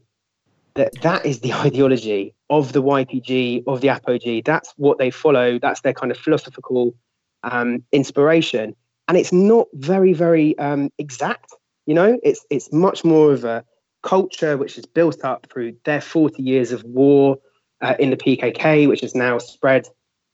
that 0.75 1.01
that 1.01 1.25
is 1.25 1.39
the 1.39 1.53
ideology 1.65 2.35
of 2.49 2.73
the 2.73 2.83
YPG, 2.83 3.63
of 3.67 3.81
the 3.81 3.87
Apog. 3.87 4.43
That's 4.43 4.73
what 4.77 4.97
they 4.97 5.09
follow. 5.09 5.57
That's 5.59 5.81
their 5.81 5.93
kind 5.93 6.11
of 6.11 6.17
philosophical 6.17 6.93
um, 7.43 7.83
inspiration. 7.91 8.75
And 9.07 9.17
it's 9.17 9.31
not 9.31 9.67
very, 9.73 10.11
very 10.11 10.57
um, 10.59 10.89
exact. 10.97 11.53
You 11.85 11.93
know, 11.93 12.19
it's 12.21 12.45
it's 12.49 12.71
much 12.73 13.05
more 13.05 13.31
of 13.31 13.45
a 13.45 13.63
culture 14.03 14.57
which 14.57 14.77
is 14.77 14.85
built 14.85 15.23
up 15.23 15.47
through 15.51 15.77
their 15.85 16.01
40 16.01 16.43
years 16.43 16.73
of 16.73 16.83
war 16.83 17.37
uh, 17.81 17.95
in 17.97 18.09
the 18.09 18.17
PKK, 18.17 18.89
which 18.89 19.01
has 19.01 19.15
now 19.15 19.37
spread. 19.37 19.87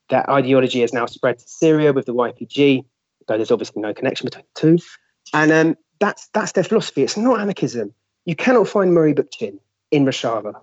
That 0.10 0.28
ideology 0.30 0.82
has 0.82 0.94
now 0.94 1.06
spread 1.06 1.40
to 1.40 1.46
Syria 1.48 1.94
with 1.94 2.08
the 2.08 2.14
YPG, 2.14 2.84
though 3.28 3.38
there's 3.38 3.52
obviously 3.52 3.82
no 3.82 3.94
connection 3.94 4.26
between 4.26 4.46
the 4.56 4.60
two. 4.60 4.84
And 5.34 5.52
um, 5.52 5.76
that's 6.04 6.28
that's 6.34 6.52
their 6.52 6.66
philosophy. 6.66 7.02
It's 7.02 7.16
not 7.16 7.40
anarchism. 7.40 7.94
You 8.26 8.36
cannot 8.36 8.68
find 8.68 8.94
Murray 8.94 9.14
Bookchin 9.14 9.58
in 9.90 10.04
Rojava. 10.06 10.54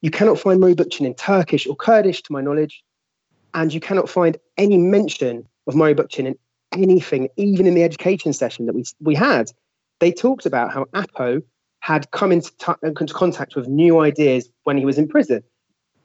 You 0.00 0.10
cannot 0.10 0.38
find 0.38 0.58
Murray 0.58 0.74
Bookchin 0.74 1.04
in 1.04 1.14
Turkish 1.14 1.66
or 1.66 1.76
Kurdish, 1.76 2.22
to 2.22 2.32
my 2.32 2.40
knowledge, 2.40 2.82
and 3.52 3.74
you 3.74 3.80
cannot 3.80 4.08
find 4.08 4.38
any 4.56 4.78
mention 4.78 5.46
of 5.66 5.74
Murray 5.74 5.94
Bookchin 5.94 6.26
in 6.26 6.38
anything, 6.72 7.28
even 7.36 7.66
in 7.66 7.74
the 7.74 7.82
education 7.82 8.32
session 8.32 8.64
that 8.66 8.74
we 8.74 8.84
we 9.00 9.14
had. 9.14 9.50
They 9.98 10.12
talked 10.12 10.46
about 10.46 10.72
how 10.72 10.86
Apo 10.94 11.42
had 11.80 12.10
come 12.10 12.32
into, 12.32 12.50
t- 12.56 12.72
uh, 12.82 12.92
into 13.00 13.12
contact 13.12 13.54
with 13.54 13.68
new 13.68 14.00
ideas 14.00 14.48
when 14.64 14.78
he 14.78 14.86
was 14.86 14.96
in 14.96 15.08
prison, 15.08 15.42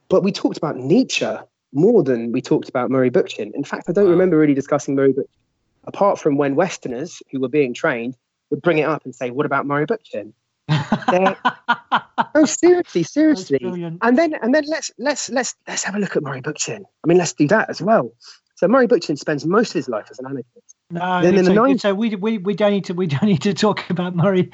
but 0.10 0.22
we 0.22 0.34
talked 0.34 0.58
about 0.58 0.76
Nietzsche 0.76 1.34
more 1.74 2.04
than 2.04 2.34
we 2.34 2.42
talked 2.42 2.68
about 2.68 2.92
Murray 2.92 3.10
Bookchin. 3.10 3.54
In 3.54 3.64
fact, 3.64 3.86
I 3.88 3.94
don't 3.94 4.06
wow. 4.06 4.12
remember 4.12 4.38
really 4.38 4.54
discussing 4.54 4.96
Murray 4.96 5.14
Bookchin, 5.14 5.40
apart 5.86 6.20
from 6.20 6.36
when 6.36 6.56
Westerners 6.56 7.24
who 7.32 7.40
were 7.40 7.48
being 7.50 7.74
trained 7.74 8.18
would 8.52 8.62
bring 8.62 8.78
it 8.78 8.84
up 8.84 9.04
and 9.06 9.16
say, 9.16 9.32
"What 9.32 9.46
about 9.46 9.66
Murray 9.66 9.88
Bookchin?" 9.88 10.34
oh, 12.36 12.46
seriously, 12.46 13.04
seriously. 13.04 13.60
And 14.02 14.18
then 14.18 14.36
and 14.36 14.54
then 14.54 14.64
let's 14.68 14.92
let's 14.98 15.30
let's 15.30 15.56
let's 15.68 15.84
have 15.84 15.96
a 15.96 16.00
look 16.00 16.16
at 16.16 16.24
Murray 16.24 16.42
Bookchin. 16.42 16.84
I 17.04 17.08
mean, 17.08 17.18
let's 17.18 17.34
do 17.34 17.48
that 17.48 17.70
as 17.70 17.82
well. 17.82 18.12
So 18.56 18.68
Murray 18.68 18.88
Bookchin 18.88 19.18
spends 19.18 19.46
most 19.46 19.70
of 19.70 19.74
his 19.74 19.90
life 19.90 20.08
as 20.12 20.20
an 20.20 20.28
anarchist. 20.28 20.76
No, 20.92 21.22
then 21.22 21.36
in 21.36 21.46
the 21.46 21.52
90s, 21.52 21.82
so 21.82 21.96
we, 21.96 22.16
we 22.16 22.38
we 22.38 22.54
don't 22.54 22.72
need 22.72 22.86
to 22.86 22.94
we 22.94 23.08
don't 23.08 23.24
need 23.24 23.42
to 23.42 23.54
talk 23.54 23.90
about 23.90 24.16
Murray. 24.16 24.52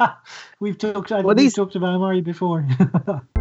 we've 0.60 0.78
talked 0.78 1.10
well, 1.10 1.22
we've 1.22 1.36
these... 1.36 1.54
talked 1.54 1.74
about 1.76 2.00
Murray 2.00 2.22
before. 2.22 2.66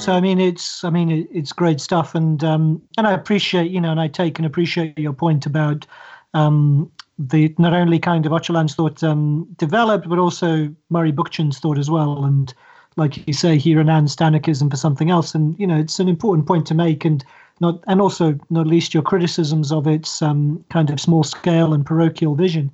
so 0.00 0.12
I 0.12 0.20
mean, 0.20 0.40
it's 0.40 0.82
I 0.82 0.90
mean, 0.90 1.28
it's 1.30 1.52
great 1.52 1.80
stuff, 1.80 2.14
and 2.14 2.42
um, 2.42 2.80
and 2.96 3.06
I 3.06 3.12
appreciate 3.12 3.70
you 3.70 3.80
know, 3.80 3.90
and 3.90 4.00
I 4.00 4.08
take 4.08 4.38
and 4.38 4.46
appreciate 4.46 4.98
your 4.98 5.12
point 5.12 5.44
about 5.44 5.86
um, 6.32 6.90
the 7.18 7.54
not 7.58 7.74
only 7.74 7.98
kind 7.98 8.24
of 8.24 8.32
Öcalan's 8.32 8.74
thought 8.74 9.02
um, 9.04 9.46
developed, 9.56 10.08
but 10.08 10.18
also 10.18 10.74
Murray 10.88 11.12
Bookchin's 11.12 11.58
thought 11.58 11.78
as 11.78 11.90
well, 11.90 12.24
and 12.24 12.54
like 12.96 13.26
you 13.26 13.34
say, 13.34 13.58
he 13.58 13.74
renounced 13.74 14.22
anarchism 14.22 14.70
for 14.70 14.76
something 14.76 15.10
else, 15.10 15.34
and 15.34 15.58
you 15.60 15.66
know, 15.66 15.78
it's 15.78 16.00
an 16.00 16.08
important 16.08 16.48
point 16.48 16.66
to 16.68 16.74
make, 16.74 17.04
and 17.04 17.22
not 17.60 17.84
and 17.86 18.00
also 18.00 18.38
not 18.48 18.66
least 18.66 18.94
your 18.94 19.02
criticisms 19.02 19.70
of 19.70 19.86
its 19.86 20.22
um, 20.22 20.64
kind 20.70 20.88
of 20.88 20.98
small 20.98 21.24
scale 21.24 21.74
and 21.74 21.84
parochial 21.84 22.34
vision. 22.34 22.70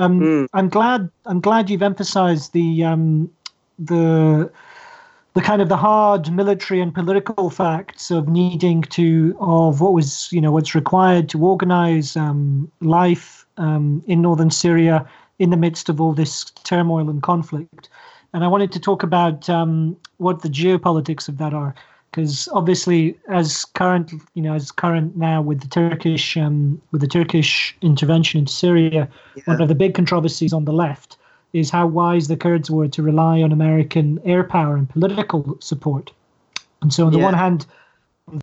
Um, 0.00 0.20
mm. 0.20 0.48
I'm 0.54 0.68
glad 0.68 1.08
I'm 1.24 1.40
glad 1.40 1.70
you've 1.70 1.82
emphasised 1.82 2.52
the 2.52 2.82
um, 2.82 3.30
the 3.78 4.50
the 5.34 5.40
kind 5.40 5.60
of 5.60 5.68
the 5.68 5.76
hard 5.76 6.32
military 6.32 6.80
and 6.80 6.94
political 6.94 7.50
facts 7.50 8.10
of 8.10 8.28
needing 8.28 8.82
to 8.82 9.36
of 9.40 9.80
what 9.80 9.92
was 9.92 10.28
you 10.32 10.40
know 10.40 10.52
what's 10.52 10.74
required 10.74 11.28
to 11.28 11.44
organize 11.44 12.16
um, 12.16 12.70
life 12.80 13.44
um, 13.56 14.02
in 14.06 14.22
northern 14.22 14.50
Syria 14.50 15.06
in 15.40 15.50
the 15.50 15.56
midst 15.56 15.88
of 15.88 16.00
all 16.00 16.12
this 16.12 16.44
turmoil 16.62 17.10
and 17.10 17.22
conflict. 17.22 17.88
And 18.32 18.44
I 18.44 18.48
wanted 18.48 18.70
to 18.72 18.80
talk 18.80 19.02
about 19.02 19.48
um, 19.50 19.96
what 20.18 20.42
the 20.42 20.48
geopolitics 20.48 21.28
of 21.28 21.38
that 21.38 21.52
are, 21.52 21.74
because 22.10 22.48
obviously, 22.52 23.18
as 23.28 23.64
current 23.64 24.12
you 24.34 24.42
know 24.42 24.54
as 24.54 24.70
current 24.70 25.16
now 25.16 25.42
with 25.42 25.60
the 25.60 25.68
Turkish 25.68 26.36
um, 26.36 26.80
with 26.92 27.00
the 27.00 27.08
Turkish 27.08 27.76
intervention 27.82 28.38
in 28.38 28.46
Syria, 28.46 29.08
yeah. 29.34 29.42
one 29.46 29.60
of 29.60 29.66
the 29.66 29.74
big 29.74 29.94
controversies 29.94 30.52
on 30.52 30.64
the 30.64 30.72
left 30.72 31.16
is 31.54 31.70
how 31.70 31.86
wise 31.86 32.28
the 32.28 32.36
Kurds 32.36 32.70
were 32.70 32.88
to 32.88 33.02
rely 33.02 33.40
on 33.40 33.52
American 33.52 34.20
air 34.24 34.44
power 34.44 34.76
and 34.76 34.90
political 34.90 35.56
support. 35.60 36.10
And 36.82 36.92
so, 36.92 37.06
on 37.06 37.12
the 37.12 37.18
yeah. 37.18 37.24
one 37.24 37.34
hand, 37.34 37.64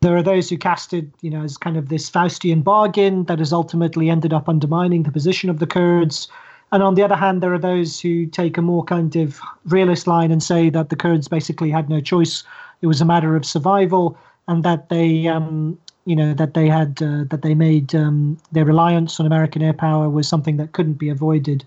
there 0.02 0.16
are 0.16 0.24
those 0.24 0.50
who 0.50 0.58
cast 0.58 0.94
it, 0.94 1.06
you 1.22 1.30
know, 1.30 1.44
as 1.44 1.58
kind 1.58 1.78
of 1.78 1.90
this 1.90 2.10
Faustian 2.10 2.64
bargain 2.64 3.26
that 3.26 3.40
has 3.40 3.52
ultimately 3.52 4.10
ended 4.10 4.34
up 4.34 4.48
undermining 4.48 5.04
the 5.04 5.12
position 5.12 5.50
of 5.50 5.60
the 5.60 5.68
Kurds. 5.68 6.28
And 6.72 6.82
on 6.82 6.96
the 6.96 7.04
other 7.04 7.18
hand, 7.18 7.44
there 7.44 7.54
are 7.54 7.60
those 7.60 8.00
who 8.00 8.26
take 8.26 8.58
a 8.58 8.62
more 8.62 8.84
kind 8.86 9.16
of 9.18 9.42
realist 9.66 10.08
line 10.08 10.32
and 10.32 10.42
say 10.42 10.70
that 10.70 10.90
the 10.90 10.96
Kurds 10.96 11.28
basically 11.28 11.70
had 11.70 11.90
no 11.90 12.00
choice; 12.00 12.44
it 12.82 12.88
was 12.88 13.02
a 13.02 13.06
matter 13.06 13.36
of 13.36 13.46
survival, 13.46 14.18
and 14.48 14.64
that 14.64 14.88
they, 14.88 15.28
um, 15.28 15.78
you 16.06 16.16
know, 16.16 16.34
that 16.34 16.54
they 16.54 16.70
had 16.70 17.02
uh, 17.02 17.26
that 17.30 17.42
they 17.42 17.56
made 17.56 17.94
um, 17.94 18.38
their 18.54 18.66
reliance 18.66 19.20
on 19.20 19.26
American 19.26 19.62
air 19.62 19.74
power 19.74 20.10
was 20.10 20.30
something 20.30 20.56
that 20.58 20.72
couldn't 20.72 20.94
be 20.94 21.10
avoided. 21.10 21.66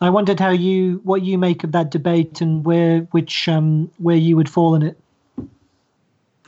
I 0.00 0.10
wondered 0.10 0.38
how 0.38 0.50
you 0.50 1.00
what 1.04 1.22
you 1.22 1.38
make 1.38 1.64
of 1.64 1.72
that 1.72 1.90
debate 1.90 2.40
and 2.40 2.64
where 2.64 3.00
which 3.12 3.48
um, 3.48 3.90
where 3.98 4.16
you 4.16 4.36
would 4.36 4.48
fall 4.48 4.74
in 4.74 4.82
it. 4.82 4.98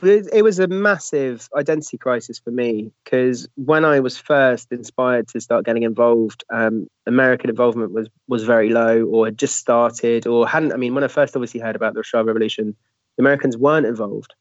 It 0.01 0.45
was 0.45 0.59
a 0.59 0.67
massive 0.67 1.49
identity 1.57 1.97
crisis 1.97 2.39
for 2.39 2.51
me 2.51 2.91
because 3.03 3.49
when 3.55 3.83
I 3.83 3.99
was 3.99 4.17
first 4.17 4.71
inspired 4.71 5.27
to 5.29 5.41
start 5.41 5.65
getting 5.65 5.83
involved, 5.83 6.45
um, 6.49 6.87
American 7.05 7.49
involvement 7.49 7.91
was 7.91 8.07
was 8.27 8.43
very 8.43 8.69
low 8.69 9.03
or 9.05 9.25
had 9.25 9.37
just 9.37 9.57
started 9.57 10.25
or 10.25 10.47
hadn't. 10.47 10.71
I 10.71 10.77
mean, 10.77 10.95
when 10.95 11.03
I 11.03 11.09
first 11.09 11.35
obviously 11.35 11.59
heard 11.59 11.75
about 11.75 11.95
the 11.95 12.01
Rojava 12.01 12.27
Revolution, 12.27 12.75
the 13.17 13.23
Americans 13.23 13.57
weren't 13.57 13.85
involved. 13.85 14.33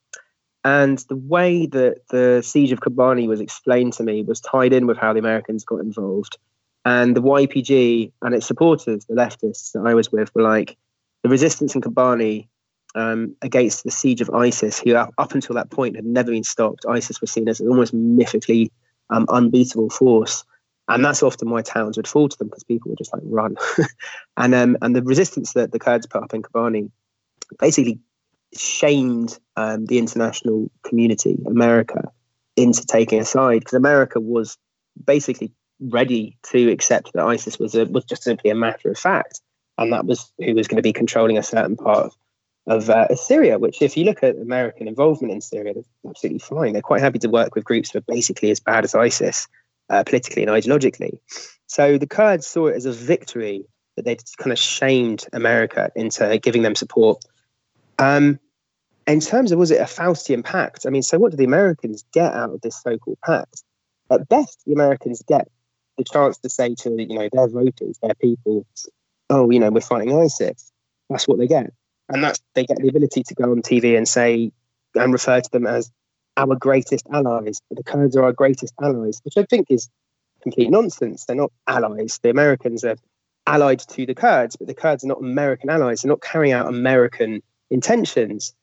And 0.64 0.98
the 1.08 1.16
way 1.16 1.66
that 1.66 2.06
the 2.10 2.42
siege 2.44 2.72
of 2.72 2.80
Kobani 2.80 3.26
was 3.26 3.40
explained 3.40 3.94
to 3.94 4.02
me 4.02 4.22
was 4.22 4.40
tied 4.40 4.72
in 4.72 4.86
with 4.86 4.98
how 4.98 5.12
the 5.12 5.18
Americans 5.18 5.64
got 5.64 5.80
involved. 5.80 6.36
And 6.88 7.14
the 7.14 7.20
YPG 7.20 8.12
and 8.22 8.34
its 8.34 8.46
supporters, 8.46 9.04
the 9.04 9.14
leftists 9.14 9.72
that 9.72 9.82
I 9.84 9.92
was 9.92 10.10
with, 10.10 10.34
were 10.34 10.40
like 10.40 10.78
the 11.22 11.28
resistance 11.28 11.74
in 11.74 11.82
Kobani 11.82 12.48
um, 12.94 13.36
against 13.42 13.84
the 13.84 13.90
siege 13.90 14.22
of 14.22 14.30
ISIS, 14.30 14.80
who 14.80 14.94
up, 14.94 15.12
until 15.34 15.54
that 15.54 15.68
point 15.70 15.96
had 15.96 16.06
never 16.06 16.30
been 16.30 16.44
stopped. 16.44 16.86
ISIS 16.88 17.20
was 17.20 17.30
seen 17.30 17.46
as 17.46 17.60
an 17.60 17.68
almost 17.68 17.92
mythically 17.92 18.72
um, 19.10 19.26
unbeatable 19.28 19.90
force. 19.90 20.44
And 20.88 21.04
that's 21.04 21.22
often 21.22 21.50
why 21.50 21.60
towns 21.60 21.98
would 21.98 22.08
fall 22.08 22.26
to 22.26 22.38
them 22.38 22.48
because 22.48 22.64
people 22.64 22.88
would 22.90 22.96
just 22.96 23.12
like 23.12 23.22
run. 23.26 23.56
and 24.38 24.54
um, 24.54 24.78
and 24.80 24.96
the 24.96 25.02
resistance 25.02 25.52
that 25.52 25.72
the 25.72 25.78
Kurds 25.78 26.06
put 26.06 26.22
up 26.22 26.32
in 26.32 26.40
Kobani 26.40 26.90
basically 27.58 27.98
shamed 28.56 29.38
um, 29.56 29.84
the 29.84 29.98
international 29.98 30.70
community, 30.84 31.36
America, 31.46 32.10
into 32.56 32.86
taking 32.86 33.20
a 33.20 33.26
side 33.26 33.58
because 33.58 33.74
America 33.74 34.20
was 34.20 34.56
basically 35.04 35.52
ready 35.80 36.36
to 36.50 36.70
accept 36.70 37.12
that 37.12 37.24
ISIS 37.24 37.58
was 37.58 37.74
a, 37.74 37.86
was 37.86 38.04
just 38.04 38.22
simply 38.22 38.50
a 38.50 38.54
matter 38.54 38.90
of 38.90 38.98
fact, 38.98 39.40
and 39.76 39.92
that 39.92 40.06
was 40.06 40.32
who 40.38 40.54
was 40.54 40.68
going 40.68 40.76
to 40.76 40.82
be 40.82 40.92
controlling 40.92 41.38
a 41.38 41.42
certain 41.42 41.76
part 41.76 42.06
of, 42.06 42.16
of 42.66 42.90
uh, 42.90 43.14
Syria. 43.14 43.58
Which, 43.58 43.82
if 43.82 43.96
you 43.96 44.04
look 44.04 44.22
at 44.22 44.36
American 44.36 44.88
involvement 44.88 45.32
in 45.32 45.40
Syria, 45.40 45.74
they're 45.74 46.10
absolutely 46.10 46.40
fine. 46.40 46.72
They're 46.72 46.82
quite 46.82 47.00
happy 47.00 47.18
to 47.20 47.28
work 47.28 47.54
with 47.54 47.64
groups 47.64 47.90
that 47.90 47.98
are 47.98 48.12
basically 48.12 48.50
as 48.50 48.60
bad 48.60 48.84
as 48.84 48.94
ISIS, 48.94 49.46
uh, 49.90 50.04
politically 50.04 50.42
and 50.42 50.50
ideologically. 50.50 51.18
So 51.66 51.98
the 51.98 52.06
Kurds 52.06 52.46
saw 52.46 52.66
it 52.66 52.76
as 52.76 52.86
a 52.86 52.92
victory 52.92 53.64
that 53.96 54.04
they'd 54.04 54.22
kind 54.38 54.52
of 54.52 54.58
shamed 54.58 55.26
America 55.32 55.90
into 55.96 56.38
giving 56.38 56.62
them 56.62 56.74
support. 56.74 57.24
Um, 57.98 58.38
in 59.06 59.20
terms 59.20 59.52
of 59.52 59.58
was 59.58 59.70
it 59.70 59.80
a 59.80 59.84
Faustian 59.84 60.44
pact? 60.44 60.86
I 60.86 60.90
mean, 60.90 61.02
so 61.02 61.18
what 61.18 61.30
do 61.30 61.36
the 61.36 61.44
Americans 61.44 62.04
get 62.12 62.32
out 62.32 62.50
of 62.50 62.60
this 62.60 62.80
so-called 62.80 63.18
pact? 63.24 63.62
At 64.10 64.28
best, 64.28 64.62
the 64.66 64.72
Americans 64.72 65.22
get 65.26 65.48
the 65.98 66.04
chance 66.04 66.38
to 66.38 66.48
say 66.48 66.74
to 66.76 66.90
you 66.90 67.18
know 67.18 67.28
their 67.30 67.48
voters, 67.48 67.98
their 68.02 68.14
people, 68.14 68.66
oh, 69.28 69.50
you 69.50 69.60
know, 69.60 69.70
we're 69.70 69.80
fighting 69.80 70.16
ISIS. 70.16 70.72
That's 71.10 71.28
what 71.28 71.38
they 71.38 71.46
get, 71.46 71.72
and 72.08 72.24
that's 72.24 72.40
they 72.54 72.64
get 72.64 72.78
the 72.78 72.88
ability 72.88 73.24
to 73.24 73.34
go 73.34 73.50
on 73.50 73.60
TV 73.62 73.96
and 73.96 74.08
say 74.08 74.52
and 74.94 75.12
refer 75.12 75.40
to 75.40 75.50
them 75.50 75.66
as 75.66 75.90
our 76.36 76.54
greatest 76.54 77.06
allies. 77.12 77.60
The 77.70 77.82
Kurds 77.82 78.16
are 78.16 78.24
our 78.24 78.32
greatest 78.32 78.72
allies, 78.80 79.20
which 79.24 79.36
I 79.36 79.44
think 79.44 79.66
is 79.70 79.90
complete 80.42 80.70
nonsense. 80.70 81.24
They're 81.24 81.36
not 81.36 81.52
allies. 81.66 82.20
The 82.22 82.30
Americans 82.30 82.84
are 82.84 82.96
allied 83.46 83.80
to 83.80 84.06
the 84.06 84.14
Kurds, 84.14 84.56
but 84.56 84.68
the 84.68 84.74
Kurds 84.74 85.04
are 85.04 85.08
not 85.08 85.20
American 85.20 85.68
allies. 85.68 86.02
They're 86.02 86.10
not 86.10 86.22
carrying 86.22 86.52
out 86.52 86.68
American 86.68 87.42
intentions. 87.70 88.54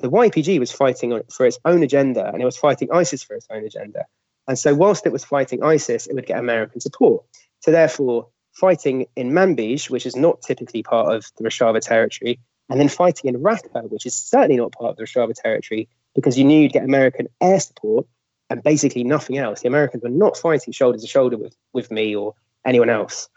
The 0.00 0.10
YPG 0.10 0.58
was 0.58 0.72
fighting 0.72 1.18
for 1.32 1.46
its 1.46 1.58
own 1.64 1.82
agenda, 1.82 2.28
and 2.28 2.42
it 2.42 2.44
was 2.44 2.56
fighting 2.56 2.88
ISIS 2.92 3.22
for 3.22 3.34
its 3.34 3.46
own 3.50 3.64
agenda. 3.64 4.04
And 4.46 4.58
so, 4.58 4.74
whilst 4.74 5.06
it 5.06 5.12
was 5.12 5.24
fighting 5.24 5.62
ISIS, 5.62 6.06
it 6.06 6.14
would 6.14 6.26
get 6.26 6.38
American 6.38 6.80
support. 6.80 7.24
So, 7.60 7.70
therefore, 7.70 8.28
fighting 8.52 9.06
in 9.16 9.30
Manbij, 9.30 9.90
which 9.90 10.06
is 10.06 10.16
not 10.16 10.42
typically 10.42 10.82
part 10.82 11.14
of 11.14 11.26
the 11.38 11.44
Rojava 11.44 11.80
territory, 11.80 12.38
and 12.70 12.80
then 12.80 12.88
fighting 12.88 13.34
in 13.34 13.42
Raqqa, 13.42 13.90
which 13.90 14.06
is 14.06 14.14
certainly 14.14 14.56
not 14.56 14.72
part 14.72 14.90
of 14.90 14.96
the 14.96 15.04
Rojava 15.04 15.34
territory, 15.34 15.88
because 16.14 16.38
you 16.38 16.44
knew 16.44 16.60
you'd 16.60 16.72
get 16.72 16.84
American 16.84 17.28
air 17.40 17.60
support 17.60 18.06
and 18.50 18.62
basically 18.62 19.04
nothing 19.04 19.38
else. 19.38 19.60
The 19.60 19.68
Americans 19.68 20.02
were 20.02 20.10
not 20.10 20.36
fighting 20.36 20.72
shoulder 20.72 20.98
to 20.98 21.06
shoulder 21.06 21.36
with, 21.36 21.56
with 21.72 21.90
me 21.90 22.14
or 22.14 22.34
anyone 22.64 22.90
else. 22.90 23.28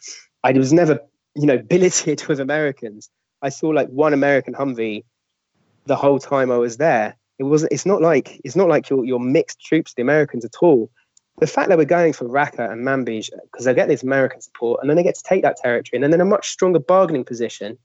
I 0.44 0.52
was 0.52 0.74
never, 0.74 1.00
you 1.36 1.46
know, 1.46 1.58
billeted 1.70 2.26
with 2.28 2.40
Americans. 2.40 3.10
I 3.42 3.50
saw 3.50 3.70
like 3.70 3.90
one 3.90 4.14
American 4.14 4.54
Humvee 4.54 5.04
the 5.86 5.96
whole 5.96 6.20
time 6.20 6.52
I 6.52 6.58
was 6.58 6.78
there. 6.78 7.16
It 7.40 7.44
wasn't. 7.44 7.72
It's 7.72 7.86
not 7.86 8.02
like 8.02 8.42
it's 8.44 8.56
not 8.56 8.70
like 8.70 8.90
you're, 8.90 9.06
you're 9.06 9.20
mixed 9.20 9.62
troops, 9.62 9.94
the 9.94 10.02
Americans 10.02 10.44
at 10.44 10.56
all 10.62 10.90
the 11.40 11.48
fact 11.48 11.70
that 11.70 11.78
we're 11.78 11.86
going 11.86 12.14
for 12.14 12.28
Raqqa 12.28 12.72
and 12.72 12.86
Manbij 12.86 13.30
because 13.44 13.66
they 13.66 13.74
get 13.74 13.88
this 13.88 14.04
American 14.04 14.42
support 14.42 14.80
and 14.82 14.90
then 14.90 14.98
they 14.98 15.04
get 15.04 15.16
to 15.16 15.24
take 15.24 15.44
that 15.44 15.58
territory 15.58 15.92
and 15.94 16.04
then 16.04 16.14
in 16.14 16.22
a 16.22 16.26
much 16.26 16.50
stronger 16.50 16.80
bargaining 16.80 17.24
position 17.24 17.78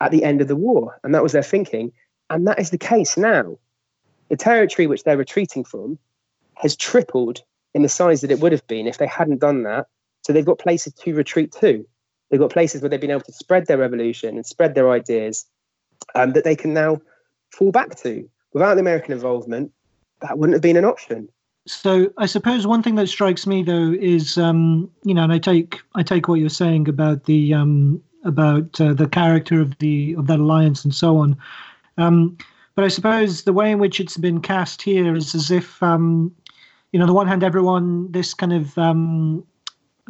at 0.00 0.10
the 0.10 0.24
end 0.24 0.40
of 0.40 0.48
the 0.48 0.56
war. 0.56 0.98
And 1.02 1.14
that 1.14 1.22
was 1.22 1.32
their 1.32 1.42
thinking. 1.42 1.92
And 2.30 2.46
that 2.46 2.60
is 2.60 2.70
the 2.70 2.78
case 2.78 3.16
now. 3.16 3.58
The 4.28 4.36
territory 4.36 4.86
which 4.86 5.02
they're 5.02 5.16
retreating 5.16 5.64
from 5.64 5.98
has 6.54 6.76
tripled 6.76 7.42
in 7.74 7.82
the 7.82 7.88
size 7.88 8.20
that 8.20 8.30
it 8.30 8.40
would 8.40 8.52
have 8.52 8.66
been 8.68 8.86
if 8.86 8.98
they 8.98 9.06
hadn't 9.06 9.40
done 9.40 9.64
that. 9.64 9.86
So 10.22 10.32
they've 10.32 10.44
got 10.44 10.58
places 10.58 10.92
to 10.92 11.14
retreat 11.14 11.52
to. 11.60 11.84
They've 12.30 12.40
got 12.40 12.52
places 12.52 12.80
where 12.80 12.88
they've 12.88 13.00
been 13.00 13.10
able 13.10 13.22
to 13.22 13.32
spread 13.32 13.66
their 13.66 13.78
revolution 13.78 14.36
and 14.36 14.46
spread 14.46 14.74
their 14.74 14.90
ideas 14.90 15.44
um, 16.14 16.32
that 16.32 16.44
they 16.44 16.56
can 16.56 16.72
now 16.72 17.00
fall 17.50 17.72
back 17.72 17.96
to. 17.96 18.28
Without 18.52 18.74
the 18.74 18.80
American 18.80 19.12
involvement, 19.12 19.72
that 20.20 20.38
wouldn't 20.38 20.54
have 20.54 20.62
been 20.62 20.76
an 20.76 20.84
option. 20.84 21.28
So 21.66 22.12
I 22.18 22.26
suppose 22.26 22.66
one 22.66 22.82
thing 22.82 22.96
that 22.96 23.08
strikes 23.08 23.46
me 23.46 23.62
though 23.62 23.92
is, 23.92 24.36
um, 24.36 24.90
you 25.04 25.14
know, 25.14 25.22
and 25.22 25.32
I 25.32 25.38
take 25.38 25.80
I 25.94 26.02
take 26.02 26.28
what 26.28 26.40
you're 26.40 26.48
saying 26.48 26.88
about 26.88 27.24
the 27.24 27.54
um, 27.54 28.02
about 28.24 28.80
uh, 28.80 28.94
the 28.94 29.08
character 29.08 29.60
of 29.60 29.78
the 29.78 30.14
of 30.18 30.26
that 30.26 30.40
alliance 30.40 30.84
and 30.84 30.94
so 30.94 31.18
on. 31.18 31.36
Um, 31.98 32.36
but 32.74 32.84
I 32.84 32.88
suppose 32.88 33.44
the 33.44 33.52
way 33.52 33.70
in 33.70 33.78
which 33.78 34.00
it's 34.00 34.16
been 34.16 34.40
cast 34.40 34.82
here 34.82 35.14
is 35.14 35.34
as 35.34 35.50
if, 35.50 35.82
um, 35.82 36.34
you 36.90 36.98
know, 36.98 37.04
on 37.04 37.08
the 37.08 37.14
one 37.14 37.28
hand, 37.28 37.44
everyone 37.44 38.10
this 38.10 38.32
kind 38.34 38.52
of 38.52 38.76
um, 38.78 39.44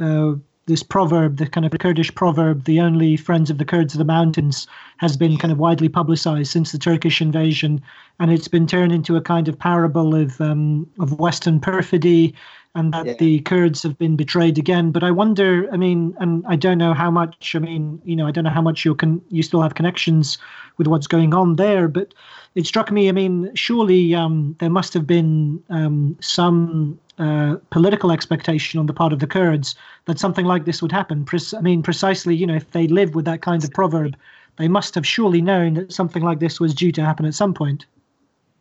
uh, 0.01 0.35
this 0.67 0.83
proverb, 0.83 1.39
the 1.39 1.47
kind 1.47 1.67
of 1.67 1.73
Kurdish 1.79 2.15
proverb, 2.15 2.65
the 2.65 2.81
only 2.81 3.17
friends 3.17 3.51
of 3.51 3.59
the 3.59 3.65
Kurds 3.65 3.95
of 3.95 3.99
the 3.99 4.05
mountains, 4.05 4.67
has 4.99 5.17
been 5.17 5.37
kind 5.37 5.51
of 5.51 5.59
widely 5.59 5.89
publicized 5.89 6.53
since 6.53 6.73
the 6.73 6.79
Turkish 6.79 7.21
invasion, 7.21 7.83
and 8.21 8.31
it's 8.31 8.49
been 8.49 8.67
turned 8.67 8.93
into 8.93 9.17
a 9.17 9.21
kind 9.21 9.49
of 9.49 9.59
parable 9.59 10.15
of 10.15 10.41
um, 10.41 10.89
of 11.01 11.19
Western 11.19 11.59
perfidy, 11.59 12.35
and 12.75 12.93
that 12.95 13.07
yeah. 13.07 13.15
the 13.19 13.41
Kurds 13.41 13.83
have 13.83 13.99
been 13.99 14.17
betrayed 14.17 14.57
again. 14.57 14.93
But 14.93 15.03
I 15.03 15.11
wonder, 15.11 15.69
I 15.73 15.77
mean, 15.77 16.15
and 16.21 16.45
I 16.47 16.57
don't 16.57 16.79
know 16.79 16.95
how 16.95 17.11
much, 17.11 17.55
I 17.57 17.59
mean, 17.59 18.01
you 18.05 18.15
know, 18.15 18.27
I 18.27 18.31
don't 18.31 18.45
know 18.45 18.51
how 18.51 18.63
much 18.63 18.85
you 18.85 18.95
can 18.95 19.21
you 19.31 19.43
still 19.43 19.63
have 19.63 19.75
connections 19.75 20.39
with 20.79 20.87
what's 20.87 21.09
going 21.09 21.35
on 21.35 21.57
there, 21.57 21.89
but 21.89 22.15
it 22.55 22.67
struck 22.67 22.93
me, 22.93 23.09
I 23.09 23.13
mean, 23.13 23.51
surely 23.55 24.15
um, 24.15 24.55
there 24.61 24.71
must 24.71 24.95
have 24.95 25.07
been 25.07 25.63
um, 25.71 26.17
some 26.21 26.99
uh, 27.23 27.57
political 27.71 28.11
expectation 28.11 28.81
on 28.81 28.87
the 28.87 28.93
part 28.93 29.13
of 29.13 29.21
the 29.21 29.29
Kurds 29.29 29.77
that 30.07 30.19
something 30.19 30.45
like 30.45 30.65
this 30.65 30.83
would 30.83 30.91
happen. 30.91 31.25
I 31.57 31.61
mean, 31.61 31.81
precisely, 31.81 32.35
you 32.35 32.49
know, 32.49 32.57
if 32.57 32.69
they 32.73 32.89
live 32.89 33.15
with 33.15 33.27
that 33.27 33.43
kind 33.43 33.63
of 33.63 33.71
proverb, 33.71 34.17
they 34.57 34.67
must 34.67 34.97
have 34.97 35.07
surely 35.07 35.41
known 35.41 35.75
that 35.75 35.93
something 35.93 36.25
like 36.25 36.41
this 36.41 36.59
was 36.59 36.75
due 36.75 36.91
to 36.91 37.05
happen 37.05 37.25
at 37.25 37.35
some 37.35 37.55
point. 37.55 37.87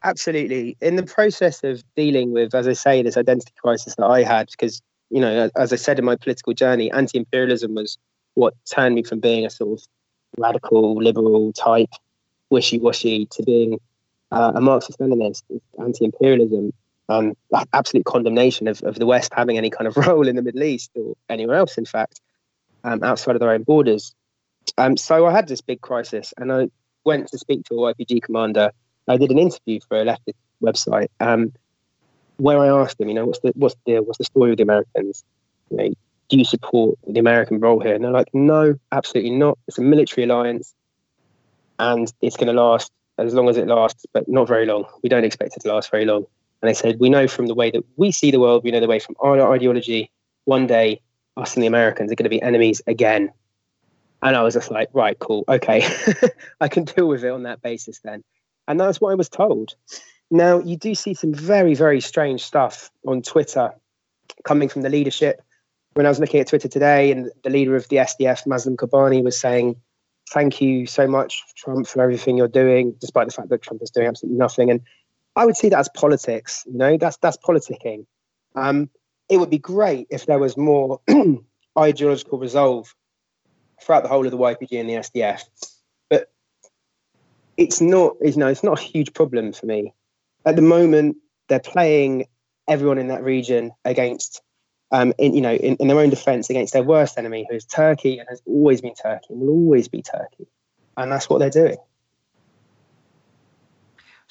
Absolutely. 0.03 0.77
In 0.79 0.95
the 0.95 1.01
process 1.01 1.63
of 1.63 1.83
dealing 1.95 2.33
with, 2.33 2.53
as 2.53 2.67
I 2.67 2.73
say, 2.73 3.01
this 3.01 3.17
identity 3.17 3.51
crisis 3.63 3.95
that 3.95 4.05
I 4.05 4.21
had, 4.21 4.49
because, 4.51 4.79
you 5.09 5.21
know, 5.21 5.49
as 5.55 5.73
I 5.73 5.75
said 5.75 5.97
in 5.97 6.05
my 6.05 6.15
political 6.15 6.53
journey, 6.53 6.91
anti 6.91 7.17
imperialism 7.17 7.73
was 7.73 7.97
what 8.35 8.53
turned 8.65 8.93
me 8.93 9.01
from 9.01 9.21
being 9.21 9.43
a 9.43 9.49
sort 9.49 9.79
of 9.79 9.87
radical, 10.37 10.95
liberal 11.01 11.51
type, 11.53 11.89
wishy 12.51 12.77
washy 12.77 13.25
to 13.31 13.41
being 13.41 13.79
uh, 14.31 14.51
a 14.53 14.61
Marxist 14.61 14.99
Leninist, 14.99 15.41
anti 15.79 16.05
imperialism 16.05 16.73
um, 17.11 17.33
absolute 17.73 18.05
condemnation 18.05 18.67
of, 18.67 18.81
of 18.83 18.95
the 18.95 19.05
West 19.05 19.31
having 19.35 19.57
any 19.57 19.69
kind 19.69 19.87
of 19.87 19.97
role 20.07 20.27
in 20.27 20.35
the 20.35 20.41
Middle 20.41 20.63
East 20.63 20.91
or 20.95 21.15
anywhere 21.29 21.57
else, 21.57 21.77
in 21.77 21.85
fact, 21.85 22.21
um, 22.83 23.03
outside 23.03 23.35
of 23.35 23.39
their 23.39 23.51
own 23.51 23.63
borders. 23.63 24.13
Um, 24.77 24.95
so 24.95 25.25
I 25.25 25.31
had 25.31 25.47
this 25.47 25.61
big 25.61 25.81
crisis, 25.81 26.33
and 26.37 26.51
I 26.51 26.69
went 27.03 27.27
to 27.29 27.37
speak 27.37 27.65
to 27.65 27.75
a 27.75 27.93
YPG 27.93 28.21
commander. 28.21 28.71
I 29.07 29.17
did 29.17 29.31
an 29.31 29.39
interview 29.39 29.79
for 29.87 29.99
a 29.99 30.05
leftist 30.05 30.35
website 30.63 31.07
um, 31.19 31.51
where 32.37 32.59
I 32.59 32.67
asked 32.67 32.99
him, 32.99 33.09
you 33.09 33.15
know, 33.15 33.25
what's 33.25 33.39
the 33.39 33.51
what's 33.55 33.75
the? 33.85 33.99
What's 33.99 34.19
the 34.19 34.23
story 34.23 34.51
with 34.51 34.57
the 34.57 34.63
Americans? 34.63 35.23
You 35.69 35.77
know, 35.77 35.89
do 36.29 36.37
you 36.37 36.45
support 36.45 36.97
the 37.07 37.19
American 37.19 37.59
role 37.59 37.79
here? 37.79 37.95
And 37.95 38.03
they're 38.03 38.11
like, 38.11 38.29
no, 38.33 38.75
absolutely 38.91 39.31
not. 39.31 39.57
It's 39.67 39.79
a 39.79 39.81
military 39.81 40.25
alliance, 40.25 40.73
and 41.79 42.11
it's 42.21 42.37
going 42.37 42.47
to 42.47 42.61
last 42.61 42.91
as 43.17 43.33
long 43.33 43.49
as 43.49 43.57
it 43.57 43.67
lasts, 43.67 44.05
but 44.13 44.27
not 44.29 44.47
very 44.47 44.65
long. 44.65 44.85
We 45.03 45.09
don't 45.09 45.25
expect 45.25 45.57
it 45.57 45.61
to 45.61 45.73
last 45.73 45.91
very 45.91 46.05
long. 46.05 46.25
And 46.61 46.69
they 46.69 46.73
said, 46.73 46.99
we 46.99 47.09
know 47.09 47.27
from 47.27 47.47
the 47.47 47.55
way 47.55 47.71
that 47.71 47.83
we 47.97 48.11
see 48.11 48.31
the 48.31 48.39
world, 48.39 48.63
we 48.63 48.71
know 48.71 48.79
the 48.79 48.87
way 48.87 48.99
from 48.99 49.15
our 49.19 49.51
ideology, 49.51 50.11
one 50.45 50.67
day 50.67 51.01
us 51.37 51.55
and 51.55 51.63
the 51.63 51.67
Americans 51.67 52.11
are 52.11 52.15
going 52.15 52.25
to 52.25 52.29
be 52.29 52.41
enemies 52.41 52.81
again. 52.87 53.31
And 54.21 54.35
I 54.35 54.43
was 54.43 54.53
just 54.53 54.69
like, 54.69 54.89
right, 54.93 55.17
cool, 55.17 55.43
okay, 55.47 55.87
I 56.61 56.67
can 56.67 56.83
deal 56.83 57.07
with 57.07 57.23
it 57.23 57.29
on 57.29 57.43
that 57.43 57.61
basis 57.61 57.99
then. 58.03 58.23
And 58.67 58.79
that's 58.79 59.01
what 59.01 59.11
I 59.11 59.15
was 59.15 59.29
told. 59.29 59.75
Now, 60.29 60.59
you 60.59 60.77
do 60.77 60.93
see 60.93 61.13
some 61.13 61.33
very, 61.33 61.73
very 61.73 61.99
strange 61.99 62.43
stuff 62.43 62.91
on 63.05 63.21
Twitter 63.21 63.71
coming 64.45 64.69
from 64.69 64.83
the 64.83 64.89
leadership. 64.89 65.41
When 65.93 66.05
I 66.05 66.09
was 66.09 66.19
looking 66.19 66.39
at 66.39 66.47
Twitter 66.47 66.69
today, 66.69 67.11
and 67.11 67.29
the 67.43 67.49
leader 67.49 67.75
of 67.75 67.87
the 67.89 67.97
SDF, 67.97 68.47
Mazloum 68.47 68.75
Kobani, 68.75 69.23
was 69.23 69.39
saying, 69.39 69.75
Thank 70.29 70.61
you 70.61 70.85
so 70.85 71.07
much, 71.07 71.43
Trump, 71.57 71.85
for 71.87 72.01
everything 72.01 72.37
you're 72.37 72.47
doing, 72.47 72.95
despite 73.01 73.27
the 73.27 73.33
fact 73.33 73.49
that 73.49 73.61
Trump 73.61 73.81
is 73.81 73.89
doing 73.89 74.07
absolutely 74.07 74.37
nothing. 74.37 74.71
And 74.71 74.79
I 75.35 75.45
would 75.45 75.55
see 75.55 75.69
that 75.69 75.79
as 75.79 75.89
politics. 75.89 76.63
You 76.67 76.77
know, 76.77 76.97
that's 76.97 77.17
that's 77.17 77.37
politicking. 77.37 78.05
Um, 78.55 78.89
it 79.29 79.37
would 79.37 79.49
be 79.49 79.59
great 79.59 80.07
if 80.09 80.25
there 80.25 80.39
was 80.39 80.57
more 80.57 80.99
ideological 81.79 82.37
resolve 82.37 82.93
throughout 83.81 84.03
the 84.03 84.09
whole 84.09 84.25
of 84.25 84.31
the 84.31 84.37
YPG 84.37 84.79
and 84.79 84.89
the 84.89 84.93
SDF, 84.95 85.43
but 86.09 86.31
it's 87.57 87.79
not. 87.81 88.15
You 88.21 88.35
know, 88.35 88.47
it's 88.47 88.63
not 88.63 88.79
a 88.79 88.83
huge 88.83 89.13
problem 89.13 89.53
for 89.53 89.65
me 89.65 89.93
at 90.45 90.55
the 90.55 90.61
moment. 90.61 91.17
They're 91.47 91.59
playing 91.59 92.25
everyone 92.67 92.97
in 92.97 93.07
that 93.07 93.23
region 93.23 93.71
against, 93.83 94.41
um, 94.91 95.13
in 95.17 95.33
you 95.33 95.41
know, 95.41 95.53
in, 95.53 95.75
in 95.77 95.87
their 95.87 95.99
own 95.99 96.09
defence 96.09 96.49
against 96.49 96.73
their 96.73 96.83
worst 96.83 97.17
enemy, 97.17 97.45
who 97.49 97.55
is 97.55 97.65
Turkey 97.65 98.19
and 98.19 98.27
has 98.29 98.41
always 98.45 98.81
been 98.81 98.95
Turkey 98.95 99.27
and 99.29 99.39
will 99.39 99.49
always 99.49 99.87
be 99.87 100.01
Turkey, 100.01 100.47
and 100.97 101.11
that's 101.11 101.29
what 101.29 101.39
they're 101.39 101.49
doing. 101.49 101.77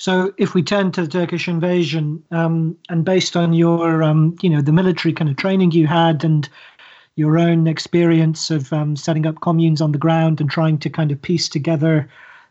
So, 0.01 0.33
if 0.39 0.55
we 0.55 0.63
turn 0.63 0.93
to 0.93 1.03
the 1.03 1.09
Turkish 1.09 1.47
invasion, 1.47 2.23
um, 2.31 2.75
and 2.89 3.05
based 3.05 3.37
on 3.37 3.53
your, 3.53 4.03
um, 4.03 4.35
you 4.41 4.49
know, 4.49 4.63
the 4.63 4.73
military 4.73 5.13
kind 5.13 5.29
of 5.29 5.37
training 5.37 5.73
you 5.73 5.87
had, 5.87 6.25
and 6.25 6.49
your 7.17 7.39
own 7.39 7.67
experience 7.67 8.51
of 8.51 8.73
um, 8.73 8.97
setting 8.97 9.27
up 9.27 9.43
communes 9.43 9.83
on 9.83 9.93
the 9.93 9.99
ground 9.99 10.41
and 10.41 10.49
trying 10.49 10.79
to 10.79 10.89
kind 10.89 11.13
of 11.13 11.21
piece 11.21 11.51
together 11.51 12.09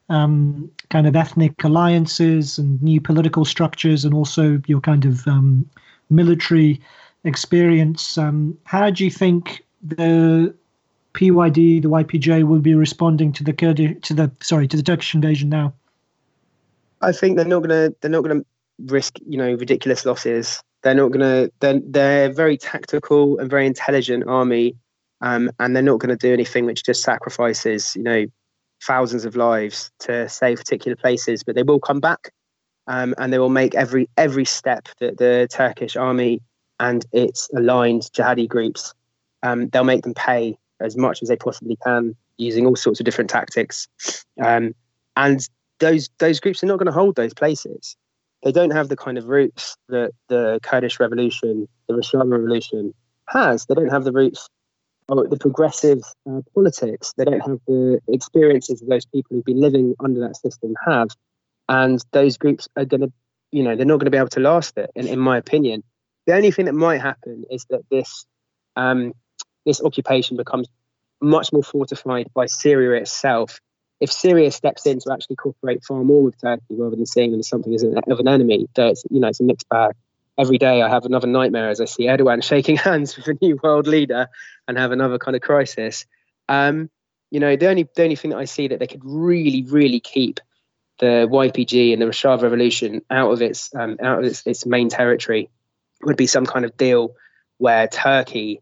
um, 0.10 0.70
kind 0.92 1.08
of 1.08 1.16
ethnic 1.16 1.64
alliances 1.64 2.60
and 2.60 2.80
new 2.84 3.02
political 3.02 3.44
structures, 3.46 4.06
and 4.06 4.14
also 4.14 4.62
your 4.68 4.80
kind 4.80 5.06
of 5.06 5.28
um, 5.28 5.68
military 6.12 6.80
experience, 7.24 8.16
um, 8.16 8.56
how 8.66 8.92
do 8.92 9.04
you 9.04 9.10
think 9.10 9.66
the 9.82 10.54
PYD, 11.16 11.82
the 11.82 11.90
YPJ, 11.90 12.44
will 12.44 12.60
be 12.60 12.76
responding 12.76 13.34
to 13.34 13.44
the 13.44 13.54
Kurdish, 13.54 13.98
to 14.04 14.14
the 14.14 14.32
sorry, 14.40 14.68
to 14.68 14.78
the 14.78 14.84
Turkish 14.84 15.16
invasion 15.16 15.50
now? 15.50 15.74
I 17.02 17.12
think 17.12 17.36
they're 17.36 17.46
not 17.46 17.62
gonna 17.62 17.92
they're 18.02 18.12
not 18.12 18.24
gonna 18.24 18.44
risk 18.86 19.16
you 19.26 19.38
know 19.38 19.54
ridiculous 19.54 20.06
losses. 20.06 20.62
They're 20.84 20.96
not 20.96 21.12
gonna 21.12 21.50
they're 21.60 21.80
they're 21.84 22.32
very 22.32 22.58
tactical 22.58 23.38
and 23.40 23.50
very 23.50 23.66
intelligent 23.66 24.26
army, 24.28 24.76
um, 25.22 25.52
and 25.60 25.76
they're 25.76 25.84
not 25.84 26.00
gonna 26.00 26.16
do 26.16 26.34
anything 26.34 26.66
which 26.66 26.84
just 26.84 27.04
sacrifices 27.04 27.96
you 27.96 28.04
know 28.04 28.26
thousands 28.86 29.26
of 29.26 29.36
lives 29.36 29.92
to 30.00 30.28
save 30.30 30.58
particular 30.58 30.96
places. 30.96 31.44
But 31.44 31.56
they 31.56 31.64
will 31.64 31.80
come 31.80 32.00
back, 32.00 32.32
um, 32.88 33.16
and 33.18 33.32
they 33.32 33.40
will 33.40 33.50
make 33.50 33.76
every 33.76 34.10
every 34.18 34.46
step 34.46 34.88
that 35.00 35.18
the 35.18 35.48
Turkish 35.52 35.96
army 35.96 36.42
and 36.80 37.06
its 37.12 37.50
aligned 37.54 38.04
jihadi 38.14 38.48
groups 38.48 38.94
um, 39.44 39.70
they'll 39.70 39.84
make 39.84 40.04
them 40.04 40.14
pay 40.14 40.58
as 40.80 40.98
much 40.98 41.22
as 41.22 41.30
they 41.30 41.36
possibly 41.36 41.78
can 41.86 42.16
using 42.38 42.66
all 42.66 42.76
sorts 42.76 43.00
of 43.00 43.06
different 43.06 43.30
tactics. 43.30 43.88
Um, 44.42 44.74
and 45.18 45.48
those 45.80 46.10
those 46.20 46.40
groups 46.40 46.64
are 46.64 46.68
not 46.68 46.78
going 46.78 46.88
to 46.88 46.92
hold 46.92 47.16
those 47.16 47.34
places. 47.34 47.96
They 48.44 48.52
don't 48.52 48.72
have 48.72 48.88
the 48.90 48.96
kind 48.96 49.18
of 49.18 49.26
roots 49.26 49.76
that 49.90 50.12
the 50.30 50.60
Kurdish 50.64 51.00
revolution, 51.00 51.68
the 51.88 51.96
Rojava 51.96 52.32
revolution 52.32 52.94
has. 53.28 53.66
They 53.66 53.76
don't 53.76 53.90
have 53.90 54.06
the 54.06 54.14
roots 54.14 54.48
of 55.10 55.30
the 55.30 55.38
progressive 55.38 56.02
uh, 56.30 56.42
politics. 56.54 57.14
They 57.18 57.26
don't 57.26 57.42
have 57.42 57.60
the 57.68 58.00
experiences 58.08 58.82
of 58.82 58.88
those 58.88 59.06
people 59.06 59.36
who've 59.36 59.46
been 59.46 59.60
living 59.60 59.96
under 60.00 60.22
that 60.22 60.38
system 60.38 60.74
have. 60.86 61.10
And 61.68 62.04
those 62.12 62.38
groups 62.38 62.68
are 62.78 62.86
going 62.86 63.02
to, 63.02 63.12
you 63.52 63.64
know, 63.64 63.76
they're 63.76 63.86
not 63.86 63.98
going 63.98 64.06
to 64.06 64.12
be 64.12 64.18
able 64.18 64.30
to 64.30 64.40
last 64.40 64.78
it, 64.78 64.90
in, 64.96 65.08
in 65.08 65.20
my 65.20 65.38
opinion. 65.38 65.84
The 66.26 66.36
only 66.36 66.52
thing 66.52 66.66
that 66.66 66.74
might 66.74 67.02
happen 67.02 67.44
is 67.50 67.66
that 67.70 67.82
this 67.90 68.26
um, 68.76 69.14
this 69.66 69.82
occupation 69.82 70.38
becomes 70.38 70.68
much 71.22 71.52
more 71.52 71.64
fortified 71.64 72.28
by 72.34 72.46
Syria 72.46 73.02
itself 73.02 73.60
if 74.00 74.12
Syria 74.12 74.52
steps 74.52 74.86
in 74.86 75.00
to 75.00 75.12
actually 75.12 75.36
cooperate 75.36 75.84
far 75.84 76.04
more 76.04 76.24
with 76.24 76.40
Turkey 76.40 76.64
rather 76.72 76.96
than 76.96 77.06
seeing 77.06 77.32
them 77.32 77.40
as 77.40 77.48
something 77.48 77.74
as 77.74 77.84
an, 77.84 77.98
of 78.08 78.20
an 78.20 78.28
enemy, 78.28 78.68
it's, 78.76 79.04
you 79.10 79.20
know, 79.20 79.28
it's 79.28 79.40
a 79.40 79.44
mixed 79.44 79.68
bag. 79.70 79.94
Every 80.38 80.58
day 80.58 80.82
I 80.82 80.90
have 80.90 81.04
another 81.04 81.28
nightmare 81.28 81.70
as 81.70 81.82
I 81.82 81.86
see 81.86 82.06
Erdogan 82.06 82.44
shaking 82.50 82.78
hands 82.78 83.18
with 83.18 83.28
a 83.28 83.38
new 83.42 83.60
world 83.62 83.88
leader 83.88 84.28
and 84.68 84.78
have 84.78 84.92
another 84.92 85.18
kind 85.18 85.36
of 85.36 85.42
crisis. 85.42 86.06
Um, 86.48 86.90
you 87.30 87.40
know, 87.40 87.56
the 87.56 87.68
only 87.68 87.88
the 87.96 88.04
only 88.04 88.16
thing 88.16 88.32
that 88.32 88.38
I 88.38 88.46
see 88.46 88.70
that 88.70 88.80
they 88.80 88.88
could 88.88 89.04
really, 89.04 89.64
really 89.64 90.00
keep 90.00 90.40
the 91.00 91.28
YPG 91.30 91.94
and 91.94 92.02
the 92.02 92.06
Rojava 92.06 92.44
Revolution 92.44 93.02
out 93.10 93.32
of 93.32 93.42
its 93.42 93.74
um, 93.76 93.98
out 94.02 94.20
of 94.20 94.26
its, 94.26 94.46
its 94.46 94.66
main 94.66 94.90
territory 94.90 95.50
would 96.04 96.18
be 96.18 96.28
some 96.28 96.46
kind 96.46 96.66
of 96.66 96.78
deal 96.78 97.16
where 97.58 97.88
Turkey 97.88 98.62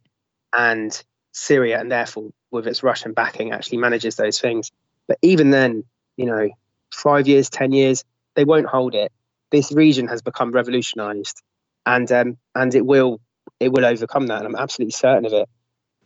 and 0.52 1.04
Syria, 1.32 1.80
and 1.80 1.92
therefore 1.92 2.32
with 2.52 2.68
its 2.68 2.84
Russian 2.84 3.14
backing, 3.14 3.52
actually 3.52 3.78
manages 3.78 4.16
those 4.16 4.40
things. 4.40 4.72
But 5.08 5.18
even 5.22 5.52
then, 5.52 5.84
you 6.18 6.26
know, 6.26 6.50
five 6.94 7.28
years, 7.28 7.50
10 7.50 7.72
years, 7.72 8.04
they 8.36 8.46
won't 8.46 8.68
hold 8.68 8.96
it. 8.96 9.12
this 9.52 9.72
region 9.72 10.08
has 10.08 10.22
become 10.22 10.52
revolutionized, 10.52 11.42
and 11.86 12.12
um, 12.12 12.38
and 12.54 12.76
it 12.76 12.86
will 12.86 13.20
it 13.60 13.72
will 13.72 13.86
overcome 13.86 14.28
that. 14.28 14.40
And 14.40 14.48
I'm 14.48 14.56
absolutely 14.56 14.92
certain 14.92 15.26
of 15.26 15.34
it. 15.34 15.50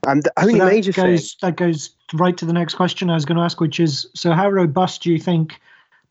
And 0.08 0.24
the 0.24 0.34
only 0.38 0.54
so 0.54 0.66
that 0.66 0.72
major 0.72 0.92
goes, 0.92 1.34
thing 1.34 1.50
that 1.50 1.56
goes 1.58 1.96
right 2.14 2.36
to 2.38 2.46
the 2.46 2.54
next 2.54 2.76
question 2.76 3.10
I 3.10 3.16
was 3.16 3.26
going 3.26 3.38
to 3.38 3.44
ask, 3.44 3.60
which 3.60 3.80
is 3.80 4.08
so 4.16 4.32
how 4.32 4.50
robust 4.50 5.04
do 5.04 5.12
you 5.12 5.20
think 5.20 5.60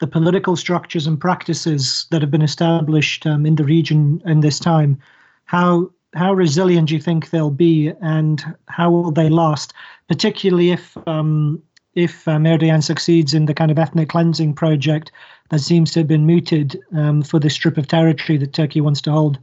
the 0.00 0.06
political 0.06 0.56
structures 0.56 1.06
and 1.06 1.20
practices 1.20 2.06
that 2.10 2.22
have 2.22 2.30
been 2.30 2.42
established 2.42 3.26
um, 3.26 3.44
in 3.46 3.56
the 3.56 3.64
region 3.64 4.22
in 4.24 4.40
this 4.40 4.58
time, 4.58 4.98
how 5.44 5.90
how 6.14 6.34
resilient 6.34 6.88
do 6.88 6.94
you 6.94 7.00
think 7.00 7.30
they'll 7.30 7.50
be, 7.50 7.92
and 8.00 8.44
how 8.66 8.90
will 8.90 9.12
they 9.12 9.28
last? 9.28 9.72
Particularly 10.08 10.70
if 10.70 10.96
um, 11.06 11.62
if 12.00 12.24
Erdogan 12.24 12.82
succeeds 12.82 13.34
in 13.34 13.46
the 13.46 13.54
kind 13.54 13.70
of 13.70 13.78
ethnic 13.78 14.08
cleansing 14.08 14.54
project 14.54 15.12
that 15.50 15.60
seems 15.60 15.92
to 15.92 16.00
have 16.00 16.08
been 16.08 16.26
mooted 16.26 16.80
um, 16.94 17.22
for 17.22 17.38
this 17.38 17.54
strip 17.54 17.76
of 17.76 17.86
territory 17.86 18.38
that 18.38 18.52
Turkey 18.52 18.80
wants 18.80 19.00
to 19.02 19.10
hold. 19.10 19.38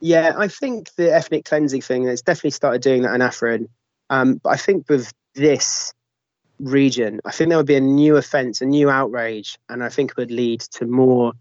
Yeah, 0.00 0.34
I 0.36 0.48
think 0.48 0.94
the 0.94 1.12
ethnic 1.14 1.44
cleansing 1.44 1.82
thing, 1.82 2.06
it's 2.06 2.22
definitely 2.22 2.50
started 2.50 2.82
doing 2.82 3.02
that 3.02 3.14
in 3.14 3.20
Afrin. 3.20 3.68
Um, 4.10 4.40
but 4.42 4.50
I 4.50 4.56
think 4.56 4.88
with 4.88 5.12
this 5.34 5.92
region, 6.60 7.20
I 7.24 7.30
think 7.30 7.48
there 7.48 7.58
would 7.58 7.66
be 7.66 7.76
a 7.76 7.80
new 7.80 8.16
offence, 8.16 8.60
a 8.60 8.66
new 8.66 8.90
outrage, 8.90 9.58
and 9.68 9.82
I 9.82 9.88
think 9.88 10.12
it 10.12 10.16
would 10.16 10.30
lead 10.30 10.60
to 10.60 10.86
more 10.86 11.32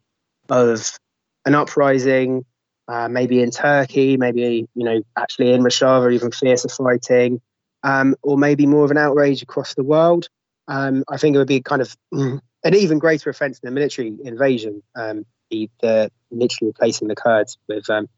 of 0.49 0.97
an 1.45 1.55
uprising, 1.55 2.45
uh, 2.87 3.07
maybe 3.07 3.41
in 3.41 3.51
Turkey, 3.51 4.17
maybe 4.17 4.67
you 4.73 4.83
know 4.83 5.01
actually 5.17 5.53
in 5.53 5.61
Rojava, 5.61 6.13
even 6.13 6.31
fiercer 6.31 6.69
fighting, 6.69 7.41
um, 7.83 8.15
or 8.21 8.37
maybe 8.37 8.65
more 8.65 8.85
of 8.85 8.91
an 8.91 8.97
outrage 8.97 9.41
across 9.41 9.73
the 9.75 9.83
world. 9.83 10.29
Um, 10.67 11.03
I 11.09 11.17
think 11.17 11.35
it 11.35 11.39
would 11.39 11.47
be 11.47 11.61
kind 11.61 11.81
of 11.81 11.95
an 12.11 12.41
even 12.75 12.99
greater 12.99 13.29
offence 13.29 13.59
than 13.59 13.69
a 13.69 13.73
military 13.73 14.13
invasion, 14.23 14.83
um, 14.95 15.25
the, 15.49 15.69
the 15.81 16.11
literally 16.31 16.69
replacing 16.69 17.07
the 17.07 17.15
Kurds 17.15 17.57
with 17.67 17.89
um, 17.89 18.09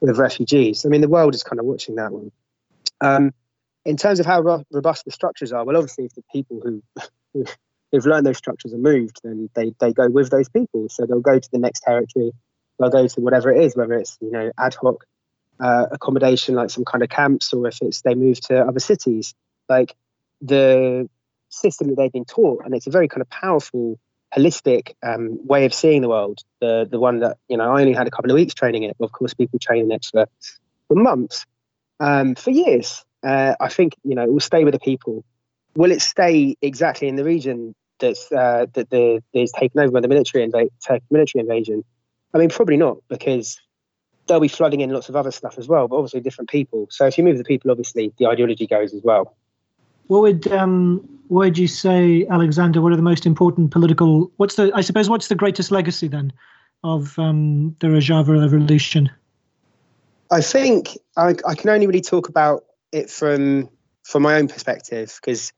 with 0.00 0.18
refugees. 0.18 0.84
I 0.84 0.88
mean, 0.88 1.00
the 1.00 1.08
world 1.08 1.34
is 1.34 1.42
kind 1.42 1.58
of 1.58 1.66
watching 1.66 1.94
that 1.96 2.12
one. 2.12 2.30
Um, 3.00 3.32
in 3.84 3.96
terms 3.96 4.20
of 4.20 4.26
how 4.26 4.40
ro- 4.40 4.64
robust 4.70 5.04
the 5.04 5.10
structures 5.10 5.52
are, 5.52 5.64
well, 5.64 5.76
obviously, 5.76 6.04
if 6.04 6.14
the 6.14 6.24
people 6.32 6.60
who, 6.62 6.82
who 7.32 7.44
who've 7.92 8.06
learned 8.06 8.26
those 8.26 8.38
structures 8.38 8.74
are 8.74 8.78
moved, 8.78 9.20
then 9.24 9.48
they 9.54 9.72
they 9.80 9.92
go 9.92 10.08
with 10.08 10.30
those 10.30 10.48
people. 10.48 10.88
So 10.88 11.06
they'll 11.06 11.20
go 11.20 11.38
to 11.38 11.48
the 11.50 11.58
next 11.58 11.80
territory, 11.80 12.32
they'll 12.78 12.90
go 12.90 13.06
to 13.06 13.20
whatever 13.20 13.50
it 13.52 13.64
is, 13.64 13.76
whether 13.76 13.94
it's 13.94 14.18
you 14.20 14.30
know 14.30 14.50
ad 14.58 14.74
hoc 14.74 15.04
uh, 15.60 15.86
accommodation 15.90 16.54
like 16.54 16.70
some 16.70 16.84
kind 16.84 17.02
of 17.02 17.10
camps, 17.10 17.52
or 17.52 17.66
if 17.66 17.78
it's 17.80 18.02
they 18.02 18.14
move 18.14 18.40
to 18.42 18.60
other 18.60 18.80
cities. 18.80 19.34
Like 19.68 19.94
the 20.42 21.08
system 21.48 21.88
that 21.88 21.96
they've 21.96 22.12
been 22.12 22.24
taught, 22.24 22.64
and 22.64 22.74
it's 22.74 22.86
a 22.86 22.90
very 22.90 23.08
kind 23.08 23.22
of 23.22 23.30
powerful 23.30 23.98
holistic 24.36 24.94
um, 25.02 25.38
way 25.46 25.64
of 25.64 25.72
seeing 25.72 26.02
the 26.02 26.08
world. 26.08 26.40
The 26.60 26.86
the 26.90 26.98
one 26.98 27.20
that 27.20 27.38
you 27.48 27.56
know 27.56 27.72
I 27.72 27.80
only 27.80 27.92
had 27.92 28.06
a 28.06 28.10
couple 28.10 28.30
of 28.30 28.34
weeks 28.34 28.54
training 28.54 28.82
it. 28.82 28.96
Of 29.00 29.12
course, 29.12 29.34
people 29.34 29.58
train 29.58 29.90
it 29.90 30.04
for 30.10 30.26
for 30.88 30.94
months, 30.96 31.46
um, 32.00 32.34
for 32.34 32.50
years. 32.50 33.04
Uh, 33.22 33.54
I 33.60 33.68
think 33.68 33.94
you 34.04 34.14
know 34.14 34.24
it 34.24 34.32
will 34.32 34.40
stay 34.40 34.64
with 34.64 34.74
the 34.74 34.80
people. 34.80 35.24
Will 35.76 35.90
it 35.90 36.02
stay 36.02 36.56
exactly 36.62 37.08
in 37.08 37.16
the 37.16 37.24
region 37.24 37.74
that's 37.98 38.30
uh, 38.30 38.66
that 38.74 38.90
the 38.90 39.22
is 39.32 39.52
taken 39.52 39.80
over 39.80 39.92
by 39.92 40.00
the 40.00 40.08
military 40.08 40.46
inv- 40.46 41.00
military 41.10 41.40
invasion? 41.40 41.84
I 42.32 42.38
mean, 42.38 42.48
probably 42.48 42.76
not 42.76 42.98
because 43.08 43.60
they'll 44.26 44.40
be 44.40 44.48
flooding 44.48 44.80
in 44.80 44.90
lots 44.90 45.08
of 45.08 45.16
other 45.16 45.30
stuff 45.30 45.58
as 45.58 45.68
well. 45.68 45.88
But 45.88 45.96
obviously, 45.96 46.20
different 46.20 46.50
people. 46.50 46.86
So 46.90 47.06
if 47.06 47.18
you 47.18 47.24
move 47.24 47.38
the 47.38 47.44
people, 47.44 47.70
obviously 47.70 48.12
the 48.18 48.26
ideology 48.26 48.66
goes 48.66 48.94
as 48.94 49.02
well. 49.02 49.36
What 50.06 50.22
would 50.22 50.46
um, 50.48 51.08
what 51.28 51.46
would 51.46 51.58
you 51.58 51.68
say, 51.68 52.26
Alexander? 52.30 52.80
What 52.82 52.92
are 52.92 52.96
the 52.96 53.02
most 53.02 53.26
important 53.26 53.70
political? 53.70 54.30
What's 54.36 54.56
the? 54.56 54.70
I 54.74 54.82
suppose 54.82 55.08
what's 55.08 55.28
the 55.28 55.34
greatest 55.34 55.70
legacy 55.70 56.08
then 56.08 56.32
of 56.82 57.18
um, 57.18 57.74
the 57.80 57.88
Rojava 57.88 58.40
Revolution? 58.40 59.10
I 60.30 60.40
think 60.40 60.98
I, 61.16 61.34
I 61.46 61.54
can 61.54 61.70
only 61.70 61.86
really 61.86 62.00
talk 62.00 62.28
about 62.28 62.64
it 62.92 63.10
from 63.10 63.68
from 64.04 64.22
my 64.22 64.36
own 64.36 64.48
perspective 64.48 65.18
because 65.20 65.52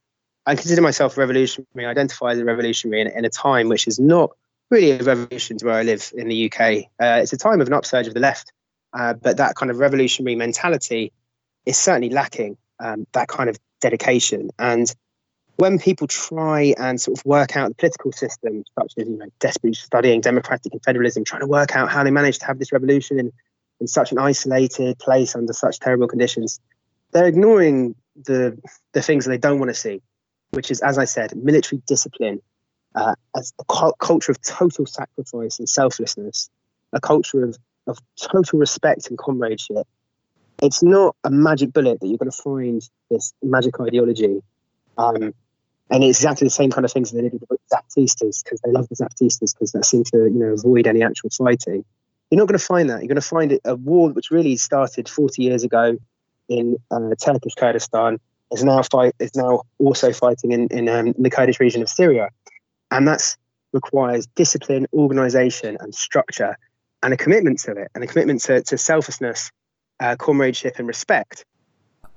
I 0.47 0.55
consider 0.55 0.81
myself 0.81 1.17
a 1.17 1.21
revolutionary. 1.21 1.87
I 1.87 1.91
identify 1.91 2.33
as 2.33 2.39
a 2.39 2.45
revolutionary 2.45 3.01
in, 3.01 3.09
in, 3.09 3.25
a 3.25 3.31
time 3.31 3.69
which 3.69 3.89
is 3.89 3.99
not 3.99 4.31
really 4.71 4.93
a 4.93 5.03
revolution 5.03 5.59
to 5.59 5.67
where 5.67 5.75
I 5.75 5.83
live 5.83 6.13
in 6.17 6.29
the 6.29 6.47
UK. 6.47 6.61
Uh, 7.01 7.21
it's 7.23 7.33
a 7.33 7.37
time 7.37 7.61
of 7.61 7.67
an 7.67 7.73
upsurge 7.73 8.07
of 8.07 8.15
the 8.15 8.21
left, 8.21 8.53
uh, 8.98 9.14
but 9.14 9.36
that 9.36 9.55
kind 9.55 9.70
of 9.70 9.78
revolutionary 9.78 10.35
mentality 10.35 11.12
is 11.64 11.77
certainly 11.77 12.10
lacking. 12.10 12.56
Um, 12.78 13.06
that 13.12 13.28
kind 13.28 13.48
of 13.48 13.56
dedication 13.81 14.51
and 14.59 14.94
when 15.56 15.78
people 15.78 16.06
try 16.06 16.74
and 16.78 17.01
sort 17.01 17.18
of 17.18 17.24
work 17.24 17.56
out 17.56 17.68
the 17.68 17.74
political 17.74 18.12
system, 18.12 18.62
such 18.78 18.93
as 18.98 19.09
you 19.09 19.16
know, 19.16 19.27
desperately 19.40 19.74
studying 19.74 20.20
democratic 20.20 20.73
confederalism, 20.73 21.24
trying 21.24 21.40
to 21.40 21.47
work 21.47 21.74
out 21.74 21.90
how 21.90 22.05
they 22.05 22.10
managed 22.10 22.40
to 22.40 22.47
have 22.47 22.59
this 22.59 22.73
revolution 22.73 23.18
in, 23.18 23.32
in 23.81 23.86
such 23.86 24.12
an 24.12 24.18
isolated 24.18 24.98
place 24.98 25.35
under 25.35 25.52
such 25.52 25.81
terrible 25.81 26.06
conditions, 26.06 26.60
they're 27.12 27.27
ignoring 27.27 27.94
the 28.24 28.59
the 28.93 29.02
things 29.02 29.24
that 29.24 29.31
they 29.31 29.39
don't 29.39 29.59
want 29.59 29.70
to 29.70 29.74
see, 29.74 30.02
which 30.51 30.70
is, 30.70 30.81
as 30.81 30.98
I 30.98 31.05
said, 31.05 31.35
military 31.36 31.82
discipline, 31.86 32.40
uh, 32.94 33.14
as 33.35 33.52
a 33.59 33.93
culture 33.98 34.32
of 34.32 34.40
total 34.43 34.86
sacrifice 34.86 35.59
and 35.59 35.68
selflessness, 35.68 36.51
a 36.93 37.01
culture 37.01 37.44
of, 37.44 37.56
of 37.87 37.99
total 38.21 38.59
respect 38.59 39.09
and 39.09 39.19
comradeship. 39.19 39.87
It's 40.63 40.83
not 40.83 41.15
a 41.25 41.31
magic 41.31 41.73
bullet 41.73 42.01
that 42.01 42.07
you're 42.07 42.19
going 42.19 42.31
to 42.31 42.43
find 42.43 42.83
this 43.11 43.33
magic 43.43 43.79
ideology. 43.81 44.43
Um, 44.97 45.35
and 45.91 46.03
it's 46.03 46.19
exactly 46.19 46.47
the 46.47 46.51
same 46.51 46.71
kind 46.71 46.85
of 46.85 46.93
things 46.93 47.11
that 47.11 47.17
they 47.17 47.29
did 47.29 47.33
with 47.33 47.49
the 47.49 47.59
Zapatistas 47.73 48.43
because 48.43 48.61
they 48.65 48.71
love 48.71 48.89
the 48.89 48.97
Zapatistas 48.97 49.55
because 49.55 49.73
they 49.73 49.83
seem 49.83 50.05
to 50.05 50.19
you 50.25 50.31
know 50.31 50.53
avoid 50.53 50.87
any 50.87 51.03
actual 51.03 51.31
fighting. 51.31 51.85
You're 52.31 52.39
not 52.39 52.49
going 52.49 52.59
to 52.59 52.65
find 52.65 52.91
that. 52.91 53.01
You're 53.01 53.09
going 53.09 53.17
to 53.17 53.21
find 53.21 53.53
it 53.53 53.61
a 53.65 53.77
war 53.77 54.11
which 54.11 54.31
really 54.31 54.57
started 54.57 55.09
40 55.09 55.43
years 55.43 55.63
ago 55.63 55.97
in 56.49 56.77
uh, 56.91 57.11
Turkish 57.23 57.55
Kurdistan 57.55 58.19
is 58.53 58.65
now 58.65 58.83
fight 58.83 59.15
is 59.19 59.35
now 59.35 59.63
also 59.79 60.13
fighting 60.13 60.53
in 60.53 60.69
in, 60.69 60.89
um, 60.89 61.15
the 61.19 61.31
Kurdish 61.31 61.61
region 61.61 61.83
of 61.83 61.89
Syria, 61.89 62.31
and 62.91 63.07
that's 63.07 63.37
requires 63.73 64.27
discipline, 64.29 64.87
organization, 64.93 65.77
and 65.81 65.95
structure, 65.95 66.57
and 67.07 67.15
a 67.15 67.16
commitment 67.16 67.61
to 67.61 67.70
it, 67.70 67.89
and 67.95 68.03
a 68.03 68.07
commitment 68.07 68.43
to, 68.43 68.61
to 68.62 68.77
selflessness, 68.77 69.53
uh, 70.01 70.16
comradeship, 70.19 70.74
and 70.78 70.89
respect. 70.89 71.45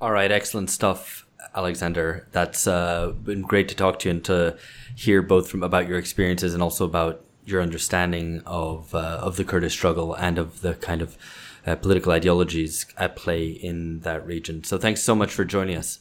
All 0.02 0.12
right, 0.12 0.32
excellent 0.32 0.72
stuff. 0.72 1.28
Alexander. 1.56 2.28
That's 2.32 2.68
uh, 2.68 3.14
been 3.24 3.42
great 3.42 3.70
to 3.70 3.76
talk 3.76 4.00
to 4.00 4.10
you 4.10 4.16
and 4.16 4.26
to 4.26 4.58
hear 4.96 5.22
both 5.22 5.50
from 5.50 5.64
about 5.64 5.88
your 5.88 5.98
experiences 5.98 6.54
and 6.54 6.62
also 6.62 6.86
about 6.86 7.24
your 7.46 7.62
understanding 7.62 8.42
of 8.46 8.94
uh, 8.94 9.20
of 9.22 9.36
the 9.36 9.44
Kurdish 9.44 9.74
struggle 9.74 10.14
and 10.16 10.38
of 10.38 10.62
the 10.62 10.76
kind 10.76 11.02
of 11.02 11.18
uh, 11.66 11.76
political 11.76 12.12
ideologies 12.12 12.86
at 12.98 13.16
play 13.16 13.48
in 13.48 14.02
that 14.02 14.26
region. 14.26 14.64
So 14.64 14.78
thanks 14.78 15.02
so 15.02 15.16
much 15.16 15.32
for 15.32 15.46
joining 15.46 15.78
us. 15.78 16.00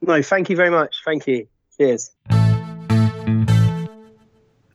No, 0.00 0.20
thank 0.22 0.50
you 0.50 0.56
very 0.56 0.70
much. 0.70 0.96
Thank 1.04 1.26
you. 1.26 1.46
Cheers. 1.78 2.10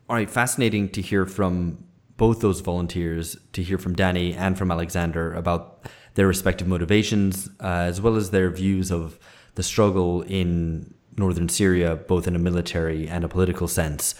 All 0.10 0.16
right, 0.16 0.30
fascinating 0.30 0.90
to 0.90 1.02
hear 1.02 1.26
from 1.26 1.87
both 2.18 2.42
those 2.42 2.60
volunteers, 2.60 3.38
to 3.54 3.64
hear 3.64 3.78
from 3.78 3.96
Dani 3.96 4.36
and 4.36 4.58
from 4.58 4.72
Alexander 4.72 5.34
about 5.34 5.88
their 6.16 6.28
respective 6.28 6.68
motivations, 6.68 7.50
uh, 7.62 7.86
as 7.88 8.02
well 8.02 8.16
as 8.16 8.32
their 8.32 8.50
views 8.50 8.92
of 8.92 9.20
the 9.56 9.64
struggle 9.64 10.24
in 10.24 10.94
northern 11.16 11.50
Syria, 11.50 11.96
both 11.96 12.28
in 12.28 12.36
a 12.36 12.40
military 12.40 13.08
and 13.08 13.24
a 13.24 13.28
political 13.28 13.68
sense. 13.68 14.16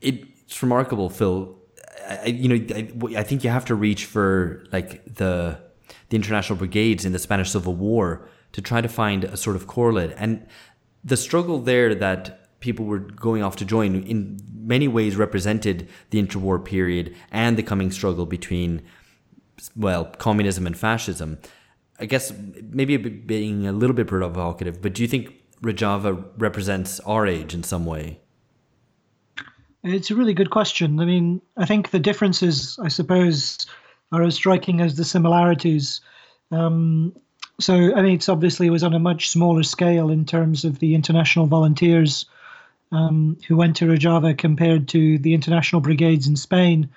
It's 0.00 0.62
remarkable, 0.62 1.10
Phil. 1.10 1.56
I, 2.08 2.26
you 2.26 2.48
know, 2.48 2.74
I, 2.74 3.20
I 3.20 3.22
think 3.22 3.44
you 3.44 3.50
have 3.50 3.66
to 3.66 3.74
reach 3.74 4.06
for 4.06 4.64
like 4.72 5.04
the 5.14 5.58
the 6.08 6.16
international 6.16 6.58
brigades 6.58 7.04
in 7.04 7.12
the 7.12 7.18
Spanish 7.18 7.50
Civil 7.50 7.74
War 7.74 8.28
to 8.52 8.60
try 8.60 8.80
to 8.80 8.88
find 8.88 9.24
a 9.24 9.36
sort 9.36 9.56
of 9.56 9.66
correlate. 9.66 10.12
And 10.16 10.46
the 11.04 11.16
struggle 11.16 11.60
there 11.60 11.94
that 11.94 12.39
people 12.60 12.84
were 12.84 12.98
going 12.98 13.42
off 13.42 13.56
to 13.56 13.64
join 13.64 14.02
in 14.04 14.38
many 14.54 14.86
ways 14.86 15.16
represented 15.16 15.88
the 16.10 16.22
interwar 16.22 16.62
period 16.64 17.14
and 17.32 17.56
the 17.56 17.62
coming 17.62 17.90
struggle 17.90 18.26
between, 18.26 18.82
well, 19.74 20.04
communism 20.04 20.66
and 20.66 20.78
fascism. 20.78 21.38
I 21.98 22.06
guess 22.06 22.32
maybe 22.70 22.96
being 22.96 23.66
a 23.66 23.72
little 23.72 23.96
bit 23.96 24.06
provocative, 24.06 24.80
but 24.80 24.94
do 24.94 25.02
you 25.02 25.08
think 25.08 25.34
Rojava 25.62 26.24
represents 26.38 27.00
our 27.00 27.26
age 27.26 27.52
in 27.54 27.62
some 27.62 27.84
way? 27.84 28.20
It's 29.82 30.10
a 30.10 30.14
really 30.14 30.34
good 30.34 30.50
question. 30.50 31.00
I 31.00 31.04
mean, 31.06 31.40
I 31.56 31.64
think 31.64 31.90
the 31.90 31.98
differences, 31.98 32.78
I 32.82 32.88
suppose, 32.88 33.66
are 34.12 34.22
as 34.22 34.34
striking 34.34 34.80
as 34.80 34.96
the 34.96 35.04
similarities. 35.04 36.00
Um, 36.50 37.14
so, 37.58 37.74
I 37.94 38.02
mean, 38.02 38.14
it's 38.14 38.28
obviously 38.28 38.68
was 38.70 38.82
on 38.82 38.94
a 38.94 38.98
much 38.98 39.28
smaller 39.30 39.62
scale 39.62 40.10
in 40.10 40.24
terms 40.24 40.64
of 40.64 40.78
the 40.78 40.94
international 40.94 41.46
volunteers 41.46 42.26
um, 42.92 43.36
who 43.46 43.56
went 43.56 43.76
to 43.76 43.86
Rojava 43.86 44.36
compared 44.36 44.88
to 44.88 45.18
the 45.18 45.34
international 45.34 45.80
brigades 45.80 46.26
in 46.26 46.36
Spain. 46.36 46.90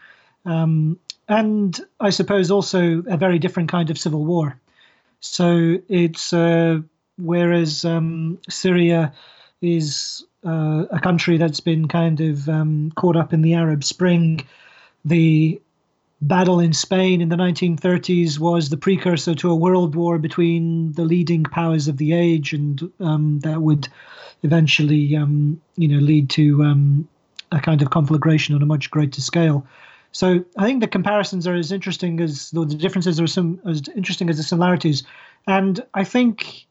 Um, 0.45 0.99
and 1.27 1.79
I 1.99 2.09
suppose 2.09 2.51
also 2.51 3.03
a 3.07 3.17
very 3.17 3.39
different 3.39 3.69
kind 3.69 3.89
of 3.89 3.97
civil 3.97 4.25
war. 4.25 4.59
So 5.19 5.79
it's 5.87 6.33
uh, 6.33 6.79
whereas 7.17 7.85
um, 7.85 8.39
Syria 8.49 9.13
is 9.61 10.25
uh, 10.45 10.85
a 10.91 10.99
country 10.99 11.37
that's 11.37 11.61
been 11.61 11.87
kind 11.87 12.19
of 12.19 12.49
um, 12.49 12.91
caught 12.95 13.15
up 13.15 13.31
in 13.33 13.41
the 13.41 13.53
Arab 13.53 13.83
Spring. 13.83 14.45
the 15.05 15.61
battle 16.21 16.59
in 16.59 16.71
Spain 16.73 17.21
in 17.21 17.29
the 17.29 17.35
1930s 17.35 18.39
was 18.39 18.69
the 18.69 18.77
precursor 18.77 19.35
to 19.35 19.51
a 19.51 19.55
world 19.55 19.95
war 19.95 20.17
between 20.17 20.93
the 20.93 21.03
leading 21.03 21.43
powers 21.43 21.87
of 21.87 21.97
the 21.97 22.13
age, 22.13 22.53
and 22.53 22.91
um, 22.99 23.39
that 23.41 23.61
would 23.61 23.87
eventually, 24.43 25.15
um, 25.15 25.59
you 25.75 25.87
know, 25.87 25.99
lead 25.99 26.29
to 26.31 26.63
um, 26.63 27.07
a 27.51 27.59
kind 27.59 27.81
of 27.81 27.89
conflagration 27.89 28.55
on 28.55 28.61
a 28.61 28.65
much 28.65 28.91
greater 28.91 29.21
scale. 29.21 29.65
So 30.11 30.45
I 30.57 30.65
think 30.65 30.81
the 30.81 30.87
comparisons 30.87 31.47
are 31.47 31.55
as 31.55 31.71
interesting 31.71 32.19
as 32.19 32.51
the 32.51 32.65
differences 32.65 33.19
are 33.19 33.27
some 33.27 33.59
as 33.65 33.81
interesting 33.95 34.29
as 34.29 34.37
the 34.37 34.43
similarities, 34.43 35.03
and 35.47 35.83
I 35.95 36.03
think 36.03 36.67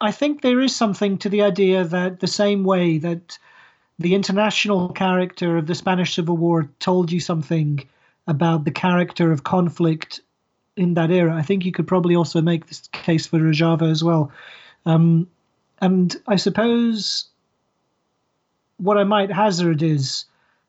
I 0.00 0.12
think 0.12 0.40
there 0.40 0.60
is 0.60 0.74
something 0.74 1.18
to 1.18 1.28
the 1.28 1.42
idea 1.42 1.84
that 1.84 2.20
the 2.20 2.26
same 2.26 2.64
way 2.64 2.98
that 2.98 3.38
the 3.98 4.14
international 4.14 4.88
character 4.90 5.58
of 5.58 5.66
the 5.66 5.74
Spanish 5.74 6.14
Civil 6.14 6.36
War 6.36 6.70
told 6.78 7.12
you 7.12 7.20
something 7.20 7.86
about 8.26 8.64
the 8.64 8.70
character 8.70 9.32
of 9.32 9.44
conflict 9.44 10.20
in 10.76 10.94
that 10.94 11.10
era. 11.10 11.34
I 11.34 11.42
think 11.42 11.64
you 11.64 11.72
could 11.72 11.86
probably 11.86 12.14
also 12.14 12.40
make 12.40 12.66
this 12.66 12.88
case 12.92 13.26
for 13.26 13.38
Rojava 13.38 13.90
as 13.90 14.02
well. 14.02 14.32
Um, 14.86 15.28
and 15.80 16.16
I 16.26 16.36
suppose 16.36 17.26
what 18.78 18.98
I 18.98 19.04
might 19.04 19.32
hazard 19.32 19.82
is 19.82 20.24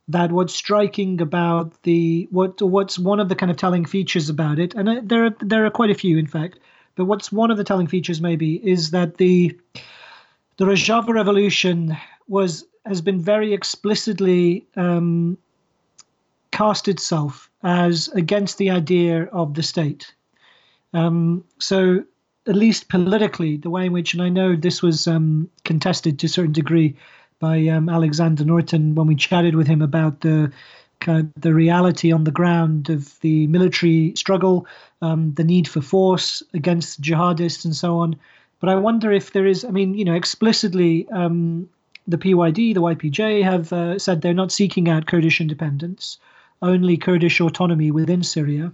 that 0.08 0.32
what's 0.32 0.54
striking 0.54 1.22
about 1.22 1.82
the 1.84 2.28
what 2.32 2.62
what's 2.62 3.00
one 3.00 3.20
of 3.20 3.30
the 3.30 3.36
kind 3.36 3.52
of 3.52 3.58
telling 3.58 3.86
features 3.86 4.30
about 4.30 4.60
it, 4.60 4.74
and 4.76 4.90
uh, 4.90 5.02
there 5.04 5.26
are 5.26 5.36
there 5.40 5.66
are 5.66 5.72
quite 5.72 5.90
a 5.90 5.96
few, 5.96 6.18
in 6.18 6.28
fact. 6.28 6.60
But 6.96 7.06
what's 7.06 7.32
one 7.32 7.52
of 7.52 7.58
the 7.58 7.64
telling 7.64 7.88
features 7.88 8.20
maybe 8.22 8.56
is 8.68 8.92
that 8.92 9.18
the 9.18 9.58
the 10.58 10.66
Rojava 10.66 11.14
revolution 11.14 11.98
was 12.28 12.66
has 12.86 13.02
been 13.02 13.20
very 13.20 13.54
explicitly 13.54 14.66
um, 14.76 15.38
cast 16.52 16.88
itself 16.88 17.50
as 17.64 18.08
against 18.10 18.58
the 18.58 18.70
idea 18.70 19.26
of 19.26 19.54
the 19.54 19.64
state. 19.64 20.14
Um, 20.94 21.44
so, 21.60 22.04
at 22.48 22.56
least 22.56 22.90
politically, 22.90 23.58
the 23.58 23.70
way 23.70 23.86
in 23.86 23.94
which, 23.94 24.14
and 24.14 24.22
I 24.22 24.30
know 24.30 24.56
this 24.56 24.82
was 24.82 25.08
um, 25.08 25.50
contested 25.64 26.20
to 26.20 26.26
a 26.26 26.30
certain 26.30 26.54
degree 26.54 26.96
by 27.40 27.68
um, 27.68 27.90
Alexander 27.90 28.46
Norton 28.46 28.96
when 28.96 29.08
we 29.08 29.16
chatted 29.16 29.56
with 29.56 29.68
him 29.68 29.82
about 29.82 30.22
the 30.22 30.52
kind 31.00 31.20
of 31.20 31.42
the 31.42 31.54
reality 31.54 32.12
on 32.12 32.24
the 32.24 32.32
ground 32.32 32.90
of 32.90 33.20
the 33.22 33.48
military 33.48 34.14
struggle, 34.16 34.68
um, 35.02 35.34
the 35.34 35.44
need 35.44 35.68
for 35.68 35.82
force 35.82 36.44
against 36.54 37.02
jihadists, 37.02 37.66
and 37.66 37.76
so 37.76 37.98
on. 37.98 38.16
But 38.60 38.70
I 38.70 38.76
wonder 38.76 39.12
if 39.12 39.34
there 39.34 39.48
is, 39.48 39.66
I 39.66 39.72
mean, 39.72 39.96
you 39.96 40.06
know, 40.06 40.14
explicitly 40.14 41.08
um, 41.10 41.68
the 42.08 42.18
PYD, 42.18 42.74
the 42.74 42.82
YPJ, 42.82 43.44
have 43.44 43.74
uh, 43.74 43.98
said 43.98 44.22
they're 44.22 44.34
not 44.34 44.52
seeking 44.52 44.88
out 44.88 45.08
Kurdish 45.08 45.42
independence, 45.42 46.20
only 46.62 46.98
Kurdish 46.98 47.42
autonomy 47.42 47.90
within 47.90 48.24
Syria. 48.24 48.72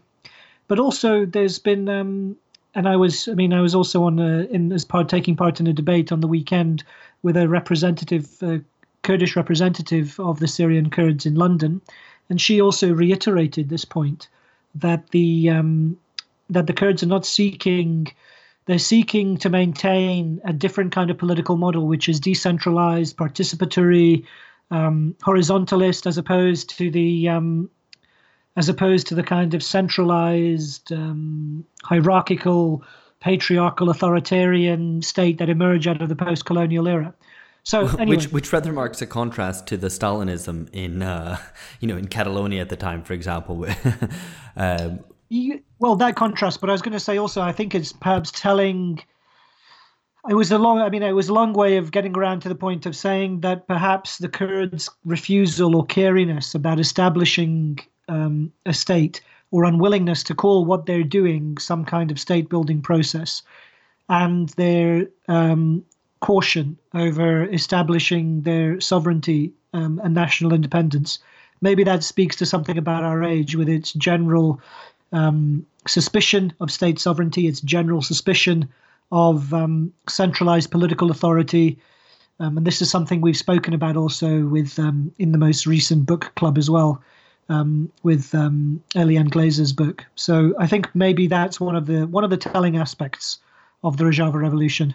But 0.68 0.80
also, 0.80 1.26
there's 1.26 1.60
been, 1.60 1.88
um, 1.88 2.36
and 2.78 2.88
I 2.88 2.96
was, 2.96 3.28
I 3.28 3.34
mean, 3.34 3.54
I 3.54 3.60
was 3.60 3.74
also 3.74 4.04
on 4.04 4.20
a, 4.20 4.44
in 4.52 4.72
as 4.72 4.86
part 4.86 5.10
taking 5.10 5.36
part 5.36 5.60
in 5.60 5.66
a 5.66 5.74
debate 5.74 6.12
on 6.12 6.22
the 6.22 6.28
weekend 6.28 6.84
with 7.24 7.36
a 7.36 7.50
representative, 7.50 8.32
uh, 8.44 8.60
Kurdish 9.02 9.36
representative 9.36 10.20
of 10.20 10.40
the 10.40 10.48
Syrian 10.48 10.92
Kurds 10.92 11.26
in 11.26 11.34
London, 11.34 11.82
and 12.30 12.40
she 12.40 12.62
also 12.62 12.94
reiterated 12.94 13.70
this 13.70 13.84
point 13.84 14.28
that 14.76 15.10
the 15.10 15.50
um, 15.50 15.98
that 16.52 16.68
the 16.68 16.74
Kurds 16.74 17.02
are 17.02 17.08
not 17.08 17.26
seeking 17.26 18.12
they're 18.68 18.78
seeking 18.78 19.38
to 19.38 19.50
maintain 19.50 20.40
a 20.46 20.54
different 20.54 20.92
kind 20.92 21.10
of 21.10 21.18
political 21.18 21.58
model, 21.58 21.88
which 21.88 22.08
is 22.08 22.20
decentralized, 22.20 23.18
participatory, 23.18 24.24
um, 24.70 25.16
horizontalist, 25.22 26.06
as 26.06 26.20
opposed 26.20 26.70
to 26.78 26.92
the 26.92 27.28
um, 27.28 27.72
as 28.58 28.68
opposed 28.68 29.06
to 29.08 29.16
the 29.16 29.24
kind 29.24 29.54
of 29.54 29.64
centralized, 29.64 30.92
um, 30.92 31.64
hierarchical, 31.84 32.84
patriarchal, 33.20 33.90
authoritarian 33.90 35.02
state 35.04 35.38
that 35.38 35.48
emerged 35.48 35.88
out 35.88 36.02
of 36.02 36.10
the 36.10 36.16
post-colonial 36.16 36.88
era. 36.88 37.14
So, 37.64 37.82
anyway. 38.00 38.18
which 38.18 38.32
which 38.32 38.52
rather 38.52 38.74
marks 38.74 39.02
a 39.02 39.06
contrast 39.06 39.68
to 39.68 39.78
the 39.78 39.88
Stalinism 39.88 40.70
in 40.74 41.04
uh, 41.04 41.38
you 41.80 41.88
know 41.88 41.98
in 41.98 42.08
Catalonia 42.08 42.62
at 42.62 42.70
the 42.70 42.76
time, 42.76 43.04
for 43.04 43.14
example. 43.14 43.66
um, 44.58 45.00
you, 45.30 45.62
well, 45.80 45.96
that 45.98 46.16
contrast, 46.16 46.60
but 46.60 46.70
I 46.70 46.74
was 46.74 46.82
going 46.82 46.94
to 46.94 47.00
say 47.00 47.18
also, 47.18 47.42
I 47.42 47.52
think 47.52 47.76
it's 47.76 47.94
perhaps 47.94 48.32
telling. 48.32 49.00
It 50.30 50.34
was 50.34 50.52
a 50.52 50.58
long. 50.58 50.80
I 50.80 50.90
mean, 50.90 51.04
it 51.04 51.12
was 51.12 51.30
a 51.30 51.34
long 51.34 51.54
way 51.54 51.78
of 51.78 51.92
getting 51.92 52.18
around 52.18 52.42
to 52.42 52.50
the 52.50 52.56
point 52.56 52.86
of 52.86 52.96
saying 52.96 53.42
that 53.42 53.68
perhaps 53.68 54.18
the 54.18 54.30
Kurds' 54.30 54.90
refusal 55.06 55.76
or 55.76 55.86
cariness 55.86 56.56
about 56.56 56.80
establishing 56.80 57.80
um, 58.08 58.52
a 58.66 58.74
state 58.74 59.22
or 59.52 59.64
unwillingness 59.64 60.24
to 60.24 60.36
call 60.36 60.66
what 60.66 60.86
they're 60.86 61.04
doing 61.04 61.58
some 61.58 61.86
kind 61.86 62.12
of 62.12 62.20
state 62.20 62.50
building 62.50 62.82
process, 62.82 63.42
and 64.10 64.50
their 64.50 65.08
um, 65.28 65.84
caution 66.20 66.78
over 66.94 67.46
establishing 67.46 68.42
their 68.42 68.80
sovereignty 68.82 69.52
um, 69.74 70.02
and 70.04 70.14
national 70.14 70.54
independence. 70.54 71.20
Maybe 71.62 71.84
that 71.84 72.04
speaks 72.04 72.36
to 72.38 72.46
something 72.46 72.78
about 72.78 73.04
our 73.04 73.24
age 73.24 73.56
with 73.56 73.70
its 73.70 73.94
general 73.94 74.62
um, 75.12 75.66
suspicion 75.88 76.54
of 76.60 76.72
state 76.72 77.00
sovereignty, 77.00 77.48
its 77.48 77.62
general 77.62 78.02
suspicion 78.02 78.68
of 79.12 79.54
um, 79.54 79.94
centralized 80.10 80.72
political 80.72 81.12
authority. 81.12 81.80
Um, 82.40 82.58
and 82.58 82.68
this 82.68 82.82
is 82.82 82.92
something 82.92 83.22
we've 83.22 83.38
spoken 83.38 83.74
about 83.74 83.98
also 83.98 84.46
with 84.46 84.78
um, 84.78 85.12
in 85.18 85.32
the 85.32 85.38
most 85.38 85.66
recent 85.66 86.06
book 86.06 86.32
club 86.36 86.58
as 86.58 86.70
well, 86.70 87.02
um, 87.50 87.92
with 88.04 88.34
um, 88.36 88.84
Eliane 88.96 89.30
Glaser's 89.30 89.74
book. 89.74 90.06
So 90.16 90.54
I 90.60 90.68
think 90.68 90.94
maybe 90.94 91.28
that's 91.28 91.60
one 91.60 91.76
of 91.76 91.86
the 91.86 92.08
one 92.08 92.24
of 92.24 92.30
the 92.30 92.38
telling 92.38 92.78
aspects 92.78 93.40
of 93.84 93.98
the 93.98 94.04
Rojava 94.04 94.36
Revolution. 94.36 94.94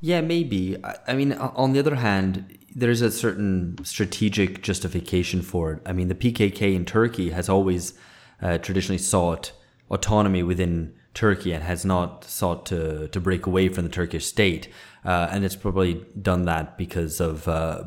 Yeah, 0.00 0.20
maybe. 0.20 0.76
I 1.08 1.14
mean, 1.14 1.32
on 1.32 1.72
the 1.72 1.78
other 1.78 1.96
hand, 1.96 2.58
there's 2.74 3.00
a 3.00 3.10
certain 3.10 3.76
strategic 3.82 4.62
justification 4.62 5.40
for 5.40 5.72
it. 5.72 5.82
I 5.86 5.92
mean, 5.92 6.08
the 6.08 6.14
PKK 6.14 6.74
in 6.74 6.84
Turkey 6.84 7.30
has 7.30 7.48
always 7.48 7.94
uh, 8.42 8.58
traditionally 8.58 8.98
sought 8.98 9.52
autonomy 9.90 10.42
within 10.42 10.94
Turkey 11.14 11.52
and 11.52 11.64
has 11.64 11.84
not 11.84 12.24
sought 12.24 12.66
to, 12.66 13.08
to 13.08 13.20
break 13.20 13.46
away 13.46 13.70
from 13.70 13.84
the 13.84 13.90
Turkish 13.90 14.26
state. 14.26 14.68
Uh, 15.04 15.28
and 15.30 15.44
it's 15.44 15.56
probably 15.56 16.04
done 16.20 16.44
that 16.44 16.76
because 16.76 17.18
of 17.18 17.48
uh, 17.48 17.84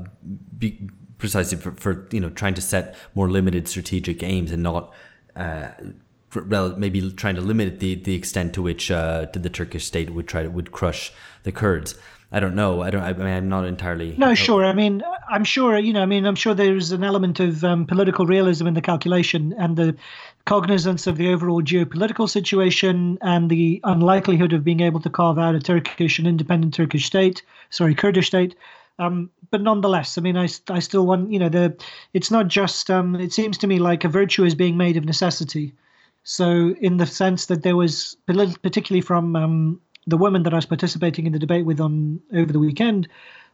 be, 0.58 0.90
precisely 1.20 1.58
for, 1.58 1.72
for, 1.74 2.08
you 2.12 2.20
know 2.20 2.30
trying 2.32 2.56
to 2.56 2.62
set 2.62 2.96
more 3.14 3.30
limited 3.30 3.68
strategic 3.68 4.24
aims 4.24 4.52
and 4.52 4.64
not 4.64 4.92
uh, 5.36 5.68
maybe 6.78 7.12
trying 7.12 7.36
to 7.36 7.42
limit 7.42 7.80
the, 7.80 7.96
the 7.96 8.16
extent 8.16 8.54
to 8.54 8.62
which 8.62 8.90
uh, 8.92 9.28
the 9.34 9.50
Turkish 9.50 9.86
state 9.86 10.10
would 10.12 10.28
try 10.28 10.44
to 10.44 10.50
would 10.50 10.72
crush 10.72 11.12
the 11.44 11.52
Kurds. 11.52 11.96
I 12.32 12.40
don't 12.40 12.54
know. 12.54 12.84
I 12.84 12.92
don't. 12.92 13.02
I 13.02 13.14
mean, 13.14 13.26
I'm 13.26 13.50
not 13.50 13.66
entirely. 13.66 14.14
No, 14.16 14.36
sure. 14.36 14.64
I 14.64 14.74
mean, 14.74 15.02
I'm 15.30 15.44
sure. 15.44 15.80
You 15.80 15.94
know, 15.94 16.04
I 16.04 16.06
mean, 16.06 16.28
I'm 16.28 16.36
sure 16.36 16.54
there's 16.54 16.92
an 16.92 17.04
element 17.04 17.40
of 17.40 17.64
um, 17.64 17.88
political 17.88 18.28
realism 18.28 18.68
in 18.68 18.76
the 18.76 18.82
calculation 18.82 19.56
and 19.58 19.76
the 19.76 19.96
cognizance 20.46 21.08
of 21.08 21.18
the 21.18 21.30
overall 21.30 21.64
geopolitical 21.64 22.30
situation 22.30 23.18
and 23.22 23.50
the 23.50 23.82
unlikelihood 23.84 24.54
of 24.54 24.64
being 24.64 24.82
able 24.82 25.00
to 25.00 25.10
carve 25.10 25.40
out 25.40 25.56
a 25.56 25.60
Turkish, 25.60 26.20
an 26.20 26.28
independent 26.28 26.76
Turkish 26.76 27.06
state, 27.06 27.42
sorry, 27.72 27.96
Kurdish 27.96 28.28
state. 28.28 28.56
Um, 29.00 29.32
but 29.52 29.62
nonetheless, 29.62 30.18
I 30.18 30.22
mean, 30.22 30.38
I, 30.38 30.48
I 30.70 30.80
still 30.80 31.06
want, 31.06 31.32
you 31.32 31.40
know, 31.40 31.50
the 31.50 31.76
it's 32.14 32.32
not 32.32 32.48
just. 32.48 32.90
Um, 32.90 33.16
it 33.16 33.34
seems 33.34 33.58
to 33.60 33.68
me 33.68 33.80
like 33.80 34.04
a 34.04 34.10
virtue 34.10 34.44
is 34.44 34.56
being 34.56 34.78
made 34.78 34.98
of 34.98 35.06
necessity. 35.06 35.74
So, 36.24 36.76
in 36.82 36.98
the 36.98 37.06
sense 37.06 37.48
that 37.48 37.64
there 37.64 37.76
was, 37.76 38.18
particularly 38.28 39.02
from 39.02 39.36
um, 39.36 39.82
the 40.06 40.18
woman 40.18 40.44
that 40.44 40.54
I 40.54 40.58
was 40.58 40.66
participating 40.66 41.26
in 41.26 41.34
the 41.34 41.40
debate 41.40 41.66
with 41.66 41.80
on 41.80 42.22
over 42.34 42.52
the 42.52 42.60
weekend 42.60 43.08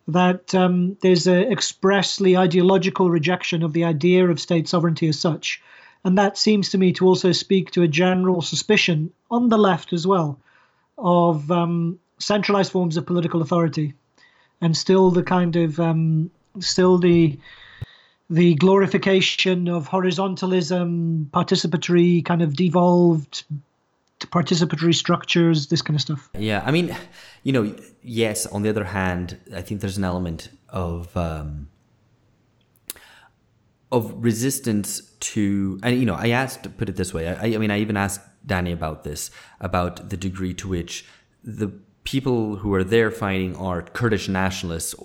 that 0.08 0.54
um, 0.54 0.98
there's 1.02 1.26
an 1.28 1.52
expressly 1.52 2.38
ideological 2.38 3.10
rejection 3.10 3.64
of 3.64 3.74
the 3.74 3.84
idea 3.84 4.28
of 4.28 4.40
state 4.40 4.68
sovereignty 4.68 5.08
as 5.08 5.20
such. 5.20 5.62
And 6.04 6.18
that 6.18 6.38
seems 6.38 6.70
to 6.70 6.78
me 6.78 6.94
to 6.94 7.08
also 7.08 7.32
speak 7.32 7.72
to 7.72 7.82
a 7.82 7.88
general 7.88 8.42
suspicion 8.42 9.12
on 9.32 9.50
the 9.50 9.58
left 9.58 9.94
as 9.94 10.06
well 10.06 10.40
of 10.98 11.50
um, 11.50 12.00
centralized 12.20 12.72
forms 12.72 12.98
of 12.98 13.08
political 13.08 13.42
authority 13.42 13.94
and 14.61 14.76
still 14.76 15.11
the 15.11 15.23
kind 15.23 15.56
of 15.56 15.80
um, 15.80 16.32
still 16.60 16.98
the 16.98 17.38
the 18.30 18.56
glorification 18.56 19.68
of 19.68 19.88
horizontalism, 19.88 21.30
participatory, 21.30 22.26
kind 22.26 22.41
of 22.41 22.56
devolved 22.56 23.44
participatory 24.19 24.95
structures, 24.95 25.68
this 25.68 25.82
kind 25.82 25.95
of 25.95 26.02
stuff. 26.02 26.30
Yeah, 26.38 26.64
I 26.65 26.72
mean, 26.72 26.95
you 27.44 27.53
know, 27.53 27.76
yes. 28.02 28.45
On 28.48 28.64
the 28.64 28.69
other 28.69 28.86
hand, 28.86 29.38
I 29.53 29.61
think 29.61 29.82
there's 29.82 29.98
an 29.98 30.03
element 30.03 30.49
of 30.69 31.15
um, 31.15 31.68
of 33.91 34.14
resistance 34.23 35.02
to, 35.19 35.80
and 35.84 35.99
you 35.99 36.06
know, 36.06 36.15
I 36.15 36.30
asked, 36.30 36.77
put 36.77 36.90
it 36.90 36.95
this 36.95 37.14
way. 37.14 37.27
I, 37.27 37.56
I 37.56 37.57
mean, 37.57 37.72
I 37.72 37.80
even 37.80 37.98
asked 37.98 38.22
Dani 38.45 38.73
about 38.73 39.03
this, 39.03 39.32
about 39.60 40.10
the 40.10 40.18
degree 40.18 40.53
to 40.56 40.68
which 40.68 41.06
the 41.44 41.72
people 42.06 42.57
who 42.57 42.73
are 42.73 42.84
there 42.84 43.11
fighting 43.11 43.56
are 43.57 43.82
Kurdish 43.82 44.30
nationalists 44.30 44.95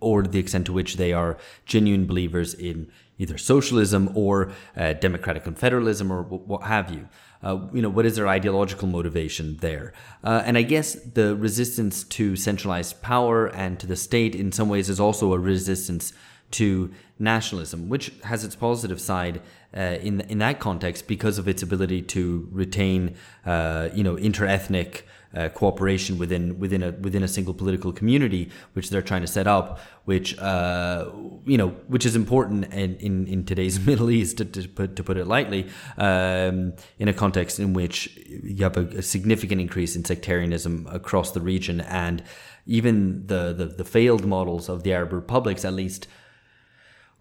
or 0.00 0.22
the 0.22 0.38
extent 0.38 0.66
to 0.66 0.72
which 0.72 0.96
they 0.96 1.12
are 1.12 1.38
genuine 1.66 2.06
believers 2.06 2.54
in 2.54 2.90
either 3.18 3.36
socialism 3.36 4.10
or 4.14 4.50
uh, 4.76 4.94
democratic 4.94 5.44
confederalism 5.44 6.10
or 6.10 6.22
what 6.22 6.62
have 6.62 6.90
you. 6.90 7.06
Uh, 7.42 7.58
you 7.72 7.80
know, 7.80 7.88
what 7.88 8.04
is 8.04 8.16
their 8.16 8.26
ideological 8.26 8.88
motivation 8.88 9.58
there? 9.58 9.92
Uh, 10.24 10.42
and 10.44 10.58
I 10.58 10.62
guess 10.62 10.94
the 10.94 11.36
resistance 11.36 12.04
to 12.04 12.34
centralized 12.36 13.00
power 13.02 13.46
and 13.46 13.78
to 13.80 13.86
the 13.86 13.96
state 13.96 14.34
in 14.34 14.52
some 14.52 14.68
ways 14.68 14.88
is 14.88 15.00
also 15.00 15.32
a 15.32 15.38
resistance 15.38 16.12
to 16.52 16.90
nationalism, 17.18 17.88
which 17.88 18.12
has 18.24 18.44
its 18.44 18.56
positive 18.56 19.00
side 19.00 19.40
uh, 19.76 19.98
in 20.02 20.20
in 20.22 20.38
that 20.38 20.58
context 20.58 21.06
because 21.06 21.38
of 21.38 21.46
its 21.46 21.62
ability 21.62 22.02
to 22.02 22.48
retain, 22.50 23.14
uh, 23.46 23.88
you 23.94 24.02
know, 24.02 24.16
interethnic 24.16 25.02
uh, 25.34 25.48
cooperation 25.50 26.18
within 26.18 26.58
within 26.58 26.82
a 26.82 26.90
within 26.92 27.22
a 27.22 27.28
single 27.28 27.54
political 27.54 27.92
community, 27.92 28.50
which 28.72 28.90
they're 28.90 29.02
trying 29.02 29.20
to 29.20 29.26
set 29.26 29.46
up, 29.46 29.78
which 30.04 30.36
uh, 30.38 31.08
you 31.44 31.56
know, 31.56 31.68
which 31.86 32.04
is 32.04 32.16
important 32.16 32.64
in, 32.72 32.96
in, 32.96 33.26
in 33.26 33.44
today's 33.44 33.78
Middle 33.86 34.10
East, 34.10 34.38
to, 34.38 34.44
to, 34.44 34.68
put, 34.68 34.96
to 34.96 35.04
put 35.04 35.16
it 35.16 35.26
lightly, 35.26 35.68
um, 35.98 36.72
in 36.98 37.08
a 37.08 37.12
context 37.12 37.60
in 37.60 37.72
which 37.72 38.16
you 38.26 38.64
have 38.64 38.76
a, 38.76 38.86
a, 38.98 39.02
significant 39.02 39.60
increase 39.60 39.94
in 39.94 40.04
sectarianism 40.04 40.88
across 40.90 41.30
the 41.30 41.40
region, 41.40 41.80
and 41.82 42.22
even 42.66 43.26
the, 43.26 43.52
the, 43.52 43.66
the 43.66 43.84
failed 43.84 44.26
models 44.26 44.68
of 44.68 44.82
the 44.82 44.92
Arab 44.92 45.12
republics, 45.12 45.64
at 45.64 45.72
least 45.72 46.06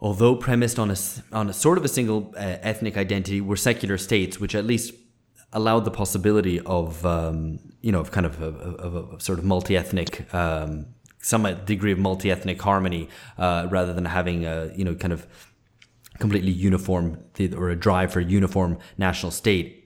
although 0.01 0.35
premised 0.35 0.79
on 0.79 0.89
a, 0.89 0.95
on 1.31 1.49
a 1.49 1.53
sort 1.53 1.77
of 1.77 1.85
a 1.85 1.87
single 1.87 2.33
uh, 2.35 2.57
ethnic 2.61 2.97
identity, 2.97 3.41
were 3.41 3.57
secular 3.57 3.97
states, 3.97 4.39
which 4.39 4.55
at 4.55 4.65
least 4.65 4.93
allowed 5.53 5.85
the 5.85 5.91
possibility 5.91 6.59
of, 6.61 7.05
um, 7.05 7.59
you 7.81 7.91
know, 7.91 7.99
of 7.99 8.11
kind 8.11 8.25
of 8.25 8.41
a, 8.41 8.45
of 8.45 9.13
a 9.13 9.19
sort 9.19 9.39
of 9.39 9.45
multi 9.45 9.75
ethnic, 9.75 10.31
um, 10.33 10.87
some 11.21 11.43
degree 11.65 11.91
of 11.91 11.99
multi 11.99 12.31
ethnic 12.31 12.61
harmony, 12.61 13.09
uh, 13.37 13.67
rather 13.69 13.93
than 13.93 14.05
having 14.05 14.45
a, 14.45 14.71
you 14.75 14.83
know, 14.83 14.95
kind 14.95 15.13
of 15.13 15.27
completely 16.19 16.51
uniform 16.51 17.23
or 17.55 17.69
a 17.69 17.75
drive 17.75 18.11
for 18.11 18.19
a 18.19 18.23
uniform 18.23 18.77
national 18.97 19.31
state 19.31 19.79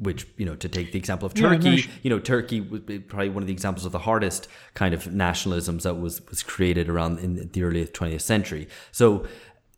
which 0.00 0.26
you 0.38 0.46
know 0.46 0.56
to 0.56 0.68
take 0.68 0.92
the 0.92 0.98
example 0.98 1.26
of 1.26 1.34
Turkey, 1.34 1.70
yeah, 1.70 1.86
you 2.02 2.10
know 2.10 2.18
Turkey 2.18 2.60
was 2.60 2.80
probably 3.06 3.28
one 3.28 3.42
of 3.42 3.46
the 3.46 3.52
examples 3.52 3.84
of 3.84 3.92
the 3.92 3.98
hardest 3.98 4.48
kind 4.72 4.94
of 4.94 5.04
nationalisms 5.04 5.82
that 5.82 5.94
was 5.94 6.26
was 6.28 6.42
created 6.42 6.88
around 6.88 7.18
in 7.18 7.50
the 7.52 7.62
early 7.62 7.84
20th 7.84 8.22
century. 8.22 8.66
So 8.92 9.26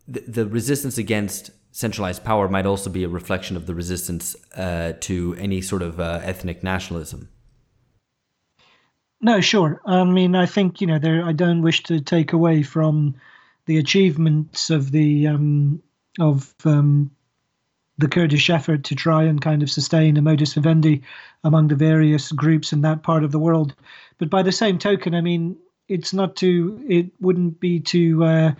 the, 0.07 0.21
the 0.21 0.47
resistance 0.47 0.97
against 0.97 1.51
centralized 1.73 2.23
power 2.23 2.49
might 2.49 2.67
also 2.67 2.91
be 2.91 3.03
a 3.03 3.09
reflection 3.09 3.57
of 3.57 3.67
the 3.67 3.75
resistance 3.75 4.37
uh, 4.55 4.93
to 5.01 5.35
any 5.39 5.61
sort 5.61 5.83
of 5.83 5.99
uh, 5.99 6.21
ethnic 6.23 6.63
nationalism. 6.63 7.29
No, 9.21 9.41
sure. 9.41 9.81
I 9.87 10.05
mean, 10.05 10.35
I 10.35 10.47
think 10.47 10.81
you 10.81 10.87
know, 10.87 10.99
there. 10.99 11.25
I 11.25 11.33
don't 11.33 11.63
wish 11.63 11.83
to 11.85 12.01
take 12.01 12.33
away 12.33 12.63
from 12.63 13.15
the 13.67 13.79
achievements 13.79 14.69
of 14.69 14.91
the 14.91 15.29
um, 15.29 15.83
of 16.19 16.55
um, 16.65 17.11
the 17.99 18.09
Kurdish 18.09 18.51
effort 18.51 18.85
to 18.85 18.97
try 18.97 19.23
and 19.23 19.41
kind 19.41 19.63
of 19.63 19.71
sustain 19.71 20.17
a 20.17 20.23
modus 20.23 20.55
vivendi 20.55 21.03
among 21.45 21.69
the 21.69 21.77
various 21.77 22.33
groups 22.33 22.73
in 22.73 22.81
that 22.81 23.05
part 23.05 23.23
of 23.23 23.31
the 23.31 23.39
world. 23.39 23.75
But 24.19 24.29
by 24.29 24.43
the 24.43 24.53
same 24.53 24.79
token, 24.79 25.15
I 25.15 25.21
mean, 25.21 25.57
it's 25.89 26.13
not 26.13 26.37
to. 26.37 26.85
It 26.89 27.13
wouldn't 27.21 27.61
be 27.61 27.79
to 27.81 28.25
uh, 28.25 28.53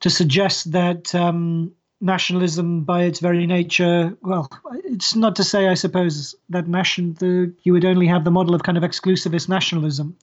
to 0.00 0.10
suggest 0.10 0.72
that 0.72 1.14
um, 1.14 1.72
nationalism, 2.02 2.82
by 2.82 3.04
its 3.04 3.20
very 3.20 3.46
nature, 3.46 4.16
well, 4.22 4.50
it's 4.84 5.14
not 5.14 5.36
to 5.36 5.44
say, 5.44 5.68
I 5.68 5.74
suppose, 5.74 6.34
that 6.50 6.68
nation 6.68 7.14
the 7.14 7.52
you 7.62 7.72
would 7.72 7.84
only 7.84 8.06
have 8.06 8.24
the 8.24 8.30
model 8.30 8.54
of 8.54 8.64
kind 8.64 8.76
of 8.76 8.84
exclusivist 8.84 9.48
nationalism, 9.48 10.16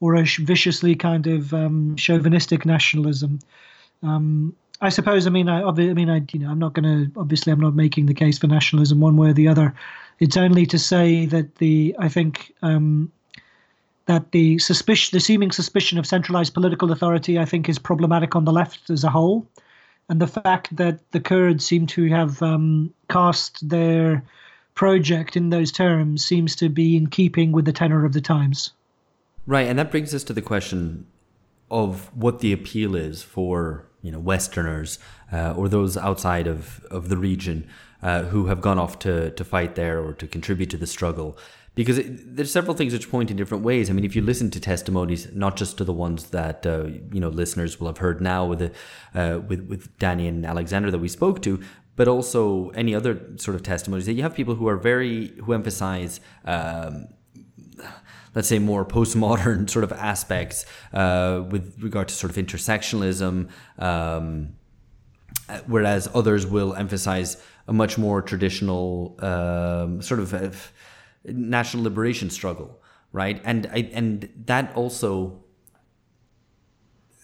or 0.00 0.14
a 0.14 0.24
viciously 0.24 0.94
kind 0.94 1.26
of 1.26 1.52
um, 1.52 1.96
chauvinistic 1.96 2.64
nationalism. 2.64 3.40
Um, 4.02 4.54
I 4.80 4.88
suppose. 4.88 5.26
I 5.26 5.30
mean, 5.30 5.48
I, 5.48 5.62
I 5.62 5.72
mean, 5.72 6.10
I, 6.10 6.22
you 6.32 6.40
know, 6.40 6.50
I'm 6.50 6.58
not 6.58 6.74
going 6.74 6.84
to. 6.84 7.20
Obviously, 7.20 7.52
I'm 7.52 7.60
not 7.60 7.74
making 7.74 8.06
the 8.06 8.14
case 8.14 8.38
for 8.38 8.46
nationalism 8.46 9.00
one 9.00 9.16
way 9.16 9.30
or 9.30 9.32
the 9.32 9.48
other. 9.48 9.74
It's 10.20 10.36
only 10.36 10.66
to 10.66 10.78
say 10.78 11.26
that 11.26 11.56
the 11.56 11.94
I 11.98 12.08
think 12.08 12.52
um, 12.62 13.10
that 14.06 14.30
the 14.32 14.58
suspicion, 14.58 15.16
the 15.16 15.20
seeming 15.20 15.50
suspicion 15.50 15.98
of 15.98 16.06
centralized 16.06 16.54
political 16.54 16.92
authority, 16.92 17.38
I 17.38 17.44
think, 17.44 17.68
is 17.68 17.78
problematic 17.78 18.36
on 18.36 18.44
the 18.44 18.52
left 18.52 18.90
as 18.90 19.04
a 19.04 19.10
whole, 19.10 19.46
and 20.08 20.20
the 20.20 20.26
fact 20.26 20.76
that 20.76 21.10
the 21.12 21.20
Kurds 21.20 21.64
seem 21.64 21.86
to 21.88 22.08
have 22.08 22.42
um, 22.42 22.92
cast 23.08 23.66
their 23.68 24.22
project 24.74 25.36
in 25.36 25.50
those 25.50 25.70
terms 25.70 26.24
seems 26.24 26.56
to 26.56 26.68
be 26.68 26.96
in 26.96 27.06
keeping 27.06 27.52
with 27.52 27.64
the 27.64 27.72
tenor 27.72 28.04
of 28.04 28.12
the 28.12 28.20
times. 28.20 28.72
Right, 29.46 29.66
and 29.68 29.78
that 29.78 29.90
brings 29.90 30.14
us 30.14 30.24
to 30.24 30.32
the 30.32 30.42
question 30.42 31.06
of 31.70 32.14
what 32.14 32.40
the 32.40 32.52
appeal 32.52 32.94
is 32.94 33.22
for 33.22 33.86
you 34.02 34.10
know 34.10 34.18
Westerners 34.18 34.98
uh, 35.32 35.54
or 35.56 35.68
those 35.68 35.96
outside 35.96 36.46
of, 36.46 36.84
of 36.90 37.08
the 37.08 37.16
region 37.16 37.66
uh, 38.02 38.24
who 38.24 38.46
have 38.46 38.60
gone 38.60 38.78
off 38.78 38.98
to, 39.00 39.30
to 39.30 39.44
fight 39.44 39.74
there 39.74 39.98
or 39.98 40.12
to 40.12 40.26
contribute 40.26 40.70
to 40.70 40.76
the 40.76 40.86
struggle 40.86 41.38
because 41.74 41.98
it, 41.98 42.36
there's 42.36 42.52
several 42.52 42.76
things 42.76 42.92
which 42.92 43.10
point 43.10 43.30
in 43.30 43.36
different 43.36 43.64
ways. 43.64 43.90
I 43.90 43.92
mean, 43.92 44.04
if 44.04 44.14
you 44.14 44.22
listen 44.22 44.50
to 44.50 44.60
testimonies, 44.60 45.32
not 45.32 45.56
just 45.56 45.78
to 45.78 45.84
the 45.84 45.92
ones 45.92 46.30
that 46.30 46.64
uh, 46.66 46.84
you 47.12 47.20
know 47.20 47.28
listeners 47.28 47.80
will 47.80 47.88
have 47.88 47.98
heard 47.98 48.20
now 48.20 48.46
with 48.46 48.58
the, 48.60 48.72
uh, 49.14 49.40
with 49.40 49.66
with 49.66 49.96
Dani 49.98 50.28
and 50.28 50.46
Alexander 50.46 50.90
that 50.90 50.98
we 50.98 51.08
spoke 51.08 51.42
to, 51.42 51.60
but 51.96 52.08
also 52.08 52.70
any 52.70 52.94
other 52.94 53.20
sort 53.36 53.54
of 53.54 53.62
testimonies 53.62 54.06
that 54.06 54.12
you 54.14 54.22
have 54.22 54.34
people 54.34 54.54
who 54.54 54.68
are 54.68 54.76
very 54.76 55.28
who 55.44 55.52
emphasize. 55.52 56.20
Um, 56.44 57.08
let's 58.34 58.48
say 58.48 58.58
more 58.58 58.84
postmodern 58.84 59.70
sort 59.74 59.84
of 59.84 59.92
aspects 59.92 60.66
uh, 60.92 61.44
with 61.50 61.80
regard 61.80 62.08
to 62.08 62.14
sort 62.14 62.36
of 62.36 62.44
intersectionalism, 62.44 63.48
um, 63.78 64.54
whereas 65.66 66.08
others 66.14 66.44
will 66.44 66.74
emphasize 66.74 67.40
a 67.68 67.72
much 67.72 67.96
more 67.96 68.20
traditional 68.20 69.16
um, 69.20 70.02
sort 70.02 70.18
of 70.18 70.34
uh, 70.34 70.50
national 71.24 71.84
liberation 71.84 72.30
struggle, 72.30 72.80
right? 73.12 73.40
And 73.44 73.66
I, 73.72 73.90
and 73.92 74.28
that 74.46 74.74
also, 74.74 75.42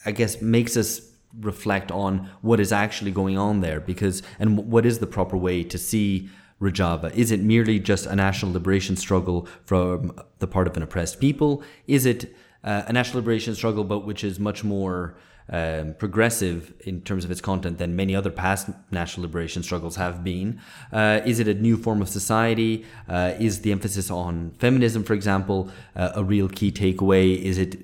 I 0.05 0.13
guess, 0.13 0.41
makes 0.41 0.77
us 0.77 1.11
reflect 1.39 1.93
on 1.93 2.29
what 2.43 2.59
is 2.59 2.73
actually 2.73 3.13
going 3.13 3.39
on 3.39 3.61
there 3.61 3.81
because 3.81 4.23
and 4.39 4.57
what 4.71 4.85
is 4.85 4.99
the 4.99 5.07
proper 5.07 5.37
way 5.37 5.63
to 5.63 5.79
see 5.79 6.29
Rojava? 6.61 7.15
Is 7.15 7.31
it 7.31 7.41
merely 7.41 7.79
just 7.79 8.07
a 8.07 8.15
national 8.15 8.53
liberation 8.53 8.97
struggle 8.97 9.49
from 9.65 10.13
the 10.41 10.47
part 10.47 10.67
of 10.67 10.77
an 10.77 10.83
oppressed 10.83 11.21
people? 11.21 11.63
Is 11.87 12.05
it 12.05 12.35
uh, 12.63 12.83
a 12.87 12.93
national 12.93 13.19
liberation 13.21 13.55
struggle, 13.55 13.85
but 13.85 14.01
which 14.01 14.23
is 14.23 14.39
much 14.39 14.63
more 14.63 15.17
um, 15.51 15.95
progressive 15.95 16.73
in 16.81 17.03
terms 17.03 17.25
of 17.25 17.31
its 17.31 17.41
content 17.41 17.79
than 17.79 17.97
many 17.97 18.15
other 18.15 18.31
past 18.31 18.69
national 18.91 19.23
liberation 19.23 19.63
struggles 19.63 19.97
have 19.97 20.23
been? 20.23 20.61
Uh, 20.93 21.21
is 21.25 21.41
it 21.41 21.49
a 21.49 21.55
new 21.55 21.77
form 21.77 22.01
of 22.01 22.09
society? 22.09 22.85
Uh, 23.09 23.33
is 23.39 23.63
the 23.63 23.73
emphasis 23.73 24.11
on 24.11 24.53
feminism, 24.59 25.03
for 25.03 25.15
example, 25.15 25.71
uh, 25.97 26.13
a 26.15 26.25
real 26.25 26.49
key 26.49 26.71
takeaway? 26.71 27.37
Is 27.37 27.59
it, 27.59 27.77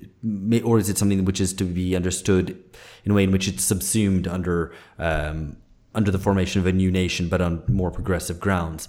or 0.63 0.79
is 0.79 0.89
it 0.89 0.97
something 0.97 1.25
which 1.25 1.41
is 1.41 1.53
to 1.53 1.63
be 1.63 1.95
understood 1.95 2.57
in 3.03 3.11
a 3.11 3.13
way 3.13 3.23
in 3.23 3.31
which 3.31 3.47
it's 3.47 3.63
subsumed 3.63 4.27
under 4.27 4.73
um, 4.97 5.57
under 5.95 6.11
the 6.11 6.19
formation 6.19 6.61
of 6.61 6.67
a 6.67 6.71
new 6.71 6.91
nation, 6.91 7.27
but 7.27 7.41
on 7.41 7.63
more 7.67 7.89
progressive 7.89 8.39
grounds? 8.39 8.87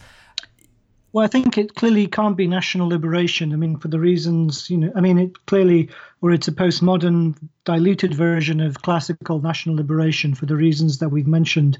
Well, 1.12 1.24
I 1.24 1.28
think 1.28 1.56
it 1.56 1.74
clearly 1.74 2.06
can't 2.06 2.36
be 2.36 2.47
national 2.47 2.89
liberation. 2.89 3.52
I 3.52 3.56
mean, 3.56 3.78
for 3.78 3.89
the 3.89 3.98
reasons, 3.98 4.68
you 4.68 4.76
know, 4.76 4.93
I 4.94 5.01
mean, 5.01 5.18
it 5.18 5.47
clearly, 5.47 5.89
or 6.20 6.32
it's 6.32 6.48
a 6.48 6.52
postmodern, 6.52 7.36
diluted 7.64 8.14
version 8.14 8.60
of 8.60 8.82
classical 8.82 9.40
national 9.40 9.76
liberation 9.76 10.35
for 10.35 10.47
the 10.47 10.56
reasons 10.56 10.98
that 10.98 11.09
we've 11.09 11.26
mentioned. 11.26 11.78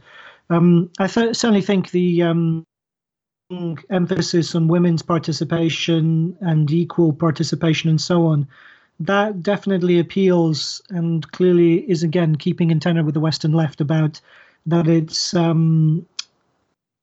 Um, 0.50 0.90
I 0.98 1.06
th- 1.06 1.36
certainly 1.36 1.60
think 1.60 1.90
the 1.90 2.22
um, 2.22 2.64
emphasis 3.90 4.55
on 4.55 4.68
women's 4.68 5.02
participation 5.02 6.36
and 6.40 6.70
equal 6.70 7.12
participation 7.12 7.90
and 7.90 8.00
so 8.00 8.26
on, 8.26 8.48
that 9.00 9.42
definitely 9.42 9.98
appeals 9.98 10.82
and 10.90 11.30
clearly 11.32 11.88
is 11.90 12.02
again 12.02 12.36
keeping 12.36 12.70
in 12.70 12.80
tenor 12.80 13.05
with 13.05 13.14
the 13.14 13.20
Western 13.20 13.52
left 13.52 13.80
about 13.80 14.20
that 14.66 14.88
it's 14.88 15.34
um, 15.34 16.06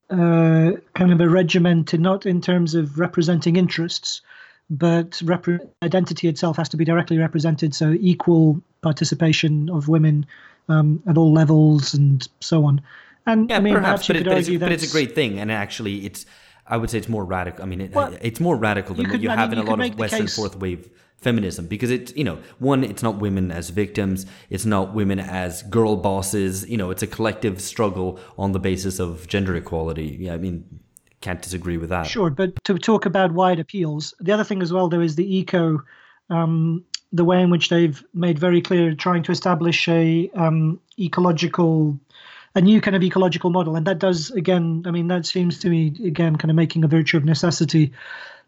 uh, 0.10 0.72
kind 0.94 1.12
of 1.12 1.20
a 1.20 1.28
regimented, 1.28 2.00
not 2.00 2.26
in 2.26 2.42
terms 2.42 2.76
of 2.76 3.00
representing 3.00 3.56
interests, 3.56 4.22
but 4.70 5.22
rep- 5.24 5.48
identity 5.84 6.28
itself 6.28 6.58
has 6.58 6.70
to 6.70 6.78
be 6.78 6.86
directly 6.86 7.18
represented. 7.18 7.74
So 7.74 7.96
equal 8.00 8.62
participation 8.82 9.70
of 9.70 9.88
women 9.88 10.26
um, 10.70 11.02
at 11.08 11.18
all 11.18 11.34
levels 11.34 11.94
and 11.94 12.28
so 12.40 12.66
on. 12.66 12.82
And 13.26 13.50
yeah, 13.50 13.58
I 13.58 13.60
mean, 13.60 13.74
perhaps, 13.74 14.06
perhaps 14.06 14.08
but, 14.08 14.16
it, 14.18 14.26
but, 14.26 14.38
it's, 14.38 14.50
but 14.50 14.72
it's 14.72 14.88
a 14.88 14.92
great 14.92 15.16
thing. 15.16 15.40
And 15.40 15.52
actually, 15.52 16.06
it's 16.06 16.26
I 16.68 16.78
would 16.78 16.90
say 16.90 16.98
it's 16.98 17.10
more 17.10 17.24
radical. 17.24 17.64
I 17.64 17.68
mean, 17.68 17.82
it, 17.82 17.94
well, 17.94 18.16
it's 18.22 18.40
more 18.40 18.56
radical 18.56 18.96
than 18.96 19.06
you 19.06 19.12
what 19.12 19.22
you 19.22 19.30
have 19.30 19.54
in 19.54 19.60
a 19.60 19.64
lot 19.64 19.80
of 19.80 19.98
Western 20.00 20.28
fourth 20.28 20.56
wave 20.58 20.90
feminism 21.18 21.66
because 21.66 21.90
it's 21.90 22.16
you 22.16 22.24
know 22.24 22.38
one 22.60 22.84
it's 22.84 23.02
not 23.02 23.18
women 23.18 23.50
as 23.50 23.70
victims 23.70 24.26
it's 24.50 24.66
not 24.66 24.94
women 24.94 25.18
as 25.20 25.64
girl 25.64 25.96
bosses 25.96 26.70
you 26.70 26.78
know 26.78 26.92
it's 26.92 27.02
a 27.02 27.08
collective 27.08 27.62
struggle 27.62 28.20
on 28.38 28.52
the 28.52 28.60
basis 28.60 29.00
of 29.00 29.26
gender 29.28 29.56
equality 29.56 30.18
yeah 30.20 30.34
i 30.34 30.38
mean 30.38 30.64
can't 31.22 31.42
disagree 31.42 31.78
with 31.78 31.90
that 31.90 32.06
sure 32.06 32.30
but 32.30 32.52
to 32.66 32.78
talk 32.78 33.06
about 33.06 33.32
wide 33.32 33.60
appeals 33.60 34.14
the 34.20 34.32
other 34.32 34.44
thing 34.44 34.62
as 34.62 34.74
well 34.74 34.90
there 34.90 35.02
is 35.02 35.16
the 35.16 35.38
eco 35.38 35.82
um, 36.30 36.84
the 37.12 37.24
way 37.24 37.42
in 37.42 37.50
which 37.50 37.70
they've 37.70 38.04
made 38.14 38.38
very 38.38 38.62
clear 38.62 38.94
trying 38.94 39.24
to 39.24 39.32
establish 39.32 39.88
a 39.88 40.30
um, 40.36 40.80
ecological 41.00 41.98
a 42.56 42.62
new 42.62 42.82
kind 42.82 42.96
of 42.96 43.04
ecological 43.04 43.50
model. 43.50 43.76
And 43.76 43.86
that 43.86 44.00
does 44.00 44.32
again 44.32 44.84
i 44.86 44.92
mean 44.92 45.08
that 45.08 45.26
seems 45.26 45.60
to 45.60 45.70
me 45.70 45.94
again 46.04 46.36
kind 46.36 46.50
of 46.50 46.56
making 46.56 46.84
a 46.84 46.88
virtue 46.88 47.18
of 47.18 47.26
necessity 47.26 47.92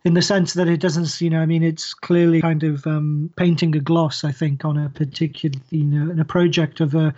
in 0.04 0.14
the 0.14 0.22
sense 0.22 0.54
that 0.54 0.68
it 0.68 0.80
doesn't 0.80 1.20
you 1.22 1.30
know 1.30 1.42
i 1.42 1.46
mean 1.46 1.64
it's 1.64 1.94
clearly 1.94 2.42
kind 2.42 2.64
of 2.64 2.86
um, 2.88 3.30
painting 3.36 3.76
a 3.76 3.80
gloss 3.80 4.24
i 4.24 4.32
think 4.32 4.64
on 4.64 4.78
a 4.78 4.90
particular 4.90 5.60
you 5.70 5.84
know 5.84 6.12
in 6.12 6.20
a 6.20 6.26
project 6.26 6.80
of 6.80 6.96
a 6.96 7.14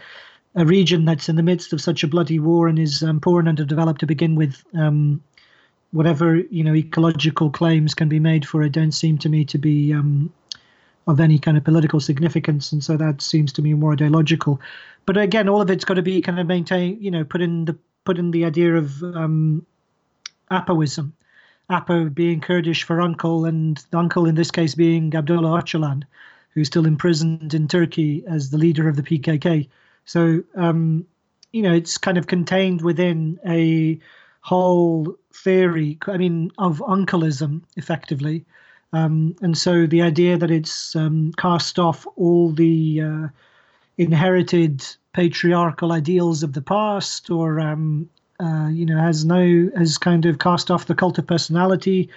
a 0.56 0.66
region 0.66 1.06
that's 1.06 1.30
in 1.30 1.36
the 1.36 1.44
midst 1.44 1.74
of 1.74 1.82
such 1.82 2.04
a 2.04 2.08
bloody 2.08 2.40
war 2.40 2.68
and 2.68 2.80
is 2.80 3.04
um, 3.04 3.20
poor 3.20 3.40
and 3.40 3.48
underdeveloped 3.48 4.00
to 4.00 4.08
begin 4.08 4.36
with 4.36 4.64
um, 4.74 5.22
whatever 5.92 6.38
you 6.38 6.64
know 6.64 6.76
ecological 6.76 7.52
claims 7.52 7.94
can 7.94 8.10
be 8.10 8.20
made 8.20 8.48
for 8.48 8.64
it 8.64 8.72
don't 8.72 8.94
seem 8.94 9.18
to 9.18 9.30
me 9.30 9.46
to 9.46 9.58
be 9.58 9.94
um, 9.94 10.32
of 11.10 11.20
any 11.20 11.40
kind 11.40 11.58
of 11.58 11.64
political 11.64 12.00
significance, 12.00 12.72
and 12.72 12.84
so 12.84 12.96
that 12.96 13.22
seems 13.22 13.52
to 13.54 13.62
me 13.62 13.74
more 13.74 13.94
ideological. 13.94 14.62
But 15.06 15.18
again, 15.18 15.50
all 15.50 15.62
of 15.62 15.72
it's 15.72 15.84
got 15.84 15.96
to 15.96 16.04
be 16.04 16.22
kind 16.22 16.40
of 16.40 16.46
maintain, 16.46 17.02
you 17.02 17.10
know, 17.10 17.24
put 17.24 17.42
in 17.42 17.66
the 17.66 17.76
put 18.06 18.20
in 18.20 18.32
the 18.32 18.46
idea 18.46 18.76
of 18.76 19.04
um, 19.04 19.66
Apoism, 20.52 21.12
Apo 21.70 22.10
being 22.10 22.42
Kurdish 22.42 22.84
for 22.84 23.02
uncle, 23.02 23.46
and 23.46 23.84
the 23.90 23.98
uncle 23.98 24.28
in 24.28 24.36
this 24.36 24.52
case 24.52 24.76
being 24.76 25.16
Abdullah 25.16 25.62
Öcalan, 25.62 26.04
who's 26.52 26.68
still 26.68 26.86
imprisoned 26.86 27.54
in 27.56 27.68
Turkey 27.68 28.24
as 28.28 28.52
the 28.52 28.58
leader 28.58 28.88
of 28.88 28.96
the 28.96 29.04
PKK. 29.04 29.68
So, 30.06 30.44
um, 30.56 31.06
you 31.52 31.64
know, 31.64 31.74
it's 31.74 31.98
kind 31.98 32.20
of 32.20 32.28
contained 32.28 32.84
within 32.84 33.40
a 33.48 34.00
whole 34.42 35.16
theory, 35.34 35.98
I 36.08 36.18
mean, 36.18 36.52
of 36.60 36.80
uncleism, 36.80 37.62
effectively. 37.78 38.46
Um, 38.92 39.36
and 39.42 39.58
so 39.58 39.86
the 39.86 40.02
idea 40.02 40.38
that 40.38 40.50
it's 40.50 40.96
um, 40.96 41.32
cast 41.38 41.78
off 41.78 42.08
all 42.16 42.52
the 42.52 43.02
uh, 43.02 43.28
inherited 43.98 44.86
patriarchal 45.14 45.92
ideals 45.92 46.44
of 46.44 46.54
the 46.54 46.62
past 46.62 47.30
or, 47.30 47.60
um, 47.60 48.10
uh, 48.40 48.68
you 48.72 48.86
know, 48.86 48.98
has 48.98 49.26
no, 49.26 49.70
has 49.76 49.98
kind 49.98 50.26
of 50.26 50.40
cast 50.40 50.72
off 50.72 50.88
the 50.88 50.96
cult 50.96 51.18
of 51.18 51.28
personality 51.28 52.10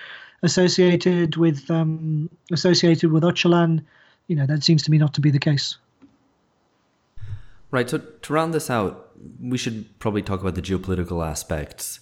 associated 0.43 1.37
with, 1.37 1.71
um, 1.71 2.31
associated 2.51 3.13
with 3.13 3.23
Öcalan, 3.23 3.85
you 4.29 4.37
know, 4.37 4.47
that 4.47 4.65
seems 4.65 4.83
to 4.83 4.91
me 4.91 4.99
not 4.99 5.15
to 5.15 5.21
be 5.21 5.31
the 5.31 5.39
case. 5.39 5.77
Right. 7.71 7.89
So 7.89 7.99
to 7.99 8.33
round 8.33 8.53
this 8.55 8.71
out, 8.71 9.11
we 9.41 9.57
should 9.57 9.99
probably 9.99 10.23
talk 10.23 10.41
about 10.41 10.55
the 10.55 10.63
geopolitical 10.63 11.27
aspects. 11.27 12.01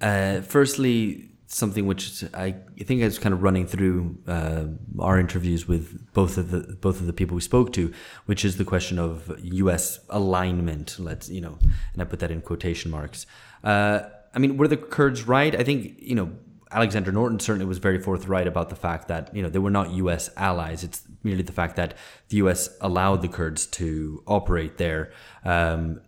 Uh, 0.00 0.40
firstly, 0.40 1.30
something 1.54 1.86
which 1.86 2.24
I 2.34 2.56
think 2.80 3.00
is 3.00 3.18
kind 3.18 3.32
of 3.32 3.44
running 3.44 3.66
through 3.66 4.18
uh, 4.26 4.64
our 4.98 5.20
interviews 5.20 5.68
with 5.68 6.12
both 6.12 6.36
of 6.36 6.50
the 6.50 6.74
both 6.74 7.00
of 7.00 7.06
the 7.06 7.12
people 7.12 7.36
we 7.36 7.40
spoke 7.40 7.72
to, 7.74 7.92
which 8.26 8.44
is 8.44 8.56
the 8.56 8.64
question 8.64 8.98
of 8.98 9.32
U.S. 9.40 10.00
alignment. 10.10 10.98
Let's 10.98 11.28
you 11.28 11.40
know, 11.40 11.56
and 11.92 12.02
I 12.02 12.04
put 12.04 12.18
that 12.18 12.32
in 12.32 12.40
quotation 12.40 12.90
marks. 12.90 13.26
Uh, 13.62 14.00
I 14.34 14.40
mean, 14.40 14.56
were 14.56 14.66
the 14.66 14.76
Kurds 14.76 15.26
right? 15.26 15.54
I 15.54 15.62
think 15.62 15.96
you 15.98 16.16
know. 16.16 16.32
Alexander 16.72 17.12
Norton 17.12 17.38
certainly 17.38 17.66
was 17.66 17.78
very 17.78 18.00
forthright 18.00 18.48
about 18.48 18.68
the 18.68 18.74
fact 18.74 19.06
that 19.06 19.32
you 19.32 19.44
know 19.44 19.48
they 19.48 19.60
were 19.60 19.70
not 19.70 19.92
U.S. 19.92 20.28
allies. 20.36 20.82
It's 20.82 21.04
merely 21.22 21.44
the 21.44 21.52
fact 21.52 21.76
that 21.76 21.94
the 22.30 22.38
U.S. 22.38 22.68
allowed 22.80 23.22
the 23.22 23.28
Kurds 23.28 23.66
to 23.78 24.24
operate 24.26 24.76
there. 24.76 25.12
Um, 25.44 26.00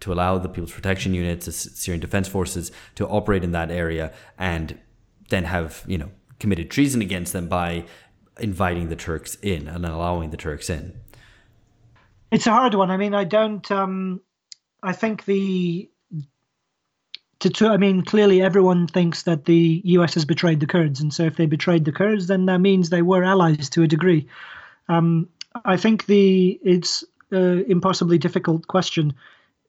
to 0.00 0.12
allow 0.12 0.36
the 0.36 0.48
People's 0.50 0.72
Protection 0.72 1.14
Units, 1.14 1.46
the 1.46 1.52
Syrian 1.52 2.00
Defense 2.00 2.28
Forces, 2.28 2.70
to 2.94 3.08
operate 3.08 3.42
in 3.42 3.52
that 3.52 3.70
area 3.70 4.12
and 4.38 4.78
then 5.34 5.44
have, 5.44 5.82
you 5.86 5.98
know, 5.98 6.10
committed 6.38 6.70
treason 6.70 7.02
against 7.02 7.32
them 7.32 7.48
by 7.48 7.84
inviting 8.38 8.88
the 8.88 8.96
Turks 8.96 9.36
in 9.42 9.66
and 9.68 9.84
allowing 9.84 10.30
the 10.30 10.36
Turks 10.36 10.70
in. 10.70 10.94
It's 12.30 12.46
a 12.46 12.50
hard 12.50 12.74
one. 12.74 12.90
I 12.90 12.96
mean, 12.96 13.14
I 13.14 13.24
don't. 13.24 13.68
Um, 13.70 14.20
I 14.82 14.92
think 14.92 15.24
the. 15.24 15.90
To, 17.40 17.68
I 17.68 17.76
mean, 17.76 18.02
clearly 18.02 18.40
everyone 18.40 18.86
thinks 18.86 19.24
that 19.24 19.44
the 19.44 19.82
U.S. 19.84 20.14
has 20.14 20.24
betrayed 20.24 20.60
the 20.60 20.66
Kurds, 20.66 21.00
and 21.00 21.12
so 21.12 21.24
if 21.24 21.36
they 21.36 21.44
betrayed 21.44 21.84
the 21.84 21.92
Kurds, 21.92 22.26
then 22.26 22.46
that 22.46 22.58
means 22.58 22.88
they 22.88 23.02
were 23.02 23.22
allies 23.22 23.68
to 23.70 23.82
a 23.82 23.86
degree. 23.86 24.26
Um, 24.88 25.28
I 25.64 25.76
think 25.76 26.06
the 26.06 26.58
it's 26.62 27.04
an 27.32 27.64
impossibly 27.68 28.16
difficult 28.16 28.66
question 28.68 29.12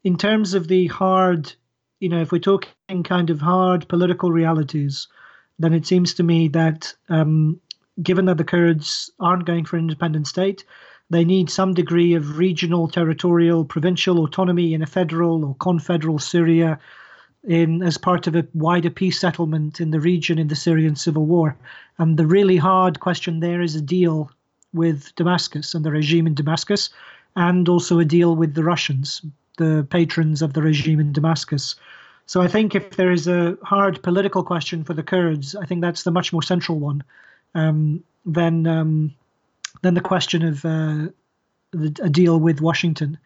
in 0.06 0.16
terms 0.16 0.54
of 0.54 0.70
the 0.70 0.88
hard, 0.88 1.52
you 2.00 2.08
know, 2.08 2.22
if 2.22 2.32
we're 2.32 2.40
talking 2.40 3.04
kind 3.04 3.30
of 3.30 3.42
hard 3.42 3.90
political 3.90 4.32
realities, 4.32 5.08
then 5.60 5.74
it 5.74 5.86
seems 5.86 6.14
to 6.16 6.24
me 6.24 6.48
that 6.50 6.94
um, 7.10 7.60
given 8.02 8.26
that 8.26 8.38
the 8.38 8.44
Kurds 8.44 9.10
aren't 9.20 9.46
going 9.46 9.66
for 9.66 9.78
an 9.78 9.84
independent 9.84 10.28
state, 10.28 10.66
they 11.10 11.24
need 11.24 11.50
some 11.50 11.74
degree 11.74 12.14
of 12.14 12.38
regional, 12.38 12.88
territorial, 12.88 13.64
provincial 13.64 14.24
autonomy 14.24 14.74
in 14.74 14.82
a 14.82 14.88
federal 14.88 15.46
or 15.46 15.56
confederal 15.60 16.20
Syria 16.20 16.80
in 17.44 17.84
as 17.84 17.98
part 17.98 18.26
of 18.26 18.36
a 18.36 18.48
wider 18.56 18.90
peace 18.90 19.20
settlement 19.20 19.80
in 19.80 19.92
the 19.92 20.00
region 20.00 20.40
in 20.40 20.48
the 20.48 20.56
Syrian 20.56 20.96
civil 20.96 21.26
war. 21.26 21.56
And 22.00 22.18
the 22.18 22.26
really 22.26 22.58
hard 22.58 23.00
question 23.00 23.40
there 23.40 23.62
is 23.62 23.76
a 23.76 23.82
deal 23.82 24.32
with 24.74 25.14
Damascus 25.16 25.76
and 25.76 25.86
the 25.86 25.92
regime 25.92 26.26
in 26.26 26.34
Damascus, 26.34 26.90
and 27.36 27.70
also 27.70 28.00
a 28.00 28.06
deal 28.06 28.36
with 28.36 28.56
the 28.56 28.64
Russians 28.64 29.22
the 29.58 29.88
patrons 29.90 30.42
of 30.42 30.54
the 30.54 30.62
regime 30.62 31.00
in 31.00 31.14
Damascus. 31.14 31.76
So 32.28 32.42
I 32.42 32.48
think 32.48 32.74
if 32.74 32.92
there 32.92 33.12
is 33.12 33.28
a 33.28 33.58
hard 33.64 34.02
political 34.02 34.44
question 34.44 34.84
for 34.84 34.94
the 34.94 35.04
Kurds, 35.04 35.56
I 35.56 35.66
think 35.66 35.82
that's 35.82 36.04
the 36.04 36.12
much 36.12 36.34
more 36.34 36.42
central 36.42 36.80
one 36.80 37.04
um, 37.54 38.04
than 38.26 38.66
um, 38.66 39.14
than 39.82 39.94
the 39.94 40.02
question 40.02 40.44
of 40.44 40.66
uh, 40.66 41.10
the, 41.72 42.00
a 42.02 42.10
deal 42.10 42.40
with 42.40 42.62
Washington. 42.62 43.18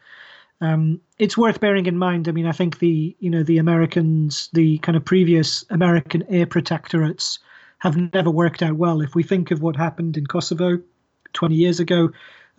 Um, 0.62 1.00
it's 1.18 1.38
worth 1.38 1.62
bearing 1.62 1.86
in 1.86 1.98
mind. 1.98 2.28
I 2.28 2.32
mean, 2.32 2.46
I 2.46 2.52
think 2.52 2.80
the 2.80 3.16
you 3.20 3.30
know 3.30 3.44
the 3.44 3.58
Americans, 3.58 4.50
the 4.52 4.78
kind 4.80 4.98
of 4.98 5.06
previous 5.06 5.64
American 5.70 6.24
air 6.28 6.46
protectorates, 6.46 7.40
have 7.80 8.14
never 8.14 8.30
worked 8.30 8.62
out 8.62 8.76
well. 8.76 9.02
If 9.02 9.16
we 9.16 9.24
think 9.24 9.52
of 9.52 9.62
what 9.62 9.78
happened 9.78 10.18
in 10.18 10.28
Kosovo 10.28 10.80
20 11.32 11.56
years 11.56 11.80
ago, 11.80 12.10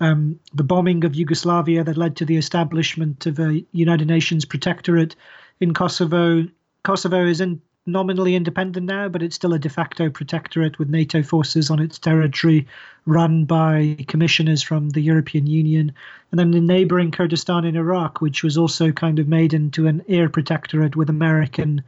um, 0.00 0.40
the 0.54 0.64
bombing 0.64 1.04
of 1.04 1.14
Yugoslavia 1.14 1.84
that 1.84 1.98
led 1.98 2.16
to 2.16 2.24
the 2.24 2.38
establishment 2.38 3.26
of 3.26 3.38
a 3.38 3.62
United 3.72 4.08
Nations 4.08 4.46
protectorate 4.46 5.14
in 5.60 5.74
Kosovo. 5.74 6.46
Kosovo 6.82 7.26
is 7.26 7.40
in, 7.40 7.60
nominally 7.86 8.34
independent 8.34 8.86
now, 8.86 9.08
but 9.08 9.22
it's 9.22 9.36
still 9.36 9.54
a 9.54 9.58
de 9.58 9.68
facto 9.68 10.10
protectorate 10.10 10.78
with 10.78 10.88
NATO 10.88 11.22
forces 11.22 11.70
on 11.70 11.80
its 11.80 11.98
territory, 11.98 12.66
run 13.06 13.44
by 13.44 13.96
commissioners 14.08 14.62
from 14.62 14.90
the 14.90 15.00
European 15.00 15.46
Union. 15.46 15.92
And 16.30 16.38
then 16.38 16.50
the 16.50 16.60
neighboring 16.60 17.10
Kurdistan 17.10 17.64
in 17.64 17.76
Iraq, 17.76 18.20
which 18.20 18.42
was 18.42 18.56
also 18.56 18.92
kind 18.92 19.18
of 19.18 19.28
made 19.28 19.54
into 19.54 19.86
an 19.86 20.02
air 20.08 20.28
protectorate 20.28 20.96
with 20.96 21.10
American 21.10 21.82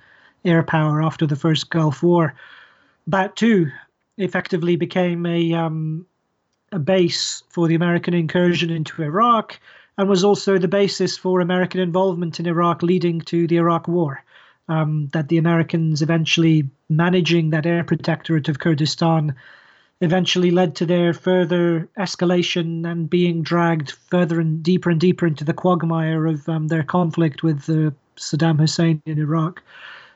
air 0.45 0.63
power 0.63 1.03
after 1.03 1.27
the 1.27 1.37
first 1.37 1.71
Gulf 1.71 2.03
War. 2.03 2.35
That 3.07 3.37
too 3.37 3.71
effectively 4.19 4.77
became 4.77 5.25
a 5.27 5.53
um, 5.55 6.07
a 6.73 6.79
base 6.79 7.43
for 7.51 7.69
the 7.69 7.75
American 7.75 8.15
incursion 8.15 8.71
into 8.71 9.03
Iraq 9.03 9.61
and 9.99 10.09
was 10.09 10.25
also 10.25 10.59
the 10.59 10.69
basis 10.69 11.17
for 11.17 11.41
American 11.41 11.81
involvement 11.81 12.41
in 12.41 12.47
Iraq 12.47 12.83
leading 12.83 13.21
to 13.23 13.47
the 13.47 13.57
Iraq 13.57 13.89
War. 13.89 14.25
Um, 14.69 15.09
that 15.13 15.29
the 15.29 15.39
Americans 15.39 16.03
eventually 16.03 16.71
managing 16.89 17.51
that 17.51 17.67
air 17.67 17.83
protectorate 17.83 18.49
of 18.49 18.61
Kurdistan 18.61 19.35
eventually 20.01 20.51
led 20.51 20.77
to 20.77 20.87
their 20.87 21.13
further 21.13 21.89
escalation 21.99 22.91
and 22.91 23.11
being 23.11 23.43
dragged 23.43 23.91
further 23.91 24.41
and 24.41 24.63
deeper 24.63 24.91
and 24.91 25.01
deeper 25.01 25.27
into 25.27 25.45
the 25.45 25.53
quagmire 25.53 26.27
of 26.27 26.49
um, 26.49 26.69
their 26.69 26.83
conflict 26.83 27.43
with 27.43 27.69
uh, 27.69 27.91
Saddam 28.17 28.59
Hussein 28.59 29.03
in 29.05 29.19
Iraq. 29.19 29.63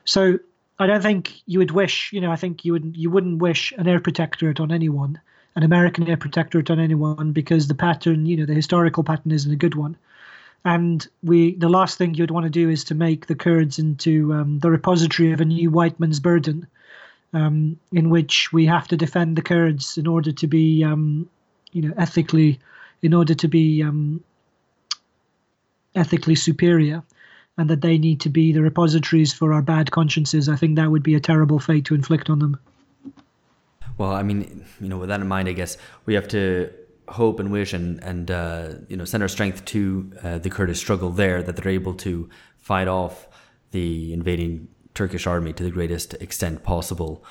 So 0.04 0.38
I 0.78 0.86
don't 0.86 1.02
think 1.02 1.40
you 1.46 1.58
would 1.58 1.70
wish, 1.70 2.12
you 2.12 2.20
know, 2.20 2.30
I 2.30 2.36
think 2.36 2.64
you 2.64 2.72
would 2.72 2.96
you 2.96 3.10
wouldn't 3.10 3.38
wish 3.38 3.72
an 3.78 3.88
air 3.88 4.00
protectorate 4.00 4.60
on 4.60 4.72
anyone 4.72 5.20
an 5.56 5.62
American 5.62 6.06
air 6.08 6.18
protectorate 6.18 6.70
on 6.70 6.78
anyone 6.78 7.32
because 7.32 7.66
the 7.66 7.74
pattern, 7.74 8.26
you 8.26 8.36
know, 8.36 8.44
the 8.44 8.54
historical 8.54 9.02
pattern 9.02 9.32
isn't 9.32 9.52
a 9.52 9.56
good 9.56 9.74
one. 9.74 9.96
And 10.64 11.06
we, 11.22 11.54
the 11.54 11.68
last 11.68 11.96
thing 11.96 12.14
you'd 12.14 12.30
want 12.30 12.44
to 12.44 12.50
do 12.50 12.68
is 12.68 12.84
to 12.84 12.94
make 12.94 13.26
the 13.26 13.34
Kurds 13.34 13.78
into 13.78 14.34
um, 14.34 14.58
the 14.58 14.70
repository 14.70 15.32
of 15.32 15.40
a 15.40 15.44
new 15.44 15.70
white 15.70 15.98
man's 15.98 16.20
burden, 16.20 16.66
um, 17.32 17.78
in 17.92 18.10
which 18.10 18.52
we 18.52 18.66
have 18.66 18.86
to 18.88 18.96
defend 18.96 19.36
the 19.36 19.42
Kurds 19.42 19.96
in 19.96 20.06
order 20.06 20.30
to 20.32 20.46
be, 20.46 20.84
um, 20.84 21.28
you 21.72 21.82
know, 21.82 21.94
ethically, 21.96 22.58
in 23.00 23.14
order 23.14 23.34
to 23.34 23.48
be 23.48 23.82
um, 23.82 24.22
ethically 25.94 26.34
superior, 26.34 27.02
and 27.56 27.70
that 27.70 27.80
they 27.80 27.96
need 27.96 28.20
to 28.20 28.28
be 28.28 28.52
the 28.52 28.62
repositories 28.62 29.32
for 29.32 29.54
our 29.54 29.62
bad 29.62 29.90
consciences. 29.90 30.48
I 30.48 30.56
think 30.56 30.76
that 30.76 30.90
would 30.90 31.02
be 31.02 31.14
a 31.14 31.20
terrible 31.20 31.60
fate 31.60 31.86
to 31.86 31.94
inflict 31.94 32.28
on 32.28 32.40
them. 32.40 32.58
Well, 33.98 34.12
I 34.12 34.22
mean, 34.22 34.64
you 34.80 34.88
know, 34.88 34.98
with 34.98 35.08
that 35.08 35.20
in 35.20 35.28
mind, 35.28 35.48
I 35.48 35.52
guess 35.52 35.76
we 36.04 36.14
have 36.14 36.28
to 36.28 36.70
hope 37.08 37.38
and 37.38 37.52
wish 37.52 37.72
and 37.72 38.02
and 38.02 38.30
uh, 38.30 38.72
you 38.88 38.96
know 38.96 39.04
send 39.04 39.22
our 39.22 39.28
strength 39.28 39.64
to 39.64 40.12
uh, 40.22 40.38
the 40.38 40.50
Kurdish 40.50 40.78
struggle 40.78 41.10
there 41.10 41.42
that 41.42 41.56
they're 41.56 41.72
able 41.72 41.94
to 41.94 42.28
fight 42.58 42.88
off 42.88 43.28
the 43.70 44.12
invading 44.12 44.68
Turkish 44.94 45.26
army 45.26 45.52
to 45.52 45.62
the 45.62 45.70
greatest 45.70 46.14
extent 46.14 46.62
possible. 46.62 47.24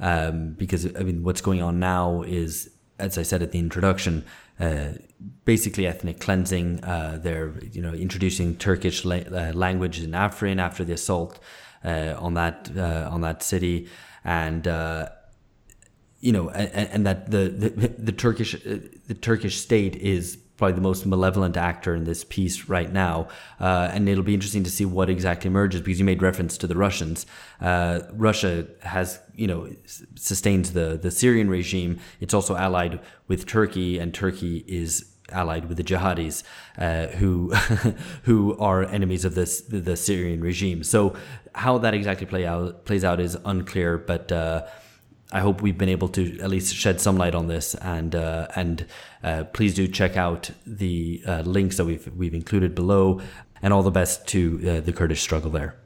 Um, 0.00 0.54
because 0.54 0.86
I 0.96 1.00
mean, 1.00 1.22
what's 1.22 1.40
going 1.40 1.62
on 1.62 1.78
now 1.78 2.22
is 2.22 2.70
as 2.98 3.16
I 3.16 3.22
said 3.22 3.42
at 3.42 3.52
the 3.52 3.58
introduction, 3.58 4.24
uh, 4.58 4.92
basically 5.44 5.86
ethnic 5.86 6.20
cleansing. 6.20 6.84
Uh, 6.84 7.18
they're 7.20 7.54
you 7.72 7.80
know 7.80 7.94
introducing 7.94 8.56
Turkish 8.56 9.04
la- 9.04 9.16
uh, 9.16 9.52
language 9.54 10.00
in 10.00 10.10
Afrin 10.10 10.60
after 10.60 10.84
the 10.84 10.92
assault 10.92 11.38
uh, 11.84 12.14
on 12.18 12.34
that 12.34 12.70
on 12.76 13.22
that 13.22 13.42
city, 13.42 13.88
and 14.24 14.66
you 16.20 16.32
know, 16.32 16.50
and, 16.50 16.88
and 16.88 17.06
that 17.06 17.30
the, 17.30 17.48
the, 17.48 17.88
the 17.88 18.12
Turkish 18.12 18.52
the 18.52 19.14
Turkish 19.14 19.60
state 19.60 19.96
is 19.96 20.38
probably 20.60 20.74
the 20.74 20.82
most 20.82 21.06
malevolent 21.06 21.56
actor 21.56 21.94
in 21.94 22.04
this 22.04 22.22
piece 22.22 22.68
right 22.68 22.92
now. 22.92 23.26
Uh, 23.58 23.88
and 23.92 24.06
it'll 24.10 24.22
be 24.22 24.34
interesting 24.34 24.62
to 24.62 24.70
see 24.70 24.84
what 24.84 25.08
exactly 25.08 25.48
emerges 25.48 25.80
because 25.80 25.98
you 25.98 26.04
made 26.04 26.20
reference 26.20 26.58
to 26.58 26.66
the 26.66 26.76
Russians. 26.76 27.24
Uh, 27.62 28.00
Russia 28.12 28.66
has, 28.82 29.18
you 29.34 29.46
know, 29.46 29.70
sustains 30.16 30.74
the, 30.74 30.98
the 31.00 31.10
Syrian 31.10 31.48
regime. 31.48 31.98
It's 32.20 32.34
also 32.34 32.56
allied 32.56 33.00
with 33.26 33.46
Turkey, 33.46 33.98
and 33.98 34.12
Turkey 34.12 34.62
is 34.68 35.06
allied 35.32 35.64
with 35.66 35.78
the 35.78 35.84
jihadis, 35.84 36.42
uh, 36.76 37.06
who 37.06 37.54
who 38.24 38.58
are 38.58 38.84
enemies 38.84 39.24
of 39.24 39.34
this 39.34 39.62
the 39.62 39.96
Syrian 39.96 40.42
regime. 40.42 40.82
So 40.84 41.16
how 41.54 41.78
that 41.78 41.94
exactly 41.94 42.26
play 42.26 42.44
out 42.44 42.84
plays 42.84 43.04
out 43.04 43.18
is 43.18 43.36
unclear, 43.46 43.96
but 43.96 44.30
uh, 44.30 44.66
I 45.32 45.40
hope 45.40 45.62
we've 45.62 45.78
been 45.78 45.88
able 45.88 46.08
to 46.08 46.40
at 46.40 46.50
least 46.50 46.74
shed 46.74 47.00
some 47.00 47.16
light 47.16 47.34
on 47.34 47.46
this, 47.46 47.74
and 47.76 48.14
uh, 48.14 48.48
and 48.56 48.86
uh, 49.22 49.44
please 49.52 49.74
do 49.74 49.86
check 49.86 50.16
out 50.16 50.50
the 50.66 51.22
uh, 51.26 51.42
links 51.42 51.76
that 51.76 51.84
we've 51.84 52.08
we've 52.16 52.34
included 52.34 52.74
below, 52.74 53.20
and 53.62 53.72
all 53.72 53.82
the 53.82 53.90
best 53.90 54.26
to 54.28 54.60
uh, 54.68 54.80
the 54.80 54.92
Kurdish 54.92 55.20
struggle 55.20 55.50
there. 55.50 55.76